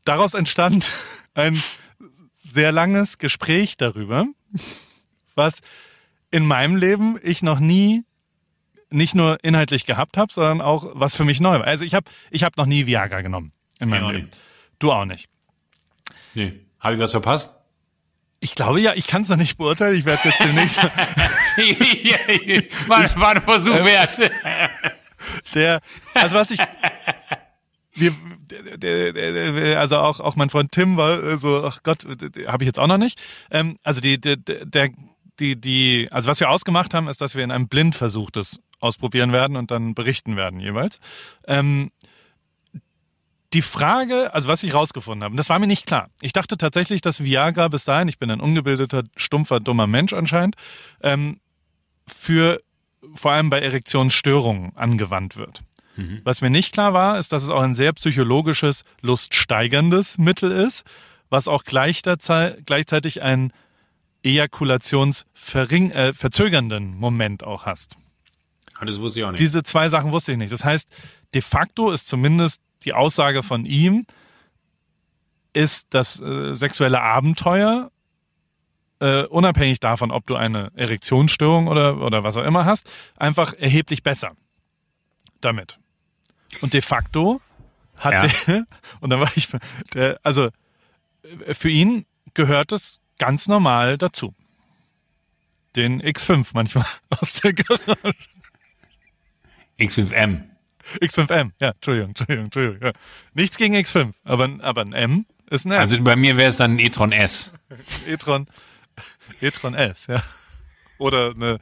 daraus 0.04 0.34
entstand 0.34 0.92
ein 1.36 1.62
sehr 2.38 2.72
langes 2.72 3.18
Gespräch 3.18 3.78
darüber, 3.78 4.26
was 5.36 5.62
in 6.32 6.46
meinem 6.46 6.76
Leben 6.76 7.20
ich 7.24 7.42
noch 7.44 7.60
nie 7.60 8.04
nicht 8.90 9.16
nur 9.16 9.44
inhaltlich 9.44 9.86
gehabt 9.88 10.18
habe, 10.18 10.32
sondern 10.32 10.62
auch 10.62 10.86
was 10.94 11.16
für 11.16 11.26
mich 11.26 11.40
neu 11.40 11.54
war. 11.60 11.66
Also 11.66 11.84
ich 11.84 11.96
habe 11.96 12.12
ich 12.30 12.44
hab 12.44 12.58
noch 12.58 12.68
nie 12.68 12.86
Viagra 12.86 13.22
genommen 13.22 13.52
in 13.80 13.90
meinem 13.90 14.10
Leben. 14.12 14.26
nicht. 14.26 14.38
Du 14.78 14.92
auch 14.92 15.06
nicht. 15.06 15.28
Nee. 16.36 16.60
Habe 16.80 16.96
ich 16.96 17.00
was 17.00 17.12
verpasst? 17.12 17.60
Ich 18.40 18.54
glaube 18.56 18.82
ja, 18.82 18.94
ich 18.94 19.08
kann 19.08 19.22
es 19.24 19.30
noch 19.30 19.38
nicht 19.38 19.58
beurteilen. 19.58 19.96
Ich 19.98 20.06
werde 20.06 20.28
jetzt 20.30 20.40
demnächst 20.42 20.84
war, 22.88 23.16
war 23.20 23.30
ein 23.36 23.42
Versuch 23.42 23.74
Ähm, 23.76 23.86
wert. 23.86 24.32
der, 25.56 25.82
also 26.14 26.36
was 26.36 26.52
ich, 26.52 26.60
wir, 27.96 29.80
also 29.80 29.98
auch 29.98 30.20
auch 30.20 30.36
mein 30.36 30.50
Freund 30.50 30.72
Tim 30.72 30.98
war 30.98 31.24
äh, 31.24 31.38
so, 31.38 31.64
ach 31.64 31.84
Gott, 31.84 32.06
habe 32.48 32.64
ich 32.64 32.68
jetzt 32.68 32.80
auch 32.80 32.88
noch 32.88 32.98
nicht. 32.98 33.22
Ähm, 33.52 33.78
also 33.84 34.02
die, 34.02 34.20
der, 34.20 34.38
der, 34.38 34.90
die, 35.40 35.60
die, 35.60 36.08
also 36.12 36.30
was 36.30 36.40
wir 36.40 36.50
ausgemacht 36.50 36.94
haben, 36.94 37.08
ist, 37.08 37.22
dass 37.22 37.36
wir 37.36 37.44
in 37.44 37.52
einem 37.52 37.68
Blindversuch 37.68 38.32
das 38.32 38.60
ausprobieren 38.80 39.32
werden 39.32 39.56
und 39.56 39.72
dann 39.72 39.94
berichten 39.96 40.36
werden 40.36 40.60
jeweils. 40.60 41.00
Ähm, 41.48 41.92
die 43.54 43.62
Frage, 43.62 44.34
also 44.34 44.48
was 44.48 44.64
ich 44.64 44.74
rausgefunden 44.74 45.24
habe, 45.24 45.36
das 45.36 45.50
war 45.50 45.60
mir 45.60 45.68
nicht 45.68 45.86
klar. 45.86 46.10
Ich 46.22 46.34
dachte 46.34 46.58
tatsächlich, 46.58 47.02
dass 47.02 47.24
Viagra 47.24 47.68
bis 47.68 47.86
dahin, 47.86 48.08
ich 48.08 48.18
bin 48.18 48.32
ein 48.32 48.42
ungebildeter, 48.42 49.04
stumpfer, 49.16 49.60
dummer 49.60 49.88
Mensch 49.88 50.14
anscheinend, 50.14 50.56
ähm, 51.02 51.40
für 52.08 52.62
vor 53.14 53.32
allem 53.32 53.50
bei 53.50 53.60
Erektionsstörungen 53.60 54.76
angewandt 54.76 55.38
wird. 55.38 55.62
Was 56.24 56.42
mir 56.42 56.50
nicht 56.50 56.74
klar 56.74 56.94
war, 56.94 57.20
ist, 57.20 57.32
dass 57.32 57.44
es 57.44 57.50
auch 57.50 57.62
ein 57.62 57.76
sehr 57.76 57.94
psychologisches, 57.94 58.84
luststeigerndes 59.02 60.18
Mittel 60.18 60.52
ist, 60.52 60.84
was 61.30 61.48
auch 61.48 61.64
gleichzeitig 61.64 63.22
einen 63.22 63.54
ejakulationsverzögernden 64.24 66.94
äh, 66.94 66.96
Moment 66.96 67.44
auch 67.44 67.66
hast. 67.66 67.96
Ah, 68.76 68.86
das 68.86 69.00
wusste 69.00 69.20
ich 69.20 69.26
auch 69.26 69.32
nicht. 69.32 69.40
Diese 69.40 69.64
zwei 69.64 69.90
Sachen 69.90 70.12
wusste 70.12 70.32
ich 70.32 70.38
nicht. 70.38 70.54
Das 70.54 70.66
heißt, 70.66 70.90
de 71.34 71.42
facto 71.42 71.92
ist 71.92 72.08
zumindest 72.08 72.62
die 72.84 72.94
Aussage 72.94 73.44
von 73.44 73.66
ihm, 73.66 74.06
ist 75.54 75.94
das 75.94 76.20
äh, 76.20 76.56
sexuelle 76.56 77.02
Abenteuer, 77.02 77.92
äh, 79.00 79.24
unabhängig 79.26 79.80
davon, 79.80 80.12
ob 80.12 80.26
du 80.26 80.36
eine 80.36 80.72
Erektionsstörung 80.76 81.68
oder, 81.68 82.02
oder 82.02 82.24
was 82.24 82.38
auch 82.38 82.44
immer 82.44 82.66
hast, 82.66 82.90
einfach 83.16 83.54
erheblich 83.54 84.02
besser 84.02 84.32
damit. 85.42 85.78
Und 86.62 86.74
de 86.74 86.82
facto 86.82 87.42
hat 87.98 88.14
Ja. 88.14 88.20
der, 88.46 88.66
und 89.00 89.10
dann 89.10 89.20
war 89.20 89.32
ich, 89.36 89.48
der, 89.94 90.20
also 90.24 90.50
für 91.54 91.70
ihn 91.70 92.06
gehört 92.34 92.72
es 92.72 93.00
ganz 93.18 93.48
normal 93.48 93.98
dazu. 93.98 94.34
Den 95.76 96.02
X5 96.02 96.48
manchmal 96.54 96.86
aus 97.10 97.34
der 97.42 97.54
Garage. 97.54 98.14
X5M. 99.80 100.44
X5M, 101.02 101.52
ja, 101.62 101.70
Entschuldigung, 101.70 102.10
Entschuldigung, 102.10 102.46
Entschuldigung. 102.46 102.82
Ja. 102.88 102.92
Nichts 103.34 103.58
gegen 103.58 103.76
X5, 103.76 104.14
aber, 104.24 104.50
aber 104.60 104.82
ein 104.82 104.94
M 104.94 105.26
ist 105.50 105.66
ein 105.66 105.72
M. 105.72 105.80
Also 105.80 106.02
bei 106.04 106.16
mir 106.16 106.36
wäre 106.38 106.50
es 106.50 106.58
dann 106.58 106.76
ein 106.76 106.80
e-tron 106.80 107.12
S. 107.14 107.54
e-tron, 108.08 108.48
e-tron 109.42 109.74
S, 109.74 110.08
ja. 110.08 110.22
Oder 110.98 111.32
eine, 111.32 111.58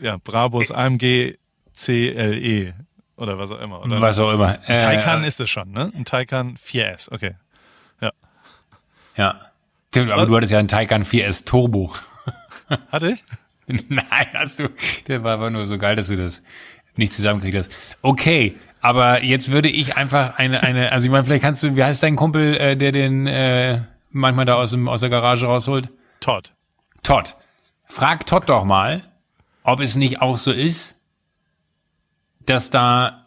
ja, 0.00 0.16
Brabus 0.18 0.70
AMG 0.70 1.36
CLE 1.74 2.74
oder 3.16 3.38
was 3.38 3.50
auch 3.50 3.60
immer. 3.60 3.82
Oder 3.82 4.00
Was 4.00 4.18
auch 4.18 4.32
immer. 4.32 4.58
ein 4.66 4.78
Taycan 4.78 5.24
äh, 5.24 5.28
ist 5.28 5.40
es 5.40 5.50
schon, 5.50 5.70
ne? 5.70 5.92
Ein 5.94 6.04
Taycan 6.04 6.56
4S, 6.56 7.12
okay. 7.12 7.34
Ja. 9.16 9.50
Aber 9.94 10.26
du 10.26 10.36
hattest 10.36 10.52
ja 10.52 10.58
einen 10.58 10.68
Taycan 10.68 11.04
4S 11.04 11.46
Turbo. 11.46 11.92
Hatte 12.90 13.12
ich? 13.12 13.24
Nein, 13.88 14.26
hast 14.34 14.58
du. 14.58 14.68
Der 15.06 15.22
war 15.22 15.34
aber 15.34 15.50
nur 15.50 15.66
so 15.66 15.78
geil, 15.78 15.96
dass 15.96 16.08
du 16.08 16.16
das 16.16 16.42
nicht 16.96 17.12
zusammengekriegt 17.12 17.56
hast. 17.56 17.96
Okay, 18.02 18.56
aber 18.80 19.22
jetzt 19.22 19.50
würde 19.50 19.68
ich 19.68 19.96
einfach 19.96 20.38
eine, 20.38 20.62
eine, 20.62 20.92
also 20.92 21.06
ich 21.06 21.10
meine, 21.12 21.24
vielleicht 21.24 21.44
kannst 21.44 21.62
du, 21.62 21.76
wie 21.76 21.84
heißt 21.84 22.02
dein 22.02 22.16
Kumpel, 22.16 22.56
äh, 22.56 22.76
der 22.76 22.92
den 22.92 23.26
äh, 23.26 23.82
manchmal 24.10 24.44
da 24.44 24.54
aus, 24.54 24.72
dem, 24.72 24.88
aus 24.88 25.00
der 25.00 25.10
Garage 25.10 25.46
rausholt? 25.46 25.90
Todd. 26.20 26.52
Todd. 27.02 27.36
Frag 27.84 28.26
Todd 28.26 28.48
doch 28.48 28.64
mal, 28.64 29.02
ob 29.62 29.80
es 29.80 29.96
nicht 29.96 30.20
auch 30.20 30.38
so 30.38 30.52
ist, 30.52 31.00
dass 32.46 32.70
da 32.70 33.26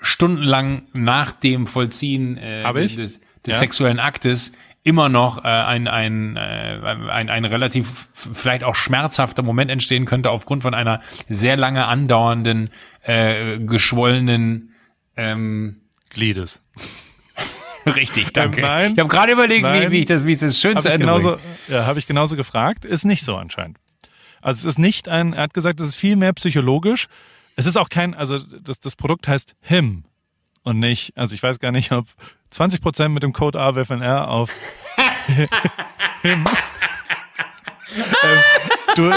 stundenlang 0.00 0.82
nach 0.92 1.32
dem 1.32 1.66
Vollziehen 1.66 2.36
äh, 2.36 2.72
des, 2.72 2.96
des 2.96 3.20
Ja. 3.46 3.54
sexuellen 3.54 3.98
Aktes 4.00 4.52
immer 4.84 5.08
noch 5.08 5.44
äh, 5.44 5.48
ein, 5.48 5.88
ein, 5.88 6.36
äh, 6.36 6.80
ein, 7.10 7.28
ein 7.28 7.44
relativ 7.44 8.08
vielleicht 8.12 8.62
auch 8.62 8.76
schmerzhafter 8.76 9.42
Moment 9.42 9.70
entstehen 9.70 10.04
könnte 10.04 10.30
aufgrund 10.30 10.62
von 10.62 10.74
einer 10.74 11.00
sehr 11.28 11.56
lange 11.56 11.86
andauernden, 11.86 12.70
äh, 13.02 13.58
geschwollenen 13.58 14.74
ähm, 15.16 15.80
Gliedes. 16.10 16.62
Richtig, 17.86 18.32
danke. 18.32 18.60
Ähm, 18.60 18.66
nein. 18.66 18.92
ich 18.92 18.98
habe 18.98 19.08
gerade 19.08 19.32
überlegt, 19.32 19.60
wie, 19.64 19.68
Nein. 19.68 19.90
wie 19.90 20.00
ich 20.00 20.06
das, 20.06 20.24
wie 20.24 20.32
ich 20.32 20.38
das 20.38 20.60
schön 20.60 20.78
zu 20.78 20.88
Habe 20.88 20.94
Ende 20.94 21.06
genauso, 21.06 21.38
ja, 21.68 21.86
hab 21.86 21.96
ich 21.96 22.06
genauso 22.06 22.36
gefragt. 22.36 22.84
Ist 22.84 23.04
nicht 23.04 23.24
so 23.24 23.36
anscheinend. 23.36 23.78
Also 24.40 24.60
es 24.60 24.74
ist 24.74 24.78
nicht 24.78 25.08
ein, 25.08 25.32
er 25.32 25.44
hat 25.44 25.54
gesagt, 25.54 25.80
es 25.80 25.88
ist 25.88 25.94
viel 25.96 26.16
mehr 26.16 26.32
psychologisch. 26.32 27.08
Es 27.56 27.66
ist 27.66 27.76
auch 27.76 27.88
kein, 27.88 28.14
also 28.14 28.38
das, 28.38 28.80
das 28.80 28.96
Produkt 28.96 29.26
heißt 29.28 29.54
HIM 29.62 30.04
und 30.62 30.78
nicht, 30.78 31.16
also 31.16 31.34
ich 31.34 31.42
weiß 31.42 31.58
gar 31.58 31.72
nicht, 31.72 31.90
ob 31.92 32.06
20% 32.52 33.08
mit 33.08 33.22
dem 33.22 33.32
Code 33.32 33.58
AWFNR 33.58 34.28
auf 34.28 34.50
HIM. 36.22 36.44
ähm, 38.22 38.38
du, 38.94 39.10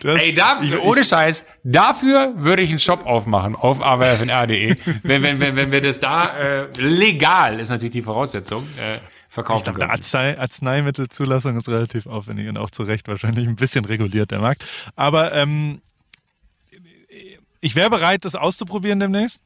du 0.00 0.08
hast, 0.10 0.20
Ey, 0.20 0.34
da, 0.34 0.60
ich- 0.62 0.76
ohne 0.78 1.04
Scheiß, 1.04 1.46
dafür 1.62 2.32
würde 2.36 2.62
ich 2.62 2.70
einen 2.70 2.78
Shop 2.78 3.06
aufmachen 3.06 3.54
auf 3.54 3.80
awfnr.de. 3.82 4.76
wenn, 5.04 5.22
wenn, 5.22 5.40
wenn, 5.40 5.56
wenn 5.56 5.72
wir 5.72 5.80
das 5.80 6.00
da 6.00 6.36
äh, 6.36 6.66
legal, 6.78 7.60
ist 7.60 7.68
natürlich 7.70 7.92
die 7.92 8.02
Voraussetzung, 8.02 8.66
äh, 8.78 8.96
Ich 8.96 9.00
verkaufen 9.28 9.62
glaube, 9.64 9.78
können. 9.80 9.90
Arznei 9.92 10.38
Arzneimittelzulassung 10.38 11.56
ist 11.56 11.68
relativ 11.68 12.06
aufwendig 12.06 12.48
und 12.48 12.56
auch 12.58 12.70
zu 12.70 12.82
Recht 12.82 13.06
wahrscheinlich 13.08 13.46
ein 13.46 13.56
bisschen 13.56 13.84
reguliert, 13.84 14.30
der 14.32 14.40
Markt. 14.40 14.64
Aber 14.96 15.32
ähm, 15.32 15.80
ich 17.64 17.74
wäre 17.74 17.88
bereit, 17.88 18.24
das 18.24 18.34
auszuprobieren 18.34 19.00
demnächst. 19.00 19.40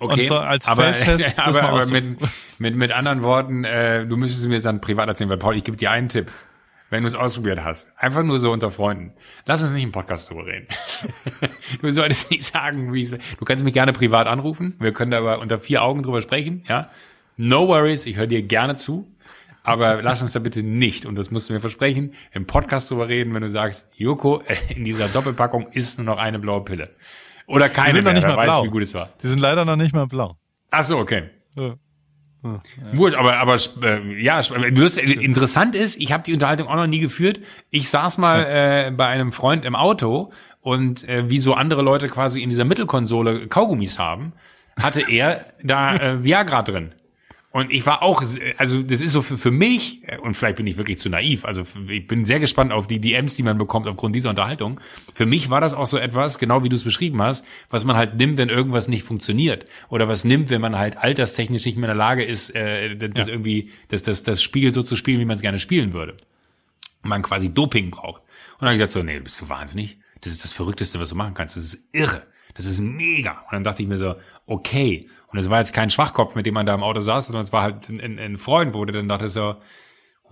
Okay, 0.00 0.26
so 0.26 0.36
als 0.36 0.66
aber, 0.66 0.94
Feldtest 0.94 1.32
das 1.36 1.56
aber, 1.56 1.68
aber 1.68 1.86
mit, 1.86 2.18
mit, 2.58 2.76
mit 2.76 2.90
anderen 2.90 3.22
Worten, 3.22 3.62
äh, 3.62 4.04
du 4.04 4.16
müsstest 4.16 4.48
mir 4.48 4.54
das 4.54 4.64
dann 4.64 4.80
privat 4.80 5.08
erzählen, 5.08 5.30
weil 5.30 5.36
Paul, 5.36 5.56
ich 5.56 5.62
gebe 5.62 5.76
dir 5.76 5.92
einen 5.92 6.08
Tipp, 6.08 6.30
wenn 6.90 7.04
du 7.04 7.06
es 7.06 7.14
ausprobiert 7.14 7.62
hast. 7.62 7.92
Einfach 7.96 8.24
nur 8.24 8.40
so 8.40 8.50
unter 8.50 8.72
Freunden. 8.72 9.12
Lass 9.46 9.62
uns 9.62 9.72
nicht 9.72 9.84
im 9.84 9.92
Podcast 9.92 10.30
drüber 10.30 10.46
reden. 10.46 10.66
du 11.82 11.92
solltest 11.92 12.32
nicht 12.32 12.44
sagen, 12.44 12.92
wie 12.92 13.02
es 13.02 13.10
Du 13.10 13.44
kannst 13.44 13.62
mich 13.62 13.74
gerne 13.74 13.92
privat 13.92 14.26
anrufen. 14.26 14.74
Wir 14.80 14.92
können 14.92 15.12
da 15.12 15.18
aber 15.18 15.38
unter 15.38 15.60
vier 15.60 15.82
Augen 15.82 16.02
drüber 16.02 16.22
sprechen, 16.22 16.64
ja. 16.68 16.90
No 17.36 17.68
worries, 17.68 18.06
ich 18.06 18.16
höre 18.16 18.26
dir 18.26 18.42
gerne 18.42 18.74
zu. 18.74 19.08
Aber 19.64 20.02
lass 20.02 20.22
uns 20.22 20.32
da 20.32 20.40
bitte 20.40 20.62
nicht, 20.62 21.06
und 21.06 21.16
das 21.16 21.30
musst 21.30 21.48
du 21.48 21.52
mir 21.52 21.60
versprechen, 21.60 22.14
im 22.32 22.46
Podcast 22.46 22.90
drüber 22.90 23.08
reden, 23.08 23.32
wenn 23.34 23.42
du 23.42 23.48
sagst, 23.48 23.92
Joko, 23.96 24.42
in 24.68 24.84
dieser 24.84 25.08
Doppelpackung 25.08 25.68
ist 25.72 25.98
nur 25.98 26.06
noch 26.06 26.18
eine 26.18 26.38
blaue 26.38 26.64
Pille. 26.64 26.90
Oder 27.46 27.68
Die 27.68 27.74
keine 27.74 27.94
sind 27.94 28.04
noch 28.04 28.12
mehr, 28.12 28.14
nicht 28.14 28.28
wer 28.28 28.36
mal 28.36 28.46
weiß, 28.46 28.46
blau. 28.46 28.64
wie 28.64 28.70
gut 28.70 28.82
es 28.82 28.94
war. 28.94 29.10
Die 29.22 29.28
sind 29.28 29.38
leider 29.38 29.64
noch 29.64 29.76
nicht 29.76 29.94
mal 29.94 30.06
blau. 30.06 30.36
Ach 30.70 30.84
so, 30.84 30.98
okay. 30.98 31.30
Ja. 31.56 31.74
Gut, 32.96 33.14
aber 33.14 33.36
aber 33.36 33.56
äh, 33.82 34.20
ja, 34.20 34.40
äh, 34.40 35.12
interessant 35.12 35.76
ist, 35.76 36.00
ich 36.00 36.10
habe 36.12 36.24
die 36.24 36.32
Unterhaltung 36.32 36.66
auch 36.66 36.74
noch 36.74 36.88
nie 36.88 36.98
geführt. 36.98 37.38
Ich 37.70 37.88
saß 37.88 38.18
mal 38.18 38.42
äh, 38.42 38.90
bei 38.90 39.06
einem 39.06 39.30
Freund 39.30 39.64
im 39.64 39.76
Auto 39.76 40.32
und 40.60 41.08
äh, 41.08 41.28
wie 41.30 41.38
so 41.38 41.54
andere 41.54 41.82
Leute 41.82 42.08
quasi 42.08 42.42
in 42.42 42.48
dieser 42.48 42.64
Mittelkonsole 42.64 43.46
Kaugummis 43.46 44.00
haben, 44.00 44.32
hatte 44.80 45.02
er 45.08 45.44
da 45.62 45.94
äh, 45.94 46.24
Viagra 46.24 46.62
drin. 46.62 46.94
Und 47.52 47.70
ich 47.70 47.84
war 47.84 48.02
auch, 48.02 48.24
also 48.56 48.82
das 48.82 49.02
ist 49.02 49.12
so 49.12 49.20
für, 49.20 49.36
für 49.36 49.50
mich, 49.50 50.00
äh, 50.08 50.16
und 50.16 50.34
vielleicht 50.34 50.56
bin 50.56 50.66
ich 50.66 50.78
wirklich 50.78 50.98
zu 50.98 51.10
naiv, 51.10 51.44
also 51.44 51.64
ich 51.86 52.06
bin 52.06 52.24
sehr 52.24 52.40
gespannt 52.40 52.72
auf 52.72 52.86
die 52.86 52.98
DMs, 52.98 53.34
die 53.34 53.42
man 53.42 53.58
bekommt 53.58 53.86
aufgrund 53.86 54.16
dieser 54.16 54.30
Unterhaltung. 54.30 54.80
Für 55.14 55.26
mich 55.26 55.50
war 55.50 55.60
das 55.60 55.74
auch 55.74 55.84
so 55.84 55.98
etwas, 55.98 56.38
genau 56.38 56.64
wie 56.64 56.70
du 56.70 56.76
es 56.76 56.84
beschrieben 56.84 57.20
hast, 57.20 57.44
was 57.68 57.84
man 57.84 57.96
halt 57.96 58.16
nimmt, 58.16 58.38
wenn 58.38 58.48
irgendwas 58.48 58.88
nicht 58.88 59.02
funktioniert. 59.02 59.66
Oder 59.90 60.08
was 60.08 60.24
nimmt, 60.24 60.48
wenn 60.48 60.62
man 60.62 60.78
halt 60.78 60.96
alterstechnisch 60.96 61.66
nicht 61.66 61.76
mehr 61.76 61.90
in 61.90 61.96
der 61.98 62.06
Lage 62.06 62.24
ist, 62.24 62.54
äh, 62.56 62.96
das, 62.96 63.10
das 63.10 63.28
irgendwie, 63.28 63.70
das, 63.88 64.02
das, 64.02 64.22
das 64.22 64.42
Spiel 64.42 64.72
so 64.72 64.82
zu 64.82 64.96
spielen, 64.96 65.20
wie 65.20 65.26
man 65.26 65.36
es 65.36 65.42
gerne 65.42 65.58
spielen 65.58 65.92
würde. 65.92 66.16
Und 67.02 67.10
man 67.10 67.20
quasi 67.20 67.52
Doping 67.52 67.90
braucht. 67.90 68.22
Und 68.22 68.60
dann 68.60 68.68
habe 68.68 68.76
ich 68.76 68.80
gesagt 68.80 68.92
so, 68.92 69.02
nee, 69.02 69.20
bist 69.20 69.38
du 69.42 69.50
wahnsinnig? 69.50 69.98
Das 70.22 70.32
ist 70.32 70.42
das 70.42 70.54
Verrückteste, 70.54 71.00
was 71.00 71.10
du 71.10 71.16
machen 71.16 71.34
kannst. 71.34 71.56
Das 71.56 71.64
ist 71.64 71.88
irre. 71.92 72.22
Das 72.54 72.64
ist 72.64 72.80
mega. 72.80 73.42
Und 73.42 73.52
dann 73.52 73.64
dachte 73.64 73.82
ich 73.82 73.88
mir 73.88 73.98
so, 73.98 74.14
okay. 74.46 75.08
Und 75.28 75.38
es 75.38 75.48
war 75.48 75.60
jetzt 75.60 75.72
kein 75.72 75.90
Schwachkopf, 75.90 76.34
mit 76.34 76.46
dem 76.46 76.54
man 76.54 76.66
da 76.66 76.74
im 76.74 76.82
Auto 76.82 77.00
saß, 77.00 77.28
sondern 77.28 77.42
es 77.42 77.52
war 77.52 77.62
halt 77.62 77.88
ein, 77.88 78.00
ein, 78.00 78.18
ein 78.18 78.36
Freund, 78.36 78.74
wo 78.74 78.84
du 78.84 78.92
dann 78.92 79.08
dachte 79.08 79.28
so, 79.28 79.56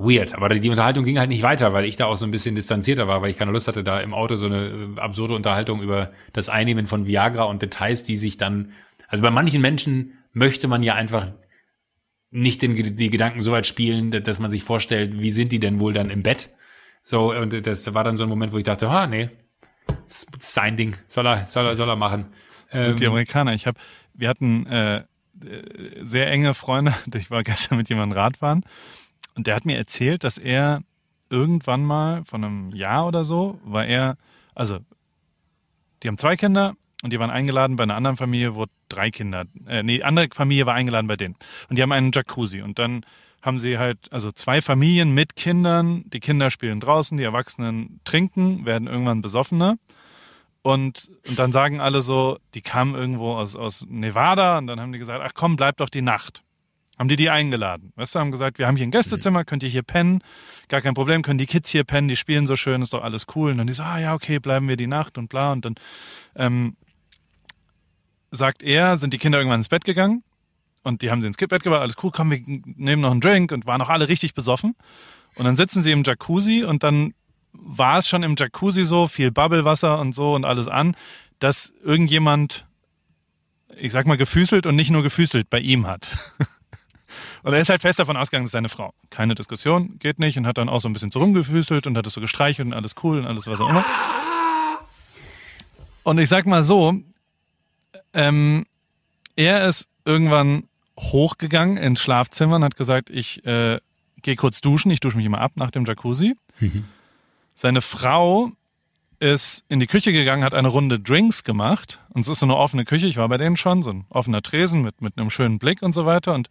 weird. 0.01 0.35
Aber 0.35 0.49
die 0.49 0.71
Unterhaltung 0.71 1.05
ging 1.05 1.19
halt 1.19 1.29
nicht 1.29 1.43
weiter, 1.43 1.73
weil 1.73 1.85
ich 1.85 1.97
da 1.97 2.07
auch 2.07 2.17
so 2.17 2.25
ein 2.25 2.31
bisschen 2.31 2.55
distanzierter 2.55 3.07
war, 3.07 3.23
weil 3.23 3.31
ich 3.31 3.37
keine 3.37 3.53
Lust 3.53 3.69
hatte, 3.69 3.85
da 3.85 4.01
im 4.01 4.15
Auto 4.15 4.37
so 4.37 4.47
eine 4.47 4.95
äh, 4.97 5.01
absurde 5.01 5.35
Unterhaltung 5.35 5.83
über 5.83 6.13
das 6.33 6.49
Einnehmen 6.49 6.87
von 6.87 7.07
Viagra 7.07 7.45
und 7.45 7.63
Details, 7.63 8.03
die 8.03 8.17
sich 8.17 8.37
dann, 8.37 8.73
also 9.09 9.23
bei 9.23 9.31
manchen 9.31 9.61
Menschen 9.61 10.19
möchte 10.33 10.69
man 10.69 10.83
ja 10.83 10.95
einfach 10.95 11.29
nicht 12.31 12.63
den, 12.63 12.97
die 12.97 13.11
Gedanken 13.11 13.43
so 13.43 13.53
weit 13.53 13.67
spielen, 13.67 14.11
dass 14.11 14.39
man 14.39 14.51
sich 14.51 14.63
vorstellt, 14.63 15.21
wie 15.21 15.33
sind 15.33 15.53
die 15.53 15.61
denn 15.61 15.81
wohl 15.81 15.93
dann 15.93 16.11
im 16.11 16.23
Bett? 16.23 16.51
So, 17.03 17.35
und 17.35 17.67
das 17.67 17.93
war 17.93 18.05
dann 18.05 18.17
so 18.17 18.25
ein 18.25 18.29
Moment, 18.29 18.53
wo 18.53 18.59
ich 18.59 18.65
dachte, 18.65 18.89
ah, 18.89 19.07
nee, 19.07 19.31
sein 20.07 20.77
Ding, 20.77 20.97
soll 21.09 21.27
er, 21.27 21.47
soll 21.49 21.67
er, 21.67 21.77
soll 21.77 21.89
er 21.89 21.97
machen. 21.97 22.27
Das 22.73 22.87
sind 22.87 23.01
die 23.01 23.07
Amerikaner. 23.07 23.53
Ich 23.55 23.67
habe, 23.67 23.81
wir 24.21 24.29
hatten 24.29 24.66
äh, 24.66 25.05
sehr 26.03 26.31
enge 26.31 26.55
Freunde. 26.55 26.95
Ich 27.14 27.31
war 27.31 27.43
gestern 27.43 27.79
mit 27.79 27.89
jemandem 27.89 28.16
Radfahren. 28.18 28.62
Und 29.35 29.47
der 29.47 29.55
hat 29.55 29.64
mir 29.64 29.77
erzählt, 29.77 30.25
dass 30.25 30.39
er 30.39 30.83
irgendwann 31.31 31.85
mal 31.85 32.23
von 32.27 32.45
einem 32.45 32.71
Jahr 32.75 33.07
oder 33.07 33.25
so 33.25 33.61
war 33.64 33.87
er, 33.87 34.16
also 34.55 34.79
die 36.03 36.09
haben 36.09 36.18
zwei 36.18 36.37
Kinder 36.37 36.75
und 37.03 37.12
die 37.12 37.18
waren 37.18 37.31
eingeladen 37.31 37.77
bei 37.77 37.85
einer 37.85 37.95
anderen 37.95 38.16
Familie, 38.16 38.55
wo 38.55 38.66
drei 38.89 39.11
Kinder, 39.11 39.45
äh, 39.66 39.83
nee, 39.83 40.03
andere 40.03 40.29
Familie 40.33 40.66
war 40.66 40.75
eingeladen 40.75 41.07
bei 41.07 41.16
denen. 41.16 41.37
Und 41.68 41.77
die 41.77 41.83
haben 41.83 41.93
einen 41.93 42.11
Jacuzzi. 42.12 42.61
Und 42.62 42.79
dann 42.79 43.07
haben 43.43 43.59
sie 43.59 43.79
halt, 43.79 44.12
also 44.12 44.31
zwei 44.33 44.61
Familien 44.61 45.12
mit 45.12 45.37
Kindern, 45.37 46.05
die 46.11 46.21
Kinder 46.21 46.51
spielen 46.51 46.81
draußen, 46.81 47.16
die 47.16 47.25
Erwachsenen 47.25 48.01
trinken, 48.05 48.66
werden 48.66 48.87
irgendwann 48.87 49.23
besoffener 49.23 49.79
und, 50.63 51.11
und 51.29 51.39
dann 51.39 51.53
sagen 51.53 51.81
alle 51.81 52.03
so, 52.03 52.39
die 52.55 52.61
kamen 52.61 52.95
irgendwo 52.95 53.33
aus, 53.33 53.57
aus 53.57 53.87
Nevada 53.89 54.59
und 54.59 54.67
dann 54.67 54.81
haben 54.81 54.93
die 54.93 54.99
gesagt, 54.99 55.23
ach 55.25 55.33
komm, 55.35 55.57
bleib 55.57 55.79
doch 55.79 55.89
die 55.89 56.03
Nacht. 56.03 56.43
Haben 56.99 57.09
die 57.09 57.17
die 57.17 57.31
eingeladen. 57.31 57.93
Weißt 57.97 58.15
du, 58.15 58.19
haben 58.19 58.31
gesagt, 58.31 58.59
wir 58.59 58.67
haben 58.67 58.77
hier 58.77 58.87
ein 58.87 58.91
Gästezimmer, 58.91 59.45
könnt 59.45 59.63
ihr 59.63 59.71
hier 59.71 59.83
pennen, 59.83 60.23
gar 60.69 60.83
kein 60.83 60.93
Problem, 60.93 61.23
können 61.23 61.39
die 61.39 61.47
Kids 61.47 61.71
hier 61.71 61.85
pennen, 61.85 62.09
die 62.09 62.17
spielen 62.17 62.47
so 62.47 62.57
schön, 62.57 62.83
ist 62.83 62.93
doch 62.93 63.03
alles 63.03 63.25
cool. 63.35 63.53
Und 63.53 63.59
dann 63.59 63.67
die 63.67 63.73
so, 63.73 63.83
ah 63.83 63.99
ja, 63.99 64.15
okay, 64.15 64.39
bleiben 64.39 64.69
wir 64.69 64.77
die 64.77 64.87
Nacht 64.87 65.17
und 65.17 65.29
bla. 65.29 65.53
Und 65.53 65.65
dann 65.65 65.75
ähm, 66.37 66.77
sagt 68.31 68.63
er, 68.63 68.99
sind 68.99 69.15
die 69.15 69.19
Kinder 69.19 69.39
irgendwann 69.39 69.61
ins 69.61 69.71
Bett 69.71 69.85
gegangen 69.85 70.23
und 70.83 71.03
die 71.03 71.11
haben 71.11 71.21
sie 71.23 71.27
ins 71.27 71.37
Bett 71.37 71.63
gebracht, 71.63 71.83
alles 71.83 71.97
cool, 72.03 72.11
komm, 72.13 72.31
wir 72.31 72.41
nehmen 72.47 73.03
noch 73.03 73.11
einen 73.11 73.21
Drink 73.21 73.53
und 73.53 73.67
waren 73.67 73.81
auch 73.83 73.89
alle 73.89 74.09
richtig 74.09 74.35
besoffen. 74.35 74.75
Und 75.37 75.45
dann 75.45 75.57
sitzen 75.57 75.83
sie 75.83 75.93
im 75.93 76.03
Jacuzzi 76.05 76.65
und 76.65 76.83
dann 76.83 77.15
war 77.53 77.99
es 77.99 78.09
schon 78.09 78.23
im 78.23 78.35
Jacuzzi 78.39 78.85
so, 78.85 79.07
viel 79.09 79.31
Bubblewasser 79.31 79.99
und 79.99 80.15
so 80.15 80.35
und 80.35 80.45
alles 80.45 80.69
an, 80.69 80.97
dass 81.39 81.73
irgendjemand, 81.83 82.67
ich 83.77 83.93
sag 83.93 84.07
mal, 84.07 84.17
gefüßelt 84.17 84.67
und 84.67 84.77
nicht 84.77 84.91
nur 84.91 85.03
gefüßelt 85.03 85.51
bei 85.51 85.61
ihm 85.61 85.87
hat. 85.87 86.17
Und 87.43 87.55
er 87.55 87.61
ist 87.61 87.71
halt 87.71 87.81
fest 87.81 87.99
davon 87.99 88.17
ausgegangen, 88.17 88.45
das 88.45 88.49
ist 88.51 88.53
seine 88.53 88.69
Frau. 88.69 88.93
Keine 89.09 89.35
Diskussion, 89.35 89.99
geht 89.99 90.19
nicht 90.19 90.37
und 90.37 90.47
hat 90.47 90.59
dann 90.59 90.69
auch 90.69 90.81
so 90.81 90.89
ein 90.89 90.93
bisschen 90.93 91.11
so 91.11 91.21
rumgefüßelt 91.21 91.87
und 91.87 91.97
hat 91.97 92.07
es 92.07 92.13
so 92.13 92.21
gestreichelt 92.21 92.67
und 92.67 92.75
alles 92.75 92.95
cool 93.03 93.19
und 93.19 93.27
alles 93.27 93.47
was 93.47 93.61
auch 93.61 93.69
immer. 93.71 93.85
Und 96.03 96.19
ich 96.19 96.29
sag 96.29 96.47
mal 96.47 96.63
so, 96.63 96.95
ähm, 98.13 98.67
er 99.37 99.67
ist 99.67 99.89
irgendwann 100.05 100.65
hochgegangen 100.99 101.77
ins 101.79 102.03
Schlafzimmer 102.03 102.57
und 102.57 102.65
hat 102.65 102.77
gesagt, 102.77 103.09
ich 103.11 103.45
äh, 103.47 103.81
gehe 104.23 104.37
kurz 104.37 104.61
duschen, 104.61 104.91
ich 104.91 105.01
dusche 105.01 105.17
mich 105.17 105.27
immer 105.27 105.41
ab 105.41 105.53
nach 105.55 105.71
dem 105.71 105.85
Jacuzzi. 105.85 106.37
Seine 107.55 107.83
Frau 107.83 108.53
ist 109.21 109.65
in 109.69 109.81
die 109.81 109.87
Küche 109.87 110.13
gegangen, 110.13 110.45
hat 110.45 110.55
eine 110.55 110.69
Runde 110.69 110.99
Drinks 110.99 111.45
gemacht. 111.45 112.01
Und 112.09 112.23
es 112.23 112.29
ist 112.29 112.41
so 112.41 112.47
eine 112.47 112.57
offene 112.57 112.85
Küche, 112.85 113.07
ich 113.07 113.19
war 113.19 113.29
bei 113.29 113.37
denen 113.37 113.57
schon, 113.57 113.83
so 113.83 113.91
ein 113.91 114.07
offener 114.09 114.43
Tresen 114.43 114.83
mit, 114.83 115.03
mit 115.03 115.19
einem 115.19 115.31
schönen 115.31 115.59
Blick 115.59 115.83
und 115.83 115.93
so 115.93 116.07
weiter. 116.07 116.35
Und 116.35 116.49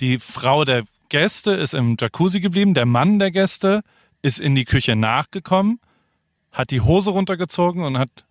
die 0.00 0.18
Frau 0.18 0.64
der 0.64 0.84
Gäste 1.10 1.52
ist 1.52 1.74
im 1.74 1.96
Jacuzzi 2.00 2.40
geblieben, 2.40 2.72
der 2.72 2.86
Mann 2.86 3.18
der 3.18 3.30
Gäste 3.30 3.82
ist 4.22 4.40
in 4.40 4.54
die 4.54 4.64
Küche 4.64 4.96
nachgekommen, 4.96 5.78
hat 6.52 6.70
die 6.70 6.80
Hose 6.80 7.10
runtergezogen 7.10 7.84
und 7.84 7.98
hat, 7.98 8.24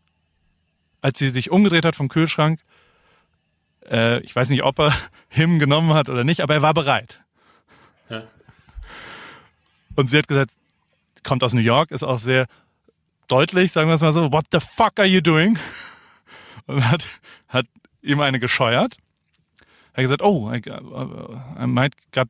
als 1.01 1.19
sie 1.19 1.29
sich 1.29 1.51
umgedreht 1.51 1.85
hat 1.85 1.95
vom 1.95 2.09
Kühlschrank, 2.09 2.59
äh, 3.89 4.19
ich 4.21 4.35
weiß 4.35 4.49
nicht, 4.49 4.63
ob 4.63 4.79
er 4.79 4.93
Him 5.29 5.59
genommen 5.59 5.93
hat 5.93 6.09
oder 6.09 6.23
nicht, 6.23 6.41
aber 6.41 6.55
er 6.55 6.61
war 6.63 6.73
bereit. 6.73 7.21
Ja. 8.09 8.23
Und 9.95 10.09
sie 10.09 10.17
hat 10.17 10.27
gesagt, 10.27 10.51
kommt 11.23 11.43
aus 11.43 11.53
New 11.53 11.61
York, 11.61 11.91
ist 11.91 12.03
auch 12.03 12.19
sehr 12.19 12.47
deutlich, 13.27 13.71
sagen 13.71 13.87
wir 13.87 13.95
es 13.95 14.01
mal 14.01 14.13
so, 14.13 14.31
what 14.31 14.45
the 14.51 14.59
fuck 14.59 14.99
are 14.99 15.07
you 15.07 15.21
doing? 15.21 15.57
Und 16.65 16.89
hat, 16.89 17.05
hat 17.47 17.65
ihm 18.01 18.19
eine 18.19 18.39
gescheuert. 18.39 18.97
Er 19.93 19.97
hat 19.97 20.01
gesagt, 20.03 20.21
oh, 20.21 20.51
I, 20.51 20.61
I 21.61 21.67
might 21.67 21.93
got 22.11 22.27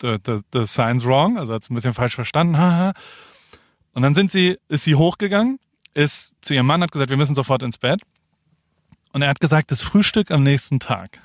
the, 0.00 0.16
the, 0.24 0.40
the 0.52 0.66
signs 0.66 1.04
wrong, 1.04 1.38
also 1.38 1.52
hat 1.52 1.62
es 1.62 1.70
ein 1.70 1.74
bisschen 1.74 1.94
falsch 1.94 2.14
verstanden. 2.14 2.56
haha. 2.58 2.92
Und 3.92 4.02
dann 4.02 4.14
sind 4.14 4.30
sie, 4.30 4.58
ist 4.68 4.84
sie 4.84 4.94
hochgegangen, 4.94 5.58
ist 5.94 6.34
zu 6.40 6.54
ihrem 6.54 6.66
Mann, 6.66 6.82
hat 6.82 6.92
gesagt, 6.92 7.10
wir 7.10 7.16
müssen 7.16 7.34
sofort 7.34 7.62
ins 7.62 7.78
Bett. 7.78 8.00
Und 9.12 9.22
er 9.22 9.28
hat 9.28 9.40
gesagt, 9.40 9.72
das 9.72 9.82
Frühstück 9.82 10.30
am 10.30 10.44
nächsten 10.44 10.78
Tag. 10.78 11.18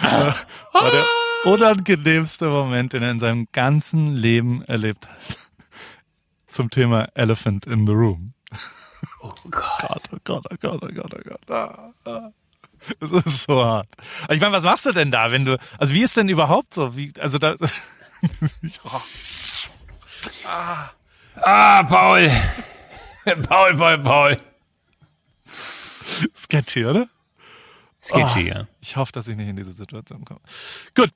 war 0.00 0.90
der 0.90 1.04
unangenehmste 1.44 2.48
Moment, 2.48 2.92
den 2.92 3.02
er 3.02 3.10
in 3.10 3.20
seinem 3.20 3.48
ganzen 3.52 4.14
Leben 4.14 4.62
erlebt 4.64 5.08
hat. 5.08 5.38
Zum 6.48 6.70
Thema 6.70 7.08
Elephant 7.14 7.66
in 7.66 7.86
the 7.86 7.92
Room. 7.92 8.34
Oh 9.22 9.32
Gott. 9.50 10.02
Oh 10.12 10.18
Gott, 10.24 10.46
oh 10.50 10.56
Gott, 10.60 10.82
oh 10.82 10.88
Gott, 10.88 11.14
oh 11.14 11.20
Gott. 11.24 11.50
Ah, 11.50 11.92
ah. 12.04 12.30
Es 13.00 13.10
ist 13.12 13.44
so 13.44 13.64
hart. 13.64 13.88
Ich 14.28 14.40
meine, 14.40 14.52
was 14.52 14.64
machst 14.64 14.86
du 14.86 14.92
denn 14.92 15.10
da, 15.10 15.30
wenn 15.30 15.44
du, 15.44 15.58
also 15.78 15.94
wie 15.94 16.02
ist 16.02 16.16
denn 16.16 16.28
überhaupt 16.28 16.74
so, 16.74 16.96
wie, 16.96 17.12
also 17.18 17.38
da, 17.38 17.54
Ah, 21.36 21.82
Paul. 21.84 22.30
Paul, 23.48 23.76
Paul, 23.76 23.98
Paul. 23.98 24.40
sketchy, 26.36 26.84
oder? 26.84 27.08
Sketchy, 28.02 28.50
Ah, 28.52 28.58
ja. 28.58 28.66
Ich 28.80 28.96
hoffe, 28.96 29.12
dass 29.12 29.28
ich 29.28 29.36
nicht 29.36 29.48
in 29.48 29.56
diese 29.56 29.72
Situation 29.72 30.24
komme. 30.24 30.40
Gut. 30.94 31.10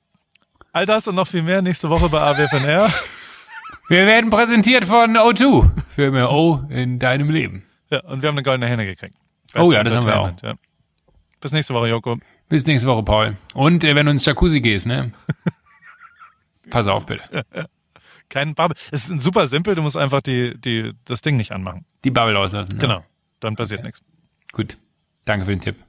All 0.77 0.85
das 0.85 1.07
und 1.07 1.15
noch 1.15 1.27
viel 1.27 1.41
mehr 1.41 1.63
nächste 1.63 1.89
Woche 1.89 2.07
bei 2.07 2.21
AWFNR. 2.21 2.87
Wir 3.89 4.05
werden 4.05 4.29
präsentiert 4.29 4.85
von 4.85 5.17
O2 5.17 5.71
für 5.89 6.11
mehr 6.11 6.31
O 6.31 6.61
in 6.69 6.99
deinem 6.99 7.31
Leben. 7.31 7.63
Ja, 7.89 8.01
und 8.01 8.21
wir 8.21 8.27
haben 8.29 8.35
eine 8.35 8.43
goldene 8.43 8.67
Henne 8.67 8.85
gekriegt. 8.85 9.15
Oh 9.55 9.71
ja, 9.71 9.83
das 9.83 9.95
haben 9.95 10.05
wir 10.05 10.19
auch. 10.19 10.31
Ja. 10.43 10.53
Bis 11.41 11.51
nächste 11.51 11.73
Woche, 11.73 11.87
Joko. 11.87 12.19
Bis 12.47 12.67
nächste 12.67 12.87
Woche, 12.87 13.01
Paul. 13.01 13.37
Und 13.55 13.83
äh, 13.83 13.95
wenn 13.95 14.05
du 14.05 14.11
ins 14.11 14.23
Jacuzzi 14.23 14.61
gehst, 14.61 14.85
ne? 14.85 15.13
Pass 16.69 16.85
auf, 16.85 17.07
bitte. 17.07 17.23
Kein 18.29 18.53
Bubble. 18.53 18.77
Es 18.91 19.09
ist 19.09 19.19
super 19.19 19.47
simpel, 19.47 19.73
du 19.73 19.81
musst 19.81 19.97
einfach 19.97 20.21
die, 20.21 20.61
die, 20.61 20.93
das 21.05 21.23
Ding 21.23 21.37
nicht 21.37 21.53
anmachen. 21.53 21.85
Die 22.03 22.11
Bubble 22.11 22.37
auslassen. 22.37 22.75
ne? 22.75 22.79
Genau. 22.79 23.03
Dann 23.39 23.55
passiert 23.55 23.83
nichts. 23.83 24.03
Gut. 24.51 24.77
Danke 25.25 25.47
für 25.47 25.53
den 25.53 25.61
Tipp. 25.61 25.86